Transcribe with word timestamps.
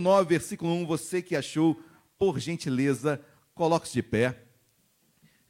9, 0.00 0.28
versículo 0.28 0.72
1, 0.72 0.86
você 0.86 1.22
que 1.22 1.36
achou, 1.36 1.80
por 2.18 2.38
gentileza, 2.38 3.24
coloque-se 3.54 3.94
de 3.94 4.02
pé. 4.02 4.42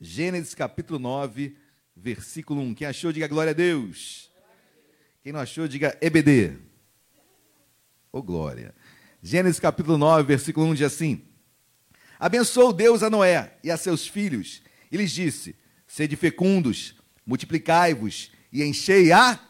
Gênesis 0.00 0.54
capítulo 0.54 0.98
9, 0.98 1.56
versículo 1.96 2.60
1. 2.60 2.75
Quem 2.75 2.86
achou, 2.86 3.12
diga 3.12 3.26
glória 3.26 3.50
a 3.50 3.54
Deus. 3.54 4.30
Quem 5.22 5.33
não 5.33 5.41
achou, 5.41 5.67
diga 5.67 5.96
EBD. 6.00 6.58
Ô 8.12 8.18
oh, 8.18 8.22
glória. 8.22 8.75
Gênesis 9.22 9.59
capítulo 9.59 9.96
9, 9.96 10.22
versículo 10.25 10.66
1 10.66 10.74
diz 10.74 10.86
assim: 10.86 11.24
Abençoou 12.18 12.72
Deus 12.72 13.02
a 13.02 13.08
Noé 13.08 13.56
e 13.64 13.70
a 13.70 13.76
seus 13.76 14.06
filhos, 14.06 14.62
e 14.92 14.96
lhes 14.98 15.11
disse: 15.11 15.56
Sede 15.86 16.14
fecundos, 16.16 16.95
multiplicai-vos 17.24 18.30
e 18.52 18.62
enchei 18.62 19.11
a. 19.12 19.40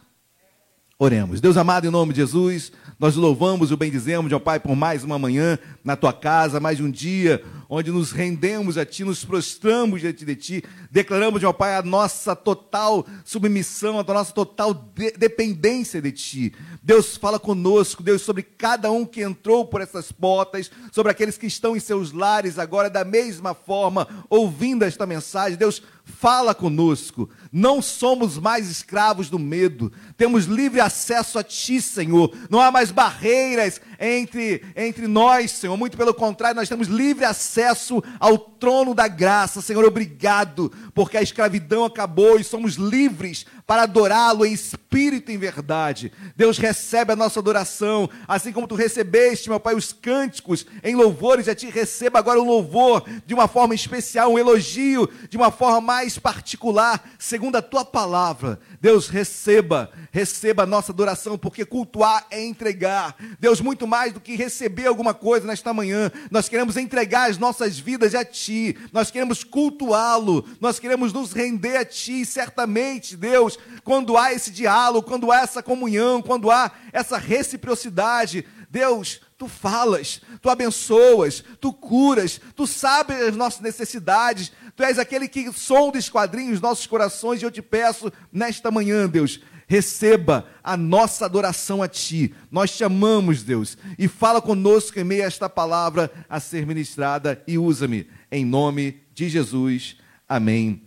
Oremos. 1.05 1.39
Deus 1.39 1.59
amado, 1.59 1.87
em 1.87 1.91
nome 1.91 2.15
de 2.15 2.21
Jesus, 2.21 2.73
nós 2.99 3.15
louvamos 3.15 3.71
e 3.71 3.75
o 3.75 3.77
bendizemos, 3.77 4.33
ó 4.33 4.39
Pai, 4.39 4.59
por 4.59 4.75
mais 4.75 5.05
uma 5.05 5.19
manhã 5.19 5.59
na 5.85 5.97
tua 5.97 6.15
casa, 6.15 6.59
mais 6.59 6.81
um 6.81 6.91
dia 6.91 7.45
onde 7.69 7.91
nos 7.91 8.11
rendemos 8.11 8.79
a 8.79 8.87
Ti, 8.87 9.05
nos 9.05 9.23
prostramos 9.23 10.01
diante 10.01 10.25
de 10.25 10.35
Ti, 10.35 10.65
declaramos, 10.91 11.45
ó 11.45 11.53
Pai, 11.53 11.75
a 11.75 11.83
nossa 11.83 12.35
total 12.35 13.07
submissão, 13.23 13.99
a 13.99 14.03
nossa 14.03 14.33
total 14.33 14.73
de 14.73 15.11
dependência 15.11 16.01
de 16.01 16.11
Ti. 16.11 16.55
Deus 16.83 17.19
fala 17.19 17.39
conosco, 17.39 18.03
Deus, 18.03 18.23
sobre 18.23 18.43
cada 18.43 18.91
um 18.91 19.05
que 19.05 19.23
entrou 19.23 19.67
por 19.67 19.83
essas 19.83 20.11
portas, 20.11 20.71
sobre 20.91 21.13
aqueles 21.13 21.37
que 21.37 21.47
estão 21.47 21.77
em 21.77 21.81
seus 21.81 22.13
lares 22.13 22.59
agora, 22.59 22.89
da 22.89 23.05
mesma 23.05 23.53
forma, 23.53 24.09
ouvindo 24.31 24.85
esta 24.85 25.05
mensagem. 25.05 25.59
Deus, 25.59 25.83
fala 26.05 26.55
conosco. 26.55 27.29
Não 27.51 27.81
somos 27.81 28.39
mais 28.39 28.71
escravos 28.71 29.31
do 29.31 29.39
medo. 29.39 29.91
Temos 30.17 30.45
livre 30.45 30.81
acesso 30.81 31.39
a 31.39 31.43
Ti, 31.43 31.81
Senhor. 31.81 32.33
Não 32.51 32.61
há 32.61 32.71
mais 32.71 32.91
barreiras 32.91 33.81
entre, 33.99 34.63
entre 34.77 35.07
nós, 35.07 35.51
Senhor. 35.51 35.77
Muito 35.77 35.97
pelo 35.97 36.13
contrário, 36.13 36.57
nós 36.57 36.69
temos 36.69 36.89
livre 36.89 37.25
acesso 37.25 38.03
ao 38.21 38.39
trono 38.39 38.95
da 38.95 39.09
graça. 39.09 39.63
Senhor, 39.63 39.85
obrigado, 39.85 40.71
porque 40.95 41.17
a 41.17 41.23
escravidão 41.23 41.85
acabou 41.85 42.39
e 42.39 42.45
somos 42.45 42.75
livres 42.75 43.47
para 43.67 43.83
adorá-lo 43.83 44.45
em 44.45 44.53
espírito 44.53 45.31
e 45.31 45.35
em 45.35 45.39
verdade. 45.39 46.13
Deus 46.37 46.59
recebe 46.59 47.13
a 47.13 47.17
nossa 47.17 47.41
adoração, 47.41 48.09
assim 48.29 48.53
como 48.53 48.69
tu 48.69 48.75
recebeste, 48.75 49.49
meu 49.49 49.59
Pai, 49.59 49.75
os 49.75 49.93
cânticos 49.93 50.67
em 50.83 50.95
louvores 50.95 51.49
a 51.49 51.55
ti, 51.55 51.71
receba 51.71 52.19
agora 52.19 52.41
um 52.41 52.47
louvor 52.47 53.05
de 53.27 53.33
uma 53.33 53.49
forma 53.49 53.75
especial, 53.75 54.33
um 54.33 54.39
elogio 54.39 55.09
de 55.31 55.37
uma 55.37 55.51
forma 55.51 55.81
mais 55.81 56.19
particular, 56.19 57.03
segundo 57.19 57.57
a 57.57 57.63
tua 57.63 57.85
palavra. 57.85 58.59
Deus, 58.81 59.09
receba, 59.09 59.91
receba 60.13 60.65
a 60.65 60.67
nossa 60.67 60.93
adoração, 60.93 61.39
porque 61.39 61.65
cultuar 61.65 62.27
é 62.31 62.45
entregar. 62.45 63.17
Deus, 63.41 63.61
muito 63.61 63.87
mais 63.87 64.13
do 64.13 64.21
que 64.21 64.37
receber 64.37 64.87
alguma 64.87 65.15
coisa 65.15 65.47
nesta 65.47 65.73
manhã, 65.73 66.13
nós 66.31 66.49
queremos 66.49 66.77
entregar 66.77 67.31
as 67.31 67.39
nossas 67.39 67.79
vidas 67.79 68.15
a 68.15 68.25
Ti, 68.25 68.77
nós 68.93 69.11
queremos 69.11 69.43
cultuá-lo, 69.43 70.45
nós 70.61 70.79
queremos 70.79 71.13
nos 71.13 71.33
render 71.33 71.77
a 71.77 71.85
Ti, 71.85 72.27
certamente, 72.27 73.17
Deus, 73.17 73.54
quando 73.83 74.17
há 74.17 74.33
esse 74.33 74.51
diálogo, 74.51 75.07
quando 75.07 75.31
há 75.31 75.41
essa 75.41 75.63
comunhão, 75.63 76.23
quando 76.23 76.51
há 76.51 76.71
essa 76.93 77.19
reciprocidade, 77.19 78.45
Deus, 78.71 79.21
tu 79.39 79.47
falas, 79.47 80.21
tu 80.43 80.51
abençoas, 80.51 81.45
tu 81.61 81.73
curas, 81.73 82.41
tu 82.57 82.67
sabes 82.67 83.21
as 83.21 83.37
nossas 83.37 83.61
necessidades, 83.61 84.51
tu 84.75 84.83
és 84.83 84.99
aquele 84.99 85.29
que 85.29 85.53
sonda 85.53 85.99
esquadrinhos 85.99 86.55
os 86.55 86.61
nossos 86.61 86.87
corações, 86.87 87.41
e 87.41 87.45
eu 87.45 87.51
te 87.51 87.63
peço 87.63 88.13
nesta 88.33 88.71
manhã, 88.71 89.09
Deus, 89.09 89.41
receba 89.67 90.47
a 90.63 90.77
nossa 90.77 91.25
adoração 91.25 91.83
a 91.83 91.89
Ti. 91.89 92.35
Nós 92.51 92.77
te 92.77 92.85
amamos, 92.85 93.43
Deus, 93.43 93.79
e 93.99 94.09
fala 94.09 94.41
conosco 94.41 94.99
em 94.99 95.05
meio 95.05 95.25
a 95.25 95.27
esta 95.27 95.49
palavra 95.49 96.11
a 96.29 96.41
ser 96.41 96.67
ministrada 96.67 97.43
e 97.47 97.59
usa-me 97.59 98.09
em 98.31 98.45
nome 98.45 99.03
de 99.13 99.29
Jesus. 99.29 99.97
Amém 100.29 100.83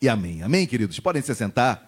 e 0.00 0.08
amém. 0.08 0.42
Amém, 0.42 0.66
queridos? 0.66 1.00
Podem 1.00 1.22
se 1.22 1.34
sentar. 1.34 1.85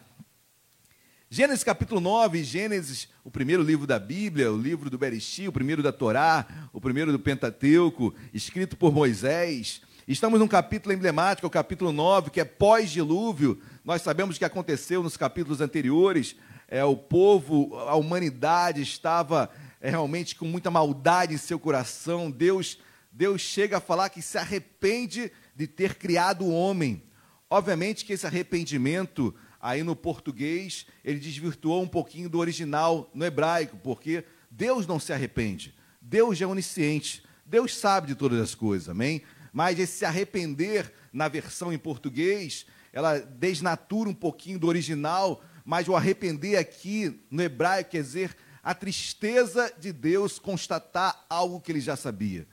Gênesis 1.30 1.62
capítulo 1.62 2.00
9, 2.00 2.42
Gênesis, 2.42 3.06
o 3.22 3.30
primeiro 3.30 3.62
livro 3.62 3.86
da 3.86 3.98
Bíblia, 3.98 4.50
o 4.50 4.56
livro 4.56 4.88
do 4.88 4.96
Bereshit, 4.96 5.46
o 5.46 5.52
primeiro 5.52 5.82
da 5.82 5.92
Torá, 5.92 6.46
o 6.72 6.80
primeiro 6.80 7.12
do 7.12 7.18
Pentateuco, 7.18 8.14
escrito 8.32 8.78
por 8.78 8.94
Moisés. 8.94 9.82
Estamos 10.06 10.40
num 10.40 10.48
capítulo 10.48 10.94
emblemático, 10.94 11.46
o 11.46 11.50
capítulo 11.50 11.92
9, 11.92 12.30
que 12.30 12.40
é 12.40 12.46
pós-dilúvio. 12.46 13.60
Nós 13.84 14.00
sabemos 14.00 14.36
o 14.36 14.38
que 14.38 14.44
aconteceu 14.46 15.02
nos 15.02 15.18
capítulos 15.18 15.60
anteriores. 15.60 16.34
É, 16.66 16.82
o 16.82 16.96
povo, 16.96 17.76
a 17.76 17.94
humanidade 17.94 18.80
estava 18.80 19.50
é, 19.82 19.90
realmente 19.90 20.34
com 20.34 20.46
muita 20.46 20.70
maldade 20.70 21.34
em 21.34 21.38
seu 21.38 21.58
coração. 21.58 22.30
Deus, 22.30 22.78
Deus 23.12 23.42
chega 23.42 23.76
a 23.76 23.82
falar 23.82 24.08
que 24.08 24.22
se 24.22 24.38
arrepende 24.38 25.30
de 25.54 25.66
ter 25.66 25.96
criado 25.96 26.46
o 26.46 26.54
homem. 26.54 27.02
Obviamente 27.50 28.06
que 28.06 28.14
esse 28.14 28.26
arrependimento 28.26 29.34
aí 29.68 29.82
no 29.82 29.94
português, 29.94 30.86
ele 31.04 31.18
desvirtuou 31.18 31.82
um 31.82 31.86
pouquinho 31.86 32.30
do 32.30 32.38
original 32.38 33.10
no 33.12 33.22
hebraico, 33.22 33.76
porque 33.84 34.24
Deus 34.50 34.86
não 34.86 34.98
se 34.98 35.12
arrepende. 35.12 35.74
Deus 36.00 36.40
é 36.40 36.46
onisciente. 36.46 37.22
Deus 37.44 37.76
sabe 37.76 38.06
de 38.06 38.14
todas 38.14 38.40
as 38.40 38.54
coisas, 38.54 38.88
amém? 38.88 39.20
Mas 39.52 39.78
esse 39.78 39.98
se 39.98 40.04
arrepender 40.06 40.90
na 41.12 41.28
versão 41.28 41.70
em 41.70 41.76
português, 41.76 42.64
ela 42.94 43.18
desnatura 43.18 44.08
um 44.08 44.14
pouquinho 44.14 44.58
do 44.58 44.66
original, 44.66 45.44
mas 45.66 45.86
o 45.86 45.94
arrepender 45.94 46.56
aqui 46.56 47.20
no 47.30 47.42
hebraico 47.42 47.90
quer 47.90 48.02
dizer 48.02 48.34
a 48.62 48.74
tristeza 48.74 49.70
de 49.78 49.92
Deus 49.92 50.38
constatar 50.38 51.26
algo 51.28 51.60
que 51.60 51.70
ele 51.70 51.80
já 51.80 51.94
sabia. 51.94 52.48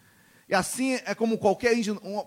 E 0.49 0.53
assim 0.53 0.99
é 1.05 1.15
como 1.15 1.37
qualquer, 1.37 1.73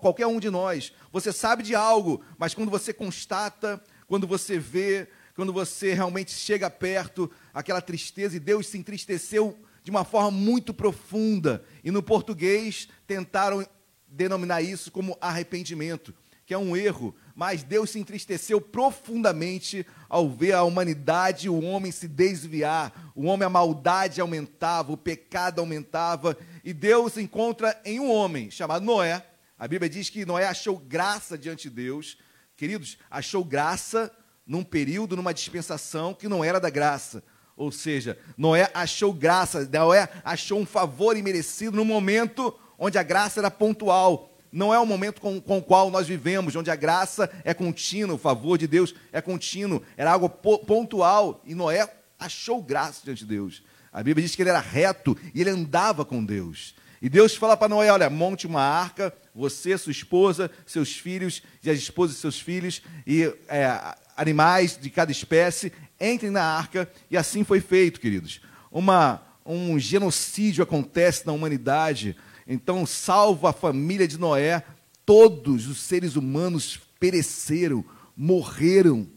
qualquer 0.01 0.25
um 0.25 0.39
de 0.39 0.49
nós. 0.49 0.91
Você 1.11 1.31
sabe 1.31 1.61
de 1.61 1.75
algo, 1.75 2.23
mas 2.39 2.55
quando 2.55 2.71
você 2.71 2.91
constata, 2.91 3.79
quando 4.09 4.25
você 4.25 4.57
vê, 4.57 5.07
quando 5.35 5.53
você 5.53 5.93
realmente 5.93 6.31
chega 6.31 6.67
perto, 6.67 7.31
aquela 7.53 7.79
tristeza, 7.79 8.35
e 8.35 8.39
Deus 8.39 8.67
se 8.67 8.77
entristeceu 8.77 9.55
de 9.83 9.91
uma 9.91 10.03
forma 10.03 10.31
muito 10.31 10.73
profunda. 10.73 11.63
E 11.83 11.91
no 11.91 12.01
português 12.01 12.89
tentaram 13.05 13.65
denominar 14.07 14.63
isso 14.63 14.91
como 14.91 15.15
arrependimento, 15.21 16.11
que 16.43 16.55
é 16.55 16.57
um 16.57 16.75
erro, 16.75 17.15
mas 17.35 17.61
Deus 17.61 17.91
se 17.91 17.99
entristeceu 17.99 18.59
profundamente 18.59 19.85
ao 20.09 20.27
ver 20.27 20.53
a 20.53 20.63
humanidade, 20.63 21.47
o 21.47 21.61
homem 21.61 21.91
se 21.91 22.07
desviar, 22.07 23.11
o 23.15 23.25
homem, 23.25 23.45
a 23.45 23.49
maldade 23.49 24.19
aumentava, 24.19 24.91
o 24.91 24.97
pecado 24.97 25.59
aumentava, 25.59 26.35
e 26.63 26.73
Deus 26.73 27.15
encontra 27.15 27.79
em 27.85 27.99
um 27.99 28.09
homem 28.09 28.49
chamado 28.49 28.83
Noé. 28.83 29.23
A 29.59 29.67
Bíblia 29.67 29.87
diz 29.87 30.09
que 30.09 30.25
Noé 30.25 30.47
achou 30.47 30.79
graça 30.79 31.37
diante 31.37 31.69
de 31.69 31.75
Deus, 31.75 32.17
queridos, 32.59 32.97
achou 33.09 33.41
graça 33.41 34.11
num 34.45 34.65
período, 34.65 35.15
numa 35.15 35.33
dispensação 35.33 36.13
que 36.13 36.27
não 36.27 36.43
era 36.43 36.59
da 36.59 36.69
graça. 36.69 37.23
Ou 37.55 37.71
seja, 37.71 38.19
Noé 38.37 38.69
achou 38.73 39.13
graça, 39.13 39.67
Noé 39.71 40.09
achou 40.25 40.59
um 40.59 40.65
favor 40.65 41.15
imerecido 41.15 41.77
no 41.77 41.85
momento 41.85 42.53
onde 42.77 42.97
a 42.97 43.03
graça 43.03 43.39
era 43.39 43.49
pontual. 43.49 44.37
Não 44.51 44.73
é 44.73 44.79
o 44.79 44.85
momento 44.85 45.21
com, 45.21 45.39
com 45.39 45.59
o 45.59 45.63
qual 45.63 45.89
nós 45.89 46.05
vivemos, 46.05 46.53
onde 46.53 46.69
a 46.69 46.75
graça 46.75 47.31
é 47.45 47.53
contínua, 47.53 48.15
o 48.15 48.19
favor 48.19 48.57
de 48.57 48.67
Deus 48.67 48.93
é 49.13 49.21
contínuo, 49.21 49.81
era 49.95 50.11
algo 50.11 50.27
pontual. 50.27 51.41
E 51.45 51.55
Noé 51.55 51.89
achou 52.19 52.61
graça 52.61 53.01
diante 53.05 53.19
de 53.19 53.29
Deus. 53.29 53.63
A 53.89 54.03
Bíblia 54.03 54.25
diz 54.25 54.35
que 54.35 54.41
ele 54.41 54.49
era 54.49 54.59
reto 54.59 55.17
e 55.33 55.39
ele 55.39 55.49
andava 55.49 56.03
com 56.03 56.25
Deus. 56.25 56.75
E 57.01 57.07
Deus 57.07 57.35
fala 57.35 57.55
para 57.55 57.69
Noé: 57.69 57.89
olha, 57.89 58.09
monte 58.09 58.45
uma 58.45 58.61
arca, 58.61 59.13
você, 59.39 59.77
sua 59.77 59.91
esposa, 59.91 60.51
seus 60.65 60.97
filhos, 60.97 61.41
e 61.63 61.69
as 61.69 61.77
esposas 61.77 62.17
de 62.17 62.21
seus 62.21 62.39
filhos, 62.39 62.81
e 63.07 63.23
é, 63.47 63.95
animais 64.17 64.77
de 64.77 64.89
cada 64.89 65.13
espécie, 65.13 65.71
entrem 65.99 66.29
na 66.29 66.43
arca, 66.43 66.91
e 67.09 67.15
assim 67.15 67.45
foi 67.45 67.61
feito, 67.61 68.01
queridos. 68.01 68.41
Uma, 68.69 69.21
um 69.45 69.79
genocídio 69.79 70.61
acontece 70.61 71.25
na 71.25 71.31
humanidade, 71.31 72.17
então 72.45 72.85
salva 72.85 73.51
a 73.51 73.53
família 73.53 74.05
de 74.05 74.19
Noé, 74.19 74.61
todos 75.05 75.67
os 75.67 75.79
seres 75.79 76.17
humanos 76.17 76.77
pereceram, 76.99 77.85
morreram, 78.17 79.07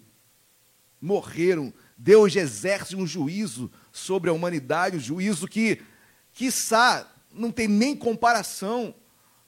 morreram. 1.01 1.75
Deus 1.99 2.37
exerce 2.37 2.95
um 2.95 3.07
juízo 3.07 3.69
sobre 3.91 4.31
a 4.31 4.33
humanidade, 4.33 4.97
um 4.97 5.01
juízo 5.01 5.49
que, 5.49 5.83
quiçá, 6.33 7.13
não 7.35 7.51
tem 7.51 7.67
nem 7.67 7.97
comparação 7.97 8.95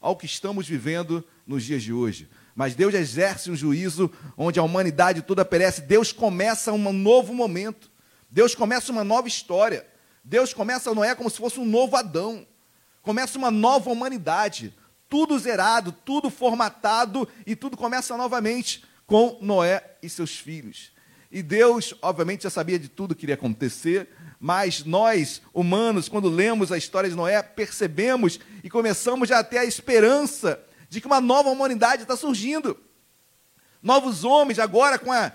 ao 0.05 0.15
que 0.15 0.27
estamos 0.27 0.67
vivendo 0.67 1.25
nos 1.47 1.63
dias 1.63 1.81
de 1.81 1.91
hoje. 1.91 2.29
Mas 2.53 2.75
Deus 2.75 2.93
exerce 2.93 3.49
um 3.49 3.55
juízo 3.55 4.11
onde 4.37 4.59
a 4.59 4.63
humanidade 4.63 5.23
toda 5.23 5.43
perece. 5.43 5.81
Deus 5.81 6.11
começa 6.11 6.71
um 6.71 6.93
novo 6.93 7.33
momento. 7.33 7.89
Deus 8.29 8.53
começa 8.53 8.91
uma 8.91 9.03
nova 9.03 9.27
história. 9.27 9.83
Deus 10.23 10.53
começa 10.53 10.93
Noé 10.93 11.15
como 11.15 11.27
se 11.27 11.37
fosse 11.37 11.59
um 11.59 11.65
novo 11.65 11.95
Adão. 11.95 12.45
Começa 13.01 13.35
uma 13.39 13.49
nova 13.49 13.89
humanidade. 13.89 14.75
Tudo 15.09 15.39
zerado, 15.39 15.91
tudo 15.91 16.29
formatado 16.29 17.27
e 17.43 17.55
tudo 17.55 17.75
começa 17.75 18.15
novamente 18.15 18.85
com 19.07 19.39
Noé 19.41 19.97
e 20.03 20.07
seus 20.07 20.37
filhos. 20.37 20.91
E 21.31 21.41
Deus, 21.41 21.95
obviamente, 21.99 22.43
já 22.43 22.51
sabia 22.51 22.77
de 22.77 22.89
tudo 22.89 23.15
que 23.15 23.25
iria 23.25 23.33
acontecer, 23.33 24.07
mas 24.45 24.85
nós, 24.85 25.41
humanos, 25.51 26.07
quando 26.07 26.29
lemos 26.29 26.71
a 26.71 26.77
história 26.77 27.09
de 27.09 27.15
Noé, 27.15 27.41
percebemos 27.41 28.39
e 28.63 28.69
começamos 28.69 29.27
já 29.27 29.39
a 29.39 29.43
ter 29.43 29.57
a 29.57 29.65
esperança 29.65 30.63
de 30.87 31.01
que 31.01 31.07
uma 31.07 31.19
nova 31.19 31.49
humanidade 31.49 32.03
está 32.03 32.15
surgindo. 32.15 32.79
Novos 33.81 34.23
homens, 34.23 34.59
agora 34.59 34.99
com 34.99 35.11
a, 35.11 35.31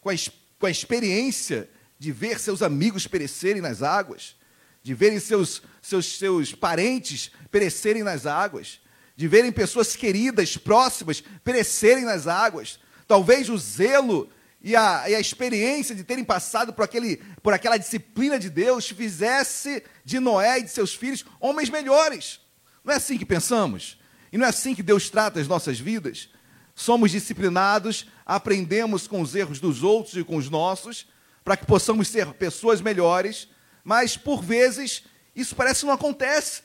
com 0.00 0.08
a, 0.08 0.14
com 0.58 0.64
a 0.64 0.70
experiência 0.70 1.68
de 1.98 2.10
ver 2.10 2.40
seus 2.40 2.62
amigos 2.62 3.06
perecerem 3.06 3.60
nas 3.60 3.82
águas, 3.82 4.36
de 4.82 4.94
verem 4.94 5.20
seus, 5.20 5.60
seus, 5.82 6.16
seus 6.16 6.54
parentes 6.54 7.30
perecerem 7.50 8.02
nas 8.02 8.24
águas, 8.24 8.80
de 9.14 9.28
verem 9.28 9.52
pessoas 9.52 9.94
queridas, 9.94 10.56
próximas, 10.56 11.22
perecerem 11.44 12.06
nas 12.06 12.26
águas. 12.26 12.80
Talvez 13.06 13.50
o 13.50 13.58
zelo 13.58 14.30
e 14.66 14.74
a, 14.74 15.08
e 15.08 15.14
a 15.14 15.20
experiência 15.20 15.94
de 15.94 16.02
terem 16.02 16.24
passado 16.24 16.72
por, 16.72 16.82
aquele, 16.82 17.18
por 17.40 17.52
aquela 17.52 17.76
disciplina 17.76 18.36
de 18.36 18.50
Deus 18.50 18.88
fizesse 18.88 19.80
de 20.04 20.18
Noé 20.18 20.58
e 20.58 20.64
de 20.64 20.70
seus 20.70 20.92
filhos 20.92 21.24
homens 21.38 21.70
melhores. 21.70 22.40
Não 22.82 22.92
é 22.92 22.96
assim 22.96 23.16
que 23.16 23.24
pensamos? 23.24 23.96
E 24.32 24.36
não 24.36 24.44
é 24.44 24.48
assim 24.48 24.74
que 24.74 24.82
Deus 24.82 25.08
trata 25.08 25.38
as 25.38 25.46
nossas 25.46 25.78
vidas? 25.78 26.28
Somos 26.74 27.12
disciplinados, 27.12 28.08
aprendemos 28.26 29.06
com 29.06 29.20
os 29.20 29.36
erros 29.36 29.60
dos 29.60 29.84
outros 29.84 30.16
e 30.16 30.24
com 30.24 30.34
os 30.34 30.50
nossos, 30.50 31.06
para 31.44 31.56
que 31.56 31.64
possamos 31.64 32.08
ser 32.08 32.26
pessoas 32.34 32.80
melhores, 32.80 33.48
mas 33.84 34.16
por 34.16 34.42
vezes 34.42 35.04
isso 35.36 35.54
parece 35.54 35.82
que 35.82 35.86
não 35.86 35.94
acontece. 35.94 36.62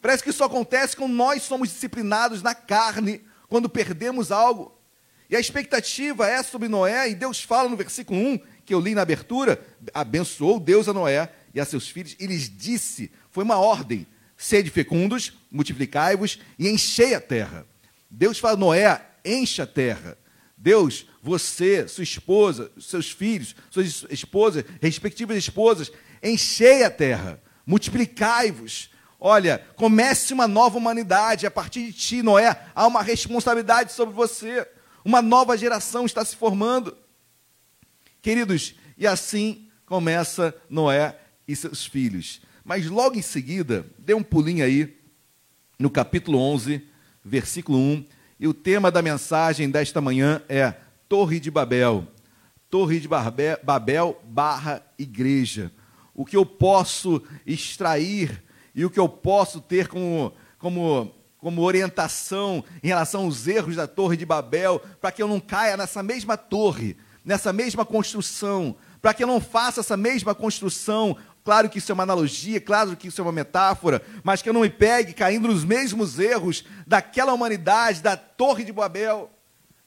Parece 0.00 0.22
que 0.22 0.30
isso 0.30 0.44
acontece 0.44 0.96
quando 0.96 1.12
nós 1.12 1.42
somos 1.42 1.70
disciplinados 1.70 2.40
na 2.40 2.54
carne, 2.54 3.26
quando 3.48 3.68
perdemos 3.68 4.30
algo. 4.30 4.75
E 5.28 5.36
a 5.36 5.40
expectativa 5.40 6.26
é 6.28 6.42
sobre 6.42 6.68
Noé, 6.68 7.10
e 7.10 7.14
Deus 7.14 7.42
fala 7.42 7.68
no 7.68 7.76
versículo 7.76 8.18
1, 8.18 8.38
que 8.64 8.74
eu 8.74 8.80
li 8.80 8.94
na 8.94 9.02
abertura: 9.02 9.60
abençoou 9.92 10.60
Deus 10.60 10.88
a 10.88 10.92
Noé 10.92 11.30
e 11.54 11.60
a 11.60 11.64
seus 11.64 11.88
filhos, 11.88 12.16
e 12.18 12.26
lhes 12.26 12.48
disse: 12.48 13.10
foi 13.36 13.44
uma 13.44 13.58
ordem, 13.58 14.06
sede 14.34 14.70
fecundos, 14.70 15.34
multiplicai-vos 15.50 16.38
e 16.58 16.70
enchei 16.70 17.14
a 17.14 17.20
terra. 17.20 17.66
Deus 18.10 18.38
fala: 18.38 18.56
Noé, 18.56 18.98
encha 19.22 19.64
a 19.64 19.66
terra. 19.66 20.16
Deus, 20.56 21.06
você, 21.22 21.86
sua 21.86 22.02
esposa, 22.02 22.72
seus 22.80 23.10
filhos, 23.10 23.54
suas 23.70 24.06
esposas, 24.08 24.64
respectivas 24.80 25.36
esposas, 25.36 25.92
enchei 26.22 26.82
a 26.82 26.90
terra, 26.90 27.38
multiplicai-vos. 27.66 28.90
Olha, 29.20 29.62
comece 29.76 30.32
uma 30.32 30.48
nova 30.48 30.78
humanidade 30.78 31.46
a 31.46 31.50
partir 31.50 31.84
de 31.86 31.92
ti, 31.92 32.22
Noé. 32.22 32.58
Há 32.74 32.86
uma 32.86 33.02
responsabilidade 33.02 33.92
sobre 33.92 34.14
você. 34.14 34.66
Uma 35.06 35.22
nova 35.22 35.56
geração 35.56 36.04
está 36.04 36.24
se 36.24 36.34
formando. 36.34 36.96
Queridos, 38.20 38.74
e 38.98 39.06
assim 39.06 39.68
começa 39.86 40.52
Noé 40.68 41.16
e 41.46 41.54
seus 41.54 41.86
filhos. 41.86 42.40
Mas 42.64 42.86
logo 42.86 43.16
em 43.16 43.22
seguida, 43.22 43.86
dê 43.96 44.14
um 44.14 44.22
pulinho 44.24 44.64
aí 44.64 44.98
no 45.78 45.88
capítulo 45.88 46.40
11, 46.40 46.84
versículo 47.24 47.78
1, 47.78 48.04
e 48.40 48.48
o 48.48 48.52
tema 48.52 48.90
da 48.90 49.00
mensagem 49.00 49.70
desta 49.70 50.00
manhã 50.00 50.42
é 50.48 50.74
Torre 51.08 51.38
de 51.38 51.52
Babel. 51.52 52.08
Torre 52.68 52.98
de 52.98 53.06
Babel 53.06 54.20
barra 54.24 54.82
igreja. 54.98 55.70
O 56.12 56.24
que 56.24 56.36
eu 56.36 56.44
posso 56.44 57.22
extrair 57.46 58.42
e 58.74 58.84
o 58.84 58.90
que 58.90 58.98
eu 58.98 59.08
posso 59.08 59.60
ter 59.60 59.86
como, 59.86 60.32
como, 60.58 61.14
como 61.46 61.62
orientação 61.62 62.64
em 62.82 62.88
relação 62.88 63.22
aos 63.22 63.46
erros 63.46 63.76
da 63.76 63.86
Torre 63.86 64.16
de 64.16 64.26
Babel, 64.26 64.82
para 65.00 65.12
que 65.12 65.22
eu 65.22 65.28
não 65.28 65.38
caia 65.38 65.76
nessa 65.76 66.02
mesma 66.02 66.36
torre, 66.36 66.96
nessa 67.24 67.52
mesma 67.52 67.84
construção, 67.86 68.74
para 69.00 69.14
que 69.14 69.22
eu 69.22 69.28
não 69.28 69.40
faça 69.40 69.78
essa 69.78 69.96
mesma 69.96 70.34
construção 70.34 71.16
Claro 71.44 71.70
que 71.70 71.78
isso 71.78 71.92
é 71.92 71.94
uma 71.94 72.02
analogia, 72.02 72.60
claro 72.60 72.96
que 72.96 73.06
isso 73.06 73.20
é 73.20 73.22
uma 73.22 73.30
metáfora, 73.30 74.02
mas 74.24 74.42
que 74.42 74.48
eu 74.48 74.52
não 74.52 74.62
me 74.62 74.68
pegue 74.68 75.12
caindo 75.12 75.46
nos 75.46 75.64
mesmos 75.64 76.18
erros 76.18 76.64
daquela 76.84 77.32
humanidade, 77.32 78.02
da 78.02 78.16
Torre 78.16 78.64
de 78.64 78.72
Babel. 78.72 79.30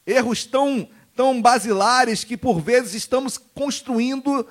Erros 0.07 0.45
tão, 0.45 0.87
tão 1.13 1.41
basilares 1.41 2.23
que 2.23 2.37
por 2.37 2.61
vezes 2.61 2.93
estamos 2.93 3.37
construindo 3.37 4.47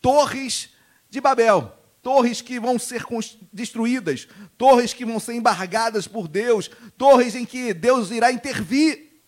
torres 0.00 0.70
de 1.10 1.20
Babel. 1.20 1.75
Torres 2.06 2.40
que 2.40 2.60
vão 2.60 2.78
ser 2.78 3.04
destruídas, 3.52 4.28
torres 4.56 4.92
que 4.92 5.04
vão 5.04 5.18
ser 5.18 5.34
embargadas 5.34 6.06
por 6.06 6.28
Deus, 6.28 6.70
torres 6.96 7.34
em 7.34 7.44
que 7.44 7.74
Deus 7.74 8.12
irá 8.12 8.30
intervir. 8.30 9.24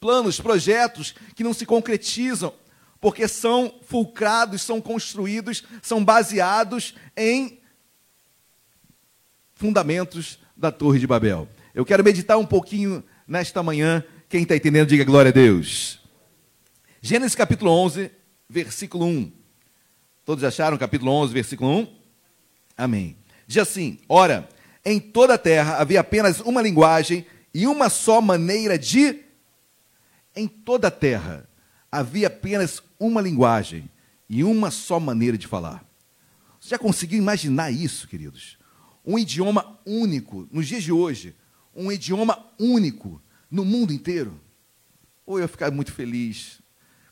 Planos, 0.00 0.40
projetos 0.40 1.14
que 1.36 1.44
não 1.44 1.54
se 1.54 1.64
concretizam, 1.64 2.52
porque 3.00 3.28
são 3.28 3.72
fulcrados, 3.82 4.62
são 4.62 4.80
construídos, 4.80 5.62
são 5.80 6.04
baseados 6.04 6.96
em 7.16 7.60
fundamentos 9.54 10.40
da 10.56 10.72
Torre 10.72 10.98
de 10.98 11.06
Babel. 11.06 11.48
Eu 11.72 11.86
quero 11.86 12.02
meditar 12.02 12.36
um 12.36 12.46
pouquinho 12.46 13.04
nesta 13.28 13.62
manhã. 13.62 14.02
Quem 14.28 14.42
está 14.42 14.56
entendendo, 14.56 14.88
diga 14.88 15.04
glória 15.04 15.28
a 15.28 15.32
Deus. 15.32 16.00
Gênesis 17.00 17.36
capítulo 17.36 17.70
11, 17.70 18.10
versículo 18.48 19.06
1. 19.06 19.37
Todos 20.28 20.44
acharam 20.44 20.76
capítulo 20.76 21.10
11, 21.10 21.32
versículo 21.32 21.70
1? 21.70 21.86
Amém. 22.76 23.16
Diz 23.46 23.62
assim: 23.62 23.98
Ora, 24.06 24.46
em 24.84 25.00
toda 25.00 25.32
a 25.32 25.38
terra 25.38 25.78
havia 25.78 26.00
apenas 26.00 26.40
uma 26.40 26.60
linguagem 26.60 27.24
e 27.54 27.66
uma 27.66 27.88
só 27.88 28.20
maneira 28.20 28.78
de. 28.78 29.22
Em 30.36 30.46
toda 30.46 30.88
a 30.88 30.90
terra 30.90 31.48
havia 31.90 32.26
apenas 32.26 32.82
uma 33.00 33.22
linguagem 33.22 33.90
e 34.28 34.44
uma 34.44 34.70
só 34.70 35.00
maneira 35.00 35.38
de 35.38 35.46
falar. 35.46 35.82
Você 36.60 36.68
já 36.68 36.78
conseguiu 36.78 37.16
imaginar 37.16 37.70
isso, 37.70 38.06
queridos? 38.06 38.58
Um 39.06 39.18
idioma 39.18 39.78
único, 39.86 40.46
nos 40.52 40.68
dias 40.68 40.82
de 40.82 40.92
hoje, 40.92 41.34
um 41.74 41.90
idioma 41.90 42.38
único 42.58 43.18
no 43.50 43.64
mundo 43.64 43.94
inteiro. 43.94 44.38
Ou 45.24 45.38
eu 45.38 45.44
ia 45.44 45.48
ficar 45.48 45.70
muito 45.70 45.90
feliz. 45.90 46.60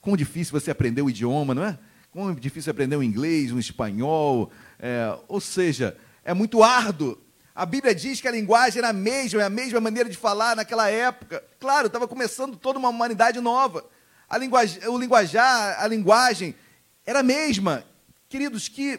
Como 0.03 0.19
difícil 0.19 0.53
você 0.53 0.71
aprender 0.71 1.01
o 1.01 1.09
idioma, 1.09 1.55
não 1.55 1.65
é? 1.65 1.79
Como 2.17 2.31
é 2.31 2.35
difícil 2.35 2.71
aprender 2.71 2.97
o 2.97 3.03
inglês, 3.03 3.53
o 3.53 3.59
espanhol. 3.59 4.51
É, 4.79 5.15
ou 5.29 5.39
seja, 5.39 5.95
é 6.25 6.33
muito 6.33 6.63
árduo. 6.63 7.19
A 7.55 7.67
Bíblia 7.67 7.95
diz 7.95 8.23
que 8.23 8.27
a 8.27 8.31
linguagem 8.31 8.79
era 8.79 8.89
a 8.89 8.93
mesma, 8.95 9.43
é 9.43 9.45
a 9.45 9.51
mesma 9.51 9.83
maneira 9.83 10.09
de 10.09 10.17
falar 10.17 10.57
naquela 10.57 10.89
época. 10.89 11.45
Claro, 11.61 11.89
estava 11.89 12.09
começando 12.09 12.57
toda 12.57 12.79
uma 12.79 12.89
humanidade 12.89 13.39
nova 13.39 13.85
a 14.27 14.39
linguagem, 14.39 14.89
o 14.89 14.99
linguajar, 14.99 15.77
a 15.79 15.87
linguagem 15.87 16.55
era 17.05 17.19
a 17.19 17.23
mesma. 17.23 17.85
Queridos, 18.31 18.67
que, 18.67 18.99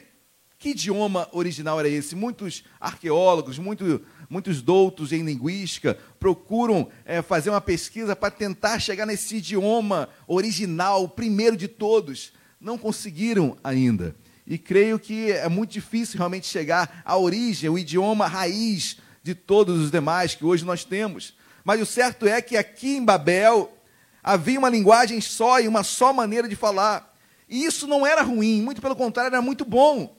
que 0.59 0.69
idioma 0.69 1.27
original 1.31 1.79
era 1.79 1.89
esse? 1.89 2.15
Muitos 2.15 2.65
arqueólogos, 2.79 3.57
muito, 3.57 3.99
muitos 4.29 4.61
doutos 4.61 5.11
em 5.11 5.23
linguística 5.23 5.97
procuram 6.19 6.87
é, 7.03 7.23
fazer 7.23 7.49
uma 7.49 7.61
pesquisa 7.61 8.15
para 8.15 8.29
tentar 8.29 8.77
chegar 8.77 9.07
nesse 9.07 9.37
idioma 9.37 10.07
original, 10.27 11.09
primeiro 11.09 11.57
de 11.57 11.67
todos. 11.67 12.36
Não 12.59 12.77
conseguiram 12.77 13.57
ainda. 13.63 14.15
E 14.45 14.57
creio 14.57 14.97
que 14.97 15.31
é 15.31 15.47
muito 15.49 15.71
difícil 15.71 16.17
realmente 16.17 16.47
chegar 16.47 17.01
à 17.03 17.17
origem, 17.17 17.69
o 17.69 17.77
idioma 17.77 18.27
raiz 18.27 18.97
de 19.21 19.35
todos 19.35 19.79
os 19.79 19.91
demais 19.91 20.35
que 20.35 20.45
hoje 20.45 20.63
nós 20.63 20.85
temos. 20.85 21.33
Mas 21.63 21.81
o 21.81 21.85
certo 21.85 22.25
é 22.25 22.41
que 22.41 22.55
aqui 22.55 22.95
em 22.95 23.03
Babel, 23.03 23.77
havia 24.23 24.57
uma 24.57 24.69
linguagem 24.69 25.19
só 25.19 25.59
e 25.59 25.67
uma 25.67 25.83
só 25.83 26.13
maneira 26.13 26.47
de 26.47 26.55
falar. 26.55 27.13
E 27.47 27.65
isso 27.65 27.87
não 27.87 28.07
era 28.07 28.21
ruim, 28.21 28.61
muito 28.61 28.81
pelo 28.81 28.95
contrário, 28.95 29.33
era 29.33 29.41
muito 29.41 29.65
bom. 29.65 30.17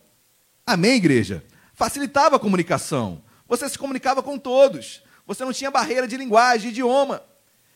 Amém, 0.67 0.97
igreja? 0.97 1.45
Facilitava 1.73 2.37
a 2.37 2.39
comunicação. 2.39 3.23
Você 3.49 3.69
se 3.69 3.79
comunicava 3.79 4.23
com 4.23 4.39
todos. 4.39 5.03
Você 5.27 5.45
não 5.45 5.53
tinha 5.53 5.71
barreira 5.71 6.07
de 6.07 6.17
linguagem, 6.17 6.69
de 6.69 6.69
idioma. 6.69 7.23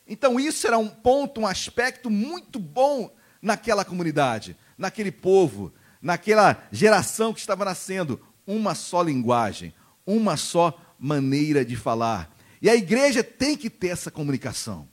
Então, 0.06 0.38
isso 0.38 0.66
era 0.66 0.76
um 0.76 0.88
ponto, 0.88 1.40
um 1.40 1.46
aspecto 1.46 2.10
muito 2.10 2.58
bom 2.58 3.10
naquela 3.42 3.84
comunidade, 3.84 4.56
naquele 4.78 5.10
povo, 5.10 5.74
naquela 6.00 6.66
geração 6.70 7.34
que 7.34 7.40
estava 7.40 7.64
nascendo. 7.64 8.20
Uma 8.46 8.74
só 8.74 9.02
linguagem, 9.02 9.74
uma 10.06 10.36
só 10.36 10.80
maneira 10.98 11.64
de 11.64 11.76
falar. 11.76 12.34
E 12.60 12.70
a 12.70 12.76
igreja 12.76 13.24
tem 13.24 13.56
que 13.56 13.68
ter 13.68 13.88
essa 13.88 14.10
comunicação. 14.10 14.88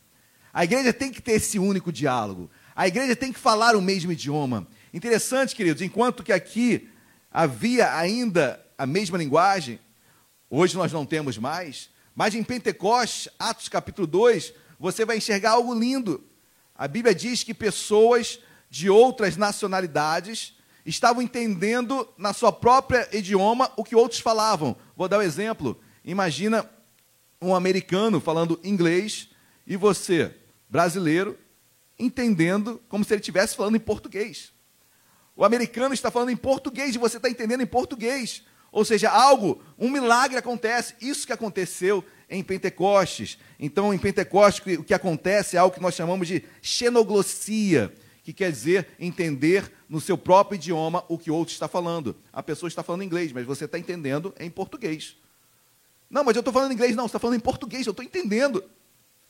A 0.52 0.64
igreja 0.64 0.92
tem 0.92 1.12
que 1.12 1.22
ter 1.22 1.34
esse 1.34 1.60
único 1.60 1.92
diálogo. 1.92 2.50
A 2.76 2.88
igreja 2.88 3.16
tem 3.16 3.32
que 3.32 3.40
falar 3.40 3.76
o 3.76 3.82
mesmo 3.82 4.12
idioma. 4.12 4.68
Interessante, 4.94 5.56
queridos, 5.56 5.82
enquanto 5.82 6.24
que 6.24 6.34
aqui 6.34 6.90
havia 7.32 7.96
ainda 7.96 8.66
a 8.78 8.86
mesma 8.86 9.18
linguagem, 9.18 9.80
hoje 10.50 10.76
nós 10.76 10.92
não 10.92 11.06
temos 11.06 11.38
mais, 11.38 11.90
mas 12.16 12.34
em 12.34 12.44
Pentecostes, 12.44 13.32
Atos 13.38 13.70
capítulo 13.70 14.08
2, 14.08 14.54
você 14.80 15.06
vai 15.06 15.18
enxergar 15.18 15.52
algo 15.52 15.74
lindo. 15.74 16.24
A 16.80 16.88
Bíblia 16.88 17.14
diz 17.14 17.44
que 17.44 17.54
pessoas 17.54 18.40
de 18.70 18.90
outras 18.90 19.36
nacionalidades 19.36 20.58
estavam 20.86 21.22
entendendo 21.22 22.08
na 22.18 22.32
sua 22.32 22.54
própria 22.54 23.06
idioma 23.12 23.70
o 23.76 23.84
que 23.84 23.98
outros 23.98 24.22
falavam. 24.22 24.78
Vou 24.96 25.10
dar 25.10 25.18
um 25.18 25.22
exemplo. 25.22 25.78
Imagina 26.06 26.70
um 27.42 27.54
americano 27.54 28.22
falando 28.22 28.58
inglês 28.64 29.28
e 29.68 29.76
você, 29.76 30.34
brasileiro, 30.70 31.38
entendendo 32.00 32.82
como 32.88 33.04
se 33.04 33.14
ele 33.14 33.20
estivesse 33.20 33.58
falando 33.58 33.76
em 33.76 33.82
português. 33.82 34.54
O 35.36 35.44
americano 35.44 35.94
está 35.94 36.10
falando 36.10 36.30
em 36.30 36.38
português 36.38 36.96
e 36.96 36.98
você 36.98 37.18
está 37.18 37.30
entendendo 37.30 37.60
em 37.60 37.68
português. 37.68 38.42
Ou 38.72 38.86
seja, 38.86 39.10
algo, 39.10 39.62
um 39.78 39.90
milagre 39.90 40.38
acontece. 40.38 40.96
Isso 41.02 41.28
que 41.28 41.34
aconteceu 41.34 42.06
em 42.30 42.44
Pentecostes. 42.44 43.38
Então, 43.60 43.94
em 43.94 43.98
Pentecostes, 43.98 44.78
o 44.78 44.84
que 44.84 44.94
acontece 44.94 45.56
é 45.56 45.60
algo 45.60 45.76
que 45.76 45.82
nós 45.82 45.96
chamamos 45.96 46.28
de 46.28 46.44
xenoglossia, 46.62 47.94
que 48.24 48.32
quer 48.32 48.52
dizer 48.52 48.88
entender 49.00 49.72
no 49.90 50.00
seu 50.00 50.18
próprio 50.18 50.56
idioma 50.56 51.04
o 51.10 51.18
que 51.18 51.32
outro 51.32 51.54
está 51.54 51.68
falando. 51.68 52.16
A 52.32 52.44
pessoa 52.44 52.68
está 52.68 52.84
falando 52.84 53.04
inglês, 53.04 53.32
mas 53.32 53.46
você 53.46 53.66
está 53.66 53.80
entendendo 53.80 54.34
em 54.40 54.50
português. 54.50 55.16
Não, 56.10 56.24
mas 56.24 56.36
eu 56.36 56.42
estou 56.42 56.54
falando 56.54 56.72
inglês, 56.72 56.96
não, 56.96 57.04
você 57.04 57.10
está 57.10 57.20
falando 57.20 57.38
em 57.38 57.42
português, 57.42 57.86
eu 57.86 57.92
estou 57.92 58.06
entendendo. 58.06 58.64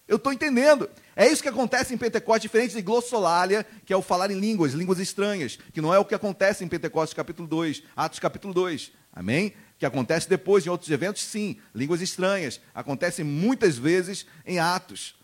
Eu 0.08 0.16
estou 0.16 0.34
entendendo. 0.34 0.90
É 1.16 1.28
isso 1.28 1.44
que 1.44 1.48
acontece 1.48 1.94
em 1.94 1.98
Pentecostes, 1.98 2.42
diferente 2.42 2.76
de 2.76 2.82
glossolalia, 2.82 3.66
que 3.86 3.94
é 3.94 3.96
o 3.96 4.02
falar 4.02 4.32
em 4.32 4.40
línguas, 4.40 4.74
línguas 4.74 4.98
estranhas, 4.98 5.60
que 5.72 5.82
não 5.82 5.94
é 5.94 6.00
o 6.00 6.06
que 6.06 6.16
acontece 6.16 6.64
em 6.64 6.68
Pentecostes 6.68 7.14
capítulo 7.14 7.48
2, 7.48 7.84
Atos 7.96 8.18
capítulo 8.18 8.54
2. 8.54 8.92
Amém? 9.14 9.54
Que 9.80 9.86
acontece 9.86 10.30
depois 10.30 10.66
em 10.66 10.70
outros 10.70 10.92
eventos, 10.92 11.24
sim, 11.24 11.58
línguas 11.74 12.02
estranhas. 12.02 12.60
Acontecem 12.76 13.24
muitas 13.26 13.78
vezes 13.78 14.26
em 14.46 14.60
Atos. 14.60 15.16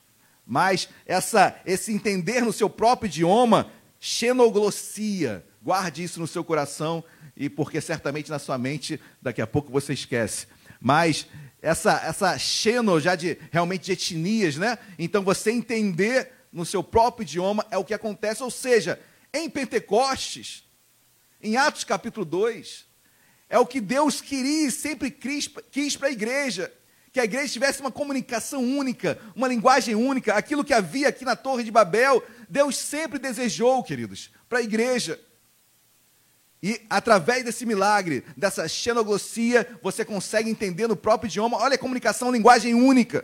Mas 0.45 0.87
essa, 1.05 1.59
esse 1.65 1.91
entender 1.91 2.41
no 2.41 2.53
seu 2.53 2.69
próprio 2.69 3.07
idioma, 3.07 3.69
xenoglossia, 3.99 5.45
guarde 5.61 6.03
isso 6.03 6.19
no 6.19 6.27
seu 6.27 6.43
coração, 6.43 7.03
e 7.35 7.49
porque 7.49 7.81
certamente 7.81 8.29
na 8.29 8.39
sua 8.39 8.57
mente 8.57 8.99
daqui 9.21 9.41
a 9.41 9.47
pouco 9.47 9.71
você 9.71 9.93
esquece. 9.93 10.47
Mas 10.79 11.27
essa, 11.61 11.99
essa 12.05 12.37
xeno 12.37 12.99
já 12.99 13.15
de 13.15 13.37
realmente 13.51 13.85
de 13.85 13.91
etnias, 13.91 14.55
né? 14.55 14.77
Então 14.97 15.23
você 15.23 15.51
entender 15.51 16.31
no 16.53 16.65
seu 16.65 16.83
próprio 16.83 17.23
idioma 17.23 17.65
é 17.69 17.77
o 17.77 17.83
que 17.83 17.93
acontece, 17.93 18.41
ou 18.41 18.51
seja, 18.51 18.99
em 19.33 19.49
Pentecostes, 19.49 20.63
em 21.41 21.57
Atos 21.57 21.83
capítulo 21.83 22.25
2, 22.25 22.84
é 23.49 23.59
o 23.59 23.65
que 23.65 23.79
Deus 23.79 24.21
queria 24.21 24.67
e 24.67 24.71
sempre 24.71 25.11
quis, 25.11 25.47
para 25.95 26.07
a 26.07 26.11
igreja. 26.11 26.71
Que 27.11 27.19
a 27.19 27.23
igreja 27.23 27.53
tivesse 27.53 27.79
uma 27.79 27.91
comunicação 27.91 28.61
única, 28.61 29.17
uma 29.35 29.47
linguagem 29.47 29.95
única, 29.95 30.33
aquilo 30.33 30.63
que 30.63 30.73
havia 30.73 31.07
aqui 31.07 31.23
na 31.23 31.35
Torre 31.35 31.63
de 31.63 31.71
Babel, 31.71 32.21
Deus 32.49 32.77
sempre 32.77 33.17
desejou, 33.17 33.81
queridos, 33.83 34.31
para 34.49 34.59
a 34.59 34.63
igreja. 34.63 35.19
E 36.61 36.81
através 36.89 37.45
desse 37.45 37.65
milagre, 37.65 38.25
dessa 38.35 38.67
xenoglossia, 38.67 39.77
você 39.81 40.03
consegue 40.03 40.49
entender 40.49 40.87
no 40.87 40.95
próprio 40.95 41.27
idioma. 41.27 41.57
Olha 41.57 41.75
a 41.75 41.77
comunicação, 41.77 42.31
linguagem 42.31 42.73
única. 42.73 43.23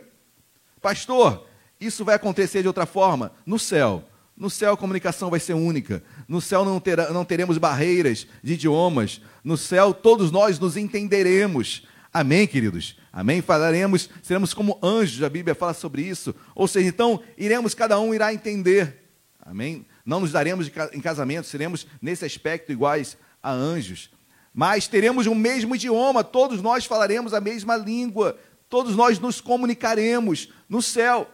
Pastor, 0.80 1.46
isso 1.80 2.04
vai 2.04 2.14
acontecer 2.14 2.62
de 2.62 2.68
outra 2.68 2.86
forma? 2.86 3.32
No 3.44 3.58
céu. 3.58 4.08
No 4.42 4.50
céu 4.50 4.72
a 4.72 4.76
comunicação 4.76 5.30
vai 5.30 5.38
ser 5.38 5.54
única. 5.54 6.02
No 6.26 6.40
céu 6.40 6.64
não, 6.64 6.80
terá, 6.80 7.12
não 7.12 7.24
teremos 7.24 7.58
barreiras 7.58 8.26
de 8.42 8.54
idiomas. 8.54 9.20
No 9.44 9.56
céu 9.56 9.94
todos 9.94 10.32
nós 10.32 10.58
nos 10.58 10.76
entenderemos. 10.76 11.86
Amém, 12.12 12.44
queridos? 12.48 12.98
Amém? 13.12 13.40
Falaremos, 13.40 14.10
seremos 14.20 14.52
como 14.52 14.80
anjos, 14.82 15.22
a 15.22 15.28
Bíblia 15.28 15.54
fala 15.54 15.72
sobre 15.72 16.02
isso. 16.02 16.34
Ou 16.56 16.66
seja, 16.66 16.88
então, 16.88 17.22
iremos, 17.38 17.72
cada 17.72 18.00
um 18.00 18.12
irá 18.12 18.34
entender. 18.34 19.12
Amém? 19.40 19.86
Não 20.04 20.18
nos 20.18 20.32
daremos 20.32 20.68
em 20.92 21.00
casamento, 21.00 21.46
seremos 21.46 21.86
nesse 22.00 22.24
aspecto 22.24 22.72
iguais 22.72 23.16
a 23.40 23.52
anjos. 23.52 24.10
Mas 24.52 24.88
teremos 24.88 25.28
o 25.28 25.36
mesmo 25.36 25.76
idioma, 25.76 26.24
todos 26.24 26.60
nós 26.60 26.84
falaremos 26.84 27.32
a 27.32 27.40
mesma 27.40 27.76
língua, 27.76 28.36
todos 28.68 28.96
nós 28.96 29.20
nos 29.20 29.40
comunicaremos 29.40 30.48
no 30.68 30.82
céu. 30.82 31.30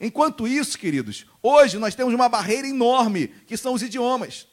Enquanto 0.00 0.46
isso, 0.46 0.78
queridos, 0.78 1.26
hoje 1.42 1.78
nós 1.78 1.94
temos 1.94 2.14
uma 2.14 2.28
barreira 2.28 2.66
enorme, 2.68 3.28
que 3.46 3.56
são 3.56 3.74
os 3.74 3.82
idiomas. 3.82 4.46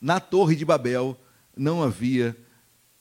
Na 0.00 0.18
Torre 0.20 0.56
de 0.56 0.64
Babel 0.64 1.16
não 1.56 1.82
havia 1.82 2.36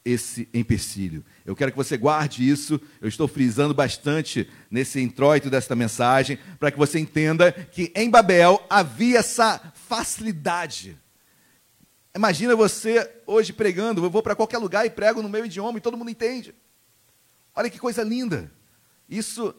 esse 0.05 0.47
empecilho. 0.53 1.25
Eu 1.45 1.55
quero 1.55 1.71
que 1.71 1.77
você 1.77 1.97
guarde 1.97 2.47
isso. 2.47 2.79
Eu 3.01 3.07
estou 3.07 3.27
frisando 3.27 3.73
bastante 3.73 4.49
nesse 4.69 5.01
introito 5.01 5.49
desta 5.49 5.75
mensagem, 5.75 6.37
para 6.59 6.69
que 6.71 6.77
você 6.77 6.99
entenda 6.99 7.51
que 7.51 7.91
em 7.95 8.09
Babel 8.09 8.63
havia 8.69 9.19
essa 9.19 9.73
facilidade 9.87 10.97
Imagina 12.15 12.55
você 12.55 13.09
hoje 13.25 13.51
pregando, 13.51 14.05
eu 14.05 14.09
vou 14.09 14.21
para 14.21 14.35
qualquer 14.35 14.59
lugar 14.59 14.85
e 14.85 14.89
prego 14.89 15.23
no 15.23 15.29
meu 15.29 15.45
idioma 15.45 15.79
e 15.79 15.81
todo 15.81 15.97
mundo 15.97 16.11
entende. 16.11 16.53
Olha 17.55 17.71
que 17.71 17.79
coisa 17.79 18.03
linda. 18.03 18.51
Isso 19.09 19.53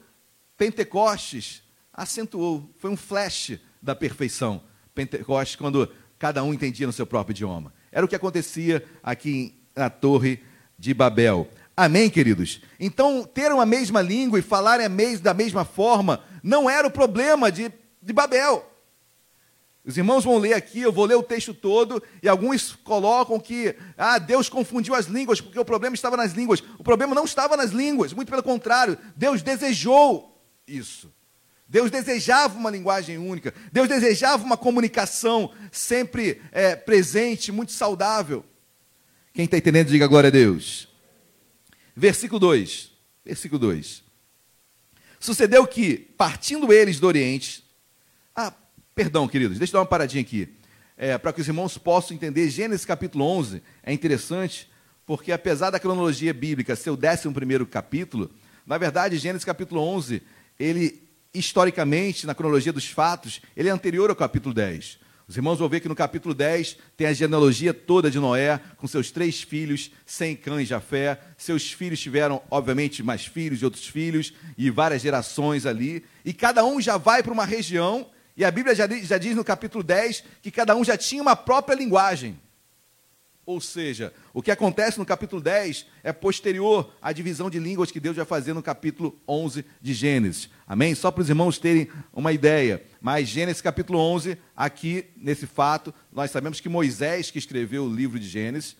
Pentecostes 0.56 1.63
acentuou, 1.94 2.68
foi 2.78 2.90
um 2.90 2.96
flash 2.96 3.58
da 3.80 3.94
perfeição. 3.94 4.60
Pentecostes 4.94 5.56
quando 5.56 5.88
cada 6.18 6.42
um 6.42 6.52
entendia 6.52 6.86
no 6.86 6.92
seu 6.92 7.06
próprio 7.06 7.32
idioma. 7.32 7.72
Era 7.90 8.04
o 8.04 8.08
que 8.08 8.16
acontecia 8.16 8.84
aqui 9.02 9.54
na 9.74 9.88
Torre 9.88 10.42
de 10.78 10.92
Babel. 10.92 11.48
Amém, 11.76 12.10
queridos? 12.10 12.60
Então, 12.78 13.24
ter 13.24 13.52
uma 13.52 13.66
mesma 13.66 14.00
língua 14.02 14.38
e 14.38 14.42
falar 14.42 14.78
da 15.20 15.34
mesma 15.34 15.64
forma 15.64 16.22
não 16.42 16.68
era 16.68 16.86
o 16.86 16.90
problema 16.90 17.50
de, 17.50 17.72
de 18.02 18.12
Babel. 18.12 18.70
Os 19.84 19.98
irmãos 19.98 20.24
vão 20.24 20.38
ler 20.38 20.54
aqui, 20.54 20.80
eu 20.80 20.92
vou 20.92 21.04
ler 21.04 21.16
o 21.16 21.22
texto 21.22 21.52
todo, 21.52 22.02
e 22.22 22.28
alguns 22.28 22.72
colocam 22.72 23.38
que 23.38 23.76
ah, 23.98 24.18
Deus 24.18 24.48
confundiu 24.48 24.94
as 24.94 25.06
línguas, 25.06 25.42
porque 25.42 25.58
o 25.58 25.64
problema 25.64 25.94
estava 25.94 26.16
nas 26.16 26.32
línguas. 26.32 26.62
O 26.78 26.82
problema 26.82 27.14
não 27.14 27.24
estava 27.24 27.56
nas 27.56 27.70
línguas, 27.70 28.12
muito 28.12 28.30
pelo 28.30 28.42
contrário, 28.42 28.96
Deus 29.14 29.42
desejou 29.42 30.40
isso. 30.66 31.12
Deus 31.68 31.90
desejava 31.90 32.58
uma 32.58 32.70
linguagem 32.70 33.18
única, 33.18 33.54
Deus 33.72 33.88
desejava 33.88 34.44
uma 34.44 34.56
comunicação 34.56 35.52
sempre 35.72 36.40
é, 36.52 36.76
presente, 36.76 37.50
muito 37.50 37.72
saudável. 37.72 38.44
Quem 39.32 39.46
está 39.46 39.56
entendendo, 39.56 39.88
diga 39.88 40.06
glória 40.06 40.28
a 40.28 40.30
Deus. 40.30 40.88
Versículo 41.96 42.38
2. 42.38 42.92
Versículo 43.24 43.58
2. 43.58 44.04
Sucedeu 45.18 45.66
que, 45.66 45.96
partindo 46.16 46.72
eles 46.72 47.00
do 47.00 47.06
Oriente, 47.06 47.64
ah, 48.36 48.52
Perdão, 48.94 49.26
queridos, 49.26 49.58
deixa 49.58 49.72
eu 49.72 49.74
dar 49.74 49.80
uma 49.80 49.86
paradinha 49.86 50.22
aqui. 50.22 50.48
É, 50.96 51.18
para 51.18 51.32
que 51.32 51.40
os 51.40 51.48
irmãos 51.48 51.76
possam 51.76 52.14
entender, 52.14 52.48
Gênesis 52.48 52.86
capítulo 52.86 53.24
11 53.24 53.60
é 53.82 53.92
interessante, 53.92 54.70
porque 55.04 55.32
apesar 55.32 55.70
da 55.70 55.80
cronologia 55.80 56.32
bíblica 56.32 56.76
ser 56.76 56.90
o 56.90 56.96
11 56.96 57.66
capítulo, 57.68 58.30
na 58.64 58.78
verdade, 58.78 59.18
Gênesis 59.18 59.44
capítulo 59.44 59.80
11, 59.80 60.22
ele, 60.60 61.02
historicamente, 61.34 62.26
na 62.26 62.34
cronologia 62.34 62.72
dos 62.72 62.86
fatos, 62.86 63.40
ele 63.56 63.68
é 63.68 63.72
anterior 63.72 64.08
ao 64.10 64.16
capítulo 64.16 64.54
10. 64.54 64.98
Os 65.26 65.36
irmãos 65.36 65.58
vão 65.58 65.68
ver 65.68 65.80
que 65.80 65.88
no 65.88 65.94
capítulo 65.94 66.34
10 66.34 66.76
tem 66.96 67.06
a 67.06 67.12
genealogia 67.12 67.72
toda 67.72 68.10
de 68.10 68.18
Noé, 68.18 68.60
com 68.76 68.86
seus 68.86 69.10
três 69.10 69.42
filhos, 69.42 69.90
Sem, 70.04 70.36
Cã 70.36 70.62
e 70.62 70.66
Jafé. 70.66 71.18
Seus 71.38 71.72
filhos 71.72 71.98
tiveram, 71.98 72.42
obviamente, 72.50 73.02
mais 73.02 73.24
filhos 73.24 73.60
e 73.60 73.64
outros 73.64 73.86
filhos, 73.86 74.34
e 74.56 74.70
várias 74.70 75.00
gerações 75.00 75.64
ali. 75.64 76.04
E 76.24 76.32
cada 76.32 76.64
um 76.64 76.80
já 76.80 76.98
vai 76.98 77.22
para 77.22 77.32
uma 77.32 77.46
região 77.46 78.06
e 78.36 78.44
a 78.44 78.50
Bíblia 78.50 78.74
já, 78.74 78.86
já 78.88 79.16
diz 79.16 79.36
no 79.36 79.44
capítulo 79.44 79.84
10 79.84 80.24
que 80.42 80.50
cada 80.50 80.74
um 80.74 80.84
já 80.84 80.96
tinha 80.96 81.22
uma 81.22 81.36
própria 81.36 81.74
linguagem. 81.74 82.38
Ou 83.46 83.60
seja, 83.60 84.12
o 84.32 84.40
que 84.40 84.50
acontece 84.50 84.98
no 84.98 85.04
capítulo 85.04 85.42
10 85.42 85.86
é 86.02 86.12
posterior 86.12 86.94
à 87.00 87.12
divisão 87.12 87.50
de 87.50 87.58
línguas 87.58 87.90
que 87.90 88.00
Deus 88.00 88.16
vai 88.16 88.24
fazer 88.24 88.54
no 88.54 88.62
capítulo 88.62 89.20
11 89.28 89.64
de 89.82 89.92
Gênesis. 89.92 90.48
Amém? 90.66 90.94
Só 90.94 91.10
para 91.10 91.20
os 91.20 91.28
irmãos 91.28 91.58
terem 91.58 91.88
uma 92.10 92.32
ideia. 92.32 92.82
Mas 93.02 93.28
Gênesis 93.28 93.60
capítulo 93.60 93.98
11, 93.98 94.38
aqui 94.56 95.06
nesse 95.14 95.46
fato, 95.46 95.92
nós 96.10 96.30
sabemos 96.30 96.58
que 96.58 96.70
Moisés 96.70 97.30
que 97.30 97.38
escreveu 97.38 97.84
o 97.84 97.94
livro 97.94 98.18
de 98.18 98.26
Gênesis, 98.26 98.76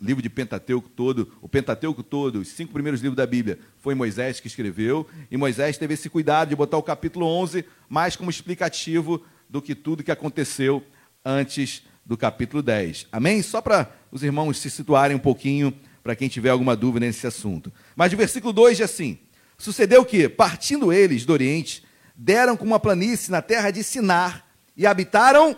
livro 0.00 0.22
de 0.22 0.30
Pentateuco 0.30 0.88
todo, 0.88 1.32
o 1.42 1.48
Pentateuco 1.48 2.02
todo, 2.02 2.40
os 2.40 2.48
cinco 2.48 2.72
primeiros 2.72 3.02
livros 3.02 3.18
da 3.18 3.26
Bíblia, 3.26 3.58
foi 3.76 3.94
Moisés 3.94 4.40
que 4.40 4.46
escreveu, 4.46 5.06
e 5.30 5.36
Moisés 5.36 5.76
teve 5.76 5.92
esse 5.92 6.08
cuidado 6.08 6.48
de 6.48 6.56
botar 6.56 6.78
o 6.78 6.82
capítulo 6.82 7.26
11 7.26 7.66
mais 7.86 8.16
como 8.16 8.30
explicativo 8.30 9.22
do 9.46 9.60
que 9.60 9.74
tudo 9.74 10.02
que 10.02 10.10
aconteceu 10.10 10.82
antes 11.22 11.82
do 12.04 12.16
capítulo 12.16 12.62
10. 12.62 13.06
Amém? 13.12 13.42
Só 13.42 13.60
para 13.60 13.90
os 14.10 14.22
irmãos 14.22 14.58
se 14.58 14.70
situarem 14.70 15.16
um 15.16 15.20
pouquinho, 15.20 15.72
para 16.02 16.16
quem 16.16 16.28
tiver 16.28 16.50
alguma 16.50 16.74
dúvida 16.74 17.06
nesse 17.06 17.26
assunto. 17.26 17.72
Mas 17.94 18.12
o 18.12 18.16
versículo 18.16 18.52
2 18.52 18.78
diz 18.78 18.84
assim: 18.90 19.18
Sucedeu 19.58 20.04
que, 20.04 20.28
partindo 20.28 20.92
eles 20.92 21.24
do 21.24 21.32
Oriente, 21.32 21.84
deram 22.16 22.56
com 22.56 22.64
uma 22.64 22.80
planície 22.80 23.30
na 23.30 23.42
terra 23.42 23.70
de 23.70 23.82
Sinar 23.82 24.44
e 24.76 24.86
habitaram 24.86 25.56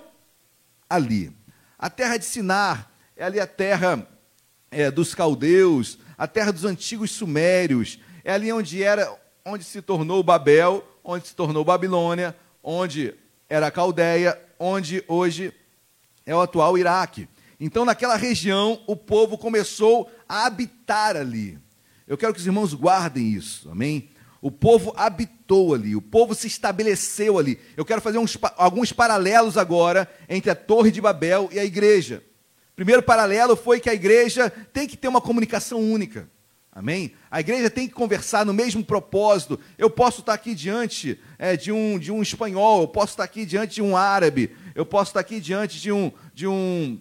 ali. 0.88 1.32
A 1.78 1.88
terra 1.88 2.16
de 2.16 2.24
Sinar 2.24 2.90
é 3.16 3.24
ali 3.24 3.40
a 3.40 3.46
terra 3.46 4.06
é, 4.70 4.90
dos 4.90 5.14
caldeus, 5.14 5.98
a 6.16 6.26
terra 6.26 6.52
dos 6.52 6.64
antigos 6.64 7.10
sumérios, 7.10 7.98
é 8.24 8.32
ali 8.32 8.52
onde 8.52 8.82
era, 8.82 9.12
onde 9.44 9.64
se 9.64 9.82
tornou 9.82 10.22
Babel, 10.22 10.84
onde 11.04 11.28
se 11.28 11.34
tornou 11.34 11.64
Babilônia, 11.64 12.36
onde 12.62 13.14
era 13.48 13.66
a 13.66 13.70
Caldeia, 13.70 14.40
onde 14.58 15.04
hoje 15.06 15.52
é 16.24 16.34
o 16.34 16.40
atual 16.40 16.76
Iraque. 16.76 17.28
Então, 17.58 17.84
naquela 17.84 18.16
região, 18.16 18.80
o 18.86 18.96
povo 18.96 19.38
começou 19.38 20.10
a 20.28 20.46
habitar 20.46 21.16
ali. 21.16 21.58
Eu 22.06 22.18
quero 22.18 22.34
que 22.34 22.40
os 22.40 22.46
irmãos 22.46 22.74
guardem 22.74 23.28
isso, 23.28 23.70
amém? 23.70 24.10
O 24.40 24.50
povo 24.50 24.92
habitou 24.96 25.72
ali, 25.72 25.94
o 25.94 26.02
povo 26.02 26.34
se 26.34 26.48
estabeleceu 26.48 27.38
ali. 27.38 27.60
Eu 27.76 27.84
quero 27.84 28.00
fazer 28.00 28.18
uns, 28.18 28.36
alguns 28.56 28.92
paralelos 28.92 29.56
agora 29.56 30.10
entre 30.28 30.50
a 30.50 30.54
Torre 30.56 30.90
de 30.90 31.00
Babel 31.00 31.48
e 31.52 31.60
a 31.60 31.64
igreja. 31.64 32.24
Primeiro 32.74 33.02
paralelo 33.02 33.54
foi 33.54 33.78
que 33.78 33.88
a 33.88 33.94
igreja 33.94 34.50
tem 34.50 34.88
que 34.88 34.96
ter 34.96 35.06
uma 35.06 35.20
comunicação 35.20 35.78
única. 35.78 36.28
Amém? 36.74 37.12
A 37.30 37.38
igreja 37.38 37.68
tem 37.68 37.86
que 37.86 37.92
conversar 37.92 38.46
no 38.46 38.52
mesmo 38.54 38.82
propósito. 38.82 39.60
Eu 39.76 39.90
posso 39.90 40.20
estar 40.20 40.32
aqui 40.32 40.54
diante 40.54 41.20
é, 41.38 41.54
de, 41.54 41.70
um, 41.70 41.98
de 41.98 42.10
um 42.10 42.22
espanhol, 42.22 42.80
eu 42.80 42.88
posso 42.88 43.12
estar 43.12 43.24
aqui 43.24 43.44
diante 43.44 43.74
de 43.74 43.82
um 43.82 43.94
árabe, 43.94 44.50
eu 44.74 44.86
posso 44.86 45.10
estar 45.10 45.20
aqui 45.20 45.40
diante 45.40 45.80
de 45.80 45.92
um, 45.92 46.12
de 46.34 46.46
um, 46.46 46.98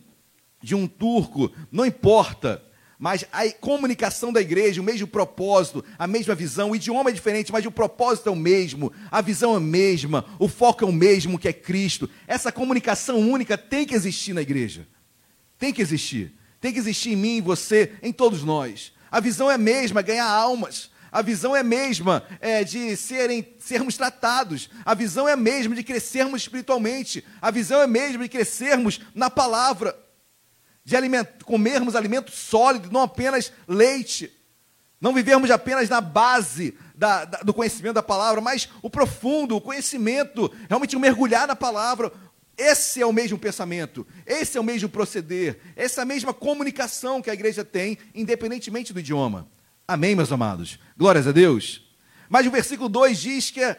de 0.62 0.76
um 0.76 0.88
turco, 0.88 1.52
não 1.72 1.86
importa. 1.86 2.64
Mas 2.98 3.26
a 3.32 3.50
comunicação 3.54 4.32
da 4.32 4.40
igreja, 4.40 4.80
o 4.80 4.84
mesmo 4.84 5.08
propósito, 5.08 5.84
a 5.98 6.06
mesma 6.06 6.36
visão, 6.36 6.70
o 6.70 6.76
idioma 6.76 7.10
é 7.10 7.14
diferente, 7.14 7.52
mas 7.52 7.66
o 7.66 7.72
propósito 7.72 8.30
é 8.30 8.32
o 8.32 8.36
mesmo, 8.36 8.94
a 9.10 9.22
visão 9.22 9.56
é 9.56 9.58
a 9.58 9.60
mesma, 9.60 10.24
o 10.38 10.48
foco 10.48 10.84
é 10.84 10.88
o 10.88 10.92
mesmo, 10.92 11.40
que 11.40 11.48
é 11.48 11.54
Cristo. 11.54 12.08
Essa 12.28 12.52
comunicação 12.52 13.18
única 13.18 13.58
tem 13.58 13.88
que 13.88 13.96
existir 13.96 14.34
na 14.34 14.42
igreja. 14.44 14.88
Tem 15.58 15.74
que 15.74 15.82
existir. 15.82 16.32
Tem 16.60 16.72
que 16.72 16.78
existir 16.78 17.14
em 17.14 17.16
mim, 17.16 17.38
em 17.38 17.42
você, 17.42 17.94
em 18.04 18.14
todos 18.14 18.44
nós. 18.44 18.94
A 19.10 19.20
visão 19.20 19.50
é 19.50 19.56
a 19.56 19.58
mesma, 19.58 20.04
ganhar 20.04 20.30
almas. 20.30 20.92
A 21.12 21.22
visão 21.22 21.54
é 21.54 21.60
a 21.60 21.64
mesma 21.64 22.24
é, 22.40 22.64
de 22.64 22.96
serem, 22.96 23.54
sermos 23.60 23.98
tratados. 23.98 24.70
A 24.86 24.94
visão 24.94 25.28
é 25.28 25.34
a 25.34 25.38
mesma 25.38 25.76
de 25.76 25.84
crescermos 25.84 26.44
espiritualmente. 26.44 27.26
A 27.42 27.52
visão 27.52 27.82
é 27.82 27.84
a 27.84 27.88
mesma 27.88 28.24
de 28.24 28.30
crescermos 28.30 29.02
na 29.14 29.30
palavra. 29.30 29.98
De 30.86 30.96
aliment, 30.96 31.28
comermos 31.44 31.96
alimento 31.96 32.32
sólido, 32.32 32.90
não 32.90 33.02
apenas 33.02 33.52
leite. 33.68 34.32
Não 35.02 35.14
vivermos 35.14 35.52
apenas 35.52 35.90
na 35.90 36.00
base 36.00 36.78
da, 36.96 37.26
da, 37.26 37.40
do 37.40 37.54
conhecimento 37.54 37.96
da 37.96 38.04
palavra, 38.04 38.40
mas 38.40 38.70
o 38.82 38.90
profundo, 38.90 39.58
o 39.58 39.62
conhecimento, 39.62 40.50
realmente 40.70 40.96
mergulhar 40.96 41.46
na 41.48 41.56
palavra, 41.56 42.12
esse 42.58 43.02
é 43.02 43.06
o 43.06 43.12
mesmo 43.12 43.40
pensamento, 43.40 44.06
esse 44.26 44.58
é 44.58 44.62
o 44.62 44.64
mesmo 44.64 44.88
proceder, 44.88 45.60
essa 45.76 46.06
mesma 46.06 46.34
comunicação 46.34 47.22
que 47.22 47.30
a 47.30 47.34
igreja 47.34 47.66
tem, 47.66 47.98
independentemente 48.14 48.94
do 48.94 49.00
idioma. 49.00 49.48
Amém, 49.88 50.16
meus 50.16 50.32
amados? 50.32 50.80
Glórias 50.98 51.28
a 51.28 51.32
Deus. 51.32 51.90
Mas 52.30 52.48
o 52.48 52.52
versículo 52.52 52.88
2 52.88 53.20
diz 53.20 53.52
que 53.52 53.76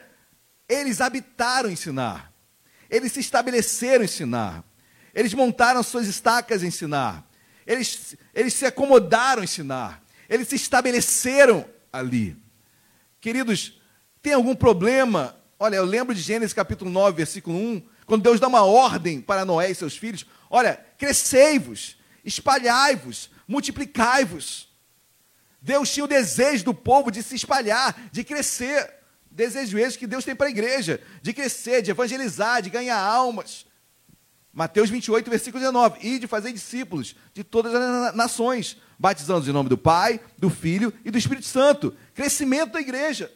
eles 0.68 1.00
habitaram 1.00 1.70
em 1.70 1.76
Sinar, 1.76 2.32
eles 2.90 3.12
se 3.12 3.20
estabeleceram 3.20 4.04
em 4.04 4.08
Sinar, 4.08 4.64
eles 5.14 5.34
montaram 5.34 5.82
suas 5.82 6.06
estacas 6.06 6.62
em 6.62 6.70
Sinar, 6.70 7.24
eles, 7.66 8.16
eles 8.34 8.54
se 8.54 8.66
acomodaram 8.66 9.42
em 9.42 9.46
Sinar, 9.46 10.02
eles 10.28 10.48
se 10.48 10.56
estabeleceram 10.56 11.64
ali. 11.92 12.36
Queridos, 13.20 13.80
tem 14.20 14.32
algum 14.32 14.54
problema? 14.54 15.36
Olha, 15.58 15.76
eu 15.76 15.84
lembro 15.84 16.14
de 16.14 16.20
Gênesis 16.20 16.52
capítulo 16.52 16.90
9, 16.90 17.16
versículo 17.16 17.56
1, 17.56 17.82
quando 18.06 18.22
Deus 18.22 18.40
dá 18.40 18.48
uma 18.48 18.64
ordem 18.64 19.20
para 19.20 19.44
Noé 19.44 19.70
e 19.70 19.74
seus 19.74 19.96
filhos: 19.96 20.26
olha, 20.50 20.74
crescei-vos, 20.98 21.96
espalhai-vos, 22.24 23.30
multiplicai-vos. 23.46 24.71
Deus 25.62 25.92
tinha 25.92 26.04
o 26.04 26.08
desejo 26.08 26.64
do 26.64 26.74
povo 26.74 27.08
de 27.08 27.22
se 27.22 27.36
espalhar, 27.36 27.96
de 28.10 28.24
crescer. 28.24 28.92
Desejo 29.30 29.78
esse 29.78 29.96
que 29.96 30.08
Deus 30.08 30.24
tem 30.24 30.34
para 30.34 30.48
a 30.48 30.50
igreja, 30.50 31.00
de 31.22 31.32
crescer, 31.32 31.80
de 31.80 31.92
evangelizar, 31.92 32.60
de 32.60 32.68
ganhar 32.68 32.98
almas. 32.98 33.64
Mateus 34.52 34.90
28, 34.90 35.30
versículo 35.30 35.60
19: 35.60 36.06
E 36.06 36.18
de 36.18 36.26
fazer 36.26 36.52
discípulos 36.52 37.14
de 37.32 37.44
todas 37.44 37.74
as 37.74 38.14
nações, 38.14 38.76
batizando 38.98 39.48
em 39.48 39.52
nome 39.52 39.68
do 39.68 39.78
Pai, 39.78 40.20
do 40.36 40.50
Filho 40.50 40.92
e 41.04 41.10
do 41.12 41.16
Espírito 41.16 41.46
Santo. 41.46 41.96
Crescimento 42.12 42.72
da 42.72 42.80
igreja. 42.80 43.32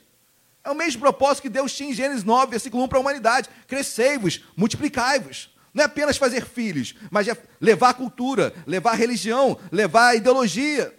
É 0.64 0.70
o 0.70 0.74
mesmo 0.74 1.00
propósito 1.00 1.42
que 1.42 1.48
Deus 1.48 1.72
tinha 1.72 1.90
em 1.90 1.94
Gênesis 1.94 2.24
9, 2.24 2.50
versículo 2.50 2.82
1 2.82 2.88
para 2.88 2.98
a 2.98 3.00
humanidade: 3.00 3.48
crescei-vos, 3.68 4.44
multiplicai-vos. 4.56 5.54
Não 5.72 5.82
é 5.82 5.86
apenas 5.86 6.16
fazer 6.16 6.44
filhos, 6.44 6.94
mas 7.10 7.28
é 7.28 7.36
levar 7.60 7.94
cultura, 7.94 8.52
levar 8.66 8.94
religião, 8.94 9.58
levar 9.70 10.16
ideologia, 10.16 10.92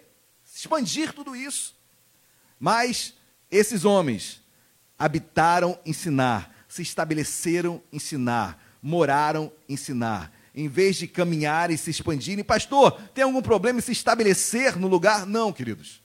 expandir 0.58 1.12
tudo 1.12 1.36
isso. 1.36 1.76
Mas 2.58 3.14
esses 3.50 3.84
homens 3.84 4.42
habitaram 4.98 5.78
em 5.86 5.92
Sinar, 5.92 6.50
se 6.68 6.82
estabeleceram 6.82 7.80
em 7.92 7.98
Sinar, 7.98 8.58
moraram 8.82 9.52
em 9.68 9.76
Sinar. 9.76 10.32
Em 10.52 10.66
vez 10.66 10.96
de 10.96 11.06
caminhar 11.06 11.70
e 11.70 11.78
se 11.78 11.90
expandirem, 11.90 12.42
pastor, 12.42 13.00
tem 13.14 13.22
algum 13.22 13.40
problema 13.40 13.78
em 13.78 13.82
se 13.82 13.92
estabelecer 13.92 14.76
no 14.76 14.88
lugar? 14.88 15.24
Não, 15.24 15.52
queridos. 15.52 16.02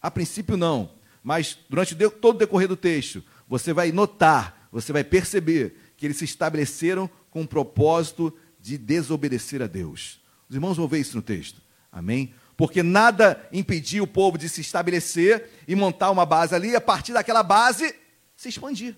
A 0.00 0.10
princípio, 0.10 0.56
não. 0.56 0.92
Mas 1.24 1.58
durante 1.68 1.96
todo 1.96 2.36
o 2.36 2.38
decorrer 2.38 2.68
do 2.68 2.76
texto, 2.76 3.24
você 3.48 3.72
vai 3.72 3.90
notar, 3.90 4.68
você 4.70 4.92
vai 4.92 5.02
perceber 5.02 5.76
que 5.96 6.06
eles 6.06 6.18
se 6.18 6.24
estabeleceram 6.24 7.10
com 7.30 7.42
o 7.42 7.48
propósito 7.48 8.32
de 8.60 8.78
desobedecer 8.78 9.60
a 9.60 9.66
Deus. 9.66 10.20
Os 10.48 10.54
irmãos 10.54 10.76
vão 10.76 10.86
ver 10.86 11.00
isso 11.00 11.16
no 11.16 11.22
texto. 11.22 11.60
Amém? 11.90 12.32
Porque 12.62 12.80
nada 12.80 13.44
impediu 13.52 14.04
o 14.04 14.06
povo 14.06 14.38
de 14.38 14.48
se 14.48 14.60
estabelecer 14.60 15.50
e 15.66 15.74
montar 15.74 16.12
uma 16.12 16.24
base 16.24 16.54
ali, 16.54 16.70
e 16.70 16.76
a 16.76 16.80
partir 16.80 17.12
daquela 17.12 17.42
base 17.42 17.92
se 18.36 18.48
expandir. 18.48 18.94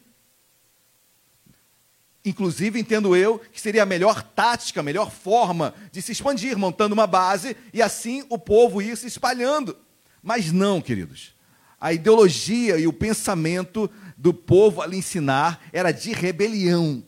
Inclusive, 2.22 2.79
entendo 2.79 3.16
eu 3.16 3.38
que 3.38 3.59
seria 3.59 3.85
a 3.85 3.87
melhor 3.87 4.22
tática, 4.22 4.81
a 4.81 4.83
melhor 4.83 5.11
forma 5.11 5.72
de 5.90 6.03
se 6.03 6.12
expandir, 6.12 6.59
montando 6.59 6.92
uma 6.92 7.07
base 7.07 7.57
e 7.72 7.81
assim 7.81 8.27
o 8.29 8.38
povo 8.38 8.83
ir 8.83 8.98
se 8.98 9.07
espalhando. 9.07 9.74
Mas 10.22 10.53
não, 10.53 10.83
queridos 10.83 11.33
a 11.81 11.90
ideologia 11.90 12.79
e 12.79 12.87
o 12.87 12.92
pensamento 12.92 13.90
do 14.14 14.35
povo 14.35 14.83
ali 14.83 14.98
ensinar 14.98 15.62
era 15.72 15.90
de 15.90 16.12
rebelião, 16.12 17.03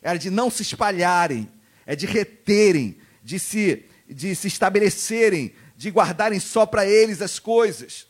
era 0.00 0.18
de 0.18 0.30
não 0.30 0.50
se 0.50 0.62
espalharem, 0.62 1.48
é 1.84 1.96
de 1.96 2.06
reterem, 2.06 2.96
de 3.22 3.38
se, 3.38 3.84
de 4.08 4.34
se 4.34 4.48
estabelecerem, 4.48 5.54
de 5.84 5.90
guardarem 5.90 6.40
só 6.40 6.64
para 6.64 6.86
eles 6.86 7.20
as 7.20 7.38
coisas. 7.38 8.06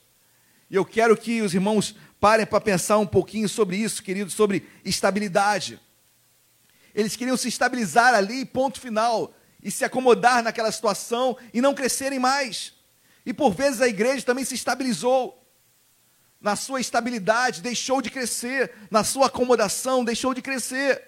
E 0.70 0.76
eu 0.76 0.84
quero 0.84 1.16
que 1.16 1.42
os 1.42 1.54
irmãos 1.54 1.96
parem 2.20 2.46
para 2.46 2.60
pensar 2.60 2.98
um 2.98 3.06
pouquinho 3.06 3.48
sobre 3.48 3.76
isso, 3.76 4.00
queridos, 4.00 4.32
sobre 4.32 4.68
estabilidade. 4.84 5.80
Eles 6.94 7.16
queriam 7.16 7.36
se 7.36 7.48
estabilizar 7.48 8.14
ali, 8.14 8.44
ponto 8.44 8.80
final, 8.80 9.34
e 9.60 9.72
se 9.72 9.84
acomodar 9.84 10.40
naquela 10.40 10.70
situação 10.70 11.36
e 11.52 11.60
não 11.60 11.74
crescerem 11.74 12.20
mais. 12.20 12.74
E 13.26 13.34
por 13.34 13.52
vezes 13.52 13.80
a 13.80 13.88
igreja 13.88 14.24
também 14.24 14.44
se 14.44 14.54
estabilizou 14.54 15.44
na 16.40 16.54
sua 16.54 16.80
estabilidade, 16.80 17.60
deixou 17.60 18.00
de 18.00 18.08
crescer, 18.08 18.70
na 18.88 19.02
sua 19.02 19.26
acomodação, 19.26 20.04
deixou 20.04 20.32
de 20.32 20.40
crescer. 20.40 21.02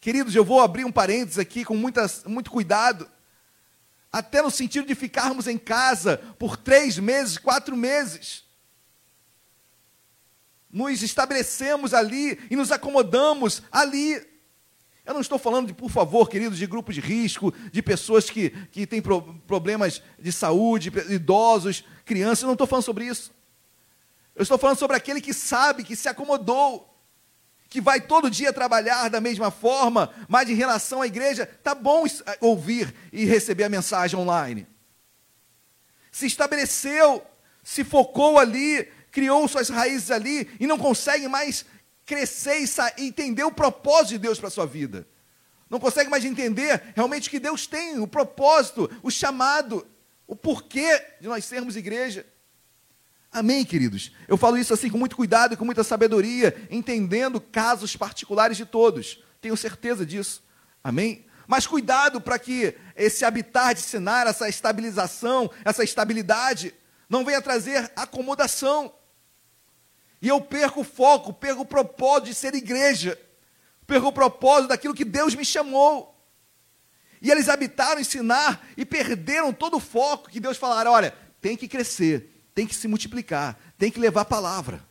Queridos, 0.00 0.36
eu 0.36 0.44
vou 0.44 0.60
abrir 0.60 0.84
um 0.84 0.92
parênteses 0.92 1.40
aqui 1.40 1.64
com 1.64 1.74
muitas, 1.74 2.22
muito 2.22 2.52
cuidado, 2.52 3.10
até 4.12 4.40
no 4.40 4.50
sentido 4.50 4.86
de 4.86 4.94
ficarmos 4.94 5.46
em 5.46 5.58
casa 5.58 6.16
por 6.38 6.56
três 6.56 6.98
meses, 6.98 7.38
quatro 7.38 7.76
meses. 7.76 8.44
Nos 10.70 11.02
estabelecemos 11.02 11.94
ali 11.94 12.38
e 12.50 12.56
nos 12.56 12.72
acomodamos 12.72 13.62
ali. 13.70 14.14
Eu 15.04 15.14
não 15.14 15.20
estou 15.20 15.38
falando 15.38 15.68
de, 15.68 15.74
por 15.74 15.90
favor, 15.90 16.28
queridos, 16.28 16.58
de 16.58 16.66
grupos 16.66 16.94
de 16.94 17.00
risco, 17.00 17.52
de 17.72 17.82
pessoas 17.82 18.28
que, 18.28 18.50
que 18.70 18.86
têm 18.86 19.00
pro, 19.00 19.22
problemas 19.46 20.02
de 20.18 20.30
saúde, 20.30 20.92
idosos, 21.08 21.84
crianças. 22.04 22.42
Eu 22.42 22.48
não 22.48 22.52
estou 22.54 22.66
falando 22.66 22.84
sobre 22.84 23.06
isso. 23.06 23.32
Eu 24.34 24.42
estou 24.42 24.58
falando 24.58 24.78
sobre 24.78 24.96
aquele 24.96 25.20
que 25.20 25.32
sabe, 25.34 25.82
que 25.82 25.96
se 25.96 26.08
acomodou, 26.08 26.87
que 27.68 27.80
vai 27.80 28.00
todo 28.00 28.30
dia 28.30 28.52
trabalhar 28.52 29.08
da 29.10 29.20
mesma 29.20 29.50
forma, 29.50 30.10
mas 30.26 30.48
em 30.48 30.54
relação 30.54 31.02
à 31.02 31.06
igreja, 31.06 31.46
tá 31.62 31.74
bom 31.74 32.04
ouvir 32.40 32.94
e 33.12 33.24
receber 33.24 33.64
a 33.64 33.68
mensagem 33.68 34.18
online. 34.18 34.66
Se 36.10 36.26
estabeleceu, 36.26 37.22
se 37.62 37.84
focou 37.84 38.38
ali, 38.38 38.88
criou 39.10 39.46
suas 39.46 39.68
raízes 39.68 40.10
ali 40.10 40.50
e 40.58 40.66
não 40.66 40.78
consegue 40.78 41.28
mais 41.28 41.66
crescer 42.06 42.64
e 42.96 43.06
entender 43.06 43.44
o 43.44 43.52
propósito 43.52 44.12
de 44.12 44.18
Deus 44.18 44.38
para 44.38 44.48
a 44.48 44.50
sua 44.50 44.66
vida. 44.66 45.06
Não 45.68 45.78
consegue 45.78 46.08
mais 46.08 46.24
entender 46.24 46.82
realmente 46.96 47.28
o 47.28 47.30
que 47.30 47.38
Deus 47.38 47.66
tem, 47.66 48.00
o 48.00 48.06
propósito, 48.06 48.90
o 49.02 49.10
chamado, 49.10 49.86
o 50.26 50.34
porquê 50.34 51.04
de 51.20 51.28
nós 51.28 51.44
sermos 51.44 51.76
igreja. 51.76 52.24
Amém, 53.30 53.64
queridos? 53.64 54.12
Eu 54.26 54.36
falo 54.36 54.56
isso 54.56 54.72
assim 54.72 54.88
com 54.88 54.98
muito 54.98 55.16
cuidado 55.16 55.54
e 55.54 55.56
com 55.56 55.64
muita 55.64 55.84
sabedoria, 55.84 56.66
entendendo 56.70 57.40
casos 57.40 57.94
particulares 57.94 58.56
de 58.56 58.64
todos. 58.64 59.22
Tenho 59.40 59.56
certeza 59.56 60.04
disso. 60.04 60.42
Amém? 60.82 61.26
Mas 61.46 61.66
cuidado 61.66 62.20
para 62.20 62.38
que 62.38 62.74
esse 62.96 63.24
habitar 63.24 63.74
de 63.74 63.80
cenário, 63.80 64.30
essa 64.30 64.48
estabilização, 64.48 65.50
essa 65.64 65.84
estabilidade, 65.84 66.74
não 67.08 67.24
venha 67.24 67.40
trazer 67.40 67.90
acomodação. 67.96 68.92
E 70.20 70.28
eu 70.28 70.40
perco 70.40 70.80
o 70.80 70.84
foco, 70.84 71.32
perco 71.32 71.62
o 71.62 71.66
propósito 71.66 72.26
de 72.26 72.34
ser 72.34 72.54
igreja, 72.54 73.18
perco 73.86 74.08
o 74.08 74.12
propósito 74.12 74.68
daquilo 74.68 74.94
que 74.94 75.04
Deus 75.04 75.34
me 75.34 75.44
chamou. 75.44 76.14
E 77.20 77.30
eles 77.30 77.48
habitaram 77.48 78.00
ensinar 78.00 78.66
e 78.76 78.84
perderam 78.84 79.52
todo 79.52 79.76
o 79.76 79.80
foco 79.80 80.28
que 80.28 80.40
Deus 80.40 80.56
falara: 80.56 80.90
olha, 80.90 81.14
tem 81.40 81.56
que 81.56 81.68
crescer, 81.68 82.37
tem 82.58 82.66
que 82.66 82.74
se 82.74 82.88
multiplicar, 82.88 83.56
tem 83.78 83.88
que 83.88 84.00
levar 84.00 84.22
a 84.22 84.24
palavra. 84.24 84.82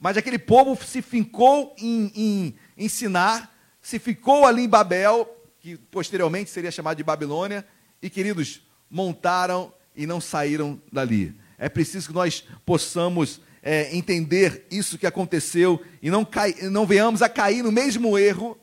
Mas 0.00 0.16
aquele 0.16 0.36
povo 0.36 0.76
se 0.84 1.00
fincou 1.00 1.72
em, 1.78 2.10
em 2.12 2.54
ensinar, 2.76 3.56
se 3.80 4.00
ficou 4.00 4.44
ali 4.44 4.64
em 4.64 4.68
Babel, 4.68 5.32
que 5.60 5.76
posteriormente 5.76 6.50
seria 6.50 6.72
chamado 6.72 6.96
de 6.96 7.04
Babilônia, 7.04 7.64
e 8.02 8.10
queridos, 8.10 8.62
montaram 8.90 9.72
e 9.94 10.08
não 10.08 10.20
saíram 10.20 10.82
dali. 10.92 11.38
É 11.56 11.68
preciso 11.68 12.08
que 12.08 12.14
nós 12.14 12.42
possamos 12.66 13.40
é, 13.62 13.96
entender 13.96 14.66
isso 14.72 14.98
que 14.98 15.06
aconteceu 15.06 15.80
e 16.02 16.10
não, 16.10 16.24
cai, 16.24 16.52
não 16.62 16.84
venhamos 16.84 17.22
a 17.22 17.28
cair 17.28 17.62
no 17.62 17.70
mesmo 17.70 18.18
erro 18.18 18.58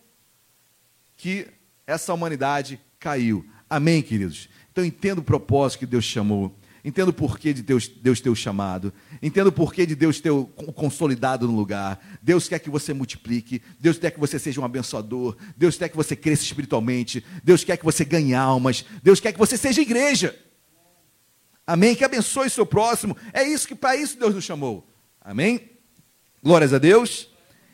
que 1.15 1.47
essa 1.87 2.13
humanidade 2.13 2.81
caiu. 2.99 3.45
Amém, 3.69 4.01
queridos? 4.01 4.49
Então 4.73 4.83
entenda 4.83 5.21
o 5.21 5.23
propósito 5.23 5.79
que 5.79 5.85
Deus 5.85 6.03
chamou. 6.03 6.53
Entendo 6.83 7.09
o 7.09 7.13
porquê 7.13 7.53
de 7.53 7.61
Deus, 7.61 7.87
Deus 7.87 8.19
ter 8.19 8.29
o 8.29 8.35
chamado. 8.35 8.91
Entendo 9.21 9.47
o 9.47 9.51
porquê 9.51 9.85
de 9.85 9.95
Deus 9.95 10.19
ter 10.19 10.31
o 10.31 10.45
consolidado 10.45 11.47
no 11.47 11.55
lugar. 11.55 11.99
Deus 12.21 12.47
quer 12.47 12.59
que 12.59 12.69
você 12.69 12.93
multiplique. 12.93 13.61
Deus 13.79 13.97
quer 13.97 14.11
que 14.11 14.19
você 14.19 14.39
seja 14.39 14.59
um 14.59 14.65
abençoador. 14.65 15.37
Deus 15.55 15.77
quer 15.77 15.89
que 15.89 15.95
você 15.95 16.15
cresça 16.15 16.43
espiritualmente. 16.43 17.23
Deus 17.43 17.63
quer 17.63 17.77
que 17.77 17.85
você 17.85 18.03
ganhe 18.03 18.33
almas. 18.33 18.83
Deus 19.03 19.19
quer 19.19 19.31
que 19.31 19.39
você 19.39 19.57
seja 19.57 19.81
igreja. 19.81 20.37
Amém? 21.67 21.95
Que 21.95 22.03
abençoe 22.03 22.49
seu 22.49 22.65
próximo. 22.65 23.15
É 23.31 23.43
isso 23.43 23.67
que 23.67 23.75
para 23.75 23.95
isso 23.95 24.17
Deus 24.17 24.33
nos 24.33 24.43
chamou. 24.43 24.87
Amém? 25.21 25.69
Glórias 26.41 26.73
a 26.73 26.79
Deus. 26.79 27.29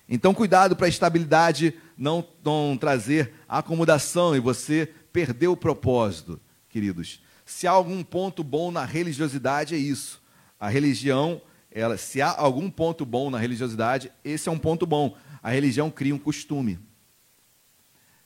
Então, 0.09 0.33
cuidado 0.33 0.75
para 0.75 0.85
a 0.85 0.89
estabilidade 0.89 1.73
não, 1.97 2.27
não 2.43 2.77
trazer 2.77 3.33
acomodação 3.47 4.35
e 4.35 4.39
você 4.39 4.89
perder 5.11 5.47
o 5.47 5.57
propósito, 5.57 6.39
queridos. 6.69 7.21
Se 7.47 7.65
há 7.65 7.71
algum 7.71 8.03
ponto 8.03 8.43
bom 8.43 8.71
na 8.71 8.83
religiosidade, 8.83 9.73
é 9.73 9.77
isso. 9.77 10.21
A 10.59 10.67
religião, 10.67 11.41
ela, 11.71 11.97
se 11.97 12.21
há 12.21 12.29
algum 12.37 12.69
ponto 12.69 13.05
bom 13.05 13.29
na 13.29 13.39
religiosidade, 13.39 14.11
esse 14.21 14.49
é 14.49 14.51
um 14.51 14.59
ponto 14.59 14.85
bom. 14.85 15.15
A 15.41 15.49
religião 15.51 15.89
cria 15.89 16.13
um 16.13 16.19
costume, 16.19 16.77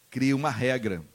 cria 0.09 0.35
uma 0.35 0.49
regra, 0.49 1.05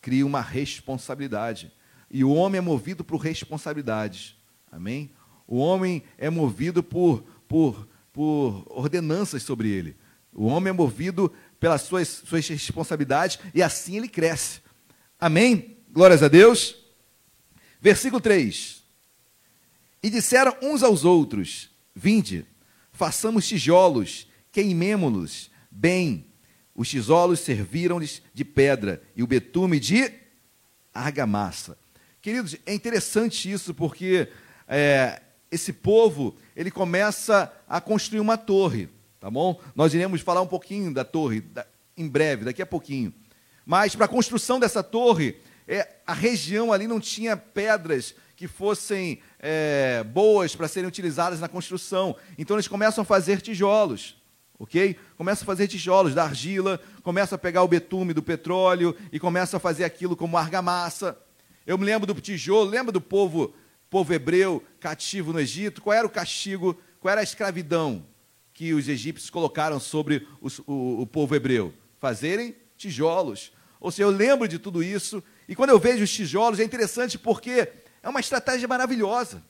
cria 0.00 0.24
uma 0.24 0.40
responsabilidade. 0.40 1.70
E 2.10 2.24
o 2.24 2.32
homem 2.32 2.56
é 2.56 2.62
movido 2.62 3.04
por 3.04 3.18
responsabilidades. 3.18 4.34
Amém? 4.70 5.12
O 5.46 5.58
homem 5.58 6.02
é 6.16 6.30
movido 6.30 6.82
por, 6.82 7.22
por, 7.46 7.86
por 8.14 8.64
ordenanças 8.70 9.42
sobre 9.42 9.68
ele. 9.68 9.94
O 10.32 10.46
homem 10.46 10.70
é 10.70 10.72
movido 10.72 11.30
pelas 11.60 11.82
suas, 11.82 12.08
suas 12.08 12.48
responsabilidades 12.48 13.38
e 13.54 13.62
assim 13.62 13.98
ele 13.98 14.08
cresce. 14.08 14.62
Amém? 15.20 15.76
Glórias 15.92 16.22
a 16.22 16.28
Deus. 16.28 16.81
Versículo 17.82 18.20
3. 18.20 18.80
E 20.00 20.08
disseram 20.08 20.56
uns 20.62 20.84
aos 20.84 21.04
outros: 21.04 21.68
Vinde, 21.92 22.46
façamos 22.92 23.46
tijolos, 23.46 24.28
queimemo-los 24.52 25.50
bem. 25.68 26.24
Os 26.76 26.88
tijolos 26.88 27.40
serviram-lhes 27.40 28.22
de 28.32 28.44
pedra 28.44 29.02
e 29.16 29.22
o 29.22 29.26
betume 29.26 29.80
de 29.80 30.12
argamassa. 30.94 31.76
Queridos, 32.22 32.56
é 32.64 32.72
interessante 32.72 33.50
isso 33.50 33.74
porque 33.74 34.28
é, 34.68 35.20
esse 35.50 35.72
povo 35.72 36.36
ele 36.54 36.70
começa 36.70 37.52
a 37.68 37.80
construir 37.80 38.20
uma 38.20 38.38
torre, 38.38 38.88
tá 39.18 39.28
bom? 39.28 39.60
Nós 39.74 39.92
iremos 39.92 40.20
falar 40.20 40.40
um 40.40 40.46
pouquinho 40.46 40.94
da 40.94 41.04
torre 41.04 41.40
da, 41.40 41.66
em 41.96 42.08
breve, 42.08 42.44
daqui 42.44 42.62
a 42.62 42.66
pouquinho. 42.66 43.12
Mas 43.66 43.96
para 43.96 44.04
a 44.04 44.08
construção 44.08 44.60
dessa 44.60 44.84
torre, 44.84 45.36
é, 45.66 45.96
a 46.06 46.12
região 46.12 46.72
ali 46.72 46.86
não 46.86 47.00
tinha 47.00 47.36
pedras 47.36 48.14
que 48.36 48.48
fossem 48.48 49.20
é, 49.38 50.02
boas 50.04 50.56
para 50.56 50.66
serem 50.66 50.88
utilizadas 50.88 51.40
na 51.40 51.48
construção. 51.48 52.16
Então 52.36 52.56
eles 52.56 52.66
começam 52.66 53.02
a 53.02 53.04
fazer 53.04 53.40
tijolos, 53.40 54.20
ok? 54.58 54.96
Começam 55.16 55.44
a 55.44 55.46
fazer 55.46 55.68
tijolos 55.68 56.14
da 56.14 56.24
argila, 56.24 56.80
começam 57.02 57.36
a 57.36 57.38
pegar 57.38 57.62
o 57.62 57.68
betume 57.68 58.12
do 58.12 58.22
petróleo 58.22 58.96
e 59.12 59.20
começam 59.20 59.58
a 59.58 59.60
fazer 59.60 59.84
aquilo 59.84 60.16
como 60.16 60.36
argamassa. 60.36 61.16
Eu 61.64 61.78
me 61.78 61.84
lembro 61.84 62.12
do 62.12 62.20
tijolo, 62.20 62.68
lembra 62.68 62.90
do 62.90 63.00
povo, 63.00 63.54
povo 63.88 64.12
hebreu 64.12 64.62
cativo 64.80 65.32
no 65.32 65.38
Egito? 65.38 65.80
Qual 65.80 65.96
era 65.96 66.06
o 66.06 66.10
castigo? 66.10 66.76
Qual 66.98 67.12
era 67.12 67.20
a 67.20 67.24
escravidão 67.24 68.04
que 68.52 68.74
os 68.74 68.88
egípcios 68.88 69.30
colocaram 69.30 69.78
sobre 69.78 70.26
os, 70.40 70.58
o, 70.66 71.02
o 71.02 71.06
povo 71.06 71.36
hebreu? 71.36 71.72
Fazerem 72.00 72.56
tijolos. 72.76 73.52
Ou 73.78 73.90
seja, 73.90 74.04
eu 74.04 74.10
lembro 74.10 74.48
de 74.48 74.58
tudo 74.58 74.82
isso 74.82 75.22
e 75.52 75.54
quando 75.54 75.68
eu 75.68 75.78
vejo 75.78 76.02
os 76.02 76.10
tijolos, 76.10 76.58
é 76.58 76.64
interessante 76.64 77.18
porque 77.18 77.70
é 78.02 78.08
uma 78.08 78.20
estratégia 78.20 78.66
maravilhosa. 78.66 79.44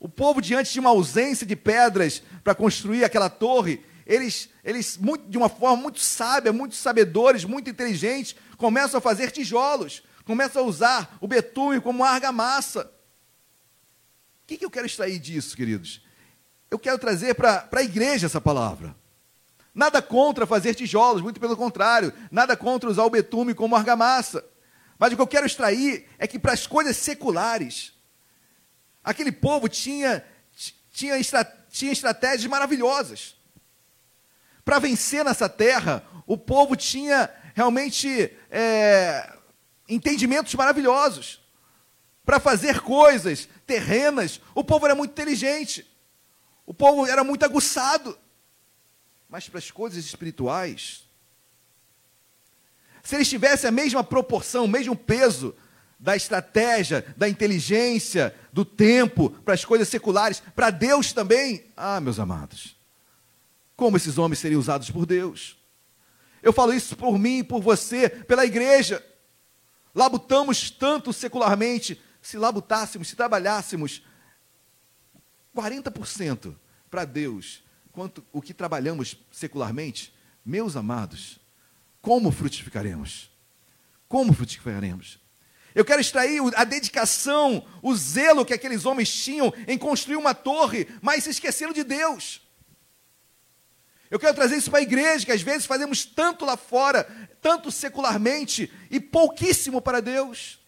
O 0.00 0.08
povo, 0.08 0.40
diante 0.40 0.72
de 0.72 0.80
uma 0.80 0.88
ausência 0.88 1.46
de 1.46 1.54
pedras 1.54 2.22
para 2.42 2.54
construir 2.54 3.04
aquela 3.04 3.28
torre, 3.28 3.84
eles, 4.06 4.48
eles 4.64 4.96
muito, 4.96 5.28
de 5.28 5.36
uma 5.36 5.50
forma 5.50 5.76
muito 5.76 6.00
sábia, 6.00 6.50
muito 6.50 6.74
sabedores, 6.74 7.44
muito 7.44 7.68
inteligentes, 7.68 8.34
começam 8.56 8.96
a 8.96 9.02
fazer 9.02 9.30
tijolos, 9.30 10.02
começam 10.24 10.62
a 10.62 10.66
usar 10.66 11.18
o 11.20 11.28
betume 11.28 11.78
como 11.78 12.02
argamassa. 12.02 12.90
O 14.44 14.46
que, 14.46 14.56
que 14.56 14.64
eu 14.64 14.70
quero 14.70 14.86
extrair 14.86 15.18
disso, 15.18 15.54
queridos? 15.54 16.00
Eu 16.70 16.78
quero 16.78 16.98
trazer 16.98 17.34
para 17.34 17.68
a 17.70 17.82
igreja 17.82 18.24
essa 18.24 18.40
palavra. 18.40 18.96
Nada 19.74 20.00
contra 20.00 20.46
fazer 20.46 20.74
tijolos, 20.74 21.20
muito 21.20 21.38
pelo 21.38 21.54
contrário, 21.54 22.14
nada 22.30 22.56
contra 22.56 22.88
usar 22.88 23.04
o 23.04 23.10
betume 23.10 23.52
como 23.52 23.76
argamassa. 23.76 24.42
Mas 25.02 25.12
o 25.12 25.16
que 25.16 25.22
eu 25.22 25.26
quero 25.26 25.44
extrair 25.44 26.08
é 26.16 26.28
que 26.28 26.38
para 26.38 26.52
as 26.52 26.64
coisas 26.64 26.96
seculares, 26.96 27.92
aquele 29.02 29.32
povo 29.32 29.68
tinha, 29.68 30.24
tinha, 30.92 31.20
tinha 31.68 31.90
estratégias 31.90 32.46
maravilhosas. 32.46 33.34
Para 34.64 34.78
vencer 34.78 35.24
nessa 35.24 35.48
terra, 35.48 36.06
o 36.24 36.38
povo 36.38 36.76
tinha 36.76 37.28
realmente 37.52 38.30
é, 38.48 39.36
entendimentos 39.88 40.54
maravilhosos. 40.54 41.42
Para 42.24 42.38
fazer 42.38 42.78
coisas 42.78 43.48
terrenas, 43.66 44.40
o 44.54 44.62
povo 44.62 44.86
era 44.86 44.94
muito 44.94 45.10
inteligente. 45.10 45.84
O 46.64 46.72
povo 46.72 47.08
era 47.08 47.24
muito 47.24 47.44
aguçado. 47.44 48.16
Mas 49.28 49.48
para 49.48 49.58
as 49.58 49.68
coisas 49.68 50.04
espirituais, 50.04 51.08
se 53.02 53.16
eles 53.16 53.28
tivessem 53.28 53.68
a 53.68 53.72
mesma 53.72 54.04
proporção, 54.04 54.64
o 54.64 54.68
mesmo 54.68 54.96
peso 54.96 55.54
da 55.98 56.16
estratégia, 56.16 57.04
da 57.16 57.28
inteligência, 57.28 58.34
do 58.52 58.64
tempo 58.64 59.30
para 59.30 59.54
as 59.54 59.64
coisas 59.64 59.88
seculares, 59.88 60.42
para 60.54 60.70
Deus 60.70 61.12
também, 61.12 61.66
ah, 61.76 62.00
meus 62.00 62.18
amados, 62.18 62.76
como 63.76 63.96
esses 63.96 64.18
homens 64.18 64.38
seriam 64.38 64.60
usados 64.60 64.90
por 64.90 65.06
Deus? 65.06 65.56
Eu 66.42 66.52
falo 66.52 66.74
isso 66.74 66.96
por 66.96 67.18
mim, 67.18 67.44
por 67.44 67.60
você, 67.60 68.08
pela 68.08 68.44
igreja. 68.44 69.04
Labutamos 69.94 70.70
tanto 70.70 71.12
secularmente, 71.12 72.00
se 72.20 72.36
labutássemos, 72.36 73.08
se 73.08 73.16
trabalhássemos 73.16 74.02
40% 75.56 76.54
para 76.90 77.04
Deus, 77.04 77.62
quanto 77.92 78.24
o 78.32 78.42
que 78.42 78.54
trabalhamos 78.54 79.16
secularmente, 79.30 80.12
meus 80.44 80.76
amados, 80.76 81.38
como 82.02 82.32
frutificaremos? 82.32 83.30
Como 84.08 84.34
frutificaremos? 84.34 85.20
Eu 85.74 85.84
quero 85.84 86.00
extrair 86.00 86.42
a 86.54 86.64
dedicação, 86.64 87.64
o 87.80 87.94
zelo 87.94 88.44
que 88.44 88.52
aqueles 88.52 88.84
homens 88.84 89.08
tinham 89.10 89.54
em 89.66 89.78
construir 89.78 90.16
uma 90.16 90.34
torre, 90.34 90.86
mas 91.00 91.24
se 91.24 91.30
esqueceram 91.30 91.72
de 91.72 91.84
Deus. 91.84 92.42
Eu 94.10 94.18
quero 94.18 94.34
trazer 94.34 94.56
isso 94.56 94.70
para 94.70 94.80
a 94.80 94.82
igreja, 94.82 95.24
que 95.24 95.32
às 95.32 95.40
vezes 95.40 95.64
fazemos 95.64 96.04
tanto 96.04 96.44
lá 96.44 96.58
fora, 96.58 97.04
tanto 97.40 97.70
secularmente, 97.70 98.70
e 98.90 99.00
pouquíssimo 99.00 99.80
para 99.80 100.02
Deus. 100.02 100.60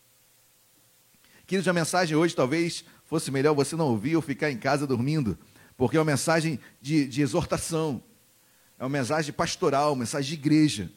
Queridos, 1.46 1.68
a 1.68 1.74
mensagem 1.74 2.16
hoje 2.16 2.34
talvez 2.34 2.84
fosse 3.04 3.30
melhor 3.30 3.54
você 3.54 3.76
não 3.76 3.88
ouvir 3.88 4.16
ou 4.16 4.22
ficar 4.22 4.50
em 4.50 4.56
casa 4.56 4.86
dormindo, 4.86 5.36
porque 5.76 5.96
é 5.96 6.00
uma 6.00 6.06
mensagem 6.06 6.58
de, 6.80 7.06
de 7.06 7.20
exortação, 7.20 8.02
é 8.78 8.84
uma 8.84 8.88
mensagem 8.88 9.34
pastoral, 9.34 9.92
uma 9.92 10.00
mensagem 10.00 10.30
de 10.30 10.34
igreja 10.34 10.90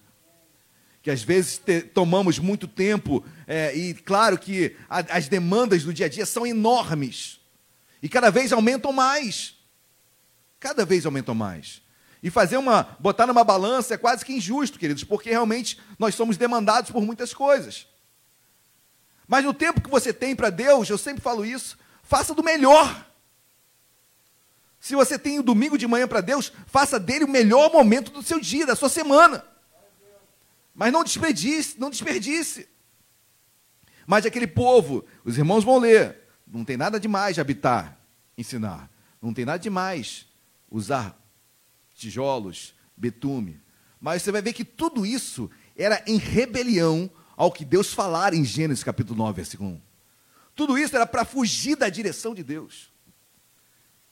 que 1.08 1.12
às 1.12 1.24
vezes 1.24 1.58
te, 1.58 1.80
tomamos 1.80 2.38
muito 2.38 2.68
tempo, 2.68 3.24
é, 3.48 3.74
e 3.74 3.94
claro 3.94 4.38
que 4.38 4.76
a, 4.90 5.00
as 5.16 5.30
demandas 5.30 5.86
do 5.86 5.94
dia 5.94 6.08
a 6.08 6.10
dia 6.10 6.26
são 6.26 6.46
enormes, 6.46 7.40
e 8.04 8.10
cada 8.10 8.30
vez 8.30 8.52
aumentam 8.52 8.92
mais. 8.92 9.56
Cada 10.60 10.84
vez 10.84 11.06
aumentam 11.06 11.34
mais. 11.34 11.82
E 12.22 12.30
fazer 12.30 12.58
uma, 12.58 12.98
botar 13.00 13.26
numa 13.26 13.46
balança 13.46 13.94
é 13.94 13.98
quase 13.98 14.26
que 14.26 14.34
injusto, 14.34 14.78
queridos, 14.78 15.06
porque 15.06 15.30
realmente 15.30 15.80
nós 15.98 16.14
somos 16.14 16.36
demandados 16.36 16.92
por 16.92 17.02
muitas 17.02 17.34
coisas. 17.34 17.88
Mas 19.26 19.46
no 19.46 19.54
tempo 19.54 19.80
que 19.80 19.90
você 19.90 20.12
tem 20.12 20.36
para 20.36 20.50
Deus, 20.50 20.90
eu 20.90 20.98
sempre 20.98 21.22
falo 21.22 21.46
isso, 21.46 21.78
faça 22.04 22.34
do 22.34 22.44
melhor. 22.44 23.08
Se 24.78 24.94
você 24.94 25.18
tem 25.18 25.40
o 25.40 25.44
domingo 25.44 25.78
de 25.78 25.88
manhã 25.88 26.06
para 26.06 26.20
Deus, 26.20 26.52
faça 26.66 27.00
dele 27.00 27.24
o 27.24 27.30
melhor 27.30 27.72
momento 27.72 28.12
do 28.12 28.22
seu 28.22 28.42
dia, 28.42 28.66
da 28.66 28.76
sua 28.76 28.90
semana. 28.90 29.42
Mas 30.78 30.94
não 30.94 31.04
desperdice, 31.04 31.80
não 31.80 31.90
desperdice. 31.90 32.70
Mas 34.06 34.28
aquele 34.28 34.46
povo, 34.46 35.04
os 35.26 35.36
irmãos 35.36 35.64
vão 35.64 35.80
ler, 35.80 36.16
não 36.48 36.64
tem 36.64 36.78
nada 36.78 37.00
demais 37.00 37.40
habitar, 37.40 38.00
ensinar. 38.38 38.88
Não 39.20 39.34
tem 39.34 39.44
nada 39.44 39.58
demais 39.58 40.28
usar 40.70 41.20
tijolos, 41.96 42.76
betume. 42.96 43.60
Mas 44.00 44.22
você 44.22 44.32
vai 44.32 44.44
ver 44.44 44.54
que 44.54 44.64
tudo 44.64 45.04
isso 45.04 45.50
era 45.76 46.04
em 46.06 46.18
rebelião 46.18 47.10
ao 47.36 47.52
que 47.52 47.66
Deus 47.66 47.92
falara 47.92 48.36
em 48.36 48.46
Gênesis 48.46 48.84
capítulo 48.84 49.18
9, 49.18 49.36
versículo 49.36 49.72
1. 49.72 49.82
Tudo 50.54 50.78
isso 50.78 50.96
era 50.96 51.08
para 51.08 51.26
fugir 51.26 51.76
da 51.76 51.90
direção 51.90 52.36
de 52.36 52.44
Deus. 52.44 52.94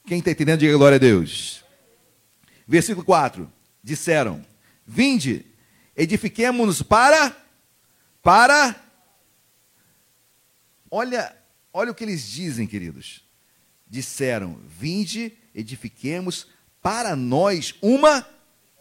Quem 0.07 0.17
está 0.17 0.31
entendendo, 0.31 0.61
diga 0.61 0.75
glória 0.75 0.95
a 0.95 0.99
Deus. 0.99 1.63
Versículo 2.67 3.05
4. 3.05 3.51
Disseram: 3.83 4.43
Vinde, 4.85 5.45
edifiquemos-nos 5.95 6.81
para. 6.81 7.35
Para. 8.21 8.75
Olha, 10.89 11.35
olha 11.71 11.91
o 11.91 11.95
que 11.95 12.03
eles 12.03 12.27
dizem, 12.27 12.67
queridos. 12.67 13.23
Disseram: 13.87 14.59
Vinde, 14.67 15.37
edifiquemos 15.53 16.47
para 16.81 17.15
nós 17.15 17.73
uma 17.81 18.27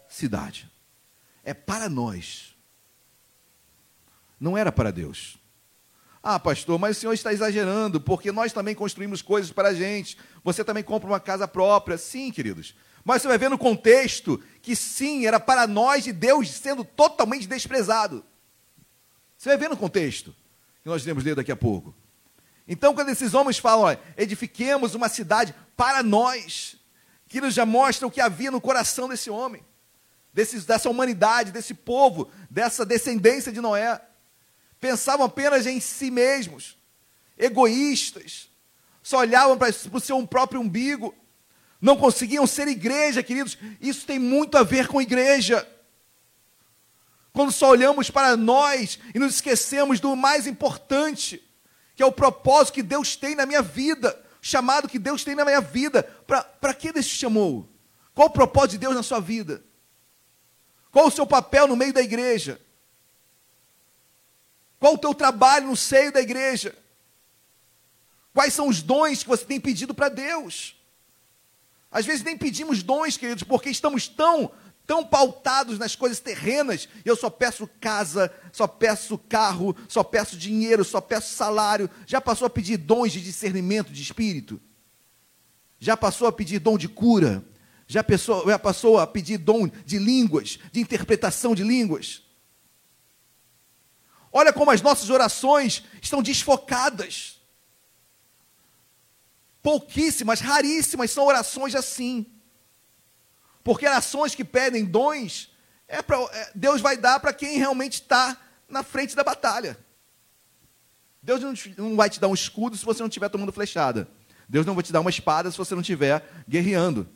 cidade. 0.07 0.69
É 1.43 1.53
para 1.53 1.89
nós. 1.89 2.55
Não 4.39 4.57
era 4.57 4.71
para 4.71 4.91
Deus. 4.91 5.37
Ah, 6.21 6.39
pastor, 6.39 6.79
mas 6.79 6.97
o 6.97 6.99
senhor 6.99 7.13
está 7.13 7.31
exagerando, 7.31 8.01
porque 8.01 8.31
nós 8.31 8.51
também 8.51 8.73
construímos 8.73 9.21
coisas 9.21 9.51
para 9.51 9.69
a 9.69 9.73
gente. 9.75 10.17
Você 10.43 10.63
também 10.63 10.83
compra 10.83 11.07
uma 11.07 11.19
casa 11.19 11.47
própria. 11.47 11.99
Sim, 11.99 12.31
queridos. 12.31 12.73
Mas 13.05 13.21
você 13.21 13.27
vai 13.27 13.37
ver 13.37 13.49
no 13.49 13.57
contexto 13.57 14.43
que 14.61 14.75
sim, 14.75 15.27
era 15.27 15.39
para 15.39 15.67
nós 15.67 16.07
e 16.07 16.11
Deus 16.11 16.49
sendo 16.49 16.83
totalmente 16.83 17.47
desprezado. 17.47 18.25
Você 19.37 19.49
vai 19.49 19.57
ver 19.57 19.69
no 19.69 19.77
contexto, 19.77 20.35
que 20.81 20.89
nós 20.89 21.03
iremos 21.03 21.23
ler 21.23 21.35
daqui 21.35 21.51
a 21.51 21.55
pouco. 21.55 21.95
Então, 22.67 22.95
quando 22.95 23.09
esses 23.09 23.35
homens 23.35 23.59
falam, 23.59 23.85
ó, 23.85 23.97
edifiquemos 24.17 24.95
uma 24.95 25.07
cidade 25.07 25.53
para 25.77 26.01
nós, 26.01 26.77
que 27.27 27.39
nos 27.39 27.53
já 27.53 27.65
mostra 27.65 28.07
o 28.07 28.11
que 28.11 28.19
havia 28.19 28.49
no 28.49 28.59
coração 28.59 29.07
desse 29.07 29.29
homem, 29.29 29.63
desse, 30.33 30.59
dessa 30.61 30.89
humanidade, 30.89 31.51
desse 31.51 31.75
povo, 31.75 32.27
dessa 32.49 32.83
descendência 32.83 33.51
de 33.51 33.61
Noé 33.61 34.01
pensavam 34.79 35.25
apenas 35.25 35.65
em 35.65 35.79
si 35.79 36.11
mesmos, 36.11 36.77
egoístas, 37.37 38.49
só 39.01 39.19
olhavam 39.19 39.57
para 39.57 39.69
o 39.69 39.99
seu 39.99 40.27
próprio 40.27 40.61
umbigo, 40.61 41.15
não 41.85 41.95
conseguiam 41.95 42.47
ser 42.47 42.67
igreja, 42.67 43.21
queridos. 43.21 43.59
Isso 43.79 44.07
tem 44.07 44.17
muito 44.17 44.57
a 44.57 44.63
ver 44.63 44.87
com 44.87 44.99
igreja. 44.99 45.69
Quando 47.31 47.51
só 47.51 47.69
olhamos 47.69 48.09
para 48.09 48.35
nós 48.35 48.97
e 49.13 49.19
nos 49.19 49.35
esquecemos 49.35 49.99
do 49.99 50.15
mais 50.15 50.47
importante, 50.47 51.43
que 51.95 52.01
é 52.01 52.05
o 52.05 52.11
propósito 52.11 52.73
que 52.73 52.81
Deus 52.81 53.15
tem 53.15 53.35
na 53.35 53.45
minha 53.45 53.61
vida, 53.61 54.19
o 54.41 54.45
chamado 54.45 54.89
que 54.89 54.97
Deus 54.97 55.23
tem 55.23 55.35
na 55.35 55.45
minha 55.45 55.61
vida. 55.61 56.01
Para 56.25 56.73
que 56.73 56.91
Deus 56.91 57.05
te 57.05 57.17
chamou? 57.17 57.69
Qual 58.15 58.29
o 58.29 58.31
propósito 58.31 58.71
de 58.71 58.77
Deus 58.79 58.95
na 58.95 59.03
sua 59.03 59.19
vida? 59.19 59.63
Qual 60.91 61.05
o 61.05 61.11
seu 61.11 61.27
papel 61.27 61.67
no 61.67 61.75
meio 61.75 61.93
da 61.93 62.01
igreja? 62.01 62.59
Qual 64.79 64.95
o 64.95 64.97
teu 64.97 65.13
trabalho 65.13 65.67
no 65.67 65.77
seio 65.77 66.11
da 66.11 66.19
igreja? 66.19 66.75
Quais 68.33 68.55
são 68.55 68.69
os 68.69 68.81
dons 68.81 69.21
que 69.21 69.29
você 69.29 69.45
tem 69.45 69.59
pedido 69.59 69.93
para 69.93 70.09
Deus? 70.09 70.74
Às 71.95 72.05
vezes 72.05 72.23
nem 72.23 72.37
pedimos 72.37 72.83
dons, 72.83 73.15
queridos, 73.15 73.43
porque 73.43 73.69
estamos 73.69 74.09
tão, 74.09 74.51
tão 74.85 75.01
pautados 75.01 75.79
nas 75.79 75.95
coisas 75.95 76.19
terrenas. 76.19 76.89
Eu 77.05 77.15
só 77.15 77.29
peço 77.29 77.69
casa, 77.79 78.29
só 78.51 78.67
peço 78.67 79.17
carro, 79.17 79.73
só 79.87 80.03
peço 80.03 80.35
dinheiro, 80.35 80.83
só 80.83 80.99
peço 80.99 81.33
salário. 81.33 81.89
Já 82.05 82.19
passou 82.19 82.47
a 82.47 82.49
pedir 82.49 82.75
dons 82.75 83.13
de 83.13 83.21
discernimento 83.21 83.93
de 83.93 84.03
espírito? 84.03 84.59
Já 85.79 85.95
passou 85.95 86.27
a 86.27 86.33
pedir 86.33 86.59
dom 86.59 86.77
de 86.77 86.89
cura? 86.89 87.41
Já, 87.87 88.03
já 88.45 88.59
passou 88.59 88.99
a 88.99 89.07
pedir 89.07 89.37
dom 89.37 89.65
de 89.85 89.97
línguas, 89.97 90.59
de 90.73 90.81
interpretação 90.81 91.55
de 91.55 91.63
línguas? 91.63 92.23
Olha 94.33 94.51
como 94.51 94.69
as 94.69 94.81
nossas 94.81 95.09
orações 95.09 95.81
estão 96.01 96.21
desfocadas. 96.21 97.34
Pouquíssimas, 99.65 100.41
raríssimas 100.41 101.09
são 101.09 101.25
orações 101.25 101.73
assim. 101.73 102.27
Porque 103.63 103.87
orações 103.87 104.35
que 104.35 104.45
pedem 104.45 104.85
dons, 104.85 105.51
é 105.87 106.03
pra, 106.03 106.19
é, 106.21 106.51
Deus 106.53 106.81
vai 106.81 106.95
dar 106.95 107.19
para 107.19 107.33
quem 107.33 107.57
realmente 107.57 107.93
está 107.93 108.37
na 108.69 108.83
frente 108.83 109.15
da 109.15 109.23
batalha. 109.23 109.75
Deus 111.19 111.41
não, 111.41 111.55
não 111.79 111.95
vai 111.95 112.11
te 112.11 112.19
dar 112.19 112.27
um 112.27 112.33
escudo 112.35 112.77
se 112.77 112.85
você 112.85 112.99
não 113.01 113.07
estiver 113.07 113.27
tomando 113.27 113.51
flechada. 113.51 114.07
Deus 114.47 114.67
não 114.67 114.75
vai 114.75 114.83
te 114.83 114.91
dar 114.91 115.01
uma 115.01 115.09
espada 115.09 115.49
se 115.49 115.57
você 115.57 115.73
não 115.73 115.81
estiver 115.81 116.23
guerreando. 116.47 117.09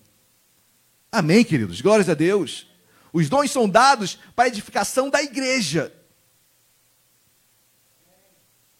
Amém, 1.12 1.46
queridos? 1.46 1.82
Glórias 1.82 2.10
a 2.10 2.16
Deus. 2.16 2.66
Os 3.14 3.30
dons 3.30 3.52
são 3.52 3.70
dados 3.70 4.18
para 4.36 4.48
edificação 4.48 5.08
da 5.08 5.22
igreja. 5.22 5.94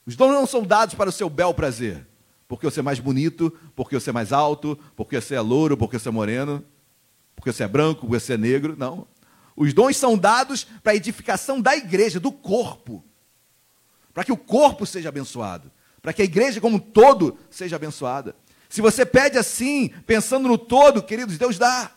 Os 0.08 0.16
dons 0.16 0.34
não 0.34 0.48
são 0.48 0.64
dados 0.64 0.96
para 0.96 1.12
o 1.12 1.14
seu 1.14 1.30
bel 1.30 1.54
prazer. 1.54 2.09
Porque 2.50 2.66
você 2.66 2.80
é 2.80 2.84
mais 2.84 3.00
bonito, 3.00 3.56
porque 3.76 3.98
você 3.98 4.10
é 4.10 4.14
mais 4.14 4.34
alto, 4.34 4.76
porque 4.96 5.22
você 5.22 5.36
é 5.36 5.40
louro, 5.40 5.78
porque 5.78 6.00
você 6.00 6.10
é 6.10 6.12
moreno, 6.12 6.66
porque 7.36 7.54
você 7.54 7.64
é 7.64 7.68
branco, 7.68 8.08
porque 8.08 8.20
você 8.20 8.34
é 8.34 8.38
negro. 8.38 8.76
Não. 8.76 9.08
Os 9.56 9.72
dons 9.72 9.96
são 9.96 10.18
dados 10.18 10.64
para 10.82 10.94
a 10.94 10.96
edificação 10.96 11.62
da 11.62 11.78
igreja, 11.78 12.20
do 12.20 12.32
corpo. 12.32 13.06
Para 14.16 14.24
que 14.24 14.32
o 14.32 14.38
corpo 14.38 14.84
seja 14.88 15.10
abençoado. 15.10 15.72
Para 16.02 16.12
que 16.12 16.24
a 16.24 16.26
igreja 16.26 16.60
como 16.60 16.78
um 16.78 16.80
todo 16.80 17.38
seja 17.52 17.76
abençoada. 17.76 18.36
Se 18.68 18.82
você 18.82 19.06
pede 19.06 19.38
assim, 19.38 19.90
pensando 20.08 20.48
no 20.48 20.58
todo, 20.58 21.04
queridos, 21.04 21.38
Deus 21.38 21.60
dá. 21.60 21.92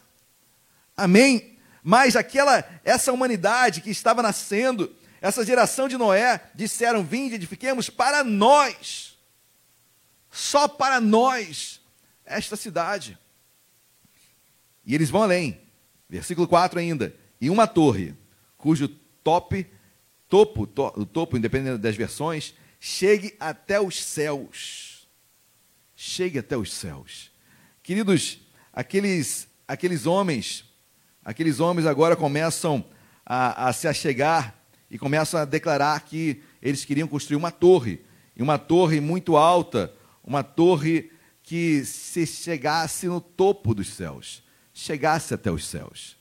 Amém? 0.94 1.56
Mas 1.82 2.14
aquela, 2.14 2.62
essa 2.84 3.10
humanidade 3.10 3.80
que 3.80 3.90
estava 3.90 4.22
nascendo, 4.22 4.94
essa 5.18 5.46
geração 5.46 5.88
de 5.88 5.96
Noé 5.96 6.42
disseram: 6.54 7.02
Vinde, 7.02 7.36
edifiquemos 7.36 7.88
para 7.88 8.22
nós, 8.22 9.11
só 10.32 10.66
para 10.66 10.98
nós, 10.98 11.80
esta 12.24 12.56
cidade. 12.56 13.18
E 14.84 14.94
eles 14.94 15.10
vão 15.10 15.22
além, 15.22 15.60
versículo 16.08 16.48
4 16.48 16.80
ainda: 16.80 17.14
E 17.38 17.50
uma 17.50 17.66
torre, 17.66 18.14
cujo 18.56 18.88
top, 19.22 19.66
topo, 20.28 20.66
to, 20.66 21.06
topo, 21.06 21.36
independente 21.36 21.78
das 21.78 21.94
versões, 21.94 22.54
chegue 22.80 23.36
até 23.38 23.78
os 23.78 24.02
céus. 24.02 25.06
Chegue 25.94 26.38
até 26.38 26.56
os 26.56 26.72
céus. 26.72 27.30
Queridos, 27.82 28.40
aqueles, 28.72 29.46
aqueles 29.68 30.06
homens, 30.06 30.64
aqueles 31.22 31.60
homens 31.60 31.86
agora 31.86 32.16
começam 32.16 32.84
a, 33.24 33.68
a 33.68 33.72
se 33.72 33.86
achegar 33.86 34.56
e 34.90 34.98
começam 34.98 35.38
a 35.38 35.44
declarar 35.44 36.00
que 36.00 36.42
eles 36.62 36.84
queriam 36.84 37.06
construir 37.06 37.36
uma 37.36 37.50
torre, 37.50 38.00
e 38.34 38.42
uma 38.42 38.58
torre 38.58 38.98
muito 38.98 39.36
alta, 39.36 39.92
uma 40.24 40.42
torre 40.42 41.10
que 41.42 41.84
se 41.84 42.26
chegasse 42.26 43.06
no 43.06 43.20
topo 43.20 43.74
dos 43.74 43.88
céus, 43.88 44.42
chegasse 44.72 45.34
até 45.34 45.50
os 45.50 45.66
céus. 45.66 46.16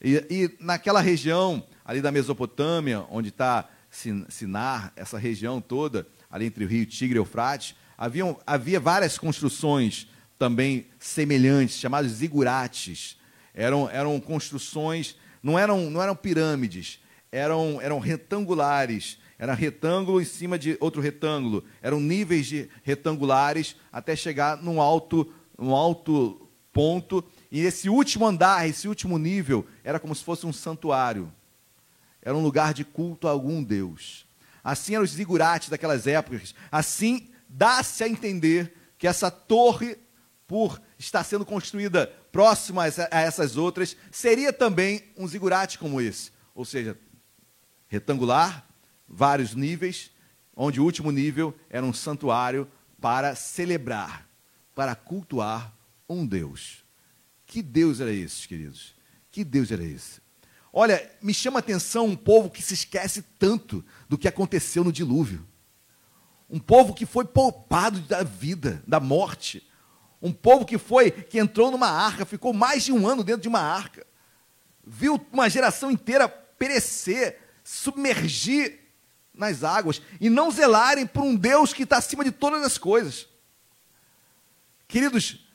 E, 0.00 0.14
e 0.30 0.56
naquela 0.60 1.00
região 1.00 1.66
ali 1.84 2.00
da 2.00 2.12
Mesopotâmia, 2.12 3.04
onde 3.10 3.30
está 3.30 3.68
Sinar, 3.90 4.92
essa 4.94 5.18
região 5.18 5.60
toda, 5.60 6.06
ali 6.30 6.46
entre 6.46 6.64
o 6.64 6.68
rio 6.68 6.84
Tigre 6.84 7.16
e 7.16 7.20
Eufrates, 7.20 7.74
haviam, 7.96 8.38
havia 8.46 8.78
várias 8.78 9.18
construções 9.18 10.06
também 10.38 10.86
semelhantes, 10.98 11.78
chamadas 11.78 12.12
zigurates. 12.12 13.16
Eram, 13.54 13.90
eram 13.90 14.20
construções, 14.20 15.16
não 15.42 15.58
eram, 15.58 15.90
não 15.90 16.00
eram 16.02 16.14
pirâmides, 16.14 17.00
eram, 17.32 17.80
eram 17.80 17.98
retangulares, 17.98 19.18
era 19.38 19.54
retângulo 19.54 20.20
em 20.20 20.24
cima 20.24 20.58
de 20.58 20.76
outro 20.80 21.00
retângulo, 21.00 21.64
eram 21.80 22.00
níveis 22.00 22.46
de 22.46 22.68
retangulares 22.82 23.76
até 23.92 24.16
chegar 24.16 24.60
num 24.60 24.80
alto, 24.80 25.32
num 25.56 25.74
alto 25.74 26.48
ponto. 26.72 27.24
E 27.50 27.60
esse 27.60 27.88
último 27.88 28.26
andar, 28.26 28.68
esse 28.68 28.88
último 28.88 29.16
nível, 29.16 29.64
era 29.84 30.00
como 30.00 30.14
se 30.14 30.24
fosse 30.24 30.44
um 30.44 30.52
santuário. 30.52 31.32
Era 32.20 32.36
um 32.36 32.42
lugar 32.42 32.74
de 32.74 32.84
culto 32.84 33.28
a 33.28 33.30
algum 33.30 33.62
Deus. 33.62 34.26
Assim 34.62 34.94
eram 34.94 35.04
os 35.04 35.12
zigurates 35.12 35.68
daquelas 35.68 36.06
épocas. 36.06 36.54
Assim 36.70 37.28
dá-se 37.48 38.02
a 38.02 38.08
entender 38.08 38.74
que 38.98 39.06
essa 39.06 39.30
torre, 39.30 39.96
por 40.48 40.82
estar 40.98 41.22
sendo 41.22 41.46
construída 41.46 42.08
próxima 42.32 42.84
a 42.84 43.20
essas 43.20 43.56
outras, 43.56 43.96
seria 44.10 44.52
também 44.52 45.04
um 45.16 45.28
zigurate 45.28 45.78
como 45.78 46.00
esse. 46.00 46.32
Ou 46.54 46.64
seja, 46.64 46.98
retangular, 47.86 48.67
vários 49.08 49.54
níveis, 49.54 50.10
onde 50.54 50.80
o 50.80 50.84
último 50.84 51.10
nível 51.10 51.54
era 51.70 51.84
um 51.84 51.92
santuário 51.92 52.68
para 53.00 53.34
celebrar, 53.34 54.28
para 54.74 54.94
cultuar 54.94 55.72
um 56.08 56.26
Deus. 56.26 56.84
Que 57.46 57.62
Deus 57.62 58.00
era 58.00 58.12
esse, 58.12 58.46
queridos? 58.46 58.94
Que 59.30 59.44
Deus 59.44 59.70
era 59.70 59.82
esse? 59.82 60.20
Olha, 60.72 61.10
me 61.22 61.32
chama 61.32 61.58
a 61.58 61.60
atenção 61.60 62.06
um 62.06 62.16
povo 62.16 62.50
que 62.50 62.62
se 62.62 62.74
esquece 62.74 63.22
tanto 63.38 63.84
do 64.08 64.18
que 64.18 64.28
aconteceu 64.28 64.84
no 64.84 64.92
dilúvio. 64.92 65.46
Um 66.50 66.58
povo 66.58 66.94
que 66.94 67.06
foi 67.06 67.24
poupado 67.24 68.00
da 68.00 68.22
vida, 68.22 68.82
da 68.86 69.00
morte. 69.00 69.66
Um 70.20 70.32
povo 70.32 70.64
que 70.64 70.78
foi, 70.78 71.10
que 71.10 71.38
entrou 71.38 71.70
numa 71.70 71.88
arca, 71.88 72.26
ficou 72.26 72.52
mais 72.52 72.84
de 72.84 72.92
um 72.92 73.06
ano 73.06 73.22
dentro 73.22 73.42
de 73.42 73.48
uma 73.48 73.60
arca. 73.60 74.06
Viu 74.84 75.24
uma 75.32 75.48
geração 75.48 75.90
inteira 75.90 76.28
perecer, 76.28 77.38
submergir 77.62 78.87
nas 79.38 79.64
águas 79.64 80.02
e 80.20 80.28
não 80.28 80.50
zelarem 80.50 81.06
por 81.06 81.22
um 81.22 81.34
Deus 81.34 81.72
que 81.72 81.84
está 81.84 81.96
acima 81.96 82.24
de 82.24 82.32
todas 82.32 82.62
as 82.64 82.76
coisas. 82.76 83.26
Queridos, 84.86 85.46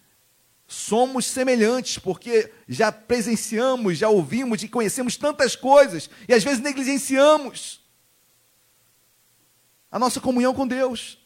somos 0.67 1.26
semelhantes, 1.26 2.00
porque 2.00 2.52
já 2.67 2.91
presenciamos, 2.91 3.98
já 3.98 4.10
ouvimos 4.10 4.63
e 4.63 4.67
conhecemos 4.67 5.17
tantas 5.17 5.56
coisas, 5.56 6.10
e 6.28 6.34
às 6.34 6.43
vezes 6.43 6.60
negligenciamos 6.60 7.82
a 9.91 10.00
nossa 10.00 10.19
comunhão 10.19 10.54
com 10.54 10.67
Deus. 10.67 11.19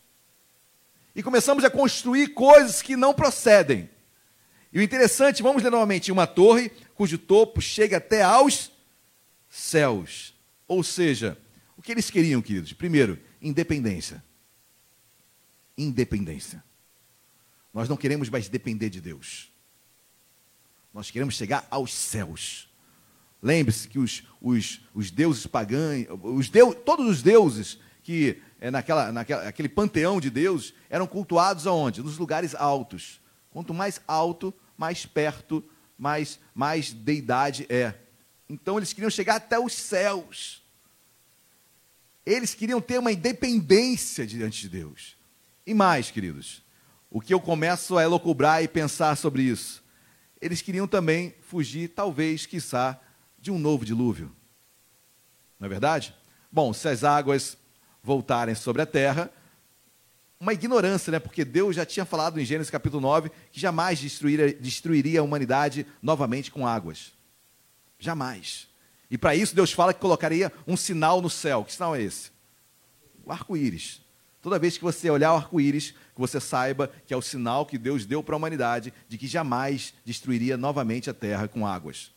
E 1.15 1.23
começamos 1.23 1.63
a 1.63 1.69
construir 1.69 2.29
coisas 2.29 2.81
que 2.81 2.95
não 2.95 3.13
procedem. 3.13 3.89
E 4.71 4.79
o 4.79 4.81
interessante, 4.81 5.41
vamos 5.41 5.63
ler 5.63 5.71
novamente, 5.71 6.11
uma 6.11 6.27
torre 6.27 6.69
cujo 6.93 7.17
topo 7.17 7.61
chega 7.61 7.97
até 7.97 8.21
aos 8.21 8.71
céus. 9.49 10.33
Ou 10.67 10.83
seja, 10.83 11.37
que 11.87 11.93
eles 11.93 12.11
queriam, 12.11 12.41
queridos? 12.41 12.73
Primeiro, 12.73 13.17
independência. 13.41 14.21
Independência. 15.77 16.61
Nós 17.73 17.87
não 17.87 17.95
queremos 17.95 18.29
mais 18.29 18.49
depender 18.49 18.89
de 18.89 18.99
Deus. 18.99 19.49
Nós 20.93 21.09
queremos 21.09 21.35
chegar 21.35 21.65
aos 21.71 21.93
céus. 21.93 22.69
Lembre-se 23.41 23.87
que 23.87 23.97
os, 23.97 24.23
os, 24.41 24.81
os 24.93 25.09
deuses 25.09 25.47
pagãos, 25.47 26.07
os 26.23 26.49
deus, 26.49 26.75
todos 26.83 27.07
os 27.07 27.21
deuses 27.21 27.79
que 28.03 28.41
é, 28.59 28.69
naquela, 28.69 29.09
naquela, 29.13 29.47
aquele 29.47 29.69
panteão 29.69 30.19
de 30.19 30.29
deuses 30.29 30.73
eram 30.89 31.07
cultuados 31.07 31.65
aonde? 31.65 32.03
Nos 32.03 32.17
lugares 32.17 32.53
altos. 32.53 33.21
Quanto 33.49 33.73
mais 33.73 34.01
alto, 34.05 34.53
mais 34.77 35.05
perto, 35.05 35.63
mais, 35.97 36.37
mais 36.53 36.91
deidade 36.91 37.65
é. 37.69 37.93
Então 38.49 38.75
eles 38.75 38.91
queriam 38.91 39.09
chegar 39.09 39.37
até 39.37 39.57
os 39.57 39.71
céus. 39.71 40.66
Eles 42.27 42.53
queriam 42.53 42.81
ter 42.81 42.99
uma 42.99 43.13
independência 43.13 44.27
diante 44.27 44.59
de 44.59 44.67
Deus. 44.67 45.15
E 45.65 45.73
mais, 45.73 46.11
queridos, 46.11 46.61
o 47.09 47.21
que 47.21 47.33
eu 47.33 47.39
começo 47.39 47.97
a 47.97 48.03
elocubrar 48.03 48.61
e 48.61 48.67
pensar 48.67 49.15
sobre 49.15 49.43
isso? 49.43 49.81
Eles 50.41 50.61
queriam 50.61 50.85
também 50.85 51.33
fugir, 51.39 51.87
talvez, 51.87 52.45
quiçá, 52.45 52.99
de 53.39 53.49
um 53.49 53.57
novo 53.57 53.85
dilúvio. 53.85 54.29
Não 55.57 55.67
é 55.67 55.69
verdade? 55.69 56.13
Bom, 56.51 56.73
se 56.73 56.89
as 56.89 57.05
águas 57.05 57.57
voltarem 58.03 58.55
sobre 58.55 58.81
a 58.81 58.85
terra, 58.85 59.31
uma 60.37 60.51
ignorância, 60.51 61.09
né? 61.11 61.19
Porque 61.19 61.45
Deus 61.45 61.77
já 61.77 61.85
tinha 61.85 62.05
falado 62.05 62.41
em 62.41 62.45
Gênesis 62.45 62.69
capítulo 62.69 62.99
9 63.01 63.31
que 63.53 63.59
jamais 63.59 63.99
destruiria, 63.99 64.53
destruiria 64.53 65.21
a 65.21 65.23
humanidade 65.23 65.87
novamente 66.01 66.51
com 66.51 66.67
águas. 66.67 67.13
Jamais. 67.97 68.67
E 69.09 69.17
para 69.17 69.35
isso 69.35 69.55
Deus 69.55 69.71
fala 69.71 69.93
que 69.93 69.99
colocaria 69.99 70.51
um 70.67 70.75
sinal 70.75 71.21
no 71.21 71.29
céu. 71.29 71.63
Que 71.63 71.73
sinal 71.73 71.95
é 71.95 72.01
esse? 72.01 72.31
O 73.25 73.31
arco-íris. 73.31 74.01
Toda 74.41 74.59
vez 74.59 74.77
que 74.77 74.83
você 74.83 75.09
olhar 75.09 75.33
o 75.33 75.37
arco-íris, 75.37 75.91
que 75.91 76.21
você 76.21 76.39
saiba 76.39 76.91
que 77.05 77.13
é 77.13 77.17
o 77.17 77.21
sinal 77.21 77.65
que 77.65 77.77
Deus 77.77 78.05
deu 78.05 78.23
para 78.23 78.35
a 78.35 78.37
humanidade 78.37 78.93
de 79.07 79.17
que 79.17 79.27
jamais 79.27 79.93
destruiria 80.05 80.55
novamente 80.55 81.09
a 81.09 81.13
terra 81.13 81.47
com 81.47 81.65
águas. 81.65 82.11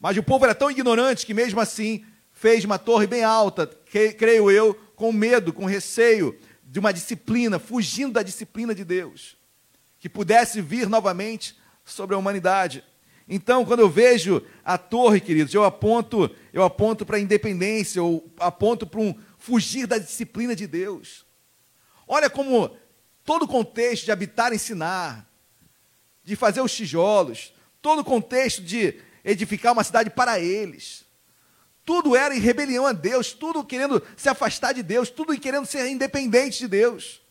Mas 0.00 0.16
o 0.16 0.22
povo 0.22 0.44
era 0.44 0.54
tão 0.54 0.70
ignorante 0.70 1.24
que, 1.24 1.32
mesmo 1.32 1.60
assim, 1.60 2.04
fez 2.32 2.64
uma 2.64 2.78
torre 2.78 3.06
bem 3.06 3.24
alta, 3.24 3.66
que, 3.66 4.12
creio 4.12 4.50
eu, 4.50 4.74
com 4.96 5.12
medo, 5.12 5.52
com 5.52 5.64
receio 5.64 6.38
de 6.64 6.78
uma 6.78 6.92
disciplina, 6.92 7.58
fugindo 7.58 8.14
da 8.14 8.22
disciplina 8.22 8.74
de 8.74 8.84
Deus, 8.84 9.36
que 9.98 10.08
pudesse 10.08 10.60
vir 10.60 10.88
novamente 10.88 11.56
sobre 11.84 12.14
a 12.14 12.18
humanidade. 12.18 12.84
Então, 13.28 13.64
quando 13.64 13.80
eu 13.80 13.88
vejo 13.88 14.42
a 14.64 14.76
torre, 14.76 15.20
queridos, 15.20 15.54
eu 15.54 15.64
aponto, 15.64 16.30
eu 16.52 16.62
aponto 16.62 17.06
para 17.06 17.16
a 17.16 17.20
independência, 17.20 17.98
eu 17.98 18.30
aponto 18.38 18.86
para 18.86 19.00
um 19.00 19.18
fugir 19.38 19.86
da 19.86 19.98
disciplina 19.98 20.54
de 20.54 20.66
Deus. 20.66 21.24
Olha 22.06 22.28
como 22.28 22.76
todo 23.24 23.44
o 23.44 23.48
contexto 23.48 24.04
de 24.04 24.12
habitar 24.12 24.52
e 24.52 24.56
ensinar, 24.56 25.26
de 26.22 26.36
fazer 26.36 26.60
os 26.60 26.74
tijolos, 26.74 27.52
todo 27.80 28.00
o 28.00 28.04
contexto 28.04 28.62
de 28.62 29.00
edificar 29.24 29.72
uma 29.72 29.84
cidade 29.84 30.10
para 30.10 30.38
eles. 30.38 31.04
Tudo 31.84 32.16
era 32.16 32.34
em 32.34 32.40
rebelião 32.40 32.86
a 32.86 32.92
Deus, 32.92 33.32
tudo 33.32 33.64
querendo 33.64 34.02
se 34.16 34.28
afastar 34.28 34.72
de 34.72 34.82
Deus, 34.82 35.10
tudo 35.10 35.38
querendo 35.38 35.66
ser 35.66 35.86
independente 35.88 36.58
de 36.58 36.68
Deus. 36.68 37.22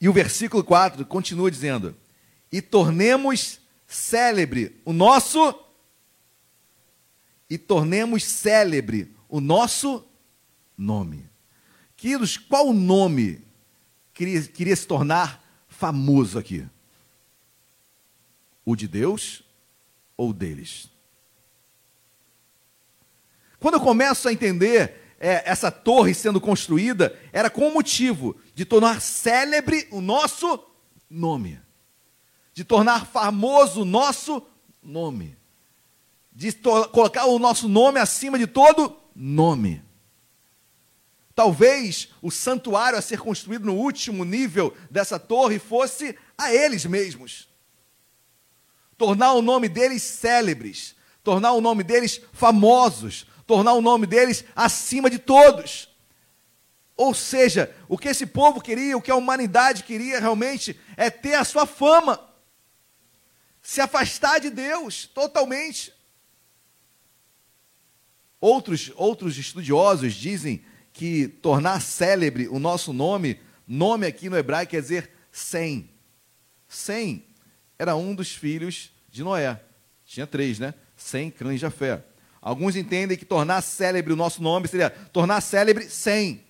E 0.00 0.08
o 0.08 0.12
versículo 0.12 0.64
4 0.64 1.04
continua 1.04 1.50
dizendo: 1.50 1.96
E 2.50 2.60
tornemos 2.60 3.60
célebre 3.86 4.80
o 4.84 4.92
nosso 4.92 5.54
e 7.48 7.58
tornemos 7.58 8.24
célebre 8.24 9.12
o 9.28 9.40
nosso 9.40 10.04
nome. 10.78 11.28
Queridos, 11.96 12.36
qual 12.36 12.72
nome 12.72 13.42
queria, 14.14 14.42
queria 14.42 14.76
se 14.76 14.86
tornar 14.86 15.44
famoso 15.68 16.38
aqui? 16.38 16.66
O 18.64 18.76
de 18.76 18.86
Deus 18.86 19.42
ou 20.16 20.32
deles? 20.32 20.88
Quando 23.58 23.74
eu 23.74 23.80
começo 23.80 24.28
a 24.28 24.32
entender 24.32 25.14
é, 25.18 25.42
essa 25.44 25.70
torre 25.70 26.14
sendo 26.14 26.40
construída, 26.40 27.18
era 27.32 27.50
com 27.50 27.68
o 27.68 27.74
motivo 27.74 28.40
de 28.54 28.64
tornar 28.64 29.00
célebre 29.02 29.86
o 29.90 30.00
nosso 30.00 30.64
nome, 31.10 31.60
de 32.60 32.64
tornar 32.64 33.06
famoso 33.06 33.80
o 33.80 33.84
nosso 33.86 34.46
nome, 34.82 35.34
de 36.30 36.52
colocar 36.92 37.24
o 37.24 37.38
nosso 37.38 37.66
nome 37.66 37.98
acima 37.98 38.38
de 38.38 38.46
todo 38.46 38.98
nome. 39.16 39.82
Talvez 41.34 42.10
o 42.20 42.30
santuário 42.30 42.98
a 42.98 43.00
ser 43.00 43.18
construído 43.18 43.64
no 43.64 43.76
último 43.76 44.26
nível 44.26 44.76
dessa 44.90 45.18
torre 45.18 45.58
fosse 45.58 46.14
a 46.36 46.52
eles 46.52 46.84
mesmos. 46.84 47.48
Tornar 48.98 49.32
o 49.32 49.40
nome 49.40 49.66
deles 49.66 50.02
célebres, 50.02 50.94
tornar 51.24 51.52
o 51.52 51.62
nome 51.62 51.82
deles 51.82 52.20
famosos, 52.30 53.26
tornar 53.46 53.72
o 53.72 53.80
nome 53.80 54.06
deles 54.06 54.44
acima 54.54 55.08
de 55.08 55.18
todos. 55.18 55.88
Ou 56.94 57.14
seja, 57.14 57.74
o 57.88 57.96
que 57.96 58.10
esse 58.10 58.26
povo 58.26 58.60
queria, 58.60 58.98
o 58.98 59.00
que 59.00 59.10
a 59.10 59.16
humanidade 59.16 59.82
queria 59.82 60.20
realmente 60.20 60.78
é 60.94 61.08
ter 61.08 61.36
a 61.36 61.44
sua 61.44 61.64
fama, 61.64 62.28
se 63.70 63.80
afastar 63.80 64.40
de 64.40 64.50
Deus 64.50 65.06
totalmente. 65.06 65.92
Outros, 68.40 68.90
outros 68.96 69.38
estudiosos 69.38 70.12
dizem 70.12 70.64
que 70.92 71.28
tornar 71.28 71.80
célebre 71.80 72.48
o 72.48 72.58
nosso 72.58 72.92
nome, 72.92 73.38
nome 73.68 74.08
aqui 74.08 74.28
no 74.28 74.36
hebraico 74.36 74.72
quer 74.72 74.82
dizer 74.82 75.08
Sem. 75.30 75.88
Sem 76.66 77.24
era 77.78 77.94
um 77.94 78.12
dos 78.12 78.34
filhos 78.34 78.90
de 79.08 79.22
Noé. 79.22 79.60
Tinha 80.04 80.26
três, 80.26 80.58
né? 80.58 80.74
Sem, 80.96 81.30
Cã 81.30 81.54
e 81.54 81.56
Jafé. 81.56 82.02
Alguns 82.42 82.74
entendem 82.74 83.16
que 83.16 83.24
tornar 83.24 83.62
célebre 83.62 84.12
o 84.12 84.16
nosso 84.16 84.42
nome 84.42 84.66
seria 84.66 84.90
tornar 84.90 85.40
célebre 85.40 85.88
Sem. 85.88 86.42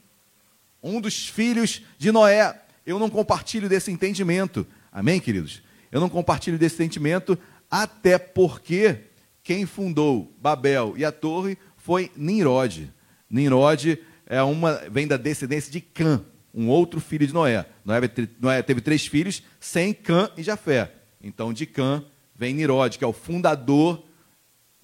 Um 0.82 1.02
dos 1.02 1.28
filhos 1.28 1.82
de 1.98 2.10
Noé. 2.10 2.62
Eu 2.86 2.98
não 2.98 3.10
compartilho 3.10 3.68
desse 3.68 3.90
entendimento. 3.90 4.66
Amém, 4.90 5.20
queridos? 5.20 5.62
Eu 5.90 6.00
não 6.00 6.08
compartilho 6.08 6.58
desse 6.58 6.76
sentimento, 6.76 7.38
até 7.70 8.18
porque 8.18 8.98
quem 9.42 9.66
fundou 9.66 10.32
Babel 10.40 10.94
e 10.96 11.04
a 11.04 11.12
torre 11.12 11.58
foi 11.76 12.10
Nimrod. 12.16 12.92
Nimrod 13.28 13.98
é 14.26 14.42
uma, 14.42 14.74
vem 14.90 15.06
da 15.06 15.16
descendência 15.16 15.72
de 15.72 15.80
Cã, 15.80 16.24
um 16.54 16.68
outro 16.68 17.00
filho 17.00 17.26
de 17.26 17.32
Noé. 17.32 17.66
Noé, 17.84 18.62
teve 18.62 18.80
três 18.80 19.06
filhos, 19.06 19.42
sem 19.58 19.92
Cã 19.92 20.30
e 20.36 20.42
Jafé. 20.42 20.94
Então, 21.22 21.52
de 21.52 21.66
Cã 21.66 22.04
vem 22.34 22.54
Nirod, 22.54 22.96
que 22.96 23.04
é 23.04 23.06
o 23.06 23.12
fundador 23.12 24.02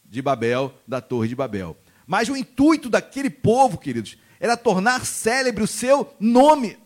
de 0.05 0.21
Babel, 0.21 0.75
da 0.87 1.01
Torre 1.01 1.29
de 1.29 1.35
Babel. 1.35 1.77
Mas 2.07 2.29
o 2.29 2.37
intuito 2.37 2.91
daquele 2.91 3.31
povo, 3.31 3.79
queridos, 3.79 4.19
era 4.39 4.57
tornar 4.57 5.07
célebre 5.07 5.63
o 5.63 5.67
seu 5.67 6.15
nome. 6.21 6.79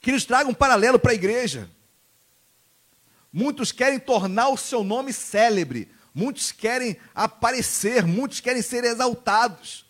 Que 0.00 0.10
eles 0.10 0.24
tragam 0.24 0.52
um 0.52 0.54
paralelo 0.54 0.98
para 0.98 1.12
a 1.12 1.14
igreja. 1.14 1.68
Muitos 3.38 3.70
querem 3.70 3.98
tornar 3.98 4.48
o 4.48 4.56
seu 4.56 4.82
nome 4.82 5.12
célebre, 5.12 5.90
muitos 6.14 6.52
querem 6.52 6.96
aparecer, 7.14 8.06
muitos 8.06 8.40
querem 8.40 8.62
ser 8.62 8.82
exaltados. 8.82 9.84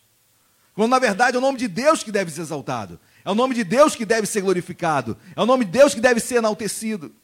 Quando 0.74 0.90
na 0.90 0.98
verdade 0.98 1.36
é 1.36 1.38
o 1.38 1.40
nome 1.40 1.56
de 1.56 1.68
Deus 1.68 2.02
que 2.02 2.10
deve 2.10 2.28
ser 2.32 2.40
exaltado. 2.40 2.98
É 3.24 3.30
o 3.30 3.36
nome 3.36 3.54
de 3.54 3.62
Deus 3.62 3.94
que 3.94 4.04
deve 4.04 4.26
ser 4.26 4.40
glorificado. 4.40 5.16
É 5.36 5.40
o 5.40 5.46
nome 5.46 5.64
de 5.64 5.70
Deus 5.70 5.94
que 5.94 6.00
deve 6.00 6.18
ser 6.18 6.38
enaltecido. 6.38 7.14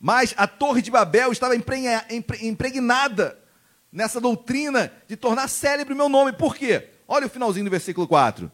Mas 0.00 0.34
a 0.36 0.48
Torre 0.48 0.82
de 0.82 0.90
Babel 0.90 1.30
estava 1.30 1.54
impregnada 1.54 3.38
nessa 3.92 4.20
doutrina 4.20 4.92
de 5.06 5.14
tornar 5.14 5.46
célebre 5.46 5.94
o 5.94 5.96
meu 5.96 6.08
nome. 6.08 6.32
Por 6.32 6.56
quê? 6.56 6.90
Olha 7.06 7.28
o 7.28 7.30
finalzinho 7.30 7.66
do 7.66 7.70
versículo 7.70 8.08
4. 8.08 8.50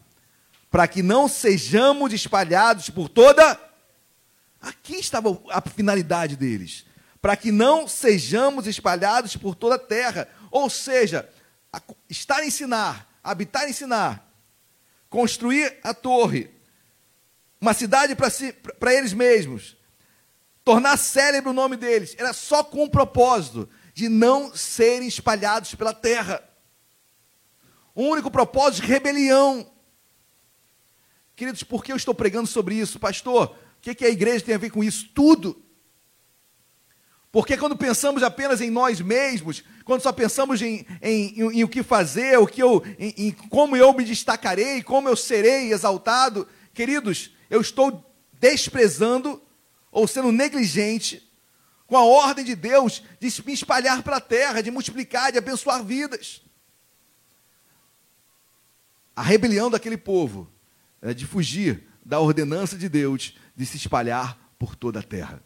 para 0.69 0.87
que 0.87 1.01
não 1.01 1.27
sejamos 1.27 2.13
espalhados 2.13 2.91
por 2.91 3.09
toda. 3.09 3.59
Aqui 4.63 4.95
estava 4.95 5.37
a 5.49 5.61
finalidade 5.61 6.37
deles. 6.37 6.85
Para 7.21 7.35
que 7.35 7.51
não 7.51 7.85
sejamos 7.85 8.65
espalhados 8.65 9.35
por 9.35 9.55
toda 9.55 9.75
a 9.75 9.79
terra. 9.79 10.27
Ou 10.49 10.69
seja, 10.69 11.29
estar 12.09 12.41
em 12.45 12.49
Sinar, 12.49 13.05
habitar 13.21 13.69
em 13.69 13.73
Sinar, 13.73 14.25
construir 15.09 15.79
a 15.83 15.93
torre, 15.93 16.49
uma 17.59 17.73
cidade 17.73 18.15
para 18.15 18.29
si, 18.29 18.55
eles 18.87 19.13
mesmos, 19.13 19.75
tornar 20.63 20.97
célebre 20.97 21.49
o 21.49 21.53
nome 21.53 21.75
deles, 21.75 22.15
era 22.17 22.31
só 22.31 22.63
com 22.63 22.83
o 22.83 22.89
propósito 22.89 23.69
de 23.93 24.07
não 24.07 24.55
serem 24.55 25.07
espalhados 25.07 25.75
pela 25.75 25.93
terra. 25.93 26.41
O 27.93 28.03
único 28.03 28.31
propósito 28.31 28.85
de 28.85 28.91
rebelião. 28.91 29.69
Queridos, 31.35 31.63
por 31.63 31.83
que 31.83 31.91
eu 31.91 31.97
estou 31.97 32.13
pregando 32.13 32.47
sobre 32.47 32.75
isso? 32.75 32.99
Pastor, 32.99 33.55
que, 33.83 33.93
que 33.93 34.05
a 34.05 34.09
igreja 34.09 34.45
tem 34.45 34.55
a 34.55 34.57
ver 34.57 34.69
com 34.69 34.81
isso? 34.81 35.09
Tudo. 35.13 35.61
Porque 37.29 37.57
quando 37.57 37.75
pensamos 37.75 38.23
apenas 38.23 38.61
em 38.61 38.69
nós 38.69 39.01
mesmos, 39.01 39.61
quando 39.83 40.01
só 40.01 40.13
pensamos 40.13 40.61
em, 40.61 40.85
em, 41.01 41.37
em, 41.37 41.59
em 41.59 41.63
o 41.65 41.67
que 41.67 41.83
fazer, 41.83 42.39
o 42.39 42.47
que 42.47 42.63
eu, 42.63 42.81
em, 42.97 43.31
como 43.49 43.75
eu 43.75 43.91
me 43.91 44.05
destacarei, 44.05 44.81
como 44.81 45.09
eu 45.09 45.17
serei 45.17 45.73
exaltado, 45.73 46.47
queridos, 46.73 47.31
eu 47.49 47.59
estou 47.59 48.09
desprezando 48.39 49.41
ou 49.91 50.07
sendo 50.07 50.31
negligente 50.31 51.29
com 51.85 51.97
a 51.97 52.05
ordem 52.05 52.45
de 52.45 52.55
Deus 52.55 53.03
de 53.19 53.27
me 53.45 53.51
espalhar 53.51 54.01
para 54.01 54.17
a 54.17 54.21
terra, 54.21 54.61
de 54.61 54.71
multiplicar, 54.71 55.29
de 55.29 55.37
abençoar 55.37 55.83
vidas. 55.83 56.41
A 59.13 59.21
rebelião 59.21 59.69
daquele 59.69 59.97
povo 59.97 60.49
de 61.15 61.25
fugir 61.27 61.85
da 62.05 62.19
ordenança 62.19 62.77
de 62.77 62.87
Deus 62.87 63.35
de 63.55 63.65
se 63.65 63.77
espalhar 63.77 64.37
por 64.57 64.75
toda 64.75 64.99
a 64.99 65.03
terra 65.03 65.41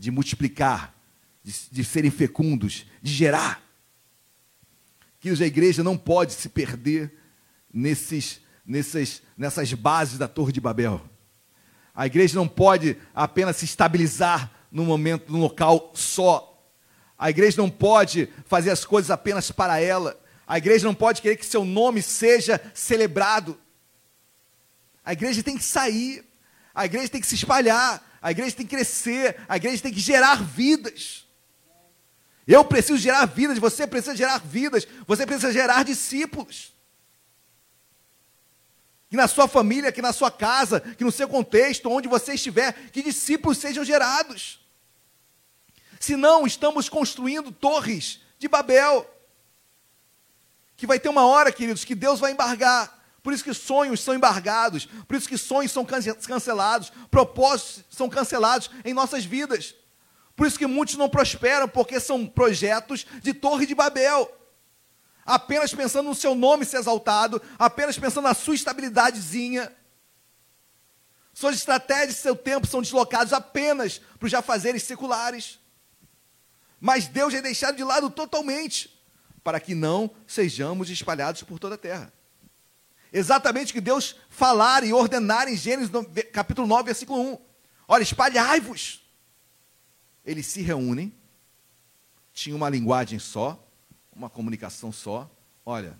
de 0.00 0.10
multiplicar, 0.10 0.94
de, 1.44 1.54
de 1.70 1.84
serem 1.84 2.10
fecundos, 2.10 2.86
de 3.02 3.12
gerar. 3.12 3.62
Que 5.20 5.28
a 5.28 5.46
igreja 5.46 5.84
não 5.84 5.94
pode 5.94 6.32
se 6.32 6.48
perder 6.48 7.14
nesses, 7.70 8.40
nessas, 8.64 9.22
nessas 9.36 9.74
bases 9.74 10.16
da 10.16 10.26
Torre 10.26 10.52
de 10.52 10.60
Babel. 10.60 11.02
A 11.94 12.06
igreja 12.06 12.34
não 12.34 12.48
pode 12.48 12.96
apenas 13.14 13.56
se 13.56 13.66
estabilizar 13.66 14.50
num 14.72 14.86
momento, 14.86 15.30
num 15.30 15.40
local 15.40 15.92
só. 15.94 16.46
A 17.18 17.28
igreja 17.28 17.60
não 17.60 17.68
pode 17.68 18.26
fazer 18.46 18.70
as 18.70 18.86
coisas 18.86 19.10
apenas 19.10 19.50
para 19.50 19.78
ela. 19.80 20.18
A 20.46 20.56
igreja 20.56 20.86
não 20.86 20.94
pode 20.94 21.20
querer 21.20 21.36
que 21.36 21.44
seu 21.44 21.62
nome 21.62 22.00
seja 22.00 22.58
celebrado. 22.72 23.60
A 25.04 25.12
igreja 25.12 25.42
tem 25.42 25.58
que 25.58 25.64
sair. 25.64 26.24
A 26.74 26.84
igreja 26.84 27.08
tem 27.08 27.20
que 27.20 27.26
se 27.26 27.34
espalhar 27.34 28.10
a 28.22 28.30
igreja 28.30 28.54
tem 28.54 28.66
que 28.66 28.76
crescer, 28.76 29.36
a 29.48 29.56
igreja 29.56 29.82
tem 29.82 29.92
que 29.92 30.00
gerar 30.00 30.42
vidas. 30.42 31.26
Eu 32.46 32.64
preciso 32.64 32.98
gerar 32.98 33.24
vidas, 33.26 33.58
você 33.58 33.86
precisa 33.86 34.14
gerar 34.14 34.38
vidas, 34.38 34.86
você 35.06 35.24
precisa 35.24 35.52
gerar 35.52 35.84
discípulos. 35.84 36.74
Que 39.08 39.16
na 39.16 39.26
sua 39.26 39.48
família, 39.48 39.90
que 39.90 40.02
na 40.02 40.12
sua 40.12 40.30
casa, 40.30 40.80
que 40.80 41.04
no 41.04 41.10
seu 41.10 41.28
contexto, 41.28 41.90
onde 41.90 42.08
você 42.08 42.34
estiver, 42.34 42.72
que 42.90 43.02
discípulos 43.02 43.58
sejam 43.58 43.84
gerados. 43.84 44.60
Senão, 45.98 46.46
estamos 46.46 46.88
construindo 46.88 47.50
torres 47.50 48.20
de 48.38 48.48
Babel. 48.48 49.08
Que 50.76 50.86
vai 50.86 51.00
ter 51.00 51.08
uma 51.08 51.26
hora, 51.26 51.52
queridos, 51.52 51.84
que 51.84 51.94
Deus 51.94 52.20
vai 52.20 52.32
embargar. 52.32 52.99
Por 53.22 53.32
isso 53.32 53.44
que 53.44 53.52
sonhos 53.52 54.00
são 54.00 54.14
embargados, 54.14 54.86
por 55.06 55.16
isso 55.16 55.28
que 55.28 55.36
sonhos 55.36 55.72
são 55.72 55.84
cancelados, 55.84 56.90
propósitos 57.10 57.84
são 57.90 58.08
cancelados 58.08 58.70
em 58.84 58.94
nossas 58.94 59.24
vidas. 59.24 59.74
Por 60.34 60.46
isso 60.46 60.58
que 60.58 60.66
muitos 60.66 60.96
não 60.96 61.08
prosperam, 61.08 61.68
porque 61.68 62.00
são 62.00 62.26
projetos 62.26 63.06
de 63.22 63.34
Torre 63.34 63.66
de 63.66 63.74
Babel. 63.74 64.30
Apenas 65.26 65.74
pensando 65.74 66.08
no 66.08 66.14
seu 66.14 66.34
nome 66.34 66.64
ser 66.64 66.78
exaltado, 66.78 67.42
apenas 67.58 67.98
pensando 67.98 68.24
na 68.24 68.34
sua 68.34 68.54
estabilidadezinha. 68.54 69.70
Suas 71.34 71.56
estratégias 71.56 72.18
e 72.18 72.22
seu 72.22 72.34
tempo 72.34 72.66
são 72.66 72.80
deslocados 72.80 73.34
apenas 73.34 73.98
para 74.18 74.26
os 74.26 74.32
jafazeres 74.32 74.82
seculares. 74.82 75.58
Mas 76.80 77.06
Deus 77.06 77.34
é 77.34 77.42
deixado 77.42 77.76
de 77.76 77.84
lado 77.84 78.08
totalmente, 78.08 78.98
para 79.44 79.60
que 79.60 79.74
não 79.74 80.10
sejamos 80.26 80.88
espalhados 80.88 81.42
por 81.42 81.58
toda 81.58 81.74
a 81.74 81.78
terra. 81.78 82.10
Exatamente 83.12 83.70
o 83.70 83.74
que 83.74 83.80
Deus 83.80 84.16
falar 84.28 84.84
e 84.84 84.92
ordenar 84.92 85.48
em 85.48 85.56
Gênesis 85.56 85.90
capítulo 86.32 86.66
9, 86.66 86.84
versículo 86.84 87.20
1. 87.34 87.38
Olha, 87.88 88.02
espalhai-vos. 88.02 89.02
Eles 90.24 90.46
se 90.46 90.62
reúnem, 90.62 91.12
tinham 92.32 92.56
uma 92.56 92.68
linguagem 92.68 93.18
só, 93.18 93.66
uma 94.14 94.30
comunicação 94.30 94.92
só. 94.92 95.28
Olha, 95.66 95.98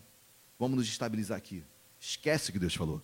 vamos 0.59 0.79
nos 0.79 0.89
estabilizar 0.89 1.37
aqui. 1.37 1.65
Esquece 1.99 2.51
o 2.51 2.53
que 2.53 2.59
Deus 2.59 2.75
falou. 2.75 3.03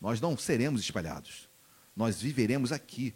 Nós 0.00 0.20
não 0.20 0.36
seremos 0.36 0.80
espalhados. 0.80 1.48
Nós 1.94 2.20
viveremos 2.20 2.72
aqui. 2.72 3.14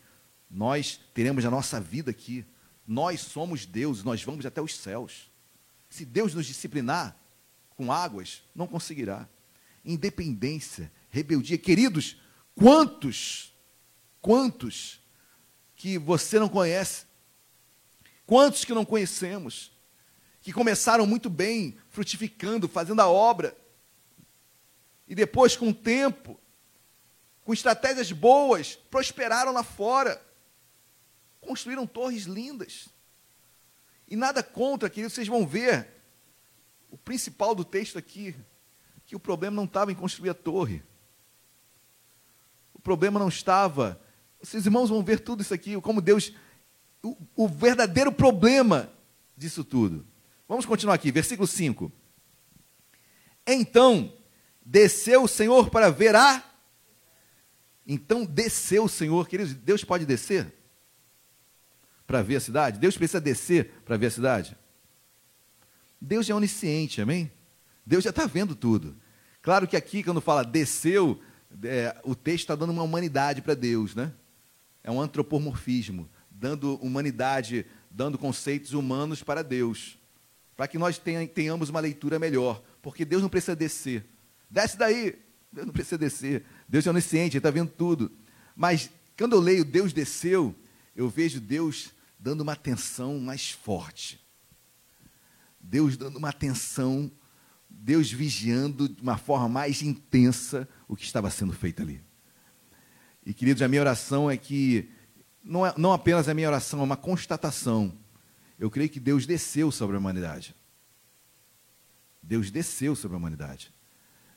Nós 0.50 1.00
teremos 1.14 1.44
a 1.44 1.50
nossa 1.50 1.80
vida 1.80 2.10
aqui. 2.10 2.44
Nós 2.86 3.20
somos 3.20 3.66
Deus, 3.66 4.02
nós 4.02 4.22
vamos 4.22 4.46
até 4.46 4.62
os 4.62 4.74
céus. 4.74 5.30
Se 5.90 6.04
Deus 6.04 6.34
nos 6.34 6.46
disciplinar 6.46 7.16
com 7.76 7.92
águas, 7.92 8.42
não 8.54 8.66
conseguirá 8.66 9.28
independência, 9.84 10.92
rebeldia. 11.10 11.58
Queridos, 11.58 12.16
quantos, 12.54 13.54
quantos 14.20 15.00
que 15.74 15.98
você 15.98 16.38
não 16.38 16.48
conhece, 16.48 17.06
quantos 18.26 18.64
que 18.64 18.74
não 18.74 18.84
conhecemos, 18.84 19.72
que 20.40 20.52
começaram 20.52 21.06
muito 21.06 21.30
bem, 21.30 21.78
frutificando, 21.88 22.68
fazendo 22.68 23.00
a 23.00 23.08
obra, 23.08 23.56
e 25.06 25.14
depois, 25.14 25.56
com 25.56 25.70
o 25.70 25.74
tempo, 25.74 26.38
com 27.42 27.52
estratégias 27.52 28.12
boas, 28.12 28.76
prosperaram 28.76 29.52
lá 29.52 29.62
fora, 29.62 30.22
construíram 31.40 31.86
torres 31.86 32.24
lindas. 32.24 32.88
E 34.06 34.16
nada 34.16 34.42
contra, 34.42 34.90
queridos, 34.90 35.14
vocês 35.14 35.28
vão 35.28 35.46
ver 35.46 35.88
o 36.90 36.98
principal 36.98 37.54
do 37.54 37.64
texto 37.64 37.98
aqui, 37.98 38.36
que 39.08 39.16
o 39.16 39.18
problema 39.18 39.56
não 39.56 39.64
estava 39.64 39.90
em 39.90 39.94
construir 39.94 40.28
a 40.28 40.34
torre. 40.34 40.82
O 42.74 42.78
problema 42.78 43.18
não 43.18 43.28
estava. 43.28 43.98
Vocês 44.38 44.66
irmãos 44.66 44.90
vão 44.90 45.02
ver 45.02 45.20
tudo 45.20 45.40
isso 45.40 45.54
aqui, 45.54 45.80
como 45.80 46.02
Deus. 46.02 46.34
O, 47.02 47.16
o 47.34 47.48
verdadeiro 47.48 48.12
problema 48.12 48.92
disso 49.34 49.64
tudo. 49.64 50.06
Vamos 50.46 50.66
continuar 50.66 50.94
aqui, 50.94 51.10
versículo 51.10 51.48
5. 51.48 51.90
Então 53.46 54.12
desceu 54.62 55.22
o 55.22 55.28
Senhor 55.28 55.70
para 55.70 55.90
ver 55.90 56.14
a. 56.14 56.44
Então 57.86 58.26
desceu 58.26 58.84
o 58.84 58.88
Senhor, 58.90 59.26
queridos, 59.26 59.54
Deus 59.54 59.82
pode 59.84 60.04
descer 60.04 60.52
para 62.06 62.20
ver 62.20 62.36
a 62.36 62.40
cidade? 62.40 62.78
Deus 62.78 62.94
precisa 62.94 63.22
descer 63.22 63.70
para 63.86 63.96
ver 63.96 64.06
a 64.06 64.10
cidade? 64.10 64.56
Deus 65.98 66.28
é 66.28 66.34
onisciente, 66.34 67.00
amém? 67.00 67.32
Deus 67.88 68.04
já 68.04 68.10
está 68.10 68.26
vendo 68.26 68.54
tudo. 68.54 68.94
Claro 69.40 69.66
que 69.66 69.74
aqui, 69.74 70.02
quando 70.02 70.20
fala 70.20 70.44
desceu, 70.44 71.18
é, 71.62 71.98
o 72.04 72.14
texto 72.14 72.44
está 72.44 72.54
dando 72.54 72.70
uma 72.70 72.82
humanidade 72.82 73.40
para 73.40 73.54
Deus, 73.54 73.94
né? 73.94 74.12
É 74.84 74.90
um 74.90 75.00
antropomorfismo, 75.00 76.06
dando 76.30 76.74
humanidade, 76.82 77.64
dando 77.90 78.18
conceitos 78.18 78.74
humanos 78.74 79.22
para 79.22 79.42
Deus, 79.42 79.98
para 80.54 80.68
que 80.68 80.76
nós 80.76 81.00
tenhamos 81.32 81.70
uma 81.70 81.80
leitura 81.80 82.18
melhor, 82.18 82.62
porque 82.82 83.06
Deus 83.06 83.22
não 83.22 83.30
precisa 83.30 83.56
descer. 83.56 84.04
Desce 84.50 84.76
daí, 84.76 85.18
Deus 85.50 85.66
não 85.66 85.72
precisa 85.72 85.96
descer. 85.96 86.44
Deus 86.68 86.86
é 86.86 86.90
onisciente, 86.90 87.36
Ele 87.36 87.38
está 87.38 87.50
vendo 87.50 87.70
tudo. 87.70 88.12
Mas 88.54 88.90
quando 89.16 89.32
eu 89.32 89.40
leio 89.40 89.64
Deus 89.64 89.94
desceu, 89.94 90.54
eu 90.94 91.08
vejo 91.08 91.40
Deus 91.40 91.94
dando 92.18 92.42
uma 92.42 92.52
atenção 92.52 93.18
mais 93.18 93.50
forte. 93.50 94.20
Deus 95.58 95.96
dando 95.96 96.18
uma 96.18 96.28
atenção 96.28 97.10
Deus 97.80 98.10
vigiando 98.10 98.88
de 98.88 99.00
uma 99.00 99.16
forma 99.16 99.48
mais 99.48 99.82
intensa 99.82 100.68
o 100.88 100.96
que 100.96 101.04
estava 101.04 101.30
sendo 101.30 101.52
feito 101.52 101.80
ali. 101.80 102.02
E, 103.24 103.32
queridos, 103.32 103.62
a 103.62 103.68
minha 103.68 103.80
oração 103.80 104.28
é 104.28 104.36
que, 104.36 104.90
não, 105.44 105.64
é, 105.64 105.72
não 105.76 105.92
apenas 105.92 106.28
a 106.28 106.34
minha 106.34 106.48
oração, 106.48 106.80
é 106.80 106.82
uma 106.82 106.96
constatação. 106.96 107.96
Eu 108.58 108.68
creio 108.70 108.90
que 108.90 108.98
Deus 108.98 109.26
desceu 109.26 109.70
sobre 109.70 109.94
a 109.94 109.98
humanidade. 109.98 110.56
Deus 112.20 112.50
desceu 112.50 112.96
sobre 112.96 113.14
a 113.14 113.18
humanidade. 113.18 113.72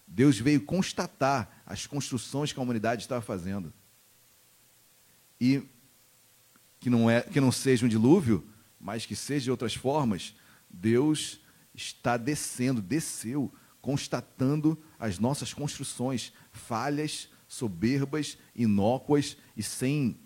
Deus 0.06 0.38
veio 0.38 0.62
constatar 0.62 1.64
as 1.66 1.88
construções 1.88 2.54
que 2.54 2.60
a 2.60 2.64
humanidade 2.64 3.02
estava 3.02 3.22
fazendo. 3.22 3.74
E 5.40 5.64
que 6.80 6.90
não, 6.90 7.10
é, 7.10 7.22
que 7.22 7.42
não 7.42 7.52
seja 7.52 7.86
um 7.86 7.90
dilúvio, 7.90 8.48
mas 8.80 9.06
que 9.06 9.16
seja 9.16 9.46
de 9.46 9.52
outras 9.52 9.74
formas, 9.74 10.36
Deus 10.70 11.41
está 11.74 12.18
descendo, 12.18 12.82
desceu, 12.82 13.52
constatando 13.82 14.82
as 15.00 15.18
nossas 15.18 15.54
construções, 15.54 16.32
falhas, 16.52 17.30
soberbas, 17.48 18.38
inócuas 18.56 19.36
e 19.58 19.64
sem, 19.64 20.20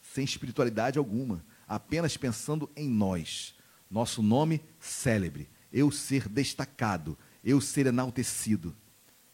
sem 0.00 0.24
espiritualidade 0.24 0.98
alguma, 0.98 1.44
apenas 1.66 2.16
pensando 2.16 2.70
em 2.76 2.88
nós, 2.88 3.54
nosso 3.90 4.22
nome 4.22 4.62
célebre, 4.78 5.48
eu 5.72 5.90
ser 5.90 6.28
destacado, 6.28 7.18
eu 7.42 7.60
ser 7.60 7.86
enaltecido. 7.86 8.76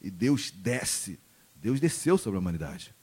E 0.01 0.11
Deus 0.11 0.51
desce, 0.51 1.19
Deus 1.57 1.81
desceu 1.81 2.17
sobre 2.17 2.37
a 2.37 2.41
humanidade. 2.41 2.95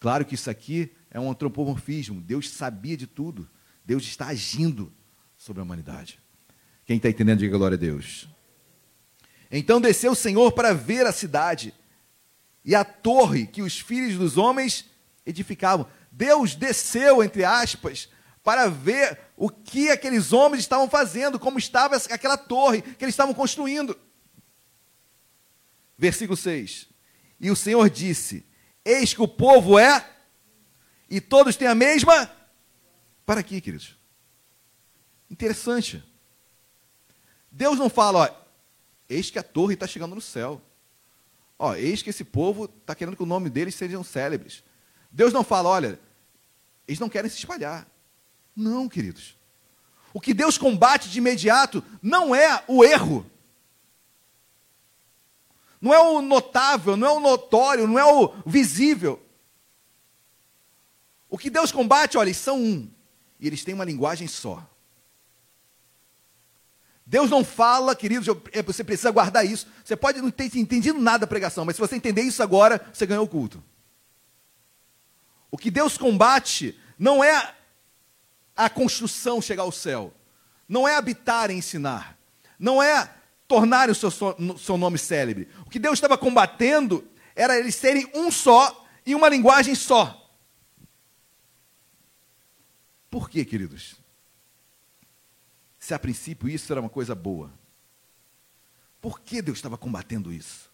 Claro 0.00 0.24
que 0.24 0.34
isso 0.34 0.50
aqui 0.50 0.92
é 1.10 1.20
um 1.20 1.30
antropomorfismo, 1.30 2.20
Deus 2.20 2.50
sabia 2.50 2.96
de 2.96 3.06
tudo, 3.06 3.48
Deus 3.84 4.02
está 4.04 4.28
agindo 4.28 4.92
sobre 5.36 5.60
a 5.60 5.64
humanidade. 5.64 6.18
Quem 6.86 6.98
está 6.98 7.08
entendendo, 7.08 7.40
diga 7.40 7.58
glória 7.58 7.74
a 7.74 7.78
Deus. 7.78 8.28
Então 9.50 9.80
desceu 9.80 10.12
o 10.12 10.16
Senhor 10.16 10.52
para 10.52 10.72
ver 10.72 11.04
a 11.04 11.12
cidade 11.12 11.74
e 12.64 12.74
a 12.74 12.84
torre 12.84 13.46
que 13.46 13.60
os 13.60 13.78
filhos 13.78 14.16
dos 14.16 14.38
homens 14.38 14.86
edificavam. 15.24 15.86
Deus 16.10 16.54
desceu, 16.54 17.22
entre 17.22 17.44
aspas, 17.44 18.08
para 18.42 18.68
ver 18.68 19.18
o 19.36 19.50
que 19.50 19.90
aqueles 19.90 20.32
homens 20.32 20.62
estavam 20.62 20.88
fazendo, 20.88 21.38
como 21.38 21.58
estava 21.58 21.96
aquela 21.96 22.36
torre 22.36 22.82
que 22.82 23.04
eles 23.04 23.12
estavam 23.12 23.34
construindo. 23.34 23.98
Versículo 25.98 26.36
6. 26.36 26.88
E 27.40 27.50
o 27.50 27.56
Senhor 27.56 27.90
disse: 27.90 28.46
Eis 28.84 29.12
que 29.12 29.22
o 29.22 29.28
povo 29.28 29.78
é, 29.78 30.08
e 31.10 31.20
todos 31.20 31.56
têm 31.56 31.66
a 31.66 31.74
mesma. 31.74 32.30
Para 33.24 33.40
aqui, 33.40 33.60
queridos. 33.60 33.96
Interessante. 35.28 36.02
Deus 37.56 37.78
não 37.78 37.88
fala, 37.88 38.18
ó, 38.18 38.28
eis 39.08 39.30
que 39.30 39.38
a 39.38 39.42
torre 39.42 39.72
está 39.72 39.86
chegando 39.86 40.14
no 40.14 40.20
céu. 40.20 40.60
Ó, 41.58 41.74
eis 41.74 42.02
que 42.02 42.10
esse 42.10 42.22
povo 42.22 42.66
está 42.66 42.94
querendo 42.94 43.16
que 43.16 43.22
o 43.22 43.26
nome 43.26 43.48
deles 43.48 43.74
sejam 43.74 44.04
célebres. 44.04 44.62
Deus 45.10 45.32
não 45.32 45.42
fala, 45.42 45.70
olha, 45.70 45.98
eles 46.86 47.00
não 47.00 47.08
querem 47.08 47.30
se 47.30 47.38
espalhar. 47.38 47.88
Não, 48.54 48.86
queridos. 48.90 49.38
O 50.12 50.20
que 50.20 50.34
Deus 50.34 50.58
combate 50.58 51.08
de 51.08 51.16
imediato 51.16 51.82
não 52.02 52.34
é 52.34 52.62
o 52.68 52.84
erro. 52.84 53.24
Não 55.80 55.94
é 55.94 55.98
o 55.98 56.20
notável, 56.20 56.94
não 56.94 57.08
é 57.08 57.10
o 57.12 57.20
notório, 57.20 57.86
não 57.86 57.98
é 57.98 58.04
o 58.04 58.34
visível. 58.44 59.18
O 61.30 61.38
que 61.38 61.48
Deus 61.48 61.72
combate, 61.72 62.18
olha, 62.18 62.28
eles 62.28 62.36
são 62.36 62.60
um. 62.60 62.90
E 63.40 63.46
eles 63.46 63.64
têm 63.64 63.72
uma 63.72 63.84
linguagem 63.84 64.28
só. 64.28 64.62
Deus 67.06 67.30
não 67.30 67.44
fala, 67.44 67.94
queridos, 67.94 68.26
é, 68.52 68.60
você 68.62 68.82
precisa 68.82 69.12
guardar 69.12 69.46
isso. 69.46 69.68
Você 69.84 69.94
pode 69.94 70.20
não 70.20 70.28
ter 70.28 70.54
entendido 70.56 70.98
nada 70.98 71.18
da 71.18 71.26
pregação, 71.28 71.64
mas 71.64 71.76
se 71.76 71.80
você 71.80 71.94
entender 71.94 72.22
isso 72.22 72.42
agora, 72.42 72.84
você 72.92 73.06
ganhou 73.06 73.24
o 73.24 73.28
culto. 73.28 73.62
O 75.48 75.56
que 75.56 75.70
Deus 75.70 75.96
combate 75.96 76.76
não 76.98 77.22
é 77.22 77.54
a 78.56 78.68
construção 78.68 79.40
chegar 79.40 79.62
ao 79.62 79.70
céu, 79.70 80.12
não 80.68 80.88
é 80.88 80.96
habitar 80.96 81.48
e 81.50 81.54
ensinar, 81.54 82.18
não 82.58 82.82
é 82.82 83.08
tornar 83.46 83.88
o 83.88 83.94
seu, 83.94 84.10
seu 84.10 84.76
nome 84.76 84.98
célebre. 84.98 85.48
O 85.64 85.70
que 85.70 85.78
Deus 85.78 85.94
estava 85.94 86.18
combatendo 86.18 87.06
era 87.36 87.56
eles 87.56 87.76
serem 87.76 88.10
um 88.14 88.32
só 88.32 88.84
e 89.04 89.14
uma 89.14 89.28
linguagem 89.28 89.76
só. 89.76 90.28
Por 93.08 93.30
quê, 93.30 93.44
queridos? 93.44 93.94
Se 95.86 95.94
a 95.94 96.00
princípio 96.00 96.48
isso 96.48 96.72
era 96.72 96.80
uma 96.80 96.90
coisa 96.90 97.14
boa. 97.14 97.48
Por 99.00 99.20
que 99.20 99.40
Deus 99.40 99.58
estava 99.58 99.78
combatendo 99.78 100.32
isso? 100.32 100.68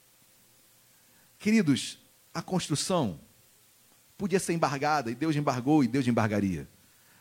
Queridos, 1.39 1.99
a 2.33 2.41
construção 2.41 3.21
podia 4.17 4.41
ser 4.41 4.55
embargada, 4.55 5.11
e 5.11 5.15
Deus 5.15 5.37
embargou, 5.37 5.85
e 5.85 5.87
Deus 5.87 6.07
embargaria. 6.07 6.67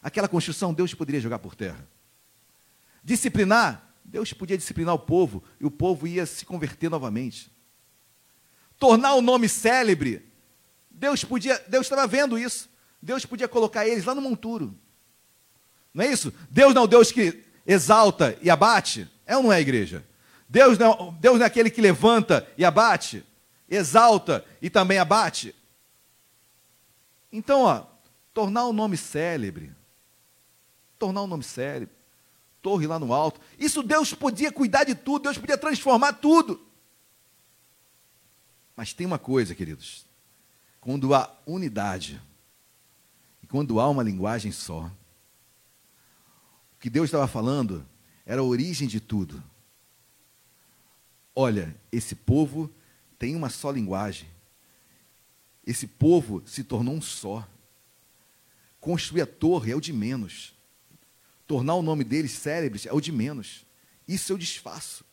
Aquela 0.01 0.29
construção 0.29 0.73
Deus 0.73 0.93
poderia 0.93 1.19
jogar 1.19 1.39
por 1.39 1.53
terra. 1.53 1.85
Disciplinar, 3.03 3.93
Deus 4.05 4.31
podia 4.31 4.57
disciplinar 4.57 4.95
o 4.95 4.99
povo, 4.99 5.43
e 5.59 5.65
o 5.65 5.69
povo 5.69 6.07
ia 6.07 6.25
se 6.25 6.45
converter 6.45 6.89
novamente. 6.89 7.51
Tornar 8.79 9.15
o 9.15 9.21
nome 9.21 9.49
célebre, 9.49 10.25
Deus 10.89 11.25
podia, 11.25 11.61
Deus 11.67 11.87
estava 11.87 12.07
vendo 12.07 12.39
isso. 12.39 12.69
Deus 13.01 13.25
podia 13.25 13.49
colocar 13.49 13.85
eles 13.85 14.05
lá 14.05 14.15
no 14.15 14.21
monturo. 14.21 14.73
Não 15.93 16.05
é 16.05 16.07
isso? 16.09 16.33
Deus 16.49 16.73
não 16.73 16.83
é 16.83 16.85
o 16.85 16.87
Deus 16.87 17.11
que 17.11 17.51
exalta 17.66 18.38
e 18.41 18.49
abate? 18.49 19.09
É 19.26 19.38
ou 19.38 19.43
não 19.43 19.53
é 19.53 19.57
a 19.57 19.62
igreja? 19.62 20.05
Deus 20.47 20.78
não, 20.78 21.16
Deus 21.20 21.38
não 21.38 21.45
é 21.45 21.47
aquele 21.47 21.70
que 21.70 21.82
levanta 21.82 22.45
e 22.57 22.66
abate, 22.66 23.24
exalta 23.70 24.45
e 24.62 24.70
também 24.70 24.97
abate. 24.97 25.55
Então, 27.32 27.62
ó, 27.62 27.86
tornar 28.34 28.66
o 28.66 28.74
nome 28.74 28.97
célebre, 28.97 29.74
tornar 30.99 31.22
o 31.22 31.28
nome 31.28 31.43
célebre, 31.43 31.95
torre 32.62 32.86
lá 32.86 32.99
no 32.99 33.14
alto, 33.14 33.39
isso 33.57 33.82
Deus 33.82 34.14
podia 34.14 34.51
cuidar 34.51 34.84
de 34.84 34.93
tudo, 34.93 35.24
Deus 35.24 35.38
podia 35.38 35.57
transformar 35.57 36.14
tudo. 36.14 36.62
Mas 38.76 38.93
tem 38.93 39.07
uma 39.07 39.20
coisa, 39.20 39.55
queridos, 39.55 40.05
quando 40.82 41.14
há 41.14 41.34
unidade, 41.45 42.22
quando 43.47 43.80
há 43.80 43.89
uma 43.89 44.03
linguagem 44.03 44.51
só, 44.51 44.91
que 46.82 46.89
Deus 46.89 47.05
estava 47.05 47.27
falando 47.27 47.88
era 48.25 48.41
a 48.41 48.43
origem 48.43 48.88
de 48.88 48.99
tudo. 48.99 49.41
Olha, 51.36 51.79
esse 51.91 52.15
povo 52.15 52.73
tem 53.19 53.36
uma 53.36 53.51
só 53.51 53.71
linguagem. 53.71 54.27
Esse 55.65 55.86
povo 55.86 56.41
se 56.43 56.63
tornou 56.63 56.95
um 56.95 57.01
só. 57.01 57.47
Construir 58.79 59.21
a 59.21 59.27
torre 59.27 59.71
é 59.71 59.75
o 59.75 59.79
de 59.79 59.93
menos. 59.93 60.55
Tornar 61.45 61.75
o 61.75 61.84
nome 61.84 62.03
deles 62.03 62.32
célebres 62.32 62.88
é 62.88 62.91
o 62.91 62.99
de 62.99 63.11
menos. 63.11 63.63
Isso 64.07 64.34
eu 64.34 64.38
desfaço. 64.38 65.05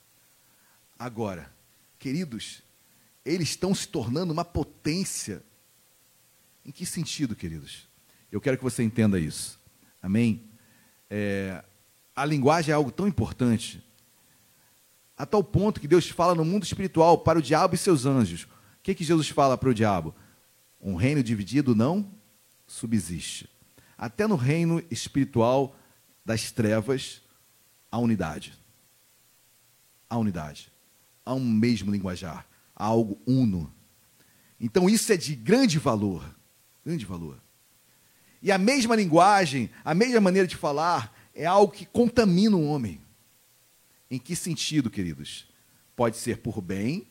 Agora, 0.98 1.54
queridos, 1.98 2.62
eles 3.26 3.50
estão 3.50 3.74
se 3.74 3.86
tornando 3.86 4.32
uma 4.32 4.44
potência. 4.44 5.44
Em 6.64 6.72
que 6.72 6.86
sentido, 6.86 7.36
queridos? 7.36 7.86
Eu 8.32 8.40
quero 8.40 8.56
que 8.56 8.64
você 8.64 8.82
entenda 8.82 9.20
isso. 9.20 9.60
Amém? 10.00 10.47
É, 11.10 11.62
a 12.14 12.24
linguagem 12.24 12.72
é 12.72 12.74
algo 12.74 12.90
tão 12.90 13.06
importante, 13.06 13.82
a 15.16 15.26
tal 15.26 15.42
ponto 15.42 15.80
que 15.80 15.88
Deus 15.88 16.08
fala 16.08 16.34
no 16.34 16.44
mundo 16.44 16.64
espiritual 16.64 17.18
para 17.18 17.38
o 17.38 17.42
diabo 17.42 17.74
e 17.74 17.78
seus 17.78 18.06
anjos. 18.06 18.44
O 18.44 18.48
que, 18.82 18.94
que 18.94 19.04
Jesus 19.04 19.28
fala 19.28 19.58
para 19.58 19.68
o 19.68 19.74
diabo? 19.74 20.14
Um 20.80 20.94
reino 20.94 21.22
dividido 21.22 21.74
não 21.74 22.08
subsiste. 22.66 23.48
Até 23.96 24.26
no 24.26 24.36
reino 24.36 24.82
espiritual 24.90 25.74
das 26.24 26.52
trevas, 26.52 27.20
há 27.90 27.98
unidade. 27.98 28.54
Há 30.08 30.16
unidade. 30.16 30.70
Há 31.24 31.34
um 31.34 31.44
mesmo 31.44 31.90
linguajar. 31.90 32.46
Há 32.76 32.84
algo 32.84 33.20
uno. 33.26 33.72
Então 34.60 34.88
isso 34.88 35.12
é 35.12 35.16
de 35.16 35.34
grande 35.34 35.78
valor. 35.78 36.22
Grande 36.84 37.04
valor. 37.04 37.40
E 38.40 38.52
a 38.52 38.58
mesma 38.58 38.94
linguagem, 38.94 39.70
a 39.84 39.94
mesma 39.94 40.20
maneira 40.20 40.46
de 40.46 40.56
falar, 40.56 41.16
é 41.34 41.44
algo 41.44 41.72
que 41.72 41.86
contamina 41.86 42.56
o 42.56 42.66
homem. 42.66 43.00
Em 44.10 44.18
que 44.18 44.34
sentido, 44.34 44.90
queridos? 44.90 45.48
Pode 45.94 46.16
ser 46.16 46.38
por 46.38 46.60
bem 46.60 47.06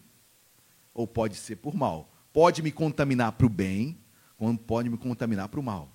ou 0.94 1.06
pode 1.06 1.36
ser 1.36 1.58
por 1.58 1.76
mal. 1.76 2.12
Pode 2.34 2.62
me 2.62 2.72
contaminar 2.72 3.34
para 3.34 3.46
o 3.46 3.50
bem, 3.50 4.00
como 4.38 4.58
pode 4.58 4.90
me 4.90 4.98
contaminar 4.98 5.50
para 5.50 5.60
o 5.60 5.64
mal. 5.64 5.92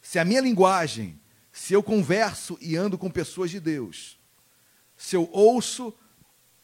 Se 0.00 0.18
a 0.18 0.24
minha 0.24 0.40
linguagem, 0.40 1.20
se 1.52 1.74
eu 1.74 1.82
converso 1.82 2.58
e 2.60 2.76
ando 2.76 2.98
com 2.98 3.10
pessoas 3.10 3.50
de 3.50 3.60
Deus, 3.60 4.18
se 4.96 5.14
eu 5.14 5.28
ouço 5.32 5.94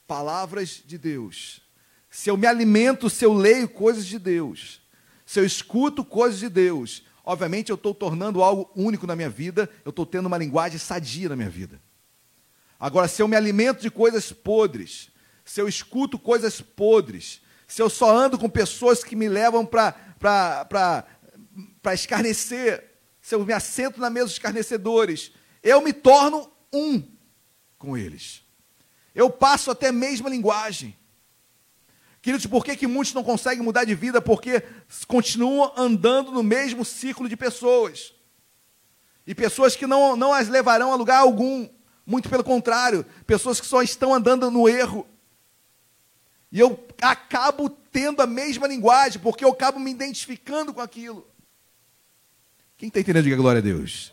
palavras 0.07 0.83
de 0.85 0.97
Deus, 0.97 1.62
se 2.11 2.31
eu 2.31 2.37
me 2.37 2.47
alimento, 2.47 3.11
se 3.11 3.24
eu 3.24 3.33
leio 3.33 3.68
coisas 3.68 4.07
de 4.07 4.18
Deus, 4.18 4.81
se 5.24 5.39
eu 5.39 5.45
escuto 5.45 6.05
coisas 6.05 6.41
de 6.41 6.49
Deus, 6.49 7.05
obviamente 7.29 7.68
eu 7.68 7.74
estou 7.74 7.95
tornando 7.95 8.43
algo 8.43 8.70
único 8.74 9.07
na 9.07 9.14
minha 9.14 9.29
vida, 9.29 9.68
eu 9.85 9.91
estou 9.91 10.07
tendo 10.07 10.24
uma 10.24 10.39
linguagem 10.39 10.79
sadia 10.79 11.29
na 11.29 11.37
minha 11.37 11.51
vida. 11.51 11.79
Agora, 12.81 13.07
se 13.07 13.20
eu 13.20 13.29
me 13.29 13.37
alimento 13.37 13.83
de 13.83 13.91
coisas 13.91 14.33
podres, 14.33 15.11
se 15.45 15.61
eu 15.61 15.68
escuto 15.68 16.18
coisas 16.18 16.62
podres, 16.62 17.43
se 17.66 17.83
eu 17.83 17.91
só 17.91 18.16
ando 18.16 18.39
com 18.39 18.49
pessoas 18.49 19.05
que 19.05 19.14
me 19.14 19.29
levam 19.29 19.66
para 19.66 21.05
escarnecer, 21.93 22.99
se 23.20 23.35
eu 23.35 23.45
me 23.45 23.53
assento 23.53 24.01
na 24.01 24.09
mesa 24.09 24.24
dos 24.24 24.33
escarnecedores, 24.33 25.31
eu 25.62 25.83
me 25.83 25.93
torno 25.93 26.51
um 26.72 27.03
com 27.76 27.95
eles. 27.95 28.43
Eu 29.14 29.29
passo 29.29 29.70
até 29.70 29.89
a 29.89 29.93
mesma 29.93 30.31
linguagem. 30.31 30.97
Queridos, 32.20 32.46
por 32.46 32.64
que, 32.64 32.76
que 32.76 32.86
muitos 32.86 33.14
não 33.14 33.22
conseguem 33.22 33.62
mudar 33.62 33.84
de 33.84 33.94
vida? 33.94 34.20
Porque 34.20 34.62
continuam 35.06 35.72
andando 35.76 36.32
no 36.32 36.42
mesmo 36.42 36.84
ciclo 36.84 37.28
de 37.28 37.36
pessoas. 37.36 38.12
E 39.26 39.34
pessoas 39.34 39.76
que 39.76 39.86
não, 39.86 40.16
não 40.16 40.32
as 40.32 40.48
levarão 40.48 40.92
a 40.92 40.96
lugar 40.96 41.18
algum. 41.18 41.68
Muito 42.04 42.28
pelo 42.28 42.42
contrário, 42.42 43.04
pessoas 43.26 43.60
que 43.60 43.66
só 43.66 43.82
estão 43.82 44.14
andando 44.14 44.50
no 44.50 44.68
erro. 44.68 45.06
E 46.50 46.58
eu 46.58 46.86
acabo 47.02 47.68
tendo 47.68 48.22
a 48.22 48.26
mesma 48.26 48.66
linguagem, 48.66 49.20
porque 49.20 49.44
eu 49.44 49.50
acabo 49.50 49.78
me 49.78 49.90
identificando 49.90 50.72
com 50.72 50.80
aquilo. 50.80 51.28
Quem 52.78 52.88
está 52.88 53.00
entendendo, 53.00 53.24
diga 53.24 53.36
glória 53.36 53.58
a 53.58 53.62
Deus. 53.62 54.12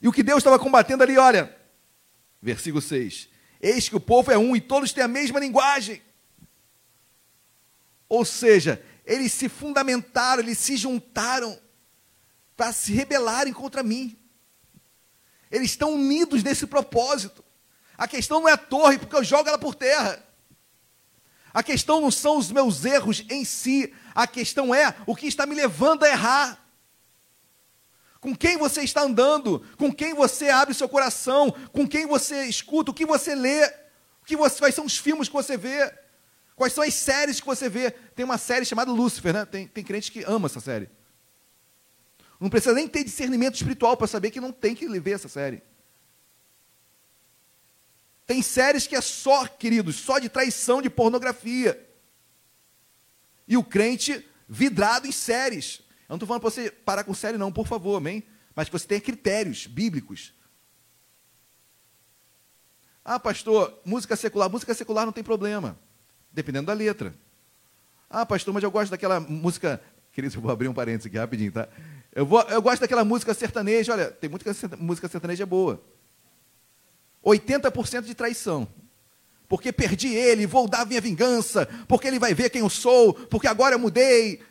E 0.00 0.06
o 0.06 0.12
que 0.12 0.22
Deus 0.22 0.38
estava 0.38 0.58
combatendo 0.58 1.02
ali, 1.02 1.18
olha, 1.18 1.54
versículo 2.40 2.80
6: 2.80 3.28
Eis 3.60 3.88
que 3.88 3.96
o 3.96 4.00
povo 4.00 4.30
é 4.30 4.38
um 4.38 4.54
e 4.54 4.60
todos 4.60 4.92
têm 4.92 5.02
a 5.02 5.08
mesma 5.08 5.40
linguagem. 5.40 6.00
Ou 8.14 8.24
seja, 8.24 8.80
eles 9.04 9.32
se 9.32 9.48
fundamentaram, 9.48 10.40
eles 10.40 10.58
se 10.58 10.76
juntaram 10.76 11.58
para 12.56 12.72
se 12.72 12.92
rebelarem 12.92 13.52
contra 13.52 13.82
mim. 13.82 14.16
Eles 15.50 15.72
estão 15.72 15.94
unidos 15.94 16.44
nesse 16.44 16.64
propósito. 16.64 17.44
A 17.98 18.06
questão 18.06 18.38
não 18.38 18.48
é 18.48 18.52
a 18.52 18.56
torre, 18.56 18.98
porque 18.98 19.16
eu 19.16 19.24
jogo 19.24 19.48
ela 19.48 19.58
por 19.58 19.74
terra. 19.74 20.24
A 21.52 21.60
questão 21.60 22.00
não 22.00 22.10
são 22.12 22.38
os 22.38 22.52
meus 22.52 22.84
erros 22.84 23.24
em 23.28 23.44
si, 23.44 23.92
a 24.14 24.28
questão 24.28 24.72
é 24.72 24.94
o 25.06 25.16
que 25.16 25.26
está 25.26 25.44
me 25.44 25.56
levando 25.56 26.04
a 26.04 26.08
errar. 26.08 26.64
Com 28.20 28.34
quem 28.34 28.56
você 28.56 28.82
está 28.82 29.02
andando, 29.02 29.66
com 29.76 29.92
quem 29.92 30.14
você 30.14 30.50
abre 30.50 30.72
seu 30.72 30.88
coração, 30.88 31.50
com 31.72 31.86
quem 31.86 32.06
você 32.06 32.44
escuta, 32.44 32.92
o 32.92 32.94
que 32.94 33.04
você 33.04 33.34
lê, 33.34 33.66
o 34.22 34.24
que 34.24 34.36
você, 34.36 34.60
quais 34.60 34.74
são 34.76 34.84
os 34.84 34.96
filmes 34.96 35.28
que 35.28 35.34
você 35.34 35.56
vê, 35.56 36.03
quais 36.54 36.72
são 36.72 36.84
as 36.84 36.94
séries 36.94 37.40
que 37.40 37.46
você 37.46 37.68
vê. 37.68 37.90
Tem 37.90 38.24
uma 38.24 38.38
série 38.38 38.64
chamada 38.64 38.92
Lúcifer, 38.92 39.32
né? 39.32 39.44
Tem, 39.44 39.66
tem 39.66 39.84
crente 39.84 40.10
que 40.10 40.24
ama 40.24 40.46
essa 40.46 40.60
série. 40.60 40.88
Não 42.38 42.50
precisa 42.50 42.74
nem 42.74 42.88
ter 42.88 43.04
discernimento 43.04 43.54
espiritual 43.54 43.96
para 43.96 44.06
saber 44.06 44.30
que 44.30 44.40
não 44.40 44.52
tem 44.52 44.74
que 44.74 44.86
ver 45.00 45.12
essa 45.12 45.28
série. 45.28 45.62
Tem 48.26 48.42
séries 48.42 48.86
que 48.86 48.96
é 48.96 49.00
só, 49.00 49.46
queridos, 49.46 49.96
só 49.96 50.18
de 50.18 50.28
traição, 50.28 50.80
de 50.80 50.88
pornografia. 50.88 51.88
E 53.46 53.56
o 53.56 53.64
crente 53.64 54.26
vidrado 54.48 55.06
em 55.06 55.12
séries. 55.12 55.80
Eu 56.08 56.10
não 56.10 56.16
estou 56.16 56.26
falando 56.26 56.42
para 56.42 56.50
você 56.50 56.70
parar 56.70 57.04
com 57.04 57.14
série, 57.14 57.38
não, 57.38 57.52
por 57.52 57.66
favor, 57.66 57.96
amém? 57.96 58.22
Mas 58.54 58.68
que 58.68 58.72
você 58.72 58.86
tenha 58.86 59.00
critérios 59.00 59.66
bíblicos. 59.66 60.32
Ah, 63.04 63.20
pastor, 63.20 63.78
música 63.84 64.16
secular. 64.16 64.48
Música 64.48 64.74
secular 64.74 65.04
não 65.04 65.12
tem 65.12 65.22
problema, 65.22 65.78
dependendo 66.34 66.66
da 66.66 66.72
letra. 66.72 67.14
Ah, 68.10 68.26
pastor, 68.26 68.52
mas 68.52 68.62
eu 68.62 68.70
gosto 68.70 68.90
daquela 68.90 69.20
música. 69.20 69.80
Queridos, 70.12 70.34
eu 70.34 70.42
vou 70.42 70.50
abrir 70.50 70.68
um 70.68 70.74
parênteses 70.74 71.06
aqui 71.06 71.16
rapidinho, 71.16 71.52
tá? 71.52 71.68
Eu, 72.12 72.26
vou, 72.26 72.40
eu 72.42 72.60
gosto 72.60 72.80
daquela 72.80 73.04
música 73.04 73.32
sertaneja. 73.32 73.92
Olha, 73.92 74.10
tem 74.10 74.28
muita 74.28 74.52
música 74.76 75.08
sertaneja 75.08 75.46
boa. 75.46 75.82
80% 77.24 78.02
de 78.02 78.14
traição. 78.14 78.68
Porque 79.48 79.72
perdi 79.72 80.14
ele, 80.14 80.46
vou 80.46 80.68
dar 80.68 80.86
minha 80.86 81.00
vingança, 81.00 81.66
porque 81.86 82.08
ele 82.08 82.18
vai 82.18 82.34
ver 82.34 82.50
quem 82.50 82.60
eu 82.60 82.70
sou, 82.70 83.14
porque 83.14 83.46
agora 83.46 83.74
eu 83.74 83.78
mudei. 83.78 84.42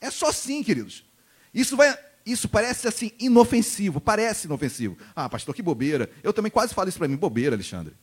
É 0.00 0.10
só 0.10 0.28
assim, 0.28 0.62
queridos. 0.62 1.04
Isso 1.52 1.76
vai, 1.76 1.96
isso 2.24 2.48
parece 2.48 2.86
assim 2.86 3.12
inofensivo, 3.18 4.00
parece 4.00 4.46
inofensivo. 4.46 4.96
Ah, 5.16 5.28
pastor, 5.28 5.54
que 5.54 5.62
bobeira. 5.62 6.10
Eu 6.22 6.32
também 6.32 6.50
quase 6.50 6.74
falo 6.74 6.88
isso 6.88 6.98
para 6.98 7.08
mim, 7.08 7.16
bobeira, 7.16 7.56
Alexandre. 7.56 7.94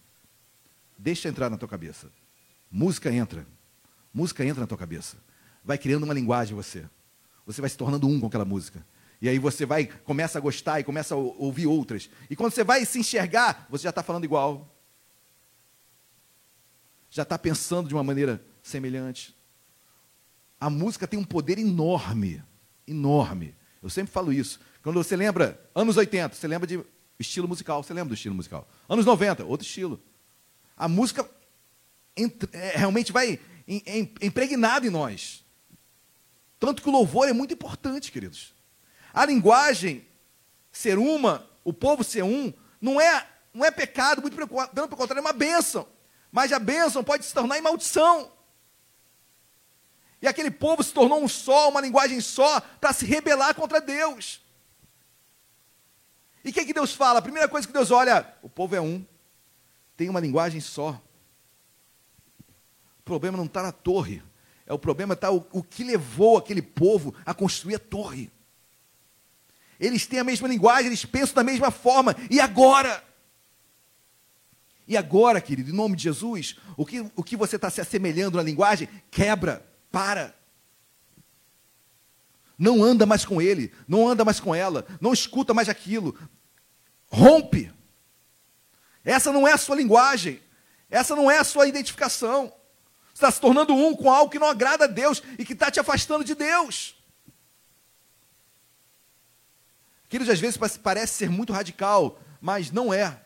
Deixa 0.97 1.29
entrar 1.29 1.49
na 1.49 1.57
tua 1.57 1.67
cabeça. 1.67 2.09
Música 2.71 3.11
entra. 3.11 3.45
Música 4.13 4.43
entra 4.45 4.61
na 4.61 4.67
tua 4.67 4.77
cabeça. 4.77 5.17
Vai 5.63 5.77
criando 5.77 6.03
uma 6.03 6.13
linguagem 6.13 6.53
em 6.53 6.55
você. 6.55 6.85
Você 7.45 7.61
vai 7.61 7.69
se 7.69 7.77
tornando 7.77 8.07
um 8.07 8.19
com 8.19 8.27
aquela 8.27 8.45
música. 8.45 8.85
E 9.21 9.29
aí 9.29 9.39
você 9.39 9.65
vai, 9.65 9.85
começa 9.85 10.37
a 10.37 10.41
gostar 10.41 10.79
e 10.79 10.83
começa 10.83 11.15
a 11.15 11.17
ouvir 11.17 11.67
outras. 11.67 12.09
E 12.29 12.35
quando 12.35 12.51
você 12.51 12.63
vai 12.63 12.85
se 12.85 12.99
enxergar, 12.99 13.65
você 13.69 13.83
já 13.83 13.89
está 13.89 14.03
falando 14.03 14.23
igual. 14.23 14.73
Já 17.09 17.23
está 17.23 17.37
pensando 17.37 17.87
de 17.87 17.93
uma 17.93 18.03
maneira 18.03 18.43
semelhante. 18.61 19.35
A 20.59 20.69
música 20.69 21.07
tem 21.07 21.19
um 21.19 21.23
poder 21.23 21.57
enorme, 21.57 22.43
enorme. 22.87 23.55
Eu 23.81 23.89
sempre 23.89 24.11
falo 24.11 24.33
isso. 24.33 24.59
Quando 24.81 25.01
você 25.01 25.15
lembra, 25.15 25.59
anos 25.73 25.97
80, 25.97 26.35
você 26.35 26.47
lembra 26.47 26.67
de 26.67 26.83
estilo 27.19 27.47
musical, 27.47 27.83
você 27.83 27.93
lembra 27.93 28.09
do 28.09 28.15
estilo 28.15 28.35
musical. 28.35 28.67
Anos 28.87 29.05
90, 29.05 29.45
outro 29.45 29.65
estilo. 29.65 30.01
A 30.75 30.87
música 30.87 31.29
realmente 32.73 33.11
vai 33.11 33.39
impregnada 34.21 34.85
em 34.85 34.89
nós. 34.89 35.43
Tanto 36.59 36.81
que 36.81 36.89
o 36.89 36.91
louvor 36.91 37.27
é 37.27 37.33
muito 37.33 37.53
importante, 37.53 38.11
queridos. 38.11 38.53
A 39.13 39.25
linguagem 39.25 40.07
ser 40.71 40.97
uma, 40.97 41.49
o 41.63 41.73
povo 41.73 42.03
ser 42.03 42.23
um, 42.23 42.53
não 42.79 42.99
é, 42.99 43.27
não 43.53 43.65
é 43.65 43.71
pecado, 43.71 44.21
muito 44.21 44.35
pelo, 44.35 44.47
contrário, 44.47 45.19
é 45.19 45.21
uma 45.21 45.33
bênção. 45.33 45.87
Mas 46.31 46.51
a 46.51 46.59
bênção 46.59 47.03
pode 47.03 47.25
se 47.25 47.33
tornar 47.33 47.57
em 47.57 47.61
maldição. 47.61 48.31
E 50.21 50.27
aquele 50.27 50.51
povo 50.51 50.83
se 50.83 50.93
tornou 50.93 51.23
um 51.23 51.27
só, 51.27 51.69
uma 51.69 51.81
linguagem 51.81 52.19
só, 52.19 52.59
para 52.59 52.93
se 52.93 53.05
rebelar 53.05 53.53
contra 53.55 53.79
Deus. 53.79 54.41
E 56.43 56.49
o 56.49 56.53
que, 56.53 56.65
que 56.65 56.73
Deus 56.73 56.93
fala? 56.93 57.19
A 57.19 57.21
primeira 57.21 57.47
coisa 57.47 57.67
que 57.67 57.73
Deus 57.73 57.91
olha, 57.91 58.33
o 58.41 58.49
povo 58.49 58.75
é 58.75 58.81
um, 58.81 59.05
tem 59.95 60.09
uma 60.09 60.19
linguagem 60.19 60.61
só. 60.61 61.01
O 63.05 63.13
problema 63.13 63.37
não 63.37 63.45
está 63.45 63.61
na 63.61 63.71
torre, 63.71 64.23
é 64.65 64.73
o 64.73 64.79
problema 64.79 65.13
está 65.13 65.29
o, 65.29 65.45
o 65.51 65.61
que 65.61 65.83
levou 65.83 66.37
aquele 66.37 66.61
povo 66.63 67.13
a 67.23 67.35
construir 67.35 67.75
a 67.75 67.79
torre. 67.79 68.31
Eles 69.79 70.07
têm 70.07 70.17
a 70.17 70.23
mesma 70.23 70.47
linguagem, 70.47 70.87
eles 70.87 71.05
pensam 71.05 71.35
da 71.35 71.43
mesma 71.43 71.69
forma. 71.69 72.15
E 72.31 72.39
agora? 72.39 73.03
E 74.87 74.97
agora, 74.97 75.39
querido, 75.39 75.69
em 75.69 75.73
nome 75.73 75.95
de 75.95 76.01
Jesus, 76.01 76.57
o 76.75 76.83
que, 76.83 77.05
o 77.15 77.23
que 77.23 77.37
você 77.37 77.57
está 77.57 77.69
se 77.69 77.79
assemelhando 77.79 78.37
na 78.37 78.43
linguagem, 78.43 78.89
quebra, 79.11 79.63
para. 79.91 80.35
Não 82.57 82.83
anda 82.83 83.05
mais 83.05 83.23
com 83.23 83.39
ele, 83.39 83.71
não 83.87 84.07
anda 84.07 84.25
mais 84.25 84.39
com 84.39 84.55
ela, 84.55 84.83
não 84.99 85.13
escuta 85.13 85.53
mais 85.53 85.69
aquilo. 85.69 86.17
Rompe. 87.05 87.71
Essa 89.03 89.31
não 89.31 89.47
é 89.47 89.53
a 89.53 89.59
sua 89.59 89.75
linguagem, 89.75 90.41
essa 90.89 91.15
não 91.15 91.29
é 91.29 91.37
a 91.37 91.43
sua 91.43 91.67
identificação. 91.67 92.51
Está 93.15 93.31
se 93.31 93.39
tornando 93.39 93.73
um 93.73 93.95
com 93.95 94.11
algo 94.11 94.29
que 94.29 94.37
não 94.37 94.49
agrada 94.49 94.83
a 94.83 94.87
Deus 94.87 95.23
e 95.39 95.45
que 95.45 95.53
está 95.53 95.71
te 95.71 95.79
afastando 95.79 96.25
de 96.25 96.35
Deus. 96.35 96.97
Queridos, 100.09 100.33
às 100.33 100.39
vezes 100.39 100.59
parece 100.77 101.13
ser 101.13 101.29
muito 101.29 101.53
radical, 101.53 102.19
mas 102.41 102.71
não 102.71 102.93
é. 102.93 103.21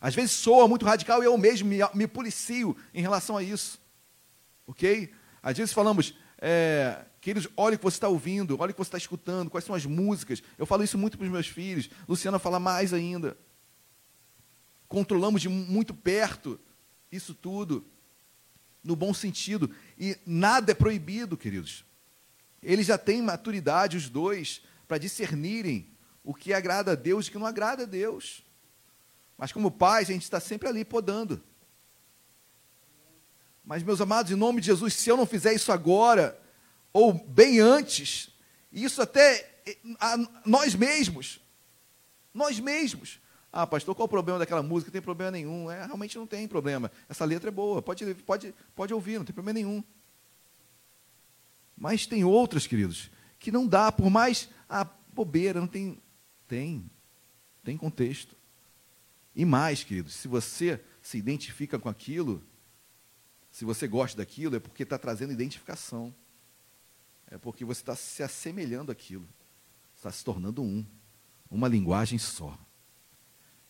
Às 0.00 0.14
vezes 0.14 0.32
soa 0.32 0.66
muito 0.66 0.86
radical 0.86 1.22
e 1.22 1.26
eu 1.26 1.36
mesmo 1.36 1.68
me, 1.68 1.80
me 1.92 2.06
policio 2.06 2.74
em 2.94 3.02
relação 3.02 3.36
a 3.36 3.42
isso. 3.42 3.78
Ok? 4.66 5.12
Às 5.42 5.58
vezes 5.58 5.74
falamos, 5.74 6.14
é, 6.38 7.04
queridos, 7.20 7.50
olha 7.54 7.74
o 7.74 7.78
que 7.78 7.84
você 7.84 7.96
está 7.98 8.08
ouvindo, 8.08 8.56
olha 8.58 8.70
o 8.70 8.72
que 8.72 8.80
você 8.80 8.88
está 8.88 8.98
escutando, 8.98 9.50
quais 9.50 9.66
são 9.66 9.74
as 9.74 9.84
músicas. 9.84 10.42
Eu 10.56 10.64
falo 10.64 10.82
isso 10.82 10.96
muito 10.96 11.18
para 11.18 11.26
os 11.26 11.30
meus 11.30 11.46
filhos. 11.46 11.90
Luciana 12.08 12.38
fala 12.38 12.58
mais 12.58 12.94
ainda. 12.94 13.36
Controlamos 14.88 15.42
de 15.42 15.50
muito 15.50 15.92
perto 15.92 16.58
isso 17.10 17.34
tudo, 17.34 17.86
no 18.82 18.96
bom 18.96 19.12
sentido. 19.14 19.70
E 19.98 20.16
nada 20.26 20.72
é 20.72 20.74
proibido, 20.74 21.36
queridos. 21.36 21.84
Eles 22.62 22.86
já 22.86 22.98
têm 22.98 23.22
maturidade, 23.22 23.96
os 23.96 24.08
dois, 24.08 24.62
para 24.86 24.98
discernirem 24.98 25.88
o 26.24 26.34
que 26.34 26.52
agrada 26.52 26.92
a 26.92 26.94
Deus 26.94 27.26
e 27.26 27.28
o 27.28 27.32
que 27.32 27.38
não 27.38 27.46
agrada 27.46 27.82
a 27.82 27.86
Deus. 27.86 28.44
Mas 29.36 29.52
como 29.52 29.70
pais, 29.70 30.08
a 30.08 30.12
gente 30.12 30.22
está 30.22 30.38
sempre 30.38 30.68
ali 30.68 30.84
podando. 30.84 31.42
Mas, 33.64 33.82
meus 33.82 34.00
amados, 34.00 34.30
em 34.30 34.36
nome 34.36 34.60
de 34.60 34.66
Jesus, 34.66 34.94
se 34.94 35.08
eu 35.08 35.16
não 35.16 35.26
fizer 35.26 35.52
isso 35.52 35.72
agora, 35.72 36.40
ou 36.92 37.12
bem 37.12 37.60
antes, 37.60 38.28
isso 38.72 39.00
até 39.00 39.62
a 40.00 40.16
nós 40.44 40.74
mesmos, 40.74 41.40
nós 42.34 42.58
mesmos. 42.58 43.20
Ah, 43.52 43.66
pastor, 43.66 43.94
qual 43.94 44.06
o 44.06 44.08
problema 44.08 44.38
daquela 44.38 44.62
música? 44.62 44.88
Não 44.88 44.92
tem 44.92 45.02
problema 45.02 45.30
nenhum. 45.30 45.70
É, 45.70 45.84
realmente 45.84 46.16
não 46.16 46.26
tem 46.26 46.48
problema. 46.48 46.90
Essa 47.06 47.26
letra 47.26 47.48
é 47.48 47.52
boa, 47.52 47.82
pode, 47.82 48.14
pode, 48.14 48.54
pode 48.74 48.94
ouvir, 48.94 49.18
não 49.18 49.26
tem 49.26 49.34
problema 49.34 49.58
nenhum. 49.58 49.84
Mas 51.76 52.06
tem 52.06 52.24
outras, 52.24 52.66
queridos, 52.66 53.10
que 53.38 53.52
não 53.52 53.66
dá, 53.66 53.92
por 53.92 54.08
mais 54.08 54.48
ah, 54.68 54.88
bobeira, 55.12 55.60
não 55.60 55.66
tem. 55.66 56.00
Tem. 56.48 56.90
Tem 57.62 57.76
contexto. 57.76 58.34
E 59.34 59.44
mais, 59.44 59.84
queridos, 59.84 60.14
se 60.14 60.28
você 60.28 60.82
se 61.02 61.18
identifica 61.18 61.78
com 61.78 61.88
aquilo, 61.88 62.42
se 63.50 63.64
você 63.64 63.86
gosta 63.86 64.16
daquilo, 64.16 64.56
é 64.56 64.60
porque 64.60 64.82
está 64.82 64.98
trazendo 64.98 65.32
identificação. 65.32 66.14
É 67.30 67.36
porque 67.36 67.64
você 67.64 67.80
está 67.80 67.94
se 67.94 68.22
assemelhando 68.22 68.90
àquilo. 68.90 69.28
Está 69.94 70.10
se 70.10 70.24
tornando 70.24 70.62
um. 70.62 70.84
Uma 71.50 71.68
linguagem 71.68 72.18
só. 72.18 72.58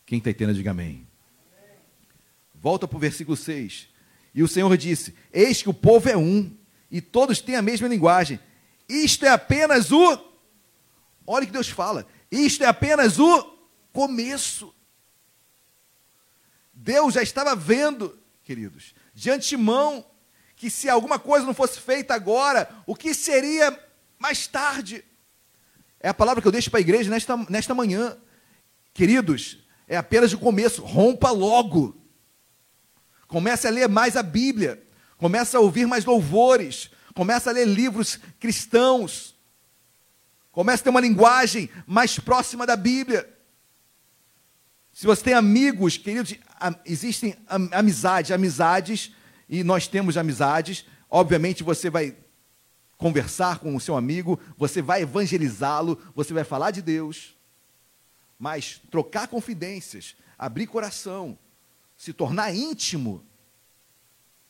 Quem 0.07 0.19
está 0.19 0.31
entendendo, 0.31 0.57
diga 0.57 0.71
amém. 0.71 1.07
Volta 2.55 2.87
para 2.87 2.97
o 2.97 3.01
versículo 3.01 3.37
6. 3.37 3.89
E 4.35 4.43
o 4.43 4.49
Senhor 4.49 4.77
disse: 4.77 5.15
Eis 5.33 5.63
que 5.63 5.69
o 5.69 5.75
povo 5.75 6.09
é 6.09 6.17
um, 6.17 6.55
e 6.91 7.01
todos 7.01 7.41
têm 7.41 7.57
a 7.57 7.63
mesma 7.63 7.89
linguagem. 7.89 8.39
Isto 8.89 9.25
é 9.25 9.29
apenas 9.29 9.91
o 9.91 10.33
Olha 11.27 11.47
que 11.47 11.53
Deus 11.53 11.69
fala. 11.69 12.07
Isto 12.31 12.65
é 12.65 12.67
apenas 12.67 13.19
o 13.19 13.59
começo. 13.93 14.75
Deus 16.73 17.15
já 17.15 17.23
estava 17.23 17.55
vendo 17.55 18.19
queridos, 18.45 18.95
de 19.15 19.31
antemão, 19.31 20.05
que 20.57 20.69
se 20.69 20.89
alguma 20.89 21.19
coisa 21.19 21.47
não 21.47 21.55
fosse 21.55 21.81
feita 21.81 22.13
agora, 22.13 22.69
o 22.87 22.95
que 22.95 23.15
seria 23.15 23.79
mais 24.19 24.47
tarde? 24.47 25.05
É 26.01 26.09
a 26.09 26.15
palavra 26.15 26.43
que 26.43 26.49
eu 26.49 26.53
deixo 26.53 26.71
para 26.71 26.79
a 26.79 26.83
igreja 26.83 27.09
nesta, 27.09 27.37
nesta 27.49 27.75
manhã. 27.75 28.19
Queridos, 28.93 29.62
é 29.93 29.97
apenas 29.99 30.33
o 30.33 30.39
começo, 30.39 30.83
rompa 30.83 31.31
logo. 31.31 31.95
Comece 33.29 33.67
a 33.67 33.71
ler 33.71 33.91
mais 33.91 34.17
a 34.17 34.23
Bíblia, 34.23 34.83
comece 35.19 35.55
a 35.55 35.61
ouvir 35.61 35.87
mais 35.87 36.07
louvores, 36.07 36.91
comece 37.15 37.47
a 37.47 37.53
ler 37.53 37.67
livros 37.67 38.19
cristãos, 38.41 39.37
comece 40.51 40.81
a 40.81 40.85
ter 40.85 40.91
uma 40.91 41.01
linguagem 41.01 41.69
mais 41.87 42.19
próxima 42.19 42.67
da 42.67 42.75
Bíblia. 42.75 43.29
Se 44.95 45.05
você 45.05 45.25
tem 45.25 45.35
amigos, 45.35 45.99
queridos, 45.99 46.37
existem 46.87 47.37
amizades, 47.71 48.31
amizades, 48.31 49.13
e 49.47 49.63
nós 49.63 49.87
temos 49.87 50.17
amizades. 50.17 50.87
Obviamente 51.11 51.63
você 51.63 51.91
vai 51.91 52.17
conversar 52.97 53.59
com 53.59 53.77
o 53.77 53.81
seu 53.81 53.95
amigo, 53.95 54.41
você 54.57 54.81
vai 54.81 55.03
evangelizá-lo, 55.03 56.01
você 56.15 56.33
vai 56.33 56.45
falar 56.45 56.71
de 56.71 56.81
Deus, 56.81 57.37
mas 58.43 58.83
trocar 58.91 59.29
confidências, 59.29 60.17
abrir 60.37 60.67
coração, 60.67 61.39
se 61.97 62.13
tornar 62.13 62.53
íntimo. 62.53 63.25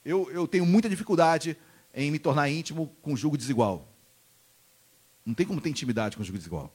Eu, 0.03 0.30
eu 0.30 0.49
tenho 0.49 0.64
muita 0.64 0.88
dificuldade 0.88 1.59
em 1.93 2.11
me 2.11 2.18
tornar 2.18 2.49
íntimo 2.49 2.97
com 3.03 3.14
julgo 3.14 3.36
desigual. 3.36 3.86
Não 5.26 5.34
tem 5.34 5.45
como 5.45 5.61
ter 5.61 5.68
intimidade 5.68 6.16
com 6.16 6.24
julgo 6.24 6.38
desigual. 6.38 6.72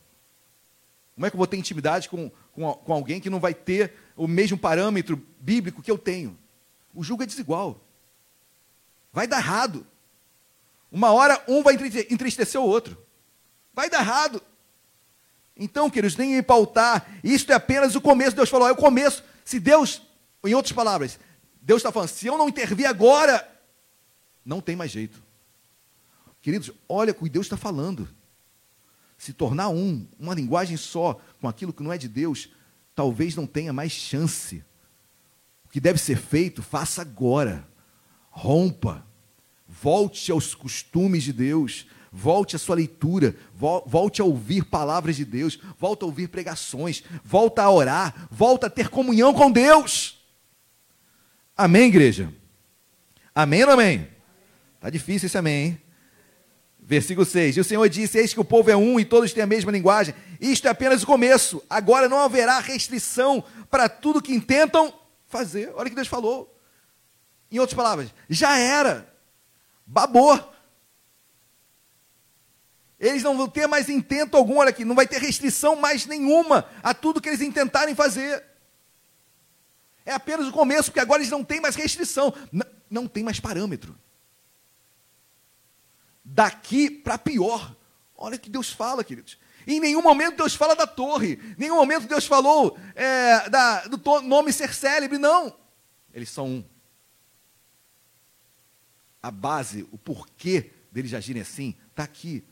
Como 1.16 1.26
é 1.26 1.32
que 1.32 1.36
eu 1.36 1.40
vou 1.40 1.48
ter 1.48 1.58
intimidade 1.58 2.08
com, 2.08 2.30
com, 2.52 2.72
com 2.72 2.94
alguém 2.94 3.20
que 3.20 3.32
não 3.32 3.40
vai 3.40 3.56
ter 3.56 3.96
o 4.16 4.28
mesmo 4.28 4.56
parâmetro 4.56 5.18
bíblico 5.40 5.82
que 5.82 5.90
eu 5.90 5.98
tenho? 5.98 6.38
O 6.94 7.04
julgo 7.04 7.24
é 7.24 7.26
desigual. 7.26 7.84
Vai 9.12 9.26
dar 9.26 9.40
errado. 9.40 9.88
Uma 10.92 11.12
hora 11.12 11.44
um 11.48 11.64
vai 11.64 11.74
entristecer 12.12 12.62
o 12.62 12.64
outro. 12.64 12.96
Vai 13.74 13.90
dar 13.90 14.02
errado. 14.02 14.40
Então, 15.60 15.90
queridos, 15.90 16.16
nem 16.16 16.42
pautar. 16.44 17.08
Isto 17.24 17.52
é 17.52 17.56
apenas 17.56 17.96
o 17.96 18.02
começo. 18.02 18.36
Deus 18.36 18.50
falou, 18.50 18.68
é 18.68 18.72
o 18.72 18.76
começo. 18.76 19.24
Se 19.44 19.60
Deus, 19.60 20.02
em 20.46 20.54
outras 20.54 20.74
palavras, 20.74 21.20
Deus 21.62 21.80
está 21.80 21.92
falando, 21.92 22.10
se 22.10 22.28
eu 22.28 22.38
não 22.38 22.50
intervir 22.50 22.88
agora, 22.88 23.48
não 24.46 24.62
tem 24.62 24.76
mais 24.76 24.92
jeito. 24.92 25.22
Queridos, 26.42 26.72
olha 26.88 27.12
o 27.12 27.16
que 27.16 27.30
Deus 27.30 27.46
está 27.46 27.58
falando 27.58 28.08
se 29.18 29.34
tornar 29.34 29.70
um, 29.70 30.08
uma 30.20 30.36
linguagem 30.36 30.78
só 30.78 31.20
com 31.42 31.48
aquilo 31.48 31.74
que 31.74 31.82
não 31.82 31.92
é 31.92 31.98
de 31.98 32.08
Deus, 32.08 32.50
talvez 32.94 33.36
não 33.36 33.48
tenha 33.48 33.74
mais 33.74 33.92
chance. 33.92 34.64
O 35.66 35.70
que 35.70 35.80
deve 35.80 36.00
ser 36.00 36.18
feito, 36.18 36.62
faça 36.62 37.02
agora. 37.02 37.68
Rompa. 38.30 39.06
Volte 39.68 40.32
aos 40.32 40.54
costumes 40.54 41.24
de 41.24 41.34
Deus. 41.34 41.88
Volte 42.20 42.56
à 42.56 42.60
sua 42.60 42.76
leitura, 42.76 43.36
volte 43.86 44.24
a 44.24 44.26
ouvir 44.26 44.66
palavras 44.66 45.16
de 45.16 45.24
Deus, 45.24 45.60
volte 45.78 46.02
a 46.02 46.08
ouvir 46.08 46.28
pregações, 46.30 47.04
volte 47.24 47.62
a 47.62 47.70
orar, 47.70 48.28
volte 48.32 48.66
a 48.66 48.72
ter 48.72 48.90
comunhão 48.90 49.36
com 49.36 49.52
Deus. 49.52 50.18
Amém, 51.56 51.90
igreja? 51.90 52.34
Amém 53.36 53.64
ou 53.64 53.70
amém? 53.70 54.08
Tá 54.80 54.90
difícil 54.90 55.28
esse 55.28 55.38
amém, 55.38 55.66
hein? 55.66 55.82
Versículo 56.80 57.24
6. 57.24 57.58
E 57.58 57.60
o 57.60 57.64
Senhor 57.64 57.88
disse: 57.88 58.18
Eis 58.18 58.34
que 58.34 58.40
o 58.40 58.46
povo 58.46 58.72
é 58.72 58.76
um 58.76 59.00
e 59.00 59.06
todos 59.06 59.32
têm 59.32 59.44
a 59.44 59.48
mesma 59.48 59.72
linguagem. 59.72 60.16
Isto 60.42 60.68
é 60.68 60.72
apenas 60.72 61.04
o 61.04 61.06
começo. 61.06 61.64
Agora 61.70 62.10
não 62.10 62.18
haverá 62.18 62.60
restrição 62.60 63.44
para 63.70 63.88
tudo 63.88 64.24
que 64.24 64.34
intentam 64.34 64.92
fazer. 65.28 65.72
Olha 65.76 65.86
o 65.86 65.90
que 65.90 65.96
Deus 65.96 66.08
falou. 66.08 66.60
Em 67.52 67.60
outras 67.60 67.78
palavras, 67.78 68.12
já 68.28 68.58
era. 68.58 69.08
Babou. 69.86 70.57
Eles 73.00 73.22
não 73.24 73.38
vão 73.38 73.48
ter 73.48 73.68
mais 73.68 73.90
intento 73.90 74.36
algum, 74.36 74.58
olha 74.58 74.70
aqui, 74.70 74.84
não 74.84 74.96
vai 74.96 75.08
ter 75.08 75.22
restrição 75.22 75.76
mais 75.76 76.06
nenhuma 76.06 76.68
a 76.82 76.94
tudo 76.94 77.22
que 77.22 77.30
eles 77.30 77.42
intentarem 77.42 77.94
fazer. 77.94 78.44
É 80.06 80.14
apenas 80.14 80.48
o 80.48 80.52
começo, 80.52 80.86
porque 80.86 81.00
agora 81.00 81.22
eles 81.22 81.32
não 81.32 81.44
têm 81.44 81.60
mais 81.60 81.76
restrição, 81.76 82.34
não, 82.52 82.66
não 82.90 83.08
tem 83.08 83.24
mais 83.24 83.40
parâmetro 83.40 83.98
daqui 86.28 86.90
para 86.90 87.18
pior. 87.18 87.76
Olha 88.16 88.36
o 88.36 88.40
que 88.40 88.50
Deus 88.50 88.72
fala, 88.72 89.04
queridos. 89.04 89.38
Em 89.66 89.80
nenhum 89.80 90.02
momento 90.02 90.38
Deus 90.38 90.56
fala 90.56 90.76
da 90.76 90.88
torre, 90.88 91.34
em 91.34 91.56
nenhum 91.58 91.76
momento 91.76 92.08
Deus 92.08 92.26
falou 92.26 92.78
é, 92.96 93.50
da, 93.50 93.86
do 93.88 94.22
nome 94.22 94.52
ser 94.52 94.74
célebre, 94.74 95.18
não. 95.18 95.56
Eles 96.14 96.30
são 96.30 96.48
um. 96.48 96.66
A 99.22 99.32
base, 99.32 99.88
o 99.92 99.98
porquê 99.98 100.72
deles 100.92 101.14
agirem 101.14 101.42
assim, 101.42 101.76
está 101.90 102.04
aqui. 102.04 102.46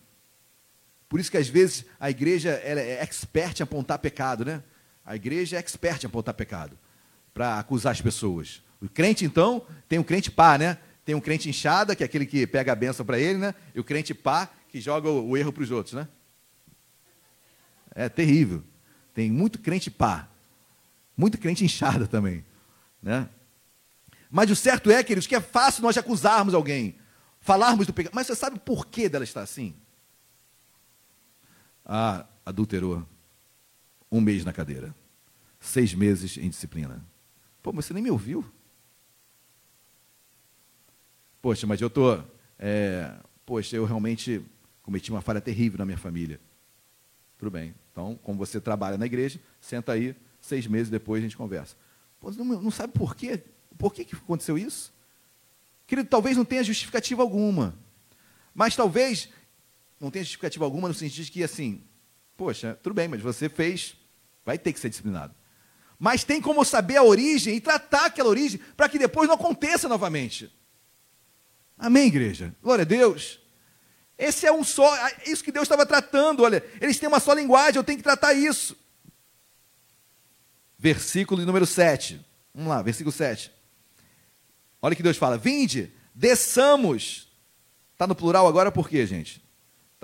Por 1.16 1.22
isso 1.22 1.32
que 1.32 1.38
às 1.38 1.47
vezes 1.47 1.86
a 1.97 2.09
igreja 2.09 2.49
é 2.61 3.01
expert 3.01 3.57
em 3.57 3.63
apontar 3.63 3.97
pecado, 3.99 4.43
né? 4.43 4.61
A 5.05 5.16
igreja 5.16 5.55
é 5.55 5.59
expert 5.59 6.03
em 6.03 6.07
apontar 6.07 6.34
pecado 6.34 6.78
para 7.34 7.57
acusar 7.57 7.93
as 7.93 8.01
pessoas. 8.01 8.61
O 8.82 8.89
crente, 8.89 9.24
então, 9.24 9.66
tem 9.88 9.97
o 9.97 10.03
crente 10.03 10.30
pá, 10.30 10.57
né? 10.57 10.78
Tem 11.05 11.16
um 11.16 11.22
crente 11.22 11.47
inchada, 11.47 11.95
que 11.95 12.03
é 12.03 12.05
aquele 12.05 12.26
que 12.26 12.45
pega 12.45 12.74
a 12.74 12.76
benção 12.76 13.05
para 13.05 13.18
ele, 13.18 13.39
né? 13.39 13.55
E 13.74 13.80
o 13.80 13.84
crente 13.86 14.13
pá, 14.13 14.49
que 14.68 14.82
joga 14.82 15.07
o, 15.07 15.30
o 15.30 15.38
erro 15.38 15.53
para 15.53 15.63
os 15.63 15.72
outros, 15.72 15.93
né? 15.93 16.05
É 17.95 18.09
terrível. 18.09 18.61
Tem 19.13 19.32
muito 19.32 19.57
crente 19.59 19.89
pá. 19.89 20.28
Muito 21.16 21.38
crente 21.38 21.63
inchada 21.63 22.07
também, 22.07 22.43
né? 23.01 23.30
Mas 24.30 24.51
o 24.51 24.55
certo 24.57 24.91
é, 24.91 25.01
queridos, 25.01 25.28
que 25.28 25.36
é 25.36 25.39
fácil 25.39 25.82
nós 25.82 25.97
acusarmos 25.97 26.53
alguém, 26.53 26.97
falarmos 27.39 27.88
do 27.88 27.93
pecado. 27.93 28.11
Mas 28.13 28.28
você 28.28 28.36
sabe 28.36 28.59
por 28.59 28.88
que 28.88 29.07
dela 29.07 29.24
está 29.24 29.41
assim? 29.41 29.76
Adulterou. 32.46 33.06
Um 34.12 34.20
mês 34.20 34.44
na 34.44 34.52
cadeira. 34.52 34.96
Seis 35.60 35.94
meses 35.94 36.38
em 36.38 36.50
disciplina. 36.50 37.04
Pô, 37.62 37.72
mas 37.72 37.86
você 37.86 37.94
nem 37.94 38.04
me 38.04 38.12
ouviu. 38.12 38.46
Poxa, 41.42 41.68
mas 41.68 41.80
eu 41.80 41.88
estou. 41.88 42.24
É, 42.58 43.16
poxa, 43.46 43.76
eu 43.76 43.86
realmente 43.86 44.44
cometi 44.82 45.12
uma 45.12 45.22
falha 45.22 45.42
terrível 45.42 45.78
na 45.78 45.86
minha 45.86 45.98
família. 45.98 46.40
Tudo 47.38 47.52
bem. 47.52 47.76
Então, 47.92 48.20
como 48.24 48.38
você 48.38 48.60
trabalha 48.60 48.98
na 48.98 49.06
igreja, 49.06 49.40
senta 49.60 49.94
aí, 49.94 50.16
seis 50.42 50.68
meses 50.68 50.90
depois 50.90 51.22
a 51.22 51.26
gente 51.26 51.38
conversa. 51.38 51.76
Pô, 52.20 52.32
não, 52.32 52.46
não 52.46 52.72
sabe 52.72 52.94
por 52.94 53.16
quê? 53.16 53.44
Por 53.78 53.94
que, 53.94 54.06
que 54.06 54.16
aconteceu 54.16 54.58
isso? 54.58 54.94
Querido, 55.88 56.10
talvez 56.10 56.36
não 56.36 56.46
tenha 56.46 56.64
justificativa 56.64 57.22
alguma. 57.22 57.76
Mas 58.54 58.76
talvez 58.76 59.30
não 60.00 60.12
tenha 60.12 60.24
justificativa 60.24 60.66
alguma 60.66 60.88
no 60.88 60.93
sentido 60.93 61.26
de 61.26 61.32
que, 61.32 61.43
assim, 61.43 61.84
poxa, 62.36 62.78
tudo 62.82 62.93
bem, 62.93 63.08
mas 63.08 63.22
você 63.22 63.50
fez, 63.50 63.96
vai 64.46 64.58
ter 64.58 64.74
que 64.74 64.80
ser 64.80 64.89
disciplinado. 64.89 65.34
Mas 65.98 66.24
tem 66.24 66.41
como 66.41 66.64
saber 66.66 66.98
a 66.98 67.04
origem 67.04 67.56
e 67.56 67.62
tratar 67.62 68.08
aquela 68.08 68.30
origem 68.30 68.60
para 68.76 68.89
que 68.89 69.00
depois 69.00 69.28
não 69.28 69.36
aconteça 69.36 69.88
novamente. 69.88 70.54
Amém, 71.78 72.08
igreja? 72.08 72.54
Glória 72.62 72.84
a 72.84 72.86
Deus. 72.86 73.39
Esse 74.18 74.46
é 74.46 74.52
um 74.52 74.64
só, 74.64 74.96
é 75.08 75.24
isso 75.26 75.43
que 75.43 75.52
Deus 75.52 75.64
estava 75.64 75.86
tratando, 75.86 76.43
olha, 76.43 76.64
eles 76.80 76.98
têm 76.98 77.08
uma 77.08 77.20
só 77.20 77.34
linguagem, 77.34 77.78
eu 77.78 77.84
tenho 77.84 77.98
que 77.98 78.04
tratar 78.04 78.34
isso. 78.34 78.78
Versículo 80.78 81.46
número 81.46 81.66
7. 81.66 82.24
Vamos 82.54 82.70
lá, 82.70 82.82
versículo 82.82 83.12
7. 83.12 83.52
Olha 84.82 84.93
o 84.93 84.96
que 84.96 85.04
Deus 85.04 85.18
fala: 85.18 85.38
Vinde, 85.38 85.91
desçamos. 86.14 87.28
Está 87.93 88.06
no 88.06 88.16
plural 88.16 88.48
agora 88.48 88.72
por 88.72 88.89
quê, 88.89 89.06
gente? 89.06 89.45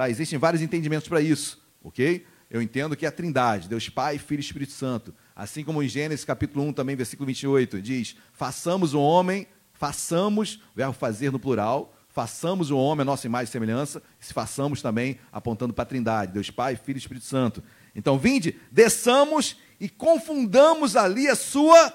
Tá, 0.01 0.09
existem 0.09 0.39
vários 0.39 0.63
entendimentos 0.63 1.07
para 1.07 1.21
isso, 1.21 1.61
ok? 1.83 2.25
Eu 2.49 2.59
entendo 2.61 2.95
que 2.95 3.05
é 3.05 3.09
a 3.09 3.11
trindade, 3.11 3.69
Deus 3.69 3.87
Pai, 3.87 4.17
Filho 4.17 4.39
e 4.39 4.43
Espírito 4.43 4.71
Santo. 4.71 5.13
Assim 5.35 5.63
como 5.63 5.83
em 5.83 5.87
Gênesis 5.87 6.25
capítulo 6.25 6.65
1, 6.65 6.73
também, 6.73 6.95
versículo 6.95 7.27
28, 7.27 7.79
diz: 7.79 8.15
Façamos 8.33 8.95
o 8.95 8.99
homem 8.99 9.47
façamos, 9.81 10.61
verbo 10.75 10.93
fazer 10.93 11.31
no 11.31 11.39
plural, 11.39 11.91
façamos 12.07 12.69
o 12.69 12.77
homem 12.77 13.01
a 13.01 13.05
nossa 13.05 13.25
imagem 13.25 13.49
e 13.49 13.51
semelhança, 13.51 14.03
se 14.19 14.31
façamos 14.31 14.79
também 14.79 15.19
apontando 15.31 15.73
para 15.73 15.81
a 15.81 15.85
Trindade, 15.87 16.33
Deus 16.33 16.51
Pai, 16.51 16.75
Filho 16.75 16.97
e 16.97 16.99
Espírito 16.99 17.25
Santo. 17.25 17.63
Então, 17.95 18.17
vinde, 18.17 18.59
desçamos 18.71 19.57
e 19.79 19.89
confundamos 19.89 20.95
ali 20.95 21.27
a 21.27 21.35
sua 21.35 21.91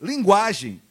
linguagem, 0.00 0.82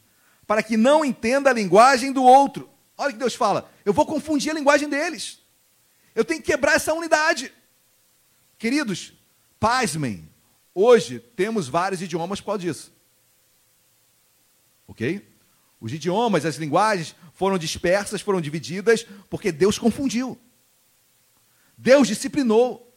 para 0.46 0.62
que 0.62 0.76
não 0.76 1.04
entenda 1.04 1.50
a 1.50 1.52
linguagem 1.52 2.12
do 2.12 2.22
outro. 2.22 2.70
Olha 2.96 3.10
o 3.10 3.12
que 3.12 3.18
Deus 3.18 3.34
fala: 3.34 3.70
eu 3.84 3.92
vou 3.92 4.06
confundir 4.06 4.50
a 4.50 4.54
linguagem 4.54 4.88
deles. 4.88 5.41
Eu 6.14 6.24
tenho 6.24 6.40
que 6.40 6.50
quebrar 6.52 6.74
essa 6.74 6.92
unidade. 6.92 7.52
Queridos, 8.58 9.12
pasmem, 9.58 10.28
hoje 10.74 11.18
temos 11.18 11.68
vários 11.68 12.02
idiomas 12.02 12.40
por 12.40 12.46
causa 12.46 12.60
disso. 12.60 12.92
Ok? 14.86 15.26
Os 15.80 15.92
idiomas, 15.92 16.44
as 16.44 16.56
linguagens 16.56 17.16
foram 17.34 17.58
dispersas, 17.58 18.20
foram 18.20 18.40
divididas, 18.40 19.06
porque 19.28 19.50
Deus 19.50 19.78
confundiu. 19.78 20.38
Deus 21.76 22.06
disciplinou. 22.06 22.88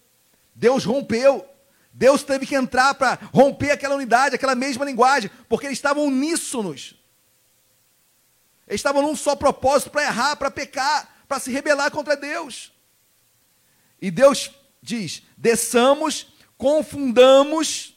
Deus 0.54 0.86
rompeu. 0.86 1.48
Deus 1.92 2.24
teve 2.24 2.46
que 2.46 2.56
entrar 2.56 2.94
para 2.94 3.18
romper 3.34 3.72
aquela 3.72 3.96
unidade, 3.96 4.36
aquela 4.36 4.54
mesma 4.54 4.84
linguagem, 4.84 5.32
porque 5.48 5.66
eles 5.66 5.78
estavam 5.78 6.06
uníssonos. 6.06 6.96
Eles 8.68 8.80
estavam 8.80 9.02
num 9.02 9.16
só 9.16 9.36
propósito 9.36 9.92
para 9.92 10.04
errar, 10.04 10.36
para 10.36 10.52
pecar, 10.52 11.24
para 11.28 11.40
se 11.40 11.52
rebelar 11.52 11.90
contra 11.92 12.18
Deus. 12.18 12.75
E 14.02 14.12
Deus 14.12 14.52
diz: 14.82 15.24
desçamos, 15.38 16.28
confundamos 16.58 17.96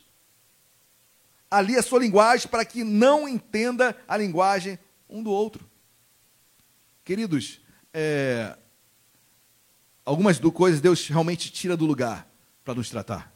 ali 1.51 1.77
a 1.77 1.83
sua 1.83 2.01
linguagem 2.01 2.49
para 2.49 2.65
que 2.65 2.85
não 2.85 3.29
entenda 3.29 3.97
a 4.07 4.17
linguagem 4.17 4.79
um 5.09 5.23
do 5.23 5.31
outro. 5.31 5.69
Queridos, 7.05 7.61
é, 7.93 8.57
algumas 10.05 10.39
do 10.39 10.53
coisas 10.53 10.81
Deus 10.81 11.07
realmente 11.09 11.51
tira 11.51 11.77
do 11.77 11.87
lugar 11.87 12.29
para 12.65 12.75
nos 12.75 12.91
tratar. 12.91 13.33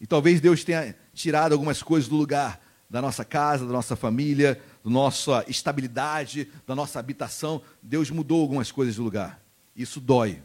E 0.00 0.06
talvez 0.06 0.40
Deus 0.40 0.62
tenha 0.62 0.94
tirado 1.12 1.52
algumas 1.52 1.82
coisas 1.82 2.08
do 2.08 2.16
lugar 2.16 2.60
da 2.88 3.02
nossa 3.02 3.24
casa, 3.24 3.66
da 3.66 3.72
nossa 3.72 3.96
família, 3.96 4.62
da 4.84 4.90
nossa 4.90 5.44
estabilidade, 5.48 6.48
da 6.66 6.74
nossa 6.74 7.00
habitação. 7.00 7.60
Deus 7.82 8.10
mudou 8.10 8.40
algumas 8.40 8.70
coisas 8.70 8.96
do 8.96 9.02
lugar. 9.02 9.40
Isso 9.74 10.00
dói. 10.00 10.42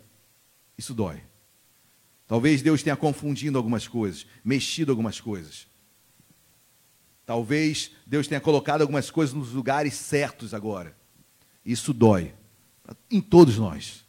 Isso 0.81 0.95
dói. 0.95 1.21
Talvez 2.25 2.63
Deus 2.63 2.81
tenha 2.81 2.95
confundido 2.95 3.55
algumas 3.55 3.87
coisas, 3.87 4.25
mexido 4.43 4.91
algumas 4.91 5.21
coisas. 5.21 5.67
Talvez 7.23 7.91
Deus 8.03 8.27
tenha 8.27 8.41
colocado 8.41 8.81
algumas 8.81 9.11
coisas 9.11 9.35
nos 9.35 9.51
lugares 9.51 9.93
certos 9.93 10.55
agora. 10.55 10.97
Isso 11.63 11.93
dói. 11.93 12.33
Em 13.11 13.21
todos 13.21 13.59
nós. 13.59 14.03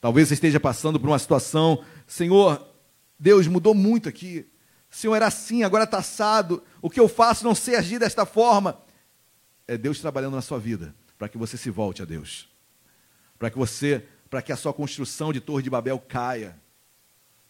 Talvez 0.00 0.28
você 0.28 0.32
esteja 0.32 0.58
passando 0.58 0.98
por 0.98 1.06
uma 1.06 1.18
situação, 1.18 1.84
Senhor, 2.06 2.66
Deus 3.18 3.46
mudou 3.46 3.74
muito 3.74 4.08
aqui. 4.08 4.46
Senhor 4.88 5.16
era 5.16 5.26
assim, 5.26 5.64
agora 5.64 5.84
está 5.84 5.98
assado. 5.98 6.62
O 6.80 6.88
que 6.88 6.98
eu 6.98 7.08
faço 7.08 7.44
não 7.44 7.54
sei 7.54 7.76
agir 7.76 7.98
desta 7.98 8.24
forma. 8.24 8.80
É 9.68 9.76
Deus 9.76 10.00
trabalhando 10.00 10.36
na 10.36 10.40
sua 10.40 10.58
vida 10.58 10.94
para 11.18 11.28
que 11.28 11.36
você 11.36 11.58
se 11.58 11.68
volte 11.68 12.00
a 12.00 12.06
Deus. 12.06 12.48
Para 13.38 13.50
que 13.50 13.58
você, 13.58 14.02
para 14.28 14.42
que 14.42 14.52
a 14.52 14.56
sua 14.56 14.72
construção 14.72 15.32
de 15.32 15.40
Torre 15.40 15.62
de 15.62 15.70
Babel 15.70 15.98
caia. 15.98 16.56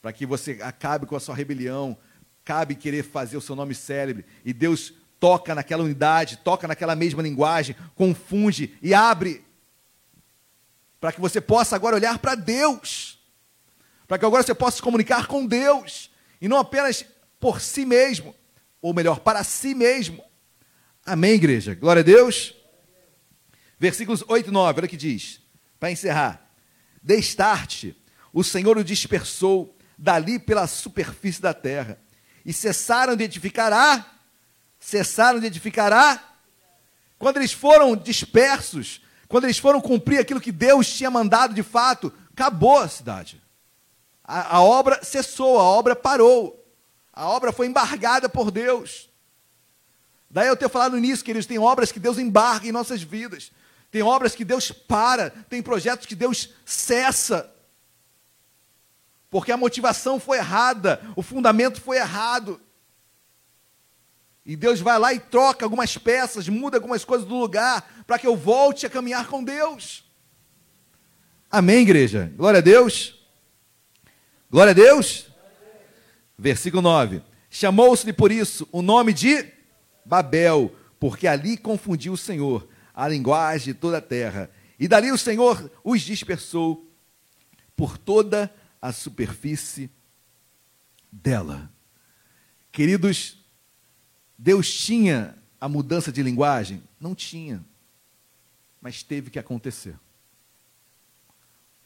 Para 0.00 0.12
que 0.12 0.26
você 0.26 0.58
acabe 0.62 1.06
com 1.06 1.16
a 1.16 1.20
sua 1.20 1.34
rebelião. 1.34 1.96
Cabe 2.44 2.74
querer 2.74 3.02
fazer 3.02 3.36
o 3.36 3.40
seu 3.40 3.56
nome 3.56 3.74
célebre. 3.74 4.24
E 4.44 4.52
Deus 4.52 4.92
toca 5.18 5.54
naquela 5.54 5.82
unidade, 5.82 6.38
toca 6.38 6.68
naquela 6.68 6.94
mesma 6.94 7.22
linguagem, 7.22 7.74
confunde 7.94 8.76
e 8.82 8.94
abre. 8.94 9.44
Para 11.00 11.12
que 11.12 11.20
você 11.20 11.40
possa 11.40 11.74
agora 11.74 11.96
olhar 11.96 12.18
para 12.18 12.34
Deus. 12.34 13.18
Para 14.06 14.18
que 14.18 14.24
agora 14.24 14.42
você 14.42 14.54
possa 14.54 14.76
se 14.76 14.82
comunicar 14.82 15.26
com 15.26 15.46
Deus. 15.46 16.10
E 16.40 16.48
não 16.48 16.58
apenas 16.58 17.04
por 17.40 17.60
si 17.60 17.84
mesmo, 17.84 18.34
ou 18.80 18.94
melhor, 18.94 19.20
para 19.20 19.42
si 19.44 19.74
mesmo. 19.74 20.24
Amém, 21.04 21.32
igreja? 21.32 21.74
Glória 21.74 22.00
a 22.00 22.04
Deus. 22.04 22.54
Versículos 23.78 24.24
8 24.26 24.48
e 24.48 24.52
9, 24.52 24.80
olha 24.80 24.86
o 24.86 24.88
que 24.88 24.96
diz, 24.96 25.40
para 25.78 25.90
encerrar. 25.90 26.45
Destarte, 27.06 27.96
o 28.32 28.42
Senhor 28.42 28.76
o 28.76 28.82
dispersou 28.82 29.78
dali 29.96 30.40
pela 30.40 30.66
superfície 30.66 31.40
da 31.40 31.54
terra, 31.54 32.00
e 32.44 32.52
cessaram 32.52 33.14
de 33.14 33.22
edificar 33.22 33.72
a, 33.72 34.04
cessaram 34.80 35.38
de 35.38 35.46
edificar 35.46 35.92
a, 35.92 36.20
quando 37.16 37.36
eles 37.36 37.52
foram 37.52 37.94
dispersos, 37.94 39.00
quando 39.28 39.44
eles 39.44 39.56
foram 39.56 39.80
cumprir 39.80 40.18
aquilo 40.18 40.40
que 40.40 40.50
Deus 40.50 40.92
tinha 40.92 41.08
mandado 41.08 41.54
de 41.54 41.62
fato, 41.62 42.12
acabou 42.32 42.80
a 42.80 42.88
cidade. 42.88 43.40
A, 44.24 44.56
a 44.56 44.60
obra 44.60 44.98
cessou, 45.04 45.60
a 45.60 45.62
obra 45.62 45.94
parou. 45.94 46.60
A 47.12 47.28
obra 47.28 47.52
foi 47.52 47.68
embargada 47.68 48.28
por 48.28 48.50
Deus. 48.50 49.08
Daí 50.28 50.48
eu 50.48 50.56
tenho 50.56 50.68
falado 50.68 50.98
início, 50.98 51.24
queridos, 51.24 51.46
tem 51.46 51.58
obras 51.58 51.92
que 51.92 52.00
Deus 52.00 52.18
embarga 52.18 52.66
em 52.66 52.72
nossas 52.72 53.00
vidas. 53.00 53.52
Tem 53.96 54.02
obras 54.02 54.34
que 54.34 54.44
Deus 54.44 54.70
para, 54.70 55.30
tem 55.30 55.62
projetos 55.62 56.04
que 56.04 56.14
Deus 56.14 56.50
cessa. 56.66 57.50
Porque 59.30 59.50
a 59.50 59.56
motivação 59.56 60.20
foi 60.20 60.36
errada, 60.36 61.00
o 61.16 61.22
fundamento 61.22 61.80
foi 61.80 61.96
errado. 61.96 62.60
E 64.44 64.54
Deus 64.54 64.80
vai 64.80 64.98
lá 64.98 65.14
e 65.14 65.18
troca 65.18 65.64
algumas 65.64 65.96
peças, 65.96 66.46
muda 66.46 66.76
algumas 66.76 67.06
coisas 67.06 67.26
do 67.26 67.38
lugar, 67.38 68.04
para 68.06 68.18
que 68.18 68.26
eu 68.26 68.36
volte 68.36 68.84
a 68.84 68.90
caminhar 68.90 69.28
com 69.28 69.42
Deus. 69.42 70.04
Amém, 71.50 71.78
igreja? 71.78 72.30
Glória 72.36 72.58
a 72.58 72.62
Deus. 72.62 73.18
Glória 74.50 74.72
a 74.72 74.74
Deus. 74.74 75.28
Versículo 76.36 76.82
9: 76.82 77.22
Chamou-se-lhe 77.48 78.12
por 78.12 78.30
isso 78.30 78.68
o 78.70 78.82
nome 78.82 79.14
de 79.14 79.46
Babel, 80.04 80.76
porque 81.00 81.26
ali 81.26 81.56
confundiu 81.56 82.12
o 82.12 82.18
Senhor 82.18 82.68
a 82.96 83.06
linguagem 83.06 83.74
de 83.74 83.78
toda 83.78 83.98
a 83.98 84.00
terra. 84.00 84.50
E 84.80 84.88
dali 84.88 85.12
o 85.12 85.18
Senhor 85.18 85.70
os 85.84 86.00
dispersou 86.00 86.90
por 87.76 87.98
toda 87.98 88.52
a 88.80 88.90
superfície 88.90 89.90
dela. 91.12 91.70
Queridos, 92.72 93.38
Deus 94.38 94.72
tinha 94.72 95.36
a 95.60 95.68
mudança 95.68 96.10
de 96.10 96.22
linguagem? 96.22 96.82
Não 96.98 97.14
tinha. 97.14 97.62
Mas 98.80 99.02
teve 99.02 99.30
que 99.30 99.38
acontecer. 99.38 99.98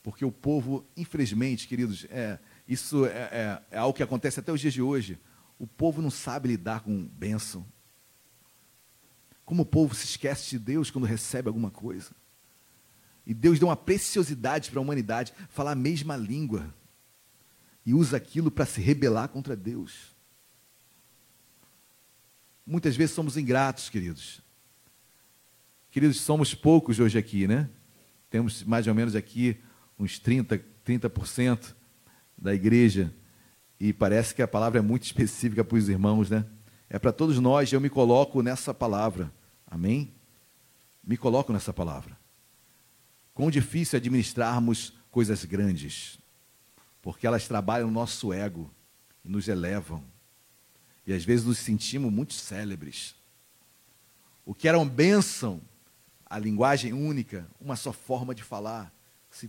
Porque 0.02 0.24
o 0.24 0.32
povo, 0.32 0.86
infelizmente, 0.96 1.66
queridos, 1.66 2.06
é, 2.08 2.38
isso 2.66 3.04
é, 3.06 3.10
é, 3.10 3.62
é 3.72 3.78
algo 3.78 3.96
que 3.96 4.02
acontece 4.02 4.40
até 4.40 4.52
os 4.52 4.60
dias 4.60 4.72
de 4.72 4.80
hoje. 4.80 5.18
O 5.58 5.66
povo 5.66 6.00
não 6.00 6.10
sabe 6.10 6.48
lidar 6.48 6.80
com 6.80 7.04
bênção. 7.04 7.66
Como 9.50 9.62
o 9.62 9.66
povo 9.66 9.96
se 9.96 10.04
esquece 10.04 10.50
de 10.50 10.60
Deus 10.60 10.92
quando 10.92 11.08
recebe 11.08 11.48
alguma 11.48 11.72
coisa. 11.72 12.12
E 13.26 13.34
Deus 13.34 13.58
deu 13.58 13.66
uma 13.66 13.74
preciosidade 13.74 14.70
para 14.70 14.78
a 14.78 14.80
humanidade, 14.80 15.34
falar 15.48 15.72
a 15.72 15.74
mesma 15.74 16.16
língua. 16.16 16.72
E 17.84 17.92
usa 17.92 18.16
aquilo 18.16 18.48
para 18.48 18.64
se 18.64 18.80
rebelar 18.80 19.28
contra 19.28 19.56
Deus. 19.56 20.14
Muitas 22.64 22.94
vezes 22.94 23.12
somos 23.12 23.36
ingratos, 23.36 23.88
queridos. 23.88 24.40
Queridos, 25.90 26.20
somos 26.20 26.54
poucos 26.54 27.00
hoje 27.00 27.18
aqui, 27.18 27.48
né? 27.48 27.68
Temos 28.30 28.62
mais 28.62 28.86
ou 28.86 28.94
menos 28.94 29.16
aqui 29.16 29.60
uns 29.98 30.20
30, 30.20 30.64
30% 30.86 31.74
da 32.38 32.54
igreja, 32.54 33.12
e 33.80 33.92
parece 33.92 34.32
que 34.32 34.42
a 34.42 34.46
palavra 34.46 34.78
é 34.78 34.82
muito 34.82 35.02
específica 35.02 35.64
para 35.64 35.76
os 35.76 35.88
irmãos, 35.88 36.30
né? 36.30 36.46
É 36.88 37.00
para 37.00 37.10
todos 37.10 37.40
nós, 37.40 37.72
eu 37.72 37.80
me 37.80 37.90
coloco 37.90 38.42
nessa 38.42 38.72
palavra. 38.72 39.39
Amém? 39.70 40.12
Me 41.04 41.16
coloco 41.16 41.52
nessa 41.52 41.72
palavra. 41.72 42.18
Quão 43.32 43.50
difícil 43.50 43.96
é 43.96 43.98
administrarmos 43.98 44.92
coisas 45.10 45.44
grandes, 45.44 46.18
porque 47.00 47.26
elas 47.26 47.46
trabalham 47.46 47.86
no 47.86 47.94
nosso 47.94 48.32
ego 48.32 48.70
e 49.24 49.28
nos 49.28 49.48
elevam. 49.48 50.02
E 51.06 51.12
às 51.12 51.24
vezes 51.24 51.46
nos 51.46 51.58
sentimos 51.58 52.12
muito 52.12 52.34
célebres. 52.34 53.14
O 54.44 54.52
que 54.52 54.68
era 54.68 54.78
uma 54.78 54.88
bênção, 54.88 55.60
a 56.26 56.38
linguagem 56.38 56.92
única, 56.92 57.46
uma 57.60 57.76
só 57.76 57.92
forma 57.92 58.34
de 58.34 58.42
falar, 58.42 58.92
se 59.30 59.48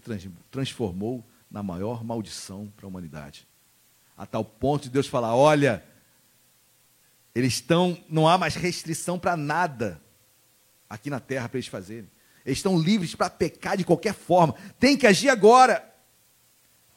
transformou 0.50 1.26
na 1.50 1.64
maior 1.64 2.04
maldição 2.04 2.72
para 2.76 2.86
a 2.86 2.90
humanidade. 2.90 3.48
A 4.16 4.26
tal 4.26 4.46
ponto 4.46 4.84
de 4.84 4.90
Deus 4.92 5.08
falar: 5.08 5.36
olha, 5.36 5.84
eles 7.34 7.56
estão, 7.56 8.02
não 8.08 8.28
há 8.28 8.38
mais 8.38 8.56
restrição 8.56 9.18
para 9.18 9.36
nada 9.36 10.02
aqui 10.92 11.10
na 11.10 11.22
terra 11.22 11.48
para 11.48 11.58
eles 11.58 11.68
fazerem. 11.68 12.10
Eles 12.46 12.60
estão 12.60 12.78
livres 12.78 13.16
para 13.16 13.30
pecar 13.30 13.78
de 13.78 13.86
qualquer 13.86 14.14
forma. 14.14 14.54
Tem 14.78 14.98
que 14.98 15.08
agir 15.08 15.30
agora. 15.30 15.88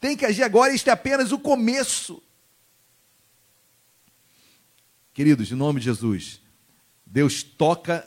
Tem 0.01 0.17
que 0.17 0.25
agir 0.25 0.43
agora, 0.43 0.73
isto 0.73 0.89
é 0.89 0.91
apenas 0.91 1.31
o 1.31 1.39
começo. 1.39 2.21
Queridos, 5.13 5.49
em 5.49 5.55
nome 5.55 5.79
de 5.79 5.85
Jesus, 5.85 6.41
Deus 7.05 7.41
toca 7.41 8.05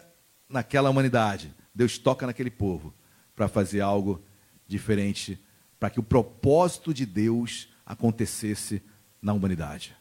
naquela 0.49 0.91
humanidade, 0.91 1.55
Deus 1.74 1.97
toca 1.97 2.26
naquele 2.26 2.51
povo 2.51 2.95
para 3.34 3.49
fazer 3.49 3.80
algo 3.80 4.22
diferente 4.66 5.43
para 5.80 5.89
que 5.89 5.99
o 5.99 6.03
propósito 6.03 6.93
de 6.93 7.07
Deus 7.07 7.68
acontecesse 7.86 8.82
na 9.22 9.32
humanidade. 9.32 9.97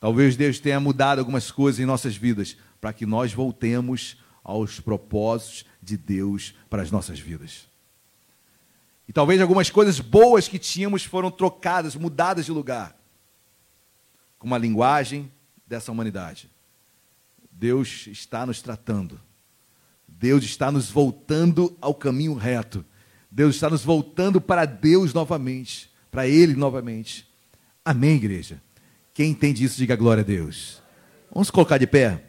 Talvez 0.00 0.36
Deus 0.36 0.58
tenha 0.58 0.80
mudado 0.80 1.20
algumas 1.20 1.50
coisas 1.50 1.78
em 1.78 1.86
nossas 1.86 2.16
vidas 2.16 2.56
para 2.80 2.92
que 2.92 3.06
nós 3.06 3.32
voltemos 3.32 4.16
aos 4.46 4.78
propósitos 4.78 5.64
de 5.82 5.96
Deus 5.96 6.54
para 6.70 6.82
as 6.82 6.90
nossas 6.90 7.18
vidas. 7.18 7.66
E 9.08 9.12
talvez 9.12 9.40
algumas 9.40 9.70
coisas 9.70 9.98
boas 9.98 10.46
que 10.48 10.58
tínhamos 10.58 11.04
foram 11.04 11.30
trocadas, 11.30 11.96
mudadas 11.96 12.46
de 12.46 12.52
lugar, 12.52 12.96
com 14.38 14.54
a 14.54 14.58
linguagem 14.58 15.30
dessa 15.66 15.90
humanidade. 15.90 16.48
Deus 17.50 18.06
está 18.06 18.46
nos 18.46 18.62
tratando. 18.62 19.20
Deus 20.06 20.44
está 20.44 20.70
nos 20.70 20.90
voltando 20.90 21.76
ao 21.80 21.94
caminho 21.94 22.34
reto 22.34 22.84
Deus 23.36 23.54
está 23.56 23.68
nos 23.68 23.84
voltando 23.84 24.40
para 24.40 24.64
Deus 24.64 25.12
novamente, 25.12 25.90
para 26.10 26.26
Ele 26.26 26.54
novamente. 26.54 27.28
Amém, 27.84 28.16
igreja? 28.16 28.62
Quem 29.12 29.30
entende 29.30 29.62
isso, 29.62 29.76
diga 29.76 29.94
glória 29.94 30.22
a 30.22 30.26
Deus. 30.26 30.82
Vamos 31.30 31.50
colocar 31.50 31.76
de 31.76 31.86
pé. 31.86 32.25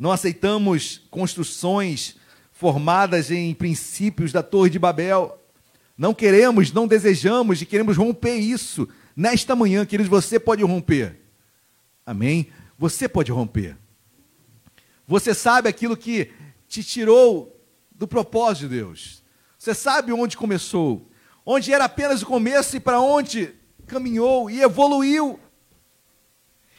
Não 0.00 0.10
aceitamos 0.10 1.02
construções 1.10 2.16
formadas 2.52 3.30
em 3.30 3.52
princípios 3.52 4.32
da 4.32 4.42
Torre 4.42 4.70
de 4.70 4.78
Babel. 4.78 5.38
Não 5.94 6.14
queremos, 6.14 6.72
não 6.72 6.88
desejamos 6.88 7.60
e 7.60 7.66
queremos 7.66 7.98
romper 7.98 8.36
isso. 8.36 8.88
Nesta 9.14 9.54
manhã, 9.54 9.84
queridos, 9.84 10.08
você 10.08 10.40
pode 10.40 10.64
romper. 10.64 11.20
Amém? 12.06 12.46
Você 12.78 13.06
pode 13.10 13.30
romper. 13.30 13.76
Você 15.06 15.34
sabe 15.34 15.68
aquilo 15.68 15.94
que 15.94 16.32
te 16.66 16.82
tirou 16.82 17.54
do 17.92 18.08
propósito 18.08 18.70
de 18.70 18.76
Deus. 18.76 19.22
Você 19.58 19.74
sabe 19.74 20.14
onde 20.14 20.34
começou, 20.34 21.10
onde 21.44 21.74
era 21.74 21.84
apenas 21.84 22.22
o 22.22 22.26
começo 22.26 22.74
e 22.74 22.80
para 22.80 23.02
onde 23.02 23.54
caminhou 23.86 24.50
e 24.50 24.62
evoluiu. 24.62 25.38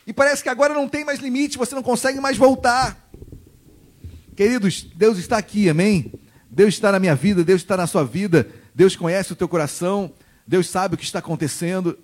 E 0.08 0.12
parece 0.12 0.42
que 0.42 0.50
agora 0.50 0.74
não 0.74 0.90
tem 0.90 1.06
mais 1.06 1.20
limite, 1.20 1.60
você 1.60 1.76
não 1.76 1.84
consegue 1.84 2.20
mais 2.20 2.36
voltar. 2.36 3.01
Queridos, 4.36 4.84
Deus 4.96 5.18
está 5.18 5.38
aqui, 5.38 5.70
amém? 5.70 6.14
Deus 6.50 6.74
está 6.74 6.92
na 6.92 7.00
minha 7.00 7.16
vida, 7.16 7.44
Deus 7.44 7.62
está 7.62 7.76
na 7.76 7.88
sua 7.88 8.04
vida, 8.04 8.48
Deus 8.74 8.96
conhece 8.96 9.34
o 9.34 9.36
teu 9.36 9.48
coração, 9.48 10.14
Deus 10.48 10.70
sabe 10.70 10.96
o 10.96 10.98
que 10.98 11.04
está 11.04 11.20
acontecendo. 11.20 11.98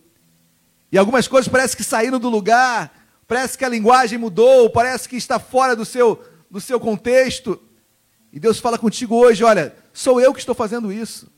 E 0.91 0.97
algumas 0.97 1.27
coisas 1.27 1.47
parece 1.47 1.75
que 1.75 1.83
saíram 1.83 2.19
do 2.19 2.29
lugar, 2.29 2.93
parece 3.27 3.57
que 3.57 3.65
a 3.65 3.69
linguagem 3.69 4.17
mudou, 4.17 4.69
parece 4.69 5.07
que 5.07 5.15
está 5.15 5.39
fora 5.39 5.75
do 5.75 5.85
seu, 5.85 6.21
do 6.49 6.61
seu 6.61 6.79
contexto. 6.79 7.61
E 8.31 8.39
Deus 8.39 8.59
fala 8.59 8.77
contigo 8.77 9.15
hoje: 9.15 9.43
olha, 9.43 9.75
sou 9.93 10.19
eu 10.21 10.33
que 10.33 10.39
estou 10.39 10.55
fazendo 10.55 10.91
isso. 10.91 11.29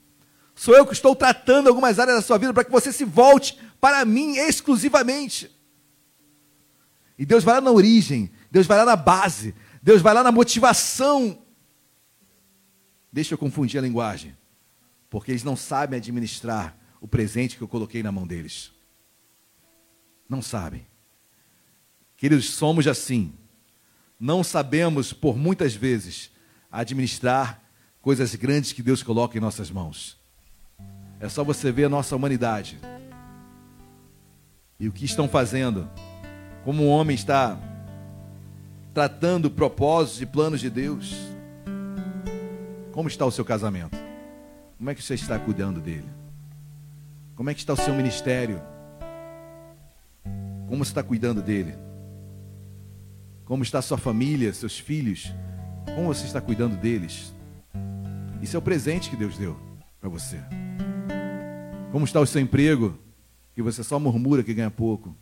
Sou 0.55 0.75
eu 0.75 0.85
que 0.85 0.93
estou 0.93 1.15
tratando 1.15 1.69
algumas 1.69 1.99
áreas 1.99 2.17
da 2.17 2.21
sua 2.21 2.37
vida 2.37 2.53
para 2.53 2.65
que 2.65 2.71
você 2.71 2.91
se 2.91 3.05
volte 3.05 3.57
para 3.79 4.03
mim 4.03 4.35
exclusivamente. 4.37 5.49
E 7.17 7.25
Deus 7.25 7.43
vai 7.43 7.55
lá 7.55 7.61
na 7.61 7.71
origem, 7.71 8.29
Deus 8.51 8.67
vai 8.67 8.77
lá 8.77 8.85
na 8.85 8.95
base, 8.95 9.55
Deus 9.82 10.01
vai 10.01 10.13
lá 10.13 10.23
na 10.23 10.32
motivação. 10.32 11.41
Deixa 13.11 13.34
eu 13.34 13.38
confundir 13.38 13.80
a 13.80 13.82
linguagem, 13.82 14.36
porque 15.09 15.32
eles 15.32 15.43
não 15.43 15.55
sabem 15.55 15.97
administrar 15.97 16.77
o 17.01 17.07
presente 17.07 17.57
que 17.57 17.63
eu 17.63 17.67
coloquei 17.67 18.03
na 18.03 18.11
mão 18.11 18.27
deles. 18.27 18.71
Não 20.27 20.41
sabem. 20.41 20.86
Queridos, 22.15 22.49
somos 22.51 22.88
assim. 22.88 23.34
Não 24.19 24.43
sabemos, 24.43 25.13
por 25.13 25.38
muitas 25.38 25.73
vezes, 25.73 26.30
administrar 26.71 27.61
coisas 28.01 28.36
grandes 28.36 28.73
que 28.73 28.84
Deus 28.84 29.01
coloca 29.01 29.38
em 29.38 29.41
nossas 29.41 29.71
mãos. 29.71 30.17
É 31.19 31.27
só 31.27 31.43
você 31.43 31.71
ver 31.71 31.86
a 31.86 31.89
nossa 31.89 32.15
humanidade 32.15 32.80
e 34.80 34.88
o 34.88 34.91
que 34.91 35.03
estão 35.03 35.27
fazendo, 35.27 35.89
como 36.63 36.84
o 36.84 36.88
homem 36.88 37.15
está 37.15 37.57
tratando 38.93 39.49
propósitos 39.49 40.21
e 40.21 40.25
planos 40.25 40.59
de 40.59 40.69
Deus. 40.69 41.15
Como 42.91 43.07
está 43.07 43.25
o 43.25 43.31
seu 43.31 43.45
casamento? 43.45 43.97
Como 44.77 44.89
é 44.89 44.95
que 44.95 45.03
você 45.03 45.13
está 45.13 45.37
cuidando 45.37 45.79
dele? 45.79 46.09
Como 47.35 47.49
é 47.49 47.53
que 47.53 47.59
está 47.59 47.73
o 47.73 47.77
seu 47.77 47.93
ministério? 47.93 48.61
Como 50.67 50.83
você 50.83 50.91
está 50.91 51.03
cuidando 51.03 51.41
dele? 51.41 51.75
Como 53.45 53.63
está 53.63 53.81
sua 53.81 53.97
família, 53.97 54.53
seus 54.53 54.77
filhos? 54.77 55.33
Como 55.95 56.07
você 56.07 56.25
está 56.25 56.39
cuidando 56.41 56.77
deles? 56.77 57.33
Isso 58.41 58.55
é 58.55 58.59
o 58.59 58.61
presente 58.61 59.09
que 59.09 59.15
Deus 59.15 59.37
deu 59.37 59.57
para 59.99 60.09
você. 60.09 60.39
Como 61.91 62.05
está 62.05 62.19
o 62.19 62.25
seu 62.25 62.41
emprego? 62.41 62.97
Que 63.55 63.61
você 63.61 63.83
só 63.83 63.99
murmura 63.99 64.43
que 64.43 64.53
ganha 64.53 64.69
pouco. 64.69 65.15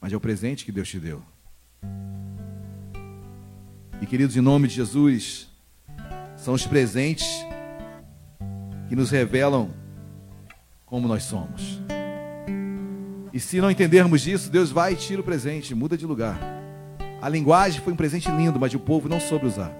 Mas 0.00 0.12
é 0.12 0.16
o 0.16 0.20
presente 0.20 0.64
que 0.64 0.72
Deus 0.72 0.88
te 0.88 1.00
deu. 1.00 1.22
E 4.00 4.06
queridos, 4.06 4.36
em 4.36 4.40
nome 4.40 4.68
de 4.68 4.74
Jesus, 4.74 5.48
são 6.36 6.54
os 6.54 6.66
presentes 6.66 7.26
que 8.88 8.94
nos 8.94 9.10
revelam 9.10 9.70
como 10.84 11.08
nós 11.08 11.24
somos. 11.24 11.80
E 13.32 13.40
se 13.40 13.60
não 13.60 13.70
entendermos 13.70 14.26
isso, 14.26 14.50
Deus 14.50 14.70
vai 14.70 14.92
e 14.92 14.96
tira 14.96 15.20
o 15.20 15.24
presente, 15.24 15.74
muda 15.74 15.96
de 15.96 16.06
lugar. 16.06 16.38
A 17.20 17.28
linguagem 17.28 17.80
foi 17.80 17.92
um 17.92 17.96
presente 17.96 18.30
lindo, 18.30 18.60
mas 18.60 18.72
o 18.74 18.78
povo 18.78 19.08
não 19.08 19.18
soube 19.18 19.46
usar. 19.46 19.72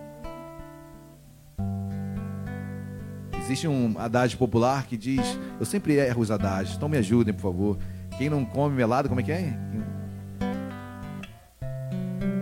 Existe 3.39 3.69
um 3.69 3.95
adágio 3.99 4.37
popular 4.37 4.87
que 4.87 4.97
diz: 4.97 5.39
Eu 5.61 5.65
sempre 5.65 5.95
erro 5.95 6.21
os 6.21 6.31
adágios, 6.31 6.77
então 6.77 6.89
me 6.89 6.99
ajudem, 6.99 7.33
por 7.33 7.43
favor. 7.43 7.79
Quem 8.19 8.29
não 8.29 8.45
come 8.45 8.75
melado, 8.75 9.09
como 9.09 9.21
é 9.21 9.25
que 9.25 9.31
é? 9.31 9.57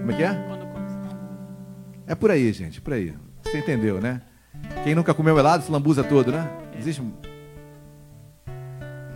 Como 0.04 0.12
é 0.12 0.16
que 0.16 0.22
é? 0.22 0.36
É 2.06 2.14
por 2.14 2.30
aí, 2.30 2.52
gente, 2.52 2.78
por 2.78 2.92
aí. 2.92 3.14
Você 3.42 3.56
entendeu, 3.56 4.02
né? 4.02 4.20
Quem 4.82 4.94
nunca 4.94 5.14
comeu 5.14 5.34
melado 5.34 5.64
se 5.64 5.72
lambuza 5.72 6.04
todo, 6.04 6.30
né? 6.30 6.46
Existe. 6.78 7.02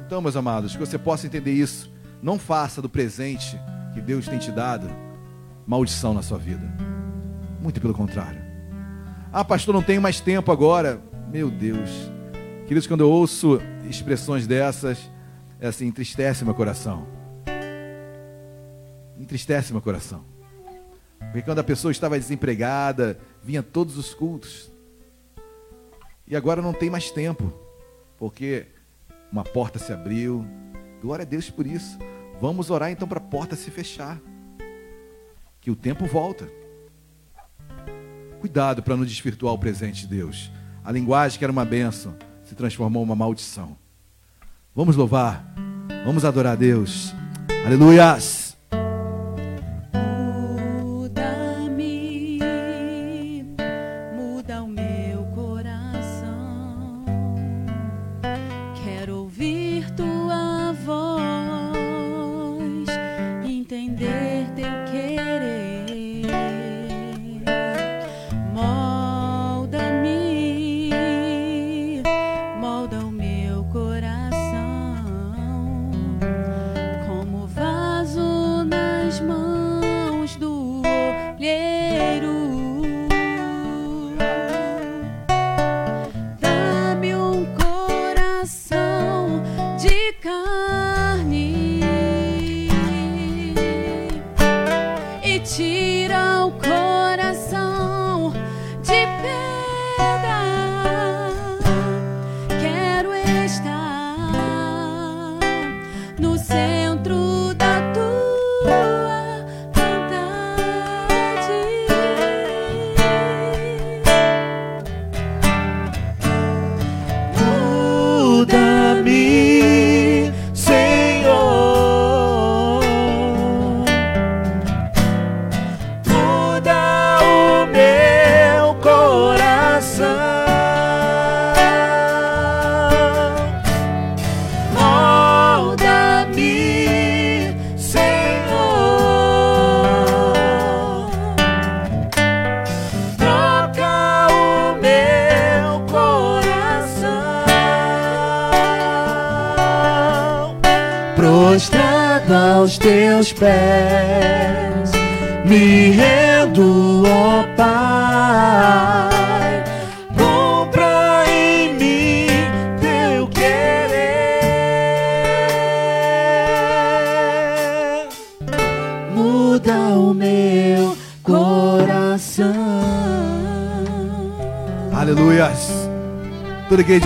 Então, 0.07 0.22
meus 0.22 0.34
amados, 0.34 0.72
que 0.72 0.78
você 0.78 0.97
possa 0.97 1.26
entender 1.26 1.53
isso. 1.53 1.93
Não 2.22 2.39
faça 2.39 2.80
do 2.80 2.89
presente 2.89 3.61
que 3.93 4.01
Deus 4.01 4.26
tem 4.26 4.39
te 4.39 4.51
dado 4.51 4.89
maldição 5.66 6.14
na 6.14 6.22
sua 6.22 6.39
vida. 6.39 6.66
Muito 7.61 7.82
pelo 7.82 7.93
contrário. 7.93 8.41
Ah, 9.30 9.45
pastor, 9.45 9.74
não 9.74 9.82
tenho 9.82 10.01
mais 10.01 10.22
tempo 10.22 10.51
agora. 10.51 11.03
Meu 11.30 11.51
Deus. 11.51 11.91
Queridos, 12.62 12.86
quando 12.86 13.03
eu 13.03 13.11
ouço 13.11 13.61
expressões 13.86 14.47
dessas, 14.47 14.99
é 15.61 15.68
assim, 15.68 15.86
entristece 15.86 16.47
meu 16.47 16.55
coração. 16.55 17.07
Entristece 19.18 19.70
meu 19.70 19.82
coração. 19.82 20.38
Porque 21.29 21.43
quando 21.43 21.59
a 21.59 21.64
pessoa 21.64 21.93
estava 21.93 22.18
desempregada, 22.18 23.18
vinha 23.43 23.62
todos 23.62 23.97
os 23.97 24.14
cultos. 24.14 24.70
E 26.26 26.37
agora 26.37 26.61
não 26.61 26.72
tem 26.72 26.91
mais 26.91 27.11
tempo, 27.11 27.53
porque 28.18 28.66
uma 29.31 29.45
porta 29.45 29.79
se 29.79 29.93
abriu. 29.93 30.47
Glória 31.01 31.22
a 31.22 31.26
Deus 31.26 31.51
por 31.51 31.66
isso. 31.66 31.99
Vamos 32.41 32.70
orar 32.70 32.91
então 32.91 33.07
para 33.07 33.18
a 33.18 33.22
porta 33.22 33.57
se 33.57 33.70
fechar. 33.70 34.20
Que 35.61 35.70
o 35.70 35.76
tempo 35.76 36.07
volta. 36.07 36.49
Cuidado 38.41 38.83
para 38.83 38.97
não 38.97 39.05
desvirtuar 39.05 39.55
o 39.55 39.59
presente 39.59 40.03
de 40.03 40.16
Deus. 40.16 40.51
A 40.85 40.93
linguagem 40.93 41.39
que 41.39 41.45
era 41.45 41.53
uma 41.53 41.64
bênção 41.64 42.16
se 42.45 42.55
transformou 42.55 43.03
em 43.03 43.07
uma 43.07 43.16
maldição. 43.16 43.76
Vamos 44.74 44.97
louvar. 44.97 45.45
Vamos 46.05 46.24
adorar 46.24 46.53
a 46.53 46.57
Deus. 46.57 47.12
Aleluias. 47.66 48.48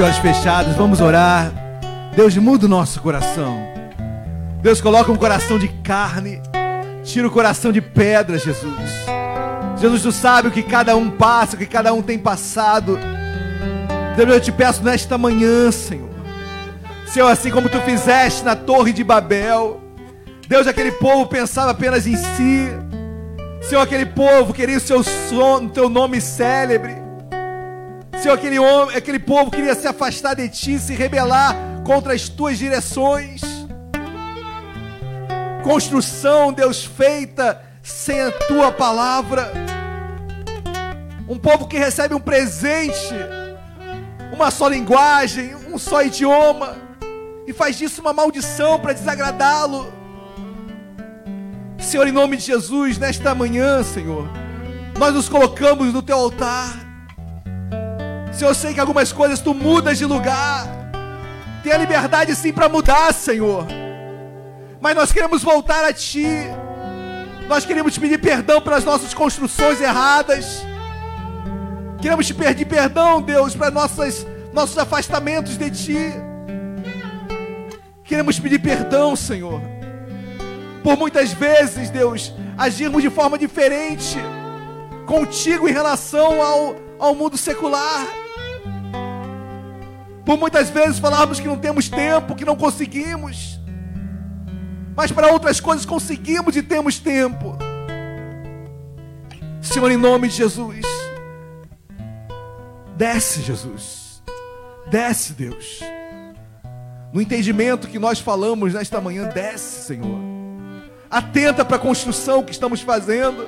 De 0.02 0.06
olhos 0.06 0.18
fechados, 0.18 0.74
vamos 0.74 1.00
orar. 1.00 1.52
Deus 2.16 2.36
muda 2.36 2.66
o 2.66 2.68
nosso 2.68 3.00
coração. 3.00 3.62
Deus 4.60 4.80
coloca 4.80 5.12
um 5.12 5.16
coração 5.16 5.60
de 5.60 5.68
carne, 5.68 6.42
tira 7.04 7.28
o 7.28 7.30
coração 7.30 7.70
de 7.70 7.80
pedra, 7.80 8.36
Jesus. 8.36 8.90
Jesus, 9.78 10.02
tu 10.02 10.10
sabe 10.10 10.48
o 10.48 10.50
que 10.50 10.64
cada 10.64 10.96
um 10.96 11.08
passa, 11.08 11.54
o 11.54 11.58
que 11.58 11.66
cada 11.66 11.92
um 11.92 12.02
tem 12.02 12.18
passado. 12.18 12.98
Deus, 14.16 14.28
eu 14.28 14.40
te 14.40 14.50
peço 14.50 14.82
nesta 14.82 15.16
manhã, 15.16 15.70
Senhor. 15.70 16.10
Senhor, 17.06 17.28
assim 17.28 17.52
como 17.52 17.68
tu 17.68 17.80
fizeste 17.82 18.42
na 18.42 18.56
Torre 18.56 18.92
de 18.92 19.04
Babel. 19.04 19.80
Deus, 20.48 20.66
aquele 20.66 20.90
povo 20.90 21.26
pensava 21.26 21.70
apenas 21.70 22.08
em 22.08 22.16
si. 22.16 22.68
Senhor, 23.62 23.82
aquele 23.82 24.06
povo 24.06 24.52
queria 24.52 24.78
o 24.78 24.80
seu 24.80 25.04
som, 25.04 25.68
teu 25.68 25.88
nome 25.88 26.20
célebre. 26.20 27.01
Senhor, 28.22 28.34
aquele, 28.34 28.56
homem, 28.56 28.96
aquele 28.96 29.18
povo 29.18 29.50
queria 29.50 29.74
se 29.74 29.84
afastar 29.84 30.34
de 30.34 30.48
ti, 30.48 30.78
se 30.78 30.94
rebelar 30.94 31.56
contra 31.84 32.14
as 32.14 32.28
tuas 32.28 32.56
direções. 32.56 33.42
Construção, 35.64 36.52
Deus, 36.52 36.84
feita 36.84 37.60
sem 37.82 38.20
a 38.20 38.30
tua 38.30 38.70
palavra. 38.70 39.52
Um 41.28 41.36
povo 41.36 41.66
que 41.66 41.76
recebe 41.76 42.14
um 42.14 42.20
presente, 42.20 43.12
uma 44.32 44.52
só 44.52 44.68
linguagem, 44.68 45.56
um 45.72 45.76
só 45.76 46.00
idioma, 46.00 46.76
e 47.44 47.52
faz 47.52 47.76
disso 47.76 48.00
uma 48.00 48.12
maldição 48.12 48.78
para 48.78 48.92
desagradá-lo. 48.92 49.92
Senhor, 51.76 52.06
em 52.06 52.12
nome 52.12 52.36
de 52.36 52.44
Jesus, 52.44 52.98
nesta 52.98 53.34
manhã, 53.34 53.82
Senhor, 53.82 54.28
nós 54.96 55.12
nos 55.12 55.28
colocamos 55.28 55.92
no 55.92 56.00
teu 56.00 56.16
altar. 56.16 56.91
Senhor, 58.32 58.50
eu 58.50 58.54
sei 58.54 58.72
que 58.72 58.80
algumas 58.80 59.12
coisas 59.12 59.40
tu 59.40 59.52
mudas 59.52 59.98
de 59.98 60.06
lugar. 60.06 60.66
Tem 61.62 61.72
a 61.72 61.78
liberdade 61.78 62.34
sim 62.34 62.52
para 62.52 62.68
mudar, 62.68 63.12
Senhor. 63.12 63.66
Mas 64.80 64.96
nós 64.96 65.12
queremos 65.12 65.42
voltar 65.42 65.84
a 65.84 65.92
Ti. 65.92 66.26
Nós 67.46 67.64
queremos 67.64 67.94
te 67.94 68.00
pedir 68.00 68.18
perdão 68.18 68.60
pelas 68.60 68.84
nossas 68.84 69.14
construções 69.14 69.80
erradas. 69.80 70.64
Queremos 72.00 72.26
te 72.26 72.34
pedir 72.34 72.64
perdão, 72.64 73.22
Deus, 73.22 73.54
para 73.54 73.70
nossas, 73.70 74.26
nossos 74.52 74.76
afastamentos 74.76 75.56
de 75.56 75.70
Ti. 75.70 76.12
Queremos 78.02 78.40
pedir 78.40 78.58
perdão, 78.58 79.14
Senhor. 79.14 79.60
Por 80.82 80.96
muitas 80.96 81.32
vezes, 81.32 81.90
Deus, 81.90 82.34
agirmos 82.58 83.02
de 83.02 83.10
forma 83.10 83.38
diferente 83.38 84.18
contigo 85.06 85.68
em 85.68 85.72
relação 85.72 86.42
ao, 86.42 86.76
ao 86.98 87.14
mundo 87.14 87.36
secular. 87.36 88.21
Por 90.24 90.38
muitas 90.38 90.70
vezes 90.70 90.98
falarmos 90.98 91.40
que 91.40 91.48
não 91.48 91.58
temos 91.58 91.88
tempo, 91.88 92.34
que 92.34 92.44
não 92.44 92.56
conseguimos. 92.56 93.60
Mas 94.94 95.10
para 95.10 95.28
outras 95.28 95.60
coisas 95.60 95.84
conseguimos 95.84 96.54
e 96.56 96.62
temos 96.62 96.98
tempo. 96.98 97.56
Senhor, 99.60 99.90
em 99.90 99.96
nome 99.96 100.28
de 100.28 100.36
Jesus. 100.36 100.84
Desce, 102.96 103.42
Jesus. 103.42 104.22
Desce, 104.90 105.32
Deus. 105.32 105.80
No 107.12 107.20
entendimento 107.20 107.88
que 107.88 107.98
nós 107.98 108.20
falamos 108.20 108.74
nesta 108.74 109.00
manhã, 109.00 109.28
desce, 109.28 109.86
Senhor. 109.86 110.18
Atenta 111.10 111.64
para 111.64 111.76
a 111.76 111.80
construção 111.80 112.42
que 112.42 112.52
estamos 112.52 112.80
fazendo. 112.80 113.46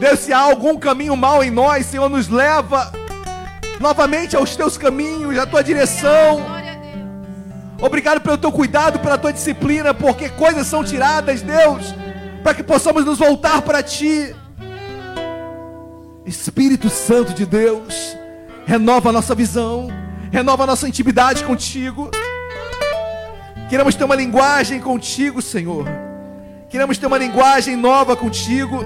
Deus, 0.00 0.20
se 0.20 0.32
há 0.32 0.38
algum 0.38 0.78
caminho 0.78 1.16
mal 1.16 1.44
em 1.44 1.50
nós, 1.50 1.86
Senhor, 1.86 2.08
nos 2.08 2.28
leva 2.28 2.92
novamente 3.80 4.36
aos 4.36 4.56
teus 4.56 4.76
caminhos, 4.76 5.38
à 5.38 5.46
tua 5.46 5.62
direção. 5.62 6.40
Obrigado 7.80 8.20
pelo 8.20 8.38
teu 8.38 8.50
cuidado, 8.50 8.98
pela 8.98 9.18
tua 9.18 9.32
disciplina, 9.32 9.92
porque 9.92 10.28
coisas 10.28 10.66
são 10.66 10.84
tiradas, 10.84 11.42
Deus, 11.42 11.94
para 12.42 12.54
que 12.54 12.62
possamos 12.62 13.04
nos 13.04 13.18
voltar 13.18 13.62
para 13.62 13.82
ti. 13.82 14.34
Espírito 16.24 16.88
Santo 16.88 17.34
de 17.34 17.44
Deus, 17.44 18.16
renova 18.64 19.10
a 19.10 19.12
nossa 19.12 19.34
visão, 19.34 19.88
renova 20.32 20.64
a 20.64 20.66
nossa 20.66 20.88
intimidade 20.88 21.44
contigo. 21.44 22.10
Queremos 23.68 23.94
ter 23.94 24.04
uma 24.04 24.14
linguagem 24.14 24.80
contigo, 24.80 25.42
Senhor. 25.42 25.86
Queremos 26.70 26.96
ter 26.96 27.06
uma 27.06 27.18
linguagem 27.18 27.76
nova 27.76 28.16
contigo. 28.16 28.84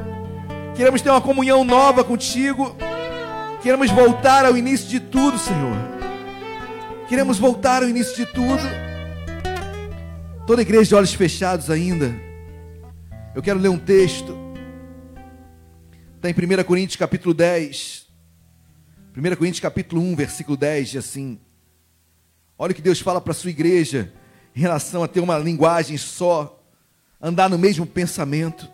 Queremos 0.74 1.01
ter 1.01 1.11
uma 1.11 1.20
comunhão 1.20 1.64
nova 1.64 2.03
contigo. 2.03 2.76
Queremos 3.62 3.90
voltar 3.90 4.44
ao 4.44 4.56
início 4.56 4.88
de 4.88 5.00
tudo, 5.00 5.36
Senhor. 5.36 5.76
Queremos 7.09 7.40
voltar 7.40 7.82
ao 7.82 7.88
início 7.88 8.14
de 8.14 8.24
tudo. 8.26 8.62
Toda 10.46 10.62
igreja 10.62 10.84
de 10.84 10.94
olhos 10.94 11.12
fechados 11.12 11.68
ainda. 11.68 12.14
Eu 13.34 13.42
quero 13.42 13.59
ler 13.59 13.68
um 13.68 13.78
texto. 13.78 14.36
Está 16.14 16.30
em 16.30 16.32
1 16.32 16.62
Coríntios 16.62 16.96
capítulo 16.96 17.34
10. 17.34 18.06
1 19.16 19.36
Coríntios 19.36 19.61
capítulo 19.61 20.02
1, 20.02 20.14
versículo 20.14 20.56
10, 20.56 20.90
diz 20.90 21.04
assim. 21.04 21.40
Olha 22.56 22.70
o 22.70 22.74
que 22.74 22.82
Deus 22.82 23.00
fala 23.00 23.20
para 23.20 23.32
a 23.32 23.34
sua 23.34 23.50
igreja 23.50 24.12
em 24.54 24.61
relação 24.61 25.02
a 25.02 25.09
ter 25.09 25.18
uma 25.18 25.36
linguagem 25.36 25.96
só, 25.96 26.62
andar 27.20 27.50
no 27.50 27.59
mesmo 27.59 27.84
pensamento. 27.84 28.70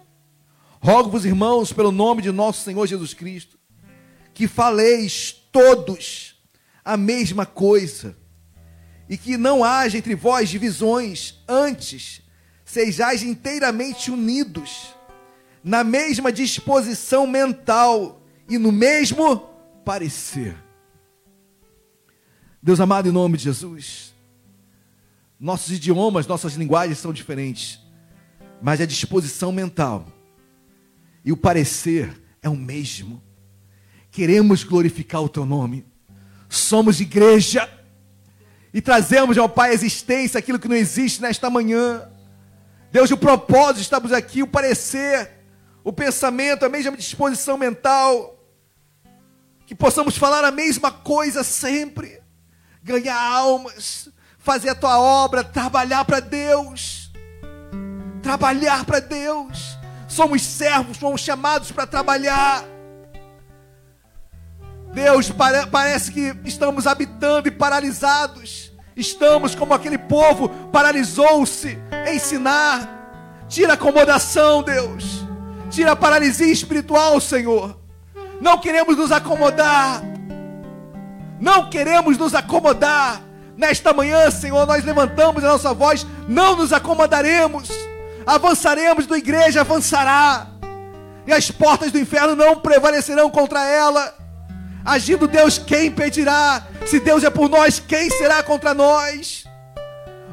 Rogo-vos, 0.79 1.25
irmãos, 1.25 1.73
pelo 1.73 1.91
nome 1.91 2.21
de 2.21 2.31
nosso 2.31 2.63
Senhor 2.63 2.87
Jesus 2.87 3.15
Cristo, 3.15 3.54
que 4.35 4.49
faleis 4.49 5.33
todos 5.51 6.35
a 6.85 6.97
mesma 6.97 7.47
coisa, 7.47 8.17
e 9.09 9.17
que 9.17 9.37
não 9.37 9.63
haja 9.63 9.97
entre 9.97 10.15
vós 10.15 10.49
divisões, 10.49 11.43
antes 11.49 12.21
sejais 12.65 13.23
inteiramente 13.23 14.11
unidos, 14.11 14.95
na 15.63 15.85
mesma 15.85 16.33
disposição 16.33 17.27
mental 17.27 18.23
e 18.49 18.59
no 18.59 18.73
mesmo 18.73 19.37
parecer. 19.85 20.57
Deus 22.63 22.81
amado, 22.81 23.09
em 23.09 23.13
nome 23.13 23.37
de 23.39 23.45
Jesus, 23.45 24.15
nossos 25.39 25.71
idiomas, 25.71 26.27
nossas 26.27 26.55
linguagens 26.55 26.99
são 26.99 27.13
diferentes, 27.13 27.79
mas 28.61 28.81
a 28.81 28.87
disposição 28.87 29.53
mental 29.53 30.07
e 31.25 31.31
o 31.33 31.37
parecer 31.37 32.21
é 32.43 32.49
o 32.49 32.57
mesmo. 32.57 33.23
Queremos 34.15 34.63
glorificar 34.63 35.21
o 35.25 35.29
teu 35.29 35.45
nome. 35.45 35.85
Somos 36.49 37.01
igreja 37.01 37.69
e 38.73 38.81
trazemos 38.81 39.37
ao 39.37 39.49
Pai 39.49 39.71
a 39.71 39.75
existência 39.75 40.39
aquilo 40.39 40.61
que 40.61 40.69
não 40.69 40.77
existe 40.77 41.21
nesta 41.21 41.51
manhã. 41.51 42.09
Deus, 42.93 43.11
o 43.11 43.17
propósito, 43.17 43.81
estamos 43.81 44.13
aqui, 44.13 44.41
o 44.41 44.47
parecer, 44.47 45.33
o 45.83 45.93
pensamento, 45.93 46.65
a 46.65 46.69
mesma 46.69 46.97
disposição 46.97 47.59
mental, 47.59 48.39
que 49.67 49.75
possamos 49.75 50.17
falar 50.17 50.45
a 50.45 50.53
mesma 50.53 50.93
coisa 50.93 51.43
sempre, 51.43 52.23
ganhar 52.85 53.21
almas, 53.21 54.09
fazer 54.39 54.69
a 54.69 54.75
tua 54.77 54.97
obra, 54.97 55.43
trabalhar 55.43 56.05
para 56.05 56.21
Deus, 56.21 57.11
trabalhar 58.23 58.85
para 58.85 59.01
Deus. 59.01 59.77
Somos 60.07 60.41
servos, 60.41 60.99
somos 60.99 61.21
chamados 61.21 61.73
para 61.73 61.85
trabalhar. 61.85 62.74
Deus, 64.95 65.29
pare 65.31 65.67
parece 65.67 66.13
que 66.13 66.35
estamos 66.45 66.87
habitando 66.87 67.49
e 67.49 67.51
paralisados. 67.51 68.73
Estamos 68.97 69.55
como 69.55 69.75
aquele 69.75 69.99
povo 69.99 70.49
paralisou-se 70.71 71.77
ensinar. 72.13 72.89
Tira 73.49 73.73
acomodação, 73.73 74.63
Deus. 74.63 75.25
Tira 75.69 75.93
a 75.93 75.97
paralisia 75.97 76.47
espiritual, 76.47 77.21
Senhor. 77.21 77.77
Não 78.41 78.59
queremos 78.59 78.97
nos 78.97 79.11
acomodar. 79.11 80.01
Não 81.41 81.69
queremos 81.69 82.17
nos 82.17 82.33
acomodar. 82.33 83.21
Nesta 83.57 83.93
manhã, 83.93 84.31
Senhor, 84.31 84.65
nós 84.65 84.85
levantamos 84.85 85.43
a 85.45 85.49
nossa 85.49 85.75
voz, 85.75 86.07
não 86.29 86.57
nos 86.57 86.73
acomodaremos. 86.73 87.69
Avançaremos, 88.25 89.07
do 89.07 89.17
igreja 89.17 89.63
avançará. 89.63 90.47
E 91.27 91.33
as 91.33 91.51
portas 91.51 91.91
do 91.91 91.99
inferno 91.99 92.37
não 92.37 92.61
prevalecerão 92.61 93.29
contra 93.29 93.65
ela. 93.67 94.24
Agindo 94.85 95.27
Deus, 95.27 95.57
quem 95.59 95.87
impedirá? 95.87 96.67
Se 96.87 97.01
Deus 97.01 97.25
é 97.25 97.31
por 97.31 97.49
nós, 97.49 97.81
quem 97.81 98.11
será 98.11 98.43
contra 98.43 98.75
nós? 98.75 99.45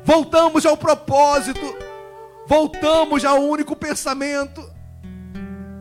Voltamos 0.04 0.66
ao 0.66 0.76
propósito. 0.76 1.78
voltamos 2.48 3.24
ao 3.24 3.42
único 3.42 3.76
pensamento. 3.78 4.70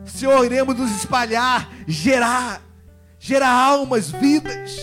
Senhor, 0.04 0.44
iremos 0.44 0.76
nos 0.76 0.90
espalhar, 0.92 1.68
gerar, 1.86 2.62
gerar 3.18 3.50
almas, 3.50 4.10
vidas. 4.10 4.78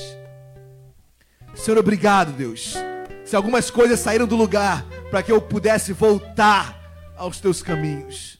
Senhor, 1.55 1.77
obrigado, 1.77 2.33
Deus. 2.33 2.75
Se 3.23 3.35
algumas 3.35 3.71
coisas 3.71 3.99
saíram 3.99 4.27
do 4.27 4.35
lugar 4.35 4.85
para 5.09 5.23
que 5.23 5.31
eu 5.31 5.41
pudesse 5.41 5.93
voltar 5.93 6.77
aos 7.15 7.39
teus 7.39 7.61
caminhos. 7.61 8.37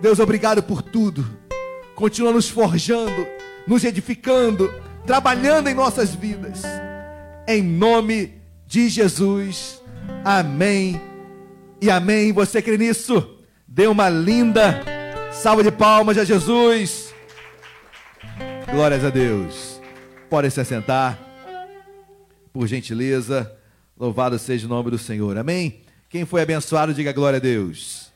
Deus, 0.00 0.18
obrigado 0.18 0.62
por 0.62 0.82
tudo. 0.82 1.26
Continua 1.94 2.32
nos 2.32 2.48
forjando, 2.48 3.26
nos 3.66 3.84
edificando, 3.84 4.72
trabalhando 5.06 5.68
em 5.68 5.74
nossas 5.74 6.14
vidas. 6.14 6.62
Em 7.46 7.62
nome 7.62 8.34
de 8.66 8.88
Jesus. 8.88 9.82
Amém. 10.24 11.00
E 11.80 11.90
amém. 11.90 12.32
Você 12.32 12.60
crê 12.62 12.76
nisso? 12.76 13.38
Dê 13.66 13.86
uma 13.86 14.08
linda 14.08 14.82
salva 15.32 15.62
de 15.62 15.70
palmas 15.70 16.18
a 16.18 16.24
Jesus. 16.24 17.14
Glórias 18.70 19.04
a 19.04 19.10
Deus. 19.10 19.80
Pode 20.28 20.50
se 20.50 20.60
assentar. 20.60 21.18
Por 22.52 22.66
gentileza. 22.66 23.50
Louvado 23.98 24.38
seja 24.38 24.66
o 24.66 24.68
nome 24.68 24.90
do 24.90 24.98
Senhor. 24.98 25.36
Amém. 25.36 25.82
Quem 26.08 26.24
foi 26.24 26.42
abençoado, 26.42 26.94
diga 26.94 27.12
glória 27.12 27.36
a 27.36 27.40
Deus. 27.40 28.10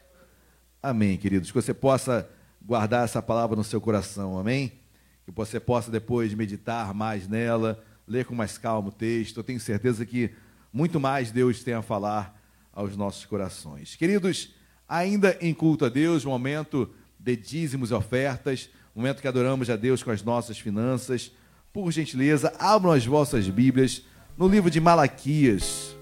Amém, 0.82 1.16
queridos. 1.16 1.50
Que 1.50 1.54
você 1.54 1.72
possa 1.72 2.28
guardar 2.60 3.04
essa 3.04 3.22
palavra 3.22 3.56
no 3.56 3.64
seu 3.64 3.80
coração. 3.80 4.38
Amém. 4.38 4.83
Que 5.24 5.30
você 5.30 5.58
possa 5.58 5.90
depois 5.90 6.34
meditar 6.34 6.92
mais 6.94 7.26
nela, 7.28 7.82
ler 8.06 8.24
com 8.24 8.34
mais 8.34 8.58
calma 8.58 8.88
o 8.88 8.92
texto. 8.92 9.38
Eu 9.38 9.44
tenho 9.44 9.60
certeza 9.60 10.04
que 10.04 10.30
muito 10.72 11.00
mais 11.00 11.30
Deus 11.30 11.62
tem 11.62 11.74
a 11.74 11.82
falar 11.82 12.40
aos 12.72 12.96
nossos 12.96 13.24
corações. 13.24 13.94
Queridos, 13.96 14.54
ainda 14.88 15.36
em 15.40 15.54
culto 15.54 15.84
a 15.84 15.88
Deus, 15.88 16.24
momento 16.24 16.90
de 17.18 17.36
dízimos 17.36 17.90
e 17.90 17.94
ofertas, 17.94 18.68
momento 18.94 19.22
que 19.22 19.28
adoramos 19.28 19.70
a 19.70 19.76
Deus 19.76 20.02
com 20.02 20.10
as 20.10 20.22
nossas 20.22 20.58
finanças. 20.58 21.32
Por 21.72 21.90
gentileza, 21.90 22.52
abram 22.58 22.92
as 22.92 23.06
vossas 23.06 23.48
Bíblias 23.48 24.02
no 24.36 24.48
livro 24.48 24.70
de 24.70 24.80
Malaquias. 24.80 25.96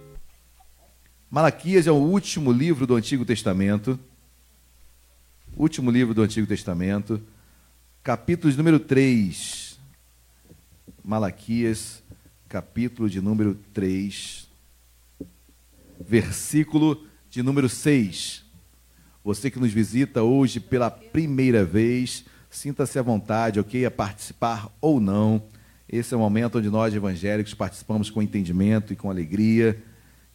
Malaquias 1.30 1.86
é 1.86 1.90
o 1.90 1.96
último 1.96 2.52
livro 2.52 2.86
do 2.86 2.94
Antigo 2.94 3.24
Testamento. 3.24 3.98
Último 5.56 5.90
livro 5.90 6.14
do 6.14 6.22
Antigo 6.22 6.46
Testamento, 6.46 7.22
capítulo 8.02 8.50
de 8.50 8.58
número 8.58 8.80
3. 8.80 9.78
Malaquias, 11.04 12.02
capítulo 12.48 13.08
de 13.08 13.20
número 13.20 13.54
3 13.72 14.48
versículo 16.04 17.06
de 17.30 17.44
número 17.44 17.68
6. 17.68 18.44
Você 19.24 19.50
que 19.52 19.60
nos 19.60 19.72
visita 19.72 20.22
hoje 20.24 20.58
pela 20.58 20.90
primeira 20.90 21.64
vez, 21.64 22.24
sinta-se 22.50 22.98
à 22.98 23.02
vontade, 23.02 23.60
ok, 23.60 23.86
a 23.86 23.90
participar 23.90 24.68
ou 24.80 24.98
não. 24.98 25.40
Esse 25.88 26.12
é 26.12 26.16
o 26.16 26.20
momento 26.20 26.58
onde 26.58 26.68
nós 26.68 26.92
evangélicos 26.92 27.54
participamos 27.54 28.10
com 28.10 28.20
entendimento 28.20 28.92
e 28.92 28.96
com 28.96 29.10
alegria. 29.10 29.80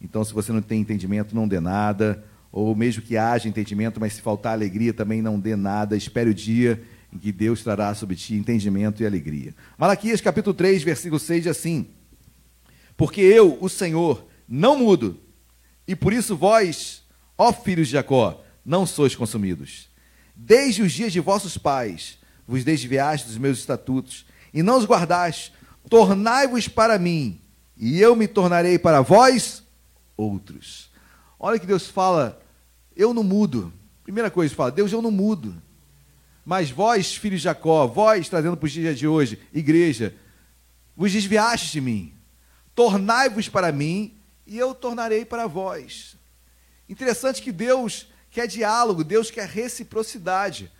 Então, 0.00 0.24
se 0.24 0.32
você 0.32 0.52
não 0.52 0.62
tem 0.62 0.80
entendimento, 0.80 1.34
não 1.34 1.46
dê 1.46 1.60
nada. 1.60 2.24
Ou 2.50 2.74
mesmo 2.74 3.02
que 3.02 3.18
haja 3.18 3.46
entendimento, 3.46 4.00
mas 4.00 4.14
se 4.14 4.22
faltar 4.22 4.54
alegria, 4.54 4.94
também 4.94 5.20
não 5.20 5.38
dê 5.38 5.54
nada. 5.54 5.98
Espere 5.98 6.30
o 6.30 6.34
dia 6.34 6.82
em 7.12 7.18
que 7.18 7.32
Deus 7.32 7.62
trará 7.62 7.94
sobre 7.94 8.16
ti 8.16 8.34
entendimento 8.34 9.02
e 9.02 9.06
alegria. 9.06 9.54
Malaquias 9.76 10.20
capítulo 10.20 10.54
3, 10.54 10.82
versículo 10.82 11.18
6 11.18 11.44
diz 11.44 11.56
assim: 11.56 11.88
Porque 12.96 13.20
eu, 13.20 13.58
o 13.60 13.68
Senhor, 13.68 14.26
não 14.48 14.78
mudo 14.78 15.18
e 15.88 15.96
por 15.96 16.12
isso 16.12 16.36
vós, 16.36 17.02
ó 17.36 17.50
filhos 17.50 17.88
de 17.88 17.94
Jacó, 17.94 18.44
não 18.62 18.84
sois 18.84 19.16
consumidos. 19.16 19.88
Desde 20.36 20.82
os 20.82 20.92
dias 20.92 21.10
de 21.10 21.18
vossos 21.18 21.56
pais 21.56 22.18
vos 22.46 22.62
desviaste 22.62 23.26
dos 23.26 23.38
meus 23.38 23.58
estatutos, 23.58 24.26
e 24.52 24.62
não 24.62 24.76
os 24.76 24.84
guardaste. 24.84 25.52
Tornai-vos 25.88 26.68
para 26.68 26.98
mim, 26.98 27.40
e 27.74 27.98
eu 28.00 28.14
me 28.14 28.28
tornarei 28.28 28.78
para 28.78 29.00
vós 29.00 29.62
outros. 30.14 30.90
Olha 31.40 31.58
que 31.58 31.66
Deus 31.66 31.86
fala, 31.86 32.38
eu 32.94 33.14
não 33.14 33.22
mudo. 33.22 33.72
Primeira 34.04 34.30
coisa, 34.30 34.54
fala, 34.54 34.70
Deus, 34.70 34.92
eu 34.92 35.00
não 35.00 35.10
mudo. 35.10 35.54
Mas 36.48 36.70
vós, 36.70 37.14
filhos 37.14 37.42
de 37.42 37.44
Jacó, 37.44 37.86
vós, 37.86 38.26
trazendo 38.26 38.56
para 38.56 38.64
os 38.64 38.72
dias 38.72 38.98
de 38.98 39.06
hoje, 39.06 39.38
igreja, 39.52 40.14
vos 40.96 41.12
desviaste 41.12 41.72
de 41.72 41.78
mim. 41.78 42.14
Tornai-vos 42.74 43.50
para 43.50 43.70
mim, 43.70 44.16
e 44.46 44.56
eu 44.56 44.74
tornarei 44.74 45.26
para 45.26 45.46
vós. 45.46 46.16
Interessante 46.88 47.42
que 47.42 47.52
Deus 47.52 48.06
quer 48.30 48.46
diálogo, 48.46 49.04
Deus 49.04 49.30
quer 49.30 49.46
reciprocidade. 49.46 50.72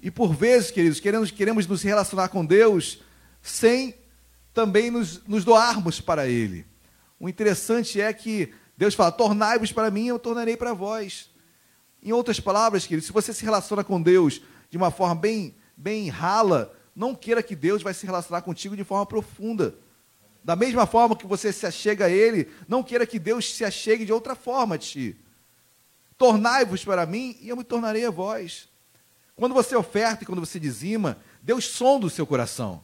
E 0.00 0.10
por 0.10 0.34
vezes, 0.34 0.72
queridos, 0.72 0.98
queremos, 0.98 1.30
queremos 1.30 1.64
nos 1.68 1.80
relacionar 1.80 2.28
com 2.30 2.44
Deus 2.44 3.04
sem 3.40 3.94
também 4.52 4.90
nos, 4.90 5.24
nos 5.28 5.44
doarmos 5.44 6.00
para 6.00 6.26
Ele. 6.26 6.66
O 7.20 7.28
interessante 7.28 8.00
é 8.00 8.12
que 8.12 8.52
Deus 8.76 8.96
fala: 8.96 9.12
tornai-vos 9.12 9.70
para 9.70 9.92
mim, 9.92 10.08
eu 10.08 10.18
tornarei 10.18 10.56
para 10.56 10.74
vós. 10.74 11.30
Em 12.02 12.10
outras 12.10 12.40
palavras, 12.40 12.84
queridos, 12.84 13.06
se 13.06 13.12
você 13.12 13.32
se 13.32 13.44
relaciona 13.44 13.84
com 13.84 14.02
Deus 14.02 14.42
de 14.72 14.78
uma 14.78 14.90
forma 14.90 15.14
bem, 15.14 15.54
bem 15.76 16.08
rala, 16.08 16.74
não 16.96 17.14
queira 17.14 17.42
que 17.42 17.54
Deus 17.54 17.82
vai 17.82 17.92
se 17.92 18.06
relacionar 18.06 18.40
contigo 18.40 18.74
de 18.74 18.82
forma 18.82 19.04
profunda. 19.04 19.74
Da 20.42 20.56
mesma 20.56 20.86
forma 20.86 21.14
que 21.14 21.26
você 21.26 21.52
se 21.52 21.66
achega 21.66 22.06
a 22.06 22.10
Ele, 22.10 22.50
não 22.66 22.82
queira 22.82 23.06
que 23.06 23.18
Deus 23.18 23.54
se 23.54 23.66
achegue 23.66 24.06
de 24.06 24.12
outra 24.14 24.34
forma 24.34 24.76
a 24.76 24.78
ti. 24.78 25.14
Tornai-vos 26.16 26.82
para 26.86 27.04
mim 27.04 27.36
e 27.42 27.50
eu 27.50 27.56
me 27.56 27.64
tornarei 27.64 28.06
a 28.06 28.10
vós. 28.10 28.66
Quando 29.36 29.52
você 29.54 29.76
oferta 29.76 30.24
e 30.24 30.26
quando 30.26 30.40
você 30.40 30.58
dizima, 30.58 31.18
Deus 31.42 31.66
sonda 31.66 32.06
o 32.06 32.10
seu 32.10 32.26
coração. 32.26 32.82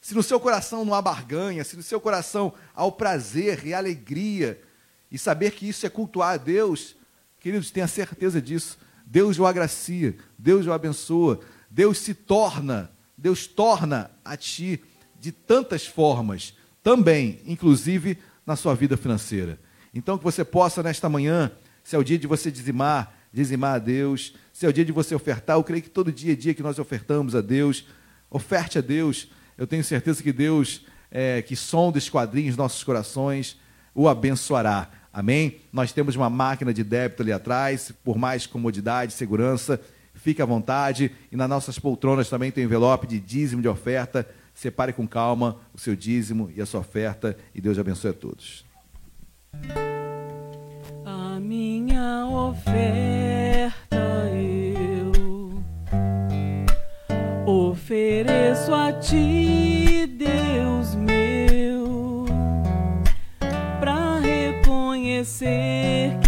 Se 0.00 0.14
no 0.14 0.22
seu 0.22 0.38
coração 0.38 0.84
não 0.84 0.94
há 0.94 1.02
barganha, 1.02 1.64
se 1.64 1.76
no 1.76 1.82
seu 1.82 2.00
coração 2.00 2.54
há 2.72 2.84
o 2.84 2.92
prazer 2.92 3.66
e 3.66 3.74
a 3.74 3.78
alegria, 3.78 4.62
e 5.10 5.18
saber 5.18 5.50
que 5.50 5.68
isso 5.68 5.84
é 5.84 5.90
cultuar 5.90 6.34
a 6.34 6.36
Deus, 6.36 6.94
queridos, 7.40 7.72
tenha 7.72 7.88
certeza 7.88 8.40
disso. 8.40 8.78
Deus 9.10 9.38
o 9.38 9.46
agracia, 9.46 10.14
Deus 10.38 10.66
o 10.66 10.72
abençoa, 10.72 11.40
Deus 11.70 11.96
se 11.98 12.12
torna, 12.12 12.90
Deus 13.16 13.46
torna 13.46 14.10
a 14.22 14.36
ti 14.36 14.82
de 15.18 15.32
tantas 15.32 15.86
formas 15.86 16.54
também, 16.82 17.40
inclusive 17.46 18.18
na 18.44 18.54
sua 18.54 18.74
vida 18.74 18.98
financeira. 18.98 19.58
Então, 19.94 20.18
que 20.18 20.24
você 20.24 20.44
possa, 20.44 20.82
nesta 20.82 21.08
manhã, 21.08 21.50
se 21.82 21.96
é 21.96 21.98
o 21.98 22.04
dia 22.04 22.18
de 22.18 22.26
você 22.26 22.50
dizimar, 22.50 23.14
dizimar 23.32 23.76
a 23.76 23.78
Deus, 23.78 24.34
se 24.52 24.66
é 24.66 24.68
o 24.68 24.72
dia 24.72 24.84
de 24.84 24.92
você 24.92 25.14
ofertar, 25.14 25.56
eu 25.56 25.64
creio 25.64 25.82
que 25.82 25.88
todo 25.88 26.12
dia 26.12 26.34
é 26.34 26.36
dia 26.36 26.52
que 26.52 26.62
nós 26.62 26.78
ofertamos 26.78 27.34
a 27.34 27.40
Deus, 27.40 27.86
oferte 28.30 28.76
a 28.76 28.82
Deus. 28.82 29.28
Eu 29.56 29.66
tenho 29.66 29.82
certeza 29.82 30.22
que 30.22 30.32
Deus, 30.34 30.84
é, 31.10 31.40
que 31.40 31.56
sonda 31.56 31.96
esquadrinhos 31.96 32.58
nossos 32.58 32.84
corações, 32.84 33.58
o 33.94 34.06
abençoará. 34.06 34.90
Amém? 35.18 35.56
Nós 35.72 35.90
temos 35.90 36.14
uma 36.14 36.30
máquina 36.30 36.72
de 36.72 36.84
débito 36.84 37.24
ali 37.24 37.32
atrás, 37.32 37.92
por 38.04 38.16
mais 38.16 38.46
comodidade, 38.46 39.12
segurança, 39.12 39.80
fique 40.14 40.40
à 40.40 40.44
vontade. 40.44 41.10
E 41.32 41.36
nas 41.36 41.48
nossas 41.48 41.76
poltronas 41.76 42.30
também 42.30 42.52
tem 42.52 42.62
envelope 42.62 43.04
de 43.04 43.18
dízimo 43.18 43.60
de 43.60 43.66
oferta. 43.66 44.24
Separe 44.54 44.92
com 44.92 45.08
calma 45.08 45.56
o 45.74 45.78
seu 45.78 45.96
dízimo 45.96 46.52
e 46.54 46.62
a 46.62 46.66
sua 46.66 46.78
oferta 46.78 47.36
e 47.52 47.60
Deus 47.60 47.80
abençoe 47.80 48.12
a 48.12 48.14
todos. 48.14 48.64
A 51.04 51.40
minha 51.40 52.24
oferta 52.24 53.74
eu 54.36 55.10
ofereço 57.44 58.72
a 58.72 58.92
ti, 58.92 60.06
Deus 60.16 60.94
meu, 60.94 61.17
reconhecer 65.18 66.20
que 66.22 66.27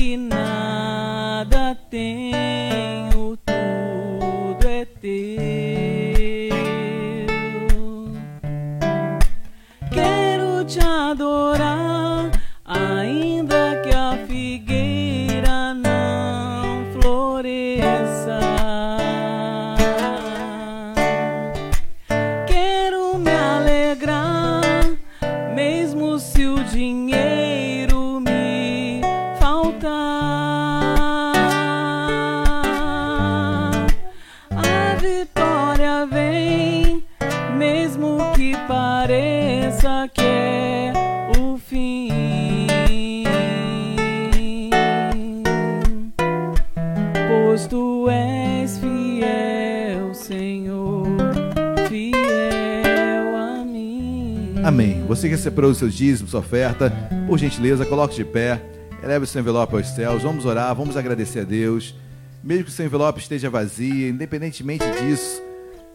separou 55.51 55.73
os 55.73 55.79
seus 55.79 55.95
dízimos, 55.95 56.31
sua 56.31 56.41
oferta, 56.41 56.93
por 57.27 57.39
gentileza, 57.39 57.85
coloque 57.85 58.15
de 58.15 58.25
pé, 58.25 58.63
eleve 59.03 59.25
o 59.25 59.27
seu 59.27 59.41
envelope 59.41 59.75
aos 59.75 59.89
céus, 59.89 60.23
vamos 60.23 60.47
orar, 60.47 60.75
vamos 60.75 60.97
agradecer 60.97 61.41
a 61.41 61.45
Deus. 61.45 61.95
Mesmo 62.43 62.65
que 62.65 62.71
o 62.71 62.73
seu 62.73 62.87
envelope 62.87 63.21
esteja 63.21 63.51
vazio, 63.51 64.09
independentemente 64.09 64.85
disso, 65.03 65.43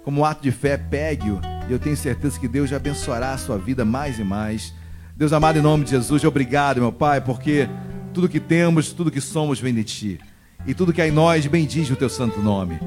como 0.04 0.26
ato 0.26 0.44
de 0.44 0.52
fé, 0.52 0.78
pegue-o. 0.78 1.40
E 1.68 1.72
eu 1.72 1.80
tenho 1.80 1.96
certeza 1.96 2.40
que 2.40 2.48
Deus 2.48 2.70
já 2.70 2.76
abençoará 2.76 3.34
a 3.34 3.38
sua 3.38 3.58
vida 3.58 3.84
mais 3.84 4.20
e 4.20 4.24
mais. 4.24 4.74
Deus 5.16 5.32
amado, 5.32 5.58
em 5.58 5.62
nome 5.62 5.86
de 5.86 5.92
Jesus, 5.92 6.24
obrigado, 6.26 6.82
meu 6.82 6.92
Pai, 6.92 7.22
porque 7.22 7.68
tudo 8.14 8.30
que 8.30 8.40
temos, 8.40 8.92
tudo 8.92 9.10
que 9.10 9.22
somos 9.22 9.60
vem 9.60 9.74
de 9.74 9.84
Ti. 9.84 10.20
E 10.68 10.74
tudo 10.74 10.92
que 10.92 11.02
há 11.02 11.08
em 11.08 11.12
nós 11.12 11.48
bendiz 11.48 11.90
o 11.90 11.96
Teu 11.96 12.10
santo 12.10 12.40
nome. 12.42 12.78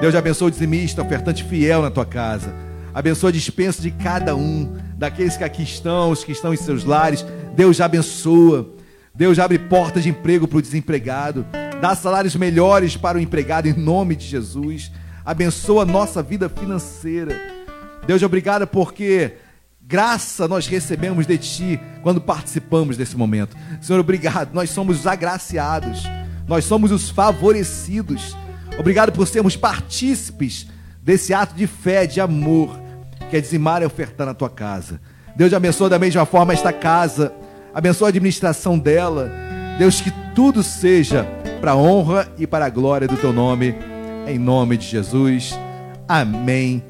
Deus 0.00 0.14
abençoe 0.14 0.48
o 0.48 0.50
dizimista, 0.50 1.02
ofertante 1.02 1.44
fiel 1.44 1.82
na 1.82 1.90
Tua 1.90 2.06
casa. 2.06 2.52
Abençoe 2.94 3.28
a 3.28 3.32
dispensa 3.32 3.82
de 3.82 3.90
cada 3.90 4.34
um, 4.36 4.72
daqueles 5.04 5.36
que 5.36 5.44
aqui 5.44 5.62
estão, 5.62 6.10
os 6.10 6.24
que 6.24 6.32
estão 6.32 6.54
em 6.54 6.56
seus 6.56 6.82
lares. 6.82 7.24
Deus 7.54 7.80
abençoa. 7.80 8.70
Deus 9.14 9.38
abre 9.38 9.58
portas 9.58 10.02
de 10.02 10.08
emprego 10.08 10.48
para 10.48 10.58
o 10.58 10.62
desempregado. 10.62 11.46
Dá 11.80 11.94
salários 11.94 12.34
melhores 12.34 12.96
para 12.96 13.18
o 13.18 13.20
empregado 13.20 13.68
em 13.68 13.74
nome 13.74 14.16
de 14.16 14.26
Jesus. 14.26 14.90
Abençoa 15.24 15.82
a 15.82 15.86
nossa 15.86 16.22
vida 16.22 16.48
financeira. 16.48 17.38
Deus, 18.06 18.22
obrigado 18.22 18.66
porque 18.66 19.34
graça 19.80 20.48
nós 20.48 20.66
recebemos 20.66 21.26
de 21.26 21.36
Ti 21.36 21.80
quando 22.02 22.20
participamos 22.20 22.96
desse 22.96 23.16
momento. 23.16 23.54
Senhor, 23.82 24.00
obrigado. 24.00 24.54
Nós 24.54 24.70
somos 24.70 25.00
os 25.00 25.06
agraciados. 25.06 26.02
Nós 26.48 26.64
somos 26.64 26.90
os 26.90 27.10
favorecidos. 27.10 28.34
Obrigado 28.78 29.12
por 29.12 29.26
sermos 29.28 29.54
partícipes 29.54 30.66
desse 31.02 31.34
ato 31.34 31.54
de 31.54 31.66
fé, 31.66 32.06
de 32.06 32.20
amor, 32.20 32.80
que 33.30 33.36
é 33.36 33.40
dizimar 33.40 33.82
e 33.82 33.84
ofertar 33.84 34.26
na 34.26 34.34
tua 34.34 34.50
casa. 34.50 35.00
Deus 35.36 35.52
abençoa 35.52 35.88
da 35.88 35.98
mesma 35.98 36.24
forma 36.24 36.52
esta 36.52 36.72
casa. 36.72 37.32
Abençoa 37.74 38.08
a 38.08 38.10
administração 38.10 38.78
dela. 38.78 39.30
Deus, 39.78 40.00
que 40.00 40.12
tudo 40.34 40.62
seja 40.62 41.26
para 41.60 41.72
a 41.72 41.76
honra 41.76 42.28
e 42.38 42.46
para 42.46 42.66
a 42.66 42.70
glória 42.70 43.08
do 43.08 43.16
teu 43.16 43.32
nome. 43.32 43.74
Em 44.26 44.38
nome 44.38 44.76
de 44.76 44.86
Jesus. 44.86 45.58
Amém 46.08 46.82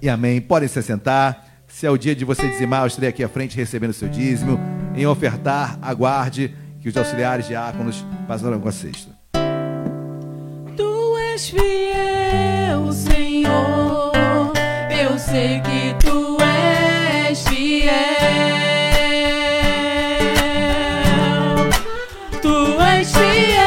e 0.00 0.08
amém. 0.08 0.40
Podem 0.40 0.68
se 0.68 0.82
sentar. 0.82 1.46
Se 1.66 1.86
é 1.86 1.90
o 1.90 1.98
dia 1.98 2.14
de 2.14 2.24
você 2.24 2.48
dizimar, 2.48 2.82
eu 2.82 2.86
estarei 2.86 3.08
aqui 3.08 3.24
à 3.24 3.28
frente 3.28 3.56
recebendo 3.56 3.90
o 3.90 3.94
seu 3.94 4.08
dízimo. 4.08 4.58
Em 4.94 5.06
ofertar, 5.06 5.78
aguarde 5.80 6.54
que 6.80 6.88
os 6.88 6.96
auxiliares 6.96 7.46
diáconos 7.46 8.04
passarão 8.26 8.60
com 8.60 8.68
a 8.68 8.72
cesta. 8.72 9.12
Tu 10.76 11.16
és 11.32 11.48
fiel, 11.48 12.92
Senhor. 12.92 14.09
Eu 15.02 15.18
sei 15.18 15.62
que 15.62 15.94
tu 16.04 16.36
és 16.42 17.42
fiel. 17.48 17.90
Tu 22.42 22.56
és 22.82 23.10
fiel, 23.10 23.59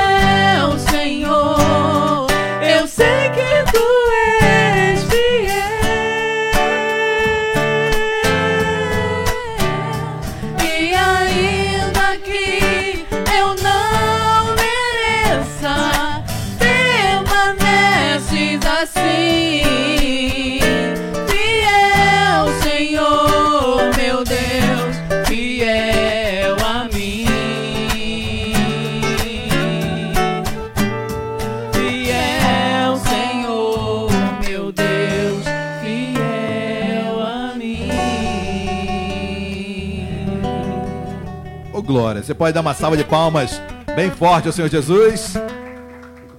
glória, 41.83 42.23
você 42.23 42.33
pode 42.33 42.53
dar 42.53 42.61
uma 42.61 42.73
salva 42.73 42.95
de 42.95 43.03
palmas 43.03 43.61
bem 43.95 44.09
forte 44.09 44.47
ao 44.47 44.53
Senhor 44.53 44.69
Jesus? 44.69 45.33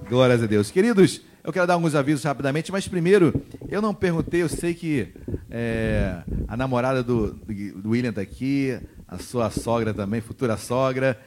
Glórias 0.09 0.41
a 0.41 0.45
Deus. 0.47 0.71
Queridos, 0.71 1.21
eu 1.43 1.53
quero 1.53 1.67
dar 1.67 1.75
alguns 1.75 1.93
avisos 1.93 2.23
rapidamente, 2.23 2.71
mas 2.71 2.87
primeiro, 2.87 3.45
eu 3.69 3.79
não 3.81 3.93
perguntei, 3.93 4.41
eu 4.41 4.49
sei 4.49 4.73
que 4.73 5.13
é, 5.49 6.23
a 6.47 6.57
namorada 6.57 7.03
do, 7.03 7.33
do 7.33 7.91
William 7.91 8.09
está 8.09 8.21
aqui, 8.21 8.79
a 9.07 9.19
sua 9.19 9.51
sogra 9.51 9.93
também, 9.93 10.19
futura 10.19 10.57
sogra. 10.57 11.19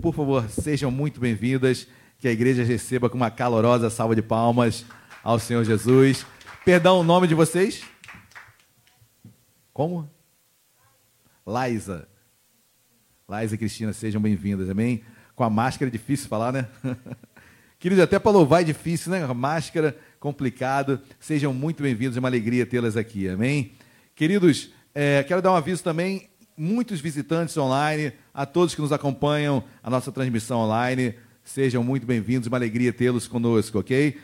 Por 0.00 0.14
favor, 0.14 0.48
sejam 0.48 0.90
muito 0.90 1.20
bem-vindas, 1.20 1.88
que 2.18 2.28
a 2.28 2.32
igreja 2.32 2.62
receba 2.62 3.10
com 3.10 3.16
uma 3.16 3.30
calorosa 3.30 3.90
salva 3.90 4.14
de 4.14 4.22
palmas 4.22 4.84
ao 5.22 5.38
Senhor 5.38 5.64
Jesus. 5.64 6.24
Perdão, 6.64 7.00
o 7.00 7.04
nome 7.04 7.26
de 7.26 7.34
vocês? 7.34 7.82
Como? 9.72 10.08
Laisa. 11.44 12.13
Laisa 13.26 13.54
e 13.54 13.58
Cristina, 13.58 13.90
sejam 13.94 14.20
bem-vindas, 14.20 14.68
amém? 14.68 15.00
Com 15.34 15.44
a 15.44 15.48
máscara 15.48 15.88
é 15.88 15.90
difícil 15.90 16.28
falar, 16.28 16.52
né? 16.52 16.68
Queridos, 17.80 18.04
até 18.04 18.18
para 18.18 18.30
louvar 18.30 18.60
é 18.60 18.64
difícil, 18.64 19.10
né? 19.10 19.26
Máscara, 19.28 19.96
complicado. 20.20 21.00
Sejam 21.18 21.54
muito 21.54 21.82
bem-vindos, 21.82 22.18
é 22.18 22.20
uma 22.20 22.28
alegria 22.28 22.66
tê-las 22.66 22.98
aqui, 22.98 23.26
amém? 23.26 23.72
Queridos, 24.14 24.74
é, 24.94 25.22
quero 25.22 25.40
dar 25.40 25.52
um 25.52 25.56
aviso 25.56 25.82
também, 25.82 26.28
muitos 26.54 27.00
visitantes 27.00 27.56
online, 27.56 28.12
a 28.34 28.44
todos 28.44 28.74
que 28.74 28.82
nos 28.82 28.92
acompanham, 28.92 29.64
a 29.82 29.88
nossa 29.88 30.12
transmissão 30.12 30.58
online, 30.58 31.14
sejam 31.42 31.82
muito 31.82 32.06
bem-vindos, 32.06 32.46
uma 32.46 32.58
alegria 32.58 32.92
tê-los 32.92 33.26
conosco, 33.26 33.78
ok? 33.78 34.18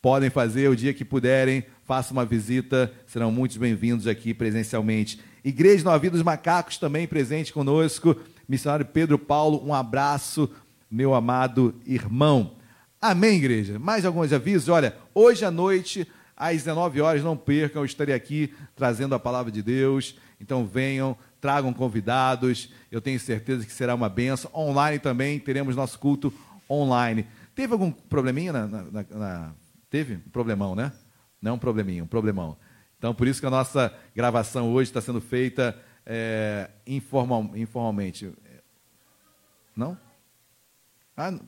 Podem 0.00 0.30
fazer 0.30 0.68
o 0.68 0.76
dia 0.76 0.94
que 0.94 1.04
puderem, 1.04 1.64
façam 1.82 2.12
uma 2.12 2.24
visita, 2.24 2.92
serão 3.04 3.32
muito 3.32 3.58
bem-vindos 3.58 4.06
aqui 4.06 4.32
presencialmente. 4.32 5.18
Igreja 5.44 5.82
Nova 5.82 5.98
Vida 5.98 6.12
dos 6.12 6.22
Macacos 6.22 6.78
também 6.78 7.04
presente 7.04 7.52
conosco. 7.52 8.16
Missionário 8.48 8.86
Pedro 8.86 9.18
Paulo, 9.18 9.62
um 9.66 9.72
abraço, 9.74 10.50
meu 10.90 11.14
amado 11.14 11.74
irmão. 11.86 12.56
Amém, 13.00 13.36
igreja. 13.36 13.78
Mais 13.78 14.04
alguns 14.04 14.32
avisos? 14.32 14.68
Olha, 14.68 14.96
hoje 15.14 15.44
à 15.44 15.50
noite, 15.50 16.06
às 16.36 16.56
19 16.58 17.00
horas, 17.00 17.22
não 17.22 17.36
percam, 17.36 17.82
eu 17.82 17.86
estarei 17.86 18.14
aqui 18.14 18.52
trazendo 18.74 19.14
a 19.14 19.18
palavra 19.18 19.50
de 19.52 19.62
Deus. 19.62 20.16
Então 20.40 20.66
venham, 20.66 21.16
tragam 21.40 21.72
convidados. 21.72 22.70
Eu 22.90 23.00
tenho 23.00 23.18
certeza 23.20 23.64
que 23.64 23.72
será 23.72 23.94
uma 23.94 24.08
benção. 24.08 24.50
Online 24.54 24.98
também, 24.98 25.38
teremos 25.38 25.76
nosso 25.76 25.98
culto 25.98 26.32
online. 26.68 27.26
Teve 27.54 27.72
algum 27.72 27.90
probleminha 27.90 28.52
na, 28.52 28.66
na- 28.66 28.82
na- 28.90 29.04
na- 29.10 29.52
Teve? 29.90 30.14
Um 30.26 30.30
problemão, 30.30 30.74
né? 30.74 30.90
Não 31.40 31.54
um 31.54 31.58
probleminha, 31.58 32.02
um 32.02 32.06
problemão. 32.06 32.56
Então, 32.98 33.14
por 33.14 33.28
isso 33.28 33.38
que 33.38 33.46
a 33.46 33.50
nossa 33.50 33.92
gravação 34.16 34.72
hoje 34.72 34.90
está 34.90 35.00
sendo 35.00 35.20
feita 35.20 35.78
é, 36.06 36.70
informal, 36.86 37.50
informalmente. 37.54 38.32
Não? 39.76 39.98
Ah, 41.16 41.30
n- 41.30 41.40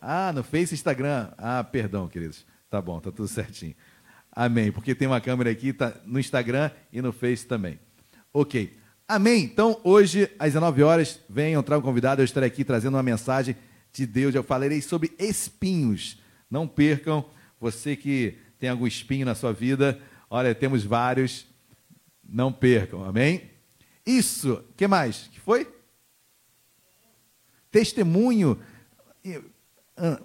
ah, 0.00 0.32
no 0.32 0.42
Face 0.42 0.74
Instagram. 0.74 1.30
Ah, 1.38 1.62
perdão, 1.62 2.08
queridos. 2.08 2.44
Tá 2.68 2.80
bom, 2.80 2.98
tá 3.00 3.10
tudo 3.10 3.28
certinho. 3.28 3.74
Amém. 4.30 4.72
Porque 4.72 4.94
tem 4.94 5.06
uma 5.06 5.20
câmera 5.20 5.50
aqui 5.50 5.72
tá 5.72 5.94
no 6.04 6.18
Instagram 6.18 6.70
e 6.92 7.00
no 7.00 7.12
Face 7.12 7.46
também. 7.46 7.78
Ok. 8.32 8.76
Amém. 9.06 9.44
Então, 9.44 9.78
hoje, 9.84 10.30
às 10.38 10.54
19 10.54 10.82
horas, 10.82 11.20
venham, 11.28 11.62
tragam 11.62 11.82
um 11.82 11.86
convidado. 11.86 12.22
Eu 12.22 12.24
estarei 12.24 12.46
aqui 12.48 12.64
trazendo 12.64 12.94
uma 12.96 13.02
mensagem 13.02 13.54
de 13.92 14.06
Deus. 14.06 14.34
Eu 14.34 14.42
falarei 14.42 14.80
sobre 14.80 15.14
espinhos. 15.18 16.20
Não 16.50 16.66
percam. 16.66 17.24
Você 17.60 17.94
que 17.94 18.38
tem 18.58 18.70
algum 18.70 18.86
espinho 18.86 19.26
na 19.26 19.34
sua 19.34 19.52
vida, 19.52 20.00
olha, 20.32 20.54
temos 20.54 20.82
vários. 20.82 21.46
Não 22.24 22.50
percam. 22.50 23.04
Amém? 23.04 23.50
Isso. 24.04 24.64
Que 24.76 24.88
mais? 24.88 25.28
que 25.28 25.38
foi? 25.38 25.70
Testemunho. 27.70 28.58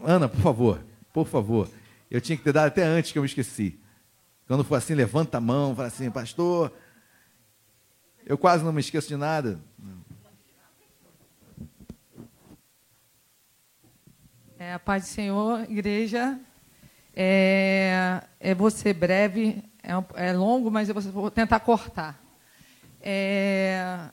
Ana, 0.01 0.29
por 0.29 0.39
favor, 0.39 0.81
por 1.13 1.27
favor. 1.27 1.69
Eu 2.09 2.21
tinha 2.21 2.37
que 2.37 2.43
ter 2.43 2.53
dado 2.53 2.67
até 2.67 2.83
antes 2.83 3.11
que 3.11 3.17
eu 3.17 3.21
me 3.21 3.27
esqueci. 3.27 3.77
Quando 4.47 4.63
for 4.63 4.75
assim, 4.75 4.93
levanta 4.93 5.37
a 5.37 5.41
mão, 5.41 5.75
fala 5.75 5.89
assim, 5.89 6.09
pastor. 6.09 6.71
Eu 8.25 8.37
quase 8.37 8.63
não 8.63 8.71
me 8.71 8.79
esqueço 8.79 9.09
de 9.09 9.17
nada. 9.17 9.59
É, 14.57 14.73
a 14.73 14.79
paz 14.79 15.03
do 15.03 15.07
Senhor, 15.09 15.69
igreja. 15.69 16.39
É, 17.13 18.23
é 18.39 18.69
ser 18.69 18.93
breve, 18.93 19.63
é, 19.87 19.97
um- 19.97 20.05
é 20.15 20.33
longo, 20.33 20.69
mas 20.69 20.89
eu 20.89 20.95
vou, 20.95 21.31
tentar 21.31 21.61
cortar. 21.61 22.21
É, 23.01 24.09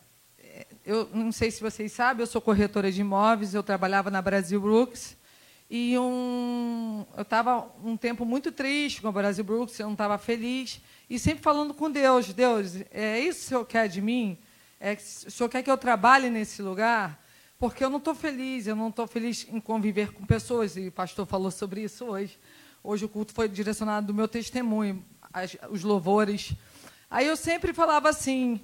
eu 0.87 1.09
não 1.13 1.33
sei 1.33 1.51
se 1.51 1.61
vocês 1.61 1.91
sabem, 1.91 2.23
eu 2.23 2.29
sou 2.29 2.41
corretora 2.41 2.93
de 2.93 3.01
imóveis, 3.01 3.55
eu 3.55 3.63
trabalhava 3.63 4.09
na 4.09 4.23
Brasil 4.23 4.61
Brooks. 4.61 5.17
E 5.69 5.99
um, 5.99 7.05
eu 7.17 7.23
estava 7.23 7.67
um 7.83 7.97
tempo 7.97 8.25
muito 8.25 8.53
triste 8.53 9.03
com 9.03 9.09
a 9.09 9.13
Brasil 9.13 9.43
Brooks, 9.43 9.77
eu 9.81 9.87
não 9.87 9.95
estava 9.95 10.17
feliz. 10.17 10.81
e 11.11 11.19
sempre 11.19 11.43
falando 11.43 11.75
com 11.75 11.91
Deus: 11.91 12.33
Deus, 12.33 12.77
é 12.93 13.19
isso 13.19 13.41
que 13.41 13.47
o 13.47 13.49
Senhor 13.49 13.65
quer 13.65 13.89
de 13.89 14.01
mim? 14.01 14.39
É, 14.79 14.93
o 14.93 15.31
Senhor 15.31 15.49
quer 15.49 15.63
que 15.65 15.71
eu 15.71 15.77
trabalhe 15.77 16.31
nesse 16.31 16.63
lugar? 16.63 17.21
Porque 17.59 17.83
eu 17.85 17.91
não 17.91 17.99
estou 17.99 18.15
feliz, 18.15 18.69
eu 18.69 18.77
não 18.77 18.91
estou 18.91 19.09
feliz 19.09 19.45
em 19.51 19.59
conviver 19.59 20.13
com 20.13 20.25
pessoas, 20.25 20.77
e 20.77 20.87
o 20.87 20.93
pastor 20.93 21.27
falou 21.27 21.51
sobre 21.51 21.83
isso 21.83 22.05
hoje. 22.05 22.39
Hoje 22.87 23.07
o 23.07 23.09
culto 23.09 23.33
foi 23.33 23.49
direcionado 23.49 24.09
do 24.09 24.15
meu 24.15 24.29
testemunho, 24.29 25.03
as, 25.35 25.57
os 25.69 25.83
louvores. 25.83 26.53
Aí 27.11 27.27
eu 27.27 27.37
sempre 27.37 27.73
falava 27.73 28.09
assim: 28.09 28.61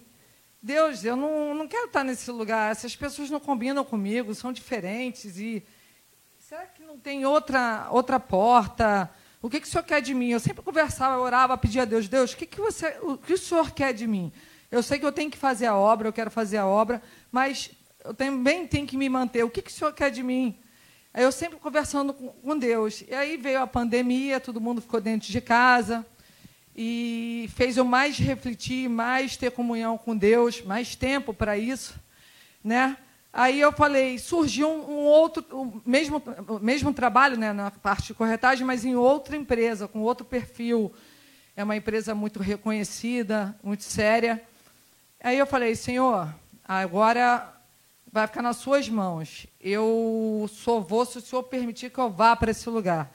Deus, 0.62 1.05
eu 1.05 1.16
não, 1.16 1.55
não 1.55 1.66
quero 1.66 1.86
estar 1.86 2.05
nesse 2.05 2.30
lugar, 2.30 2.70
essas 2.70 2.94
pessoas 2.94 3.28
não 3.28 3.40
combinam 3.40 3.84
comigo, 3.84 4.34
são 4.34 4.52
diferentes, 4.52 5.36
e 5.36 5.62
será 6.38 6.64
que 6.66 6.82
não 6.84 6.97
tem 6.97 7.26
outra, 7.26 7.88
outra 7.90 8.20
porta? 8.20 9.10
O 9.42 9.48
que, 9.48 9.60
que 9.60 9.66
o 9.66 9.70
Senhor 9.70 9.82
quer 9.82 10.01
de 10.01 10.14
mim? 10.14 10.28
Eu 10.28 10.40
sempre 10.40 10.62
conversava, 10.62 11.18
orava, 11.18 11.56
pedia 11.56 11.82
a 11.82 11.86
Deus, 11.86 12.06
Deus, 12.06 12.32
o 12.32 12.36
que, 12.36 12.47
que, 12.47 12.60
você, 12.60 12.98
o 13.02 13.16
que 13.16 13.32
o 13.32 13.38
Senhor 13.38 13.70
quer 13.72 13.92
de 13.92 14.06
mim? 14.06 14.30
Eu 14.70 14.82
sei 14.82 14.98
que 14.98 15.05
eu 15.05 15.10
tenho 15.10 15.30
que 15.30 15.38
fazer 15.38 15.66
a 15.66 15.74
obra, 15.74 16.06
eu 16.06 16.12
quero 16.12 16.30
fazer 16.30 16.59
a 16.59 16.66
obra, 16.66 17.02
mas 17.32 17.70
eu 18.05 18.14
também 18.14 18.66
tenho 18.66 18.86
que 18.86 18.97
me 18.97 19.09
manter. 19.09 19.42
O 19.42 19.51
que, 19.51 19.62
que 19.62 19.70
o 19.70 19.74
Senhor 19.74 19.92
quer 19.92 20.10
de 20.10 20.22
mim? 20.22 20.56
Eu 21.12 21.32
sempre 21.32 21.59
conversando 21.59 22.12
com, 22.12 22.28
com 22.28 22.56
Deus. 22.56 23.02
E 23.09 23.14
aí 23.14 23.36
veio 23.36 23.60
a 23.60 23.66
pandemia, 23.66 24.38
todo 24.38 24.60
mundo 24.60 24.80
ficou 24.80 25.01
dentro 25.01 25.28
de 25.28 25.40
casa 25.40 26.06
e 26.74 27.51
fez 27.55 27.76
eu 27.76 27.84
mais 27.84 28.18
refletir, 28.18 28.88
mais 28.88 29.36
ter 29.36 29.51
comunhão 29.51 29.98
com 29.98 30.16
Deus, 30.16 30.62
mais 30.62 30.94
tempo 30.94 31.34
para 31.34 31.59
isso, 31.59 31.94
né? 32.62 32.97
Aí 33.32 33.60
eu 33.60 33.70
falei, 33.70 34.18
surgiu 34.18 34.68
um, 34.68 34.90
um 34.90 35.05
outro, 35.05 35.82
mesmo, 35.86 36.20
mesmo 36.60 36.92
trabalho, 36.92 37.36
né, 37.36 37.52
na 37.52 37.70
parte 37.70 38.09
de 38.09 38.14
corretagem, 38.14 38.66
mas 38.66 38.84
em 38.84 38.97
outra 38.97 39.36
empresa, 39.36 39.86
com 39.86 40.01
outro 40.01 40.24
perfil. 40.24 40.92
É 41.55 41.62
uma 41.62 41.76
empresa 41.76 42.14
muito 42.14 42.40
reconhecida, 42.40 43.55
muito 43.62 43.84
séria. 43.84 44.42
Aí 45.22 45.38
eu 45.38 45.47
falei, 45.47 45.76
Senhor, 45.76 46.32
agora 46.66 47.55
vai 48.12 48.26
ficar 48.26 48.42
nas 48.42 48.56
suas 48.56 48.88
mãos. 48.88 49.47
Eu 49.60 50.48
só 50.52 50.80
vou 50.80 51.05
se 51.06 51.18
o 51.18 51.20
Senhor 51.20 51.42
permitir 51.44 51.90
que 51.90 51.98
eu 51.98 52.10
vá 52.10 52.34
para 52.34 52.51
esse 52.51 52.68
lugar. 52.68 53.12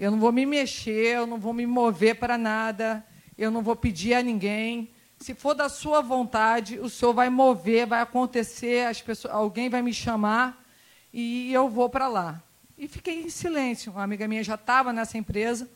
Eu 0.00 0.10
não 0.10 0.18
vou 0.18 0.32
me 0.32 0.46
mexer, 0.46 1.18
eu 1.18 1.26
não 1.26 1.36
vou 1.36 1.52
me 1.52 1.66
mover 1.66 2.18
para 2.18 2.38
nada, 2.38 3.06
eu 3.36 3.50
não 3.50 3.60
vou 3.60 3.76
pedir 3.76 4.14
a 4.14 4.22
ninguém. 4.22 4.90
Se 5.18 5.34
for 5.34 5.52
da 5.52 5.68
sua 5.68 6.00
vontade, 6.00 6.78
o 6.78 6.88
Senhor 6.88 7.12
vai 7.12 7.28
mover, 7.28 7.86
vai 7.86 8.00
acontecer, 8.00 8.86
as 8.86 9.02
pessoas, 9.02 9.34
alguém 9.34 9.68
vai 9.68 9.82
me 9.82 9.92
chamar 9.92 10.64
e 11.12 11.52
eu 11.52 11.68
vou 11.68 11.90
para 11.90 12.08
lá. 12.08 12.42
E 12.78 12.88
fiquei 12.88 13.22
em 13.22 13.28
silêncio. 13.28 13.92
Uma 13.92 14.02
amiga 14.02 14.26
minha 14.26 14.42
já 14.42 14.54
estava 14.54 14.90
nessa 14.90 15.18
empresa. 15.18 15.68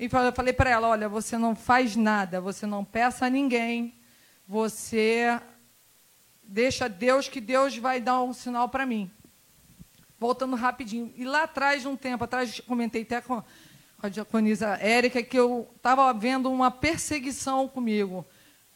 E 0.00 0.06
eu 0.06 0.32
falei 0.34 0.52
para 0.52 0.70
ela: 0.70 0.88
olha, 0.88 1.08
você 1.08 1.38
não 1.38 1.54
faz 1.54 1.94
nada, 1.94 2.40
você 2.40 2.66
não 2.66 2.84
peça 2.84 3.26
a 3.26 3.30
ninguém, 3.30 3.94
você 4.48 5.40
deixa 6.42 6.88
Deus 6.88 7.28
que 7.28 7.40
Deus 7.40 7.76
vai 7.76 8.00
dar 8.00 8.20
um 8.20 8.32
sinal 8.32 8.68
para 8.68 8.84
mim. 8.84 9.08
Voltando 10.22 10.54
rapidinho. 10.54 11.12
E 11.16 11.24
lá 11.24 11.42
atrás, 11.42 11.84
um 11.84 11.96
tempo 11.96 12.22
atrás, 12.22 12.60
comentei 12.60 13.02
até 13.02 13.20
com 13.20 13.42
a 14.00 14.08
diaconisa 14.08 14.78
Érica 14.80 15.20
que 15.20 15.36
eu 15.36 15.68
estava 15.74 16.12
vendo 16.14 16.48
uma 16.48 16.70
perseguição 16.70 17.66
comigo, 17.66 18.24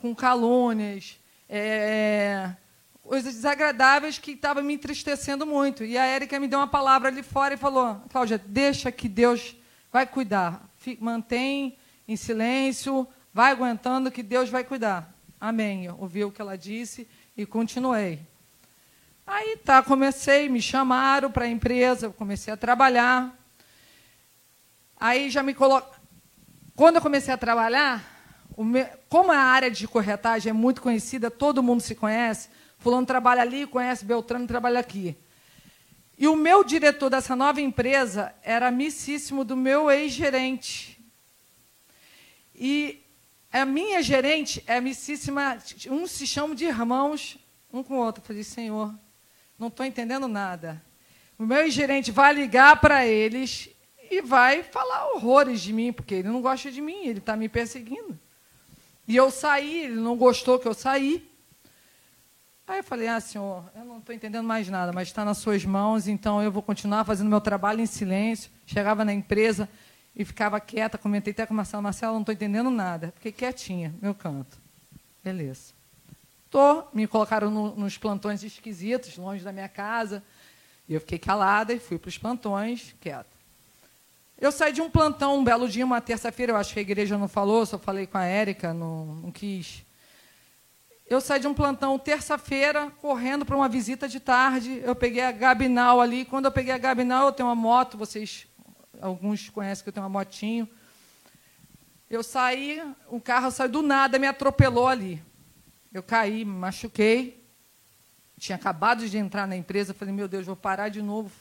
com 0.01 0.13
calúnias, 0.13 1.21
é, 1.49 2.51
coisas 3.01 3.33
desagradáveis 3.33 4.19
que 4.19 4.33
estavam 4.33 4.65
me 4.65 4.75
entristecendo 4.75 5.47
muito. 5.47 5.85
E 5.85 5.97
a 5.97 6.05
Érica 6.05 6.41
me 6.41 6.49
deu 6.49 6.59
uma 6.59 6.67
palavra 6.67 7.11
ali 7.11 7.23
fora 7.23 7.55
e 7.55 7.57
falou: 7.57 8.03
Cláudia, 8.11 8.43
deixa 8.45 8.91
que 8.91 9.09
Deus 9.09 9.55
vai 9.93 10.05
cuidar. 10.05 10.69
Mantém 10.99 11.79
em 12.09 12.17
silêncio, 12.17 13.07
vai 13.33 13.53
aguentando 13.53 14.11
que 14.11 14.25
Deus 14.25 14.51
vai 14.51 14.65
cuidar. 14.65 15.15
Amém. 15.41 15.85
Eu 15.85 15.97
ouvi 16.01 16.25
o 16.25 16.33
que 16.33 16.43
ela 16.43 16.59
disse 16.59 17.07
e 17.37 17.47
continuei. 17.47 18.19
Aí 19.27 19.57
tá, 19.57 19.83
comecei, 19.83 20.49
me 20.49 20.63
chamaram 20.63 21.33
para 21.33 21.47
a 21.47 21.49
empresa, 21.49 22.11
comecei 22.11 22.55
a 22.55 22.57
trabalhar. 22.57 23.37
Aí 24.97 25.29
já 25.29 25.43
me 25.43 25.53
coloco. 25.53 25.97
Quando 26.77 26.97
eu 26.97 27.03
comecei 27.03 27.35
a 27.35 27.37
trabalhar, 27.37 28.05
me... 28.57 28.85
como 29.09 29.33
a 29.33 29.39
área 29.39 29.71
de 29.71 29.89
corretagem 29.89 30.51
é 30.51 30.53
muito 30.53 30.81
conhecida, 30.81 31.29
todo 31.29 31.63
mundo 31.63 31.81
se 31.81 31.95
conhece, 31.95 32.49
fulano 32.79 33.05
trabalha 33.05 33.43
ali, 33.43 33.67
conhece 33.67 34.05
Beltrano, 34.05 34.47
trabalha 34.47 34.79
aqui. 34.79 35.17
E 36.17 36.29
o 36.29 36.37
meu 36.37 36.63
diretor 36.63 37.11
dessa 37.11 37.35
nova 37.35 37.61
empresa 37.61 38.33
era 38.43 38.69
amicíssimo 38.69 39.45
do 39.45 39.57
meu 39.57 39.91
ex-gerente. 39.91 40.99
E 42.55 43.03
a 43.53 43.65
minha 43.65 44.01
gerente 44.03 44.63
é 44.67 44.77
amicíssima, 44.77 45.59
uns 45.91 46.13
se 46.13 46.27
chamam 46.27 46.55
de 46.55 46.65
irmãos, 46.65 47.39
um 47.73 47.83
com 47.83 47.95
o 47.95 47.99
outro. 47.99 48.23
Eu 48.23 48.27
falei, 48.27 48.45
Senhor, 48.45 48.95
não 49.59 49.69
estou 49.69 49.85
entendendo 49.85 50.29
nada. 50.29 50.83
O 51.39 51.45
meu 51.45 51.69
gerente 51.71 52.11
vai 52.11 52.33
ligar 52.33 52.81
para 52.81 53.07
eles 53.07 53.69
e 54.11 54.23
vai 54.23 54.63
falar 54.63 55.09
horrores 55.13 55.61
de 55.61 55.73
mim, 55.73 55.93
porque 55.93 56.17
ele 56.17 56.29
não 56.29 56.41
gosta 56.41 56.71
de 56.71 56.81
mim, 56.81 57.07
ele 57.07 57.19
está 57.19 57.37
me 57.37 57.49
perseguindo. 57.49 58.19
E 59.07 59.15
eu 59.15 59.31
saí, 59.31 59.85
ele 59.85 60.01
não 60.01 60.17
gostou 60.17 60.59
que 60.59 60.67
eu 60.67 60.75
saí. 60.75 61.29
Aí 62.67 62.79
eu 62.79 62.85
falei, 62.85 63.07
ah, 63.07 63.21
senhor, 63.21 63.65
eu 63.77 63.85
não 63.85 63.99
estou 63.99 64.15
entendendo 64.15 64.45
mais 64.45 64.69
nada, 64.69 64.93
mas 64.93 65.09
está 65.09 65.25
nas 65.25 65.39
suas 65.39 65.65
mãos, 65.65 66.09
então 66.09 66.43
eu 66.43 66.51
vou 66.51 66.63
continuar 66.63 67.05
fazendo 67.05 67.29
meu 67.29 67.41
trabalho 67.41 67.81
em 67.81 67.87
silêncio. 67.87 68.51
Chegava 68.67 69.05
na 69.05 69.13
empresa, 69.13 69.69
e 70.17 70.25
ficava 70.25 70.59
quieta, 70.59 70.97
comentei 70.97 71.33
até 71.33 71.45
com 71.45 71.53
o 71.53 71.57
Marcelo, 71.57 71.83
Marcelo, 71.83 72.15
não 72.15 72.21
estou 72.21 72.33
entendendo 72.33 72.71
nada. 72.71 73.13
Fiquei 73.17 73.31
quietinha, 73.31 73.95
meu 74.01 74.15
canto. 74.15 74.59
Beleza. 75.23 75.76
Tô, 76.57 76.85
me 76.91 77.07
colocaram 77.07 77.51
no, 77.51 77.77
nos 77.77 77.99
plantões 77.99 78.43
esquisitos, 78.43 79.19
longe 79.19 79.45
da 79.45 79.53
minha 79.53 79.69
casa. 79.69 80.23
E 80.89 80.95
eu 80.95 81.01
fiquei 81.01 81.19
calada 81.19 81.75
e 81.75 81.79
fui 81.79 81.99
para 81.99 82.09
os 82.09 82.17
plantões, 82.17 82.95
quieta. 82.99 83.29
Eu 84.41 84.51
saí 84.51 84.73
de 84.73 84.81
um 84.81 84.89
plantão 84.89 85.39
um 85.39 85.45
belo 85.45 85.69
dia, 85.69 85.85
uma 85.85 86.01
terça-feira, 86.01 86.53
eu 86.53 86.57
acho 86.57 86.73
que 86.73 86.79
a 86.79 86.81
igreja 86.81 87.19
não 87.19 87.29
falou, 87.29 87.67
só 87.67 87.79
falei 87.79 88.07
com 88.07 88.17
a 88.17 88.25
Érica, 88.25 88.73
não, 88.73 89.05
não 89.05 89.31
quis. 89.31 89.85
Eu 91.07 91.21
saí 91.21 91.41
de 91.41 91.47
um 91.47 91.53
plantão 91.53 91.99
terça-feira, 91.99 92.91
correndo 93.03 93.45
para 93.45 93.55
uma 93.55 93.69
visita 93.69 94.09
de 94.09 94.19
tarde. 94.19 94.81
Eu 94.83 94.97
peguei 94.97 95.25
a 95.25 95.33
Gabinal 95.33 96.01
ali. 96.01 96.25
Quando 96.25 96.47
eu 96.47 96.51
peguei 96.51 96.73
a 96.73 96.79
Gabinal, 96.79 97.27
eu 97.27 97.33
tenho 97.33 97.51
uma 97.51 97.55
moto, 97.55 97.99
vocês 97.99 98.47
alguns 98.99 99.51
conhecem 99.51 99.83
que 99.83 99.91
eu 99.91 99.93
tenho 99.93 100.05
uma 100.05 100.19
motinho. 100.19 100.67
Eu 102.09 102.23
saí, 102.23 102.83
o 103.11 103.21
carro 103.21 103.51
saiu 103.51 103.69
do 103.69 103.83
nada, 103.83 104.19
me 104.19 104.27
atropelou 104.27 104.89
ali. 104.89 105.23
Eu 105.97 106.03
caí, 106.03 106.45
me 106.45 106.53
machuquei. 106.53 107.43
Tinha 108.39 108.57
acabado 108.57 109.09
de 109.09 109.17
entrar 109.17 109.49
na 109.49 109.57
empresa, 109.57 109.95
falei, 109.95 110.13
meu 110.13 110.29
Deus, 110.29 110.45
vou 110.45 110.55
parar 110.55 110.91
de 110.91 111.01
novo. 111.01 111.33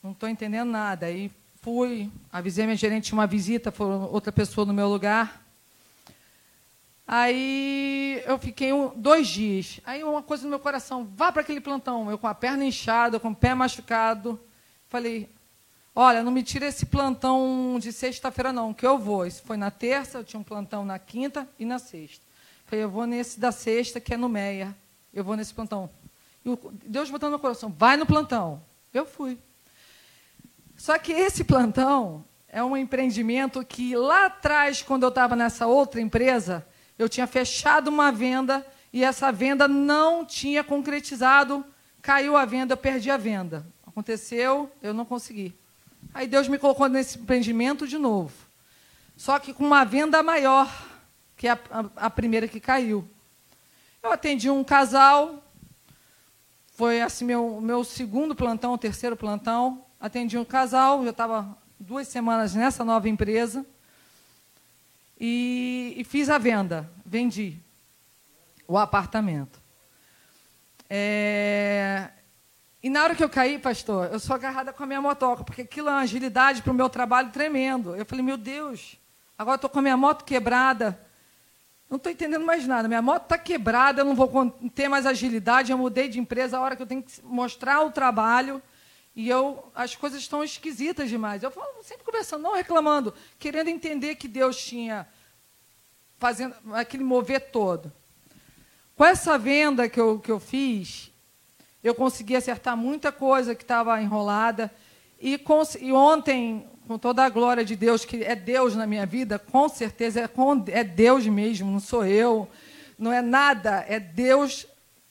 Não 0.00 0.12
estou 0.12 0.28
entendendo 0.28 0.70
nada. 0.70 1.06
Aí 1.06 1.28
fui, 1.60 2.08
avisei 2.30 2.64
minha 2.64 2.76
gerente 2.76 3.06
de 3.06 3.14
uma 3.14 3.26
visita, 3.26 3.72
foi 3.72 3.88
outra 3.88 4.30
pessoa 4.30 4.64
no 4.64 4.72
meu 4.72 4.88
lugar. 4.88 5.44
Aí 7.04 8.22
eu 8.26 8.38
fiquei 8.38 8.72
um, 8.72 8.92
dois 8.94 9.26
dias. 9.26 9.80
Aí 9.84 10.04
uma 10.04 10.22
coisa 10.22 10.44
no 10.44 10.50
meu 10.50 10.60
coração, 10.60 11.04
vá 11.16 11.32
para 11.32 11.42
aquele 11.42 11.60
plantão. 11.60 12.08
Eu 12.08 12.16
com 12.16 12.28
a 12.28 12.34
perna 12.34 12.64
inchada, 12.64 13.18
com 13.18 13.30
o 13.30 13.34
pé 13.34 13.56
machucado. 13.56 14.38
Falei, 14.88 15.28
Olha, 15.96 16.22
não 16.22 16.30
me 16.30 16.44
tira 16.44 16.68
esse 16.68 16.86
plantão 16.86 17.76
de 17.80 17.92
sexta-feira, 17.92 18.52
não, 18.52 18.72
que 18.72 18.86
eu 18.86 18.96
vou. 18.98 19.26
Isso 19.26 19.42
foi 19.42 19.56
na 19.56 19.70
terça, 19.70 20.18
eu 20.18 20.24
tinha 20.24 20.38
um 20.38 20.44
plantão 20.44 20.84
na 20.84 20.96
quinta 21.00 21.48
e 21.58 21.64
na 21.64 21.80
sexta. 21.80 22.31
Falei, 22.72 22.86
eu 22.86 22.88
vou 22.88 23.06
nesse 23.06 23.38
da 23.38 23.52
sexta, 23.52 24.00
que 24.00 24.14
é 24.14 24.16
no 24.16 24.30
Meia. 24.30 24.74
Eu 25.12 25.22
vou 25.22 25.36
nesse 25.36 25.52
plantão. 25.52 25.90
E 26.42 26.58
Deus 26.88 27.10
botando 27.10 27.28
no 27.28 27.36
meu 27.36 27.38
coração, 27.38 27.70
vai 27.70 27.98
no 27.98 28.06
plantão. 28.06 28.62
Eu 28.94 29.04
fui. 29.04 29.36
Só 30.74 30.98
que 30.98 31.12
esse 31.12 31.44
plantão 31.44 32.24
é 32.48 32.64
um 32.64 32.74
empreendimento 32.74 33.62
que 33.62 33.94
lá 33.94 34.24
atrás, 34.24 34.80
quando 34.80 35.02
eu 35.02 35.10
estava 35.10 35.36
nessa 35.36 35.66
outra 35.66 36.00
empresa, 36.00 36.66
eu 36.98 37.10
tinha 37.10 37.26
fechado 37.26 37.88
uma 37.88 38.10
venda 38.10 38.66
e 38.90 39.04
essa 39.04 39.30
venda 39.30 39.68
não 39.68 40.24
tinha 40.24 40.64
concretizado, 40.64 41.62
caiu 42.00 42.38
a 42.38 42.46
venda, 42.46 42.72
eu 42.72 42.78
perdi 42.78 43.10
a 43.10 43.18
venda. 43.18 43.66
Aconteceu, 43.86 44.72
eu 44.80 44.94
não 44.94 45.04
consegui. 45.04 45.54
Aí 46.14 46.26
Deus 46.26 46.48
me 46.48 46.56
colocou 46.56 46.88
nesse 46.88 47.18
empreendimento 47.18 47.86
de 47.86 47.98
novo. 47.98 48.32
Só 49.14 49.38
que 49.38 49.52
com 49.52 49.66
uma 49.66 49.84
venda 49.84 50.22
maior 50.22 50.90
que 51.42 51.48
a, 51.48 51.58
a, 51.72 52.06
a 52.06 52.08
primeira 52.08 52.46
que 52.46 52.60
caiu. 52.60 53.04
Eu 54.00 54.12
atendi 54.12 54.48
um 54.48 54.62
casal, 54.62 55.42
foi 56.76 57.02
assim 57.02 57.24
meu, 57.24 57.60
meu 57.60 57.82
segundo 57.82 58.32
plantão, 58.32 58.78
terceiro 58.78 59.16
plantão. 59.16 59.84
Atendi 59.98 60.38
um 60.38 60.44
casal, 60.44 61.02
já 61.02 61.10
estava 61.10 61.58
duas 61.80 62.06
semanas 62.06 62.54
nessa 62.54 62.84
nova 62.84 63.08
empresa. 63.08 63.66
E, 65.18 65.94
e 65.96 66.04
fiz 66.04 66.30
a 66.30 66.38
venda, 66.38 66.88
vendi 67.04 67.58
o 68.68 68.78
apartamento. 68.78 69.60
É, 70.88 72.08
e 72.80 72.88
na 72.88 73.02
hora 73.02 73.16
que 73.16 73.24
eu 73.24 73.28
caí, 73.28 73.58
pastor, 73.58 74.12
eu 74.12 74.20
sou 74.20 74.36
agarrada 74.36 74.72
com 74.72 74.84
a 74.84 74.86
minha 74.86 75.02
motoca, 75.02 75.42
porque 75.42 75.62
aquilo 75.62 75.88
é 75.88 75.92
uma 75.92 76.02
agilidade 76.02 76.62
para 76.62 76.70
o 76.70 76.74
meu 76.74 76.88
trabalho 76.88 77.32
tremendo. 77.32 77.96
Eu 77.96 78.06
falei, 78.06 78.24
meu 78.24 78.36
Deus, 78.36 78.96
Agora 79.42 79.56
estou 79.56 79.68
com 79.68 79.80
a 79.80 79.82
minha 79.82 79.96
moto 79.96 80.24
quebrada. 80.24 80.96
Não 81.92 81.98
estou 81.98 82.10
entendendo 82.10 82.46
mais 82.46 82.66
nada. 82.66 82.88
Minha 82.88 83.02
moto 83.02 83.24
está 83.24 83.36
quebrada, 83.36 84.00
eu 84.00 84.06
não 84.06 84.14
vou 84.14 84.50
ter 84.74 84.88
mais 84.88 85.04
agilidade. 85.04 85.70
Eu 85.70 85.76
mudei 85.76 86.08
de 86.08 86.18
empresa 86.18 86.56
a 86.56 86.60
hora 86.62 86.74
que 86.74 86.80
eu 86.80 86.86
tenho 86.86 87.02
que 87.02 87.20
mostrar 87.22 87.82
o 87.82 87.90
trabalho. 87.90 88.62
E 89.14 89.28
eu, 89.28 89.70
as 89.74 89.94
coisas 89.94 90.18
estão 90.18 90.42
esquisitas 90.42 91.10
demais. 91.10 91.42
Eu 91.42 91.50
falo 91.50 91.66
sempre 91.82 92.02
conversando, 92.02 92.44
não 92.44 92.54
reclamando, 92.54 93.12
querendo 93.38 93.68
entender 93.68 94.14
que 94.14 94.26
Deus 94.26 94.56
tinha 94.56 95.06
fazendo 96.16 96.54
aquele 96.72 97.04
mover 97.04 97.50
todo. 97.50 97.92
Com 98.96 99.04
essa 99.04 99.36
venda 99.36 99.86
que 99.86 100.00
eu, 100.00 100.18
que 100.18 100.32
eu 100.32 100.40
fiz, 100.40 101.12
eu 101.84 101.94
consegui 101.94 102.34
acertar 102.34 102.74
muita 102.74 103.12
coisa 103.12 103.54
que 103.54 103.64
estava 103.64 104.00
enrolada. 104.00 104.72
E, 105.20 105.38
e 105.78 105.92
ontem, 105.92 106.66
com 106.86 106.98
toda 106.98 107.24
a 107.24 107.28
glória 107.28 107.64
de 107.64 107.76
Deus, 107.76 108.04
que 108.04 108.22
é 108.24 108.34
Deus 108.34 108.74
na 108.74 108.86
minha 108.86 109.06
vida, 109.06 109.38
com 109.38 109.68
certeza 109.68 110.20
é, 110.20 110.28
com- 110.28 110.64
é 110.68 110.82
Deus 110.82 111.26
mesmo, 111.26 111.70
não 111.70 111.80
sou 111.80 112.04
eu, 112.04 112.48
não 112.98 113.12
é 113.12 113.22
nada, 113.22 113.84
é 113.88 113.98
Deus 114.00 114.66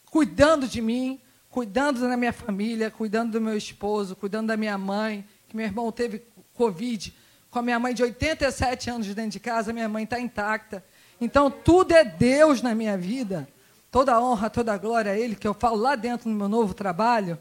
cuidando 0.06 0.68
de 0.68 0.82
mim, 0.82 1.20
cuidando 1.50 2.02
da 2.02 2.18
minha 2.18 2.34
família, 2.34 2.92
cuidando 2.92 3.32
do 3.34 3.42
meu 3.42 3.56
esposo, 3.58 4.16
cuidando 4.16 4.48
da 4.48 4.58
minha 4.58 4.78
mãe, 4.78 5.26
que 5.48 5.56
meu 5.56 5.66
irmão 5.66 5.92
teve 5.92 6.24
Covid, 6.54 7.14
com 7.50 7.60
a 7.60 7.62
minha 7.62 7.80
mãe 7.80 7.94
de 7.94 8.04
87 8.04 8.90
anos 8.90 9.08
dentro 9.14 9.32
de 9.32 9.40
casa, 9.40 9.74
minha 9.74 9.90
mãe 9.90 10.04
está 10.04 10.20
intacta. 10.20 10.84
Então, 11.20 11.52
tudo 11.52 11.92
é 11.94 12.04
Deus 12.04 12.62
na 12.62 12.74
minha 12.74 12.98
vida. 12.98 13.48
Toda 13.92 14.14
a 14.14 14.22
honra, 14.22 14.50
toda 14.50 14.74
a 14.74 14.78
glória 14.78 15.12
a 15.12 15.18
Ele, 15.20 15.36
que 15.36 15.48
eu 15.48 15.54
falo 15.54 15.76
lá 15.76 15.96
dentro 15.96 16.30
no 16.30 16.36
meu 16.36 16.48
novo 16.48 16.74
trabalho. 16.74 17.38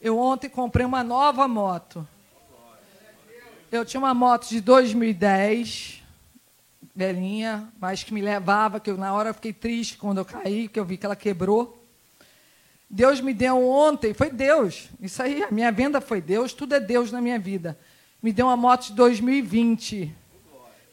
Eu 0.00 0.18
ontem 0.18 0.48
comprei 0.48 0.86
uma 0.86 1.04
nova 1.04 1.46
moto. 1.46 2.06
Eu 3.72 3.86
tinha 3.86 3.98
uma 3.98 4.12
moto 4.12 4.50
de 4.50 4.60
2010, 4.60 6.02
velhinha, 6.94 7.66
mas 7.80 8.04
que 8.04 8.12
me 8.12 8.20
levava, 8.20 8.78
que 8.78 8.90
eu, 8.90 8.98
na 8.98 9.14
hora 9.14 9.30
eu 9.30 9.34
fiquei 9.34 9.50
triste 9.50 9.96
quando 9.96 10.18
eu 10.18 10.26
caí, 10.26 10.68
que 10.68 10.78
eu 10.78 10.84
vi 10.84 10.98
que 10.98 11.06
ela 11.06 11.16
quebrou. 11.16 11.82
Deus 12.88 13.18
me 13.22 13.32
deu 13.32 13.66
ontem, 13.66 14.12
foi 14.12 14.28
Deus. 14.28 14.90
Isso 15.00 15.22
aí, 15.22 15.42
a 15.42 15.50
minha 15.50 15.72
venda 15.72 16.02
foi 16.02 16.20
Deus, 16.20 16.52
tudo 16.52 16.74
é 16.74 16.80
Deus 16.80 17.10
na 17.10 17.22
minha 17.22 17.38
vida. 17.38 17.78
Me 18.22 18.30
deu 18.30 18.44
uma 18.44 18.58
moto 18.58 18.88
de 18.88 18.92
2020, 18.92 20.14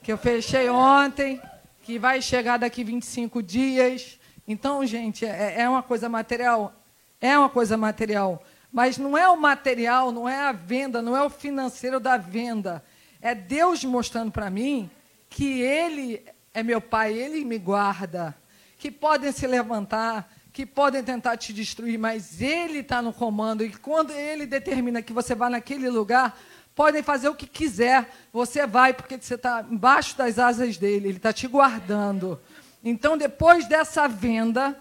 que 0.01 0.09
eu 0.09 0.17
fechei 0.17 0.69
ontem, 0.69 1.41
que 1.83 1.99
vai 1.99 2.21
chegar 2.21 2.55
daqui 2.55 2.81
25 2.85 3.43
dias. 3.43 4.17
Então, 4.47 4.85
gente, 4.85 5.25
é, 5.25 5.63
é 5.63 5.69
uma 5.69 5.83
coisa 5.83 6.07
material? 6.07 6.73
É 7.19 7.37
uma 7.37 7.49
coisa 7.49 7.75
material. 7.75 8.41
Mas 8.71 8.97
não 8.97 9.17
é 9.17 9.27
o 9.27 9.35
material, 9.35 10.11
não 10.11 10.27
é 10.29 10.37
a 10.37 10.51
venda, 10.51 11.01
não 11.01 11.15
é 11.17 11.23
o 11.23 11.29
financeiro 11.29 11.99
da 11.99 12.17
venda. 12.17 12.83
É 13.21 13.33
Deus 13.33 13.83
mostrando 13.83 14.31
para 14.31 14.49
mim 14.49 14.89
que 15.29 15.61
Ele 15.61 16.23
é 16.53 16.61
meu 16.63 16.79
Pai, 16.79 17.13
Ele 17.13 17.43
me 17.43 17.57
guarda. 17.57 18.35
Que 18.77 18.89
podem 18.91 19.31
se 19.31 19.45
levantar, 19.47 20.31
que 20.53 20.65
podem 20.65 21.03
tentar 21.03 21.35
te 21.35 21.51
destruir, 21.51 21.97
mas 21.97 22.41
Ele 22.41 22.79
está 22.79 23.01
no 23.01 23.11
comando. 23.11 23.63
E 23.63 23.71
quando 23.71 24.11
Ele 24.11 24.45
determina 24.45 25.01
que 25.01 25.11
você 25.13 25.33
vá 25.35 25.49
naquele 25.49 25.89
lugar, 25.89 26.39
podem 26.75 27.01
fazer 27.03 27.27
o 27.27 27.35
que 27.35 27.47
quiser. 27.47 28.07
Você 28.31 28.65
vai, 28.67 28.93
porque 28.93 29.17
você 29.19 29.33
está 29.35 29.65
embaixo 29.69 30.15
das 30.17 30.37
asas 30.39 30.77
dele, 30.77 31.09
Ele 31.09 31.17
está 31.17 31.33
te 31.33 31.47
guardando. 31.47 32.39
Então, 32.83 33.17
depois 33.17 33.67
dessa 33.67 34.07
venda, 34.07 34.79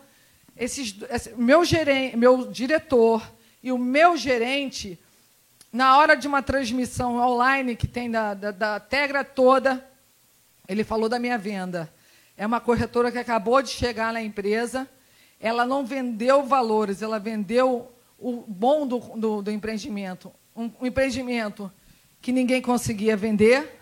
esses, 0.56 0.94
esse- 1.10 1.34
meu, 1.34 1.64
gerente, 1.64 2.16
meu 2.16 2.46
diretor 2.46 3.22
e 3.62 3.72
o 3.72 3.78
meu 3.78 4.16
gerente, 4.16 4.98
na 5.72 5.98
hora 5.98 6.16
de 6.16 6.28
uma 6.28 6.42
transmissão 6.42 7.16
online 7.16 7.74
que 7.76 7.86
tem 7.86 8.10
da, 8.10 8.34
da, 8.34 8.50
da 8.50 8.80
Tegra 8.80 9.24
toda, 9.24 9.84
ele 10.68 10.84
falou 10.84 11.08
da 11.08 11.18
minha 11.18 11.38
venda. 11.38 11.92
É 12.36 12.46
uma 12.46 12.60
corretora 12.60 13.10
que 13.10 13.18
acabou 13.18 13.60
de 13.62 13.70
chegar 13.70 14.12
na 14.12 14.22
empresa. 14.22 14.88
Ela 15.40 15.66
não 15.66 15.84
vendeu 15.84 16.44
valores, 16.44 17.02
ela 17.02 17.18
vendeu 17.18 17.92
o 18.18 18.44
bom 18.46 18.86
do, 18.86 18.98
do, 18.98 19.42
do 19.42 19.50
empreendimento. 19.50 20.32
Um, 20.54 20.70
um 20.80 20.86
empreendimento 20.86 21.70
que 22.20 22.32
ninguém 22.32 22.60
conseguia 22.60 23.16
vender, 23.16 23.80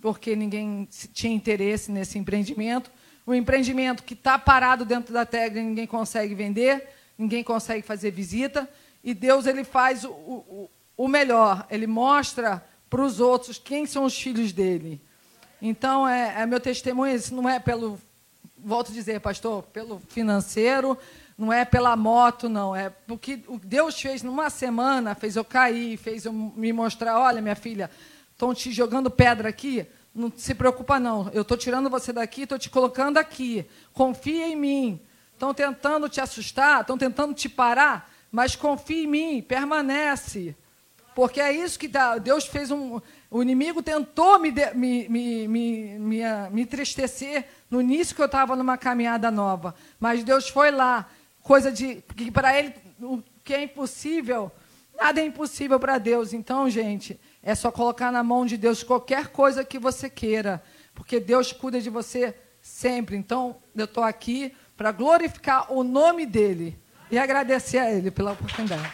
porque 0.00 0.34
ninguém 0.34 0.88
tinha 1.12 1.34
interesse 1.34 1.90
nesse 1.90 2.18
empreendimento. 2.18 2.90
Um 3.26 3.34
empreendimento 3.34 4.02
que 4.02 4.14
está 4.14 4.38
parado 4.38 4.84
dentro 4.84 5.12
da 5.12 5.24
Tegra 5.24 5.60
e 5.60 5.64
ninguém 5.64 5.86
consegue 5.86 6.34
vender, 6.34 6.88
ninguém 7.16 7.42
consegue 7.42 7.82
fazer 7.82 8.10
visita. 8.10 8.68
E 9.04 9.12
Deus 9.12 9.46
ele 9.46 9.62
faz 9.62 10.02
o, 10.04 10.10
o, 10.10 10.70
o 10.96 11.06
melhor, 11.06 11.66
ele 11.70 11.86
mostra 11.86 12.64
para 12.88 13.02
os 13.02 13.20
outros 13.20 13.58
quem 13.58 13.84
são 13.84 14.04
os 14.04 14.18
filhos 14.18 14.50
dele. 14.50 15.00
Então, 15.60 16.08
é, 16.08 16.42
é 16.42 16.46
meu 16.46 16.58
testemunho, 16.58 17.14
isso 17.14 17.34
não 17.34 17.48
é 17.48 17.60
pelo, 17.60 18.00
volto 18.56 18.90
a 18.90 18.94
dizer, 18.94 19.20
pastor, 19.20 19.62
pelo 19.64 20.00
financeiro, 20.08 20.98
não 21.36 21.52
é 21.52 21.64
pela 21.64 21.96
moto, 21.96 22.48
não. 22.48 22.74
É 22.74 22.88
porque 22.88 23.40
o 23.46 23.58
que 23.58 23.66
Deus 23.66 24.00
fez 24.00 24.22
numa 24.22 24.48
semana, 24.48 25.14
fez 25.14 25.36
eu 25.36 25.44
cair, 25.44 25.96
fez 25.98 26.24
eu 26.24 26.32
me 26.32 26.72
mostrar, 26.72 27.18
olha, 27.18 27.42
minha 27.42 27.56
filha, 27.56 27.90
estão 28.32 28.54
te 28.54 28.72
jogando 28.72 29.10
pedra 29.10 29.48
aqui, 29.48 29.86
não 30.14 30.32
se 30.34 30.54
preocupa 30.54 30.98
não. 30.98 31.28
Eu 31.32 31.42
estou 31.42 31.56
tirando 31.56 31.90
você 31.90 32.12
daqui, 32.12 32.42
estou 32.42 32.58
te 32.58 32.70
colocando 32.70 33.18
aqui. 33.18 33.66
Confia 33.92 34.46
em 34.46 34.56
mim. 34.56 35.00
Estão 35.32 35.52
tentando 35.52 36.08
te 36.08 36.20
assustar, 36.20 36.82
estão 36.82 36.96
tentando 36.96 37.34
te 37.34 37.48
parar, 37.48 38.08
mas 38.34 38.56
confia 38.56 39.04
em 39.04 39.06
mim, 39.06 39.40
permanece. 39.40 40.56
Porque 41.14 41.40
é 41.40 41.52
isso 41.52 41.78
que 41.78 41.86
dá. 41.86 42.18
Deus 42.18 42.44
fez 42.46 42.68
um. 42.68 43.00
O 43.30 43.40
inimigo 43.40 43.80
tentou 43.80 44.40
me, 44.40 44.50
de- 44.50 44.74
me, 44.74 45.08
me, 45.08 45.46
me, 45.46 45.98
me, 46.00 46.24
ah, 46.24 46.48
me 46.50 46.62
entristecer 46.62 47.46
no 47.70 47.80
início 47.80 48.12
que 48.12 48.20
eu 48.20 48.26
estava 48.26 48.56
numa 48.56 48.76
caminhada 48.76 49.30
nova. 49.30 49.72
Mas 50.00 50.24
Deus 50.24 50.48
foi 50.48 50.72
lá. 50.72 51.08
Coisa 51.42 51.70
de. 51.70 52.02
que 52.16 52.28
para 52.32 52.58
ele, 52.58 52.74
o 53.00 53.22
que 53.44 53.54
é 53.54 53.62
impossível, 53.62 54.50
nada 54.96 55.20
é 55.20 55.24
impossível 55.24 55.78
para 55.78 55.96
Deus. 55.98 56.32
Então, 56.32 56.68
gente, 56.68 57.20
é 57.40 57.54
só 57.54 57.70
colocar 57.70 58.10
na 58.10 58.24
mão 58.24 58.44
de 58.44 58.56
Deus 58.56 58.82
qualquer 58.82 59.28
coisa 59.28 59.62
que 59.62 59.78
você 59.78 60.10
queira. 60.10 60.60
Porque 60.92 61.20
Deus 61.20 61.52
cuida 61.52 61.80
de 61.80 61.88
você 61.88 62.34
sempre. 62.60 63.14
Então, 63.16 63.54
eu 63.76 63.84
estou 63.84 64.02
aqui 64.02 64.52
para 64.76 64.90
glorificar 64.90 65.72
o 65.72 65.84
nome 65.84 66.26
dele 66.26 66.82
e 67.10 67.18
agradecer 67.18 67.78
a 67.78 67.90
ele 67.90 68.10
pela 68.10 68.32
oportunidade. 68.32 68.90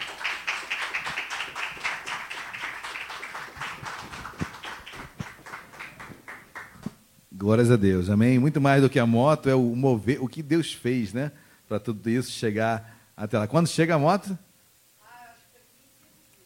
Glórias 7.32 7.70
a 7.70 7.76
Deus, 7.76 8.10
amém? 8.10 8.38
Muito 8.38 8.60
mais 8.60 8.82
do 8.82 8.90
que 8.90 8.98
a 8.98 9.06
moto 9.06 9.48
é 9.48 9.54
o 9.54 9.74
mover, 9.74 10.22
o 10.22 10.28
que 10.28 10.42
Deus 10.42 10.74
fez, 10.74 11.14
né? 11.14 11.32
Para 11.66 11.80
tudo 11.80 12.10
isso 12.10 12.30
chegar 12.30 12.96
até 13.16 13.38
lá. 13.38 13.46
Quando 13.46 13.66
chega 13.66 13.94
a 13.94 13.98
moto? 13.98 14.38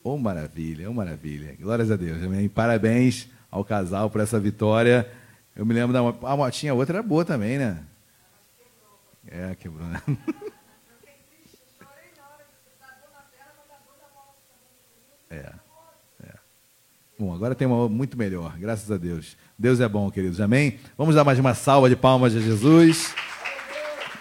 Oh, 0.04 0.16
maravilha, 0.16 0.88
oh, 0.88 0.94
maravilha. 0.94 1.56
Glórias 1.58 1.90
a 1.90 1.96
Deus, 1.96 2.22
amém? 2.22 2.48
Parabéns 2.48 3.28
ao 3.50 3.64
casal 3.64 4.08
por 4.10 4.20
essa 4.20 4.38
vitória. 4.38 5.10
Eu 5.56 5.64
me 5.64 5.72
lembro 5.72 5.92
da 5.92 6.28
a 6.28 6.36
motinha, 6.36 6.72
a 6.72 6.74
outra 6.74 6.98
era 6.98 7.02
boa 7.02 7.24
também, 7.24 7.58
né? 7.58 7.82
É, 9.26 9.54
quebrou, 9.54 9.86
né? 9.88 10.00
Bom, 17.24 17.32
agora 17.32 17.54
tem 17.54 17.66
uma 17.66 17.88
muito 17.88 18.18
melhor, 18.18 18.52
graças 18.58 18.90
a 18.90 18.98
Deus. 18.98 19.34
Deus 19.58 19.80
é 19.80 19.88
bom, 19.88 20.10
queridos, 20.10 20.42
amém? 20.42 20.78
Vamos 20.94 21.14
dar 21.14 21.24
mais 21.24 21.38
uma 21.38 21.54
salva 21.54 21.88
de 21.88 21.96
palmas 21.96 22.36
a 22.36 22.38
Jesus. 22.38 23.14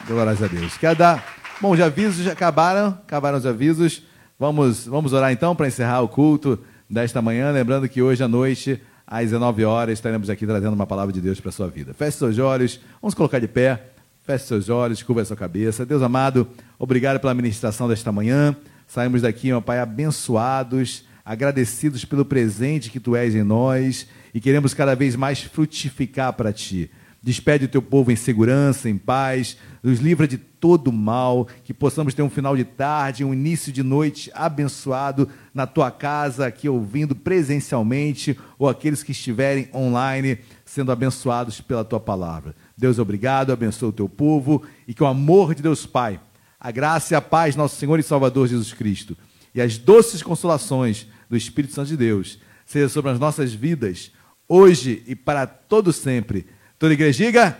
Glórias 0.07 0.41
a 0.41 0.47
Deus. 0.47 0.77
Quer 0.77 0.95
dar? 0.95 1.21
Bom, 1.59 1.71
os 1.71 1.81
avisos 1.81 2.23
já 2.23 2.31
acabaram, 2.31 2.97
acabaram 3.05 3.37
os 3.37 3.45
avisos. 3.45 4.03
Vamos, 4.39 4.87
vamos 4.87 5.11
orar 5.11 5.33
então 5.33 5.53
para 5.53 5.67
encerrar 5.67 5.99
o 5.99 6.07
culto 6.07 6.57
desta 6.89 7.21
manhã. 7.21 7.51
Lembrando 7.51 7.89
que 7.89 8.01
hoje 8.01 8.23
à 8.23 8.27
noite, 8.29 8.81
às 9.05 9.25
19 9.25 9.65
horas, 9.65 9.99
estaremos 9.99 10.29
aqui 10.29 10.47
trazendo 10.47 10.73
uma 10.73 10.87
palavra 10.87 11.11
de 11.11 11.19
Deus 11.19 11.41
para 11.41 11.49
a 11.49 11.51
sua 11.51 11.67
vida. 11.67 11.93
Feche 11.93 12.19
seus 12.19 12.39
olhos, 12.39 12.79
vamos 13.01 13.13
colocar 13.13 13.39
de 13.39 13.49
pé. 13.49 13.83
Feche 14.23 14.45
seus 14.45 14.69
olhos, 14.69 15.03
curva 15.03 15.23
a 15.23 15.25
sua 15.25 15.35
cabeça. 15.35 15.85
Deus 15.85 16.01
amado, 16.01 16.47
obrigado 16.79 17.19
pela 17.19 17.33
ministração 17.33 17.89
desta 17.89 18.13
manhã. 18.13 18.55
Saímos 18.87 19.23
daqui, 19.23 19.47
meu 19.47 19.61
Pai, 19.61 19.79
abençoados, 19.79 21.03
agradecidos 21.25 22.03
pelo 22.05 22.25
presente 22.25 22.89
que 22.89 22.99
Tu 22.99 23.15
és 23.15 23.35
em 23.35 23.43
nós 23.43 24.07
e 24.33 24.41
queremos 24.41 24.73
cada 24.73 24.95
vez 24.95 25.15
mais 25.15 25.41
frutificar 25.41 26.33
para 26.33 26.51
Ti. 26.51 26.89
Despede 27.23 27.63
o 27.63 27.69
teu 27.69 27.81
povo 27.81 28.11
em 28.11 28.17
segurança, 28.17 28.89
em 28.89 28.97
paz, 28.97 29.55
nos 29.81 29.99
livra 29.99 30.27
de 30.27 30.37
todo 30.37 30.91
mal, 30.91 31.47
que 31.63 31.73
possamos 31.73 32.13
ter 32.13 32.21
um 32.21 32.29
final 32.29 32.53
de 32.57 32.65
tarde, 32.65 33.23
um 33.23 33.33
início 33.33 33.71
de 33.71 33.81
noite 33.81 34.29
abençoado 34.33 35.29
na 35.53 35.65
tua 35.65 35.89
casa, 35.89 36.45
aqui 36.45 36.67
ouvindo 36.67 37.15
presencialmente, 37.15 38.37
ou 38.59 38.67
aqueles 38.67 39.03
que 39.03 39.13
estiverem 39.13 39.69
online 39.73 40.37
sendo 40.65 40.91
abençoados 40.91 41.61
pela 41.61 41.85
tua 41.85 41.99
palavra. 41.99 42.53
Deus, 42.77 42.99
obrigado, 42.99 43.53
abençoa 43.53 43.89
o 43.89 43.93
teu 43.93 44.09
povo 44.09 44.61
e 44.85 44.93
que 44.93 45.01
o 45.03 45.07
amor 45.07 45.55
de 45.55 45.63
Deus 45.63 45.85
Pai, 45.85 46.19
a 46.59 46.71
graça 46.71 47.13
e 47.13 47.15
a 47.15 47.21
paz, 47.21 47.55
nosso 47.55 47.77
Senhor 47.77 47.97
e 47.99 48.03
Salvador 48.03 48.49
Jesus 48.49 48.73
Cristo, 48.73 49.15
e 49.53 49.61
as 49.61 49.77
doces 49.77 50.21
consolações 50.21 51.07
do 51.29 51.37
Espírito 51.37 51.73
Santo 51.73 51.89
de 51.89 51.97
Deus, 51.97 52.39
seja 52.65 52.89
sobre 52.89 53.11
as 53.11 53.19
nossas 53.19 53.53
vidas, 53.53 54.11
hoje 54.47 55.03
e 55.07 55.15
para 55.15 55.45
todo 55.45 55.93
sempre. 55.93 56.47
Toda 56.79 56.93
igreja 56.93 57.25
diga 57.25 57.57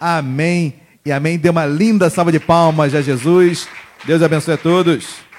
amém 0.00 0.80
e 1.04 1.12
amém. 1.12 1.38
Dê 1.38 1.48
uma 1.48 1.66
linda 1.66 2.10
salva 2.10 2.32
de 2.32 2.40
palmas 2.40 2.94
a 2.94 3.00
Jesus. 3.00 3.68
Deus 4.04 4.22
abençoe 4.22 4.54
a 4.54 4.58
todos. 4.58 5.31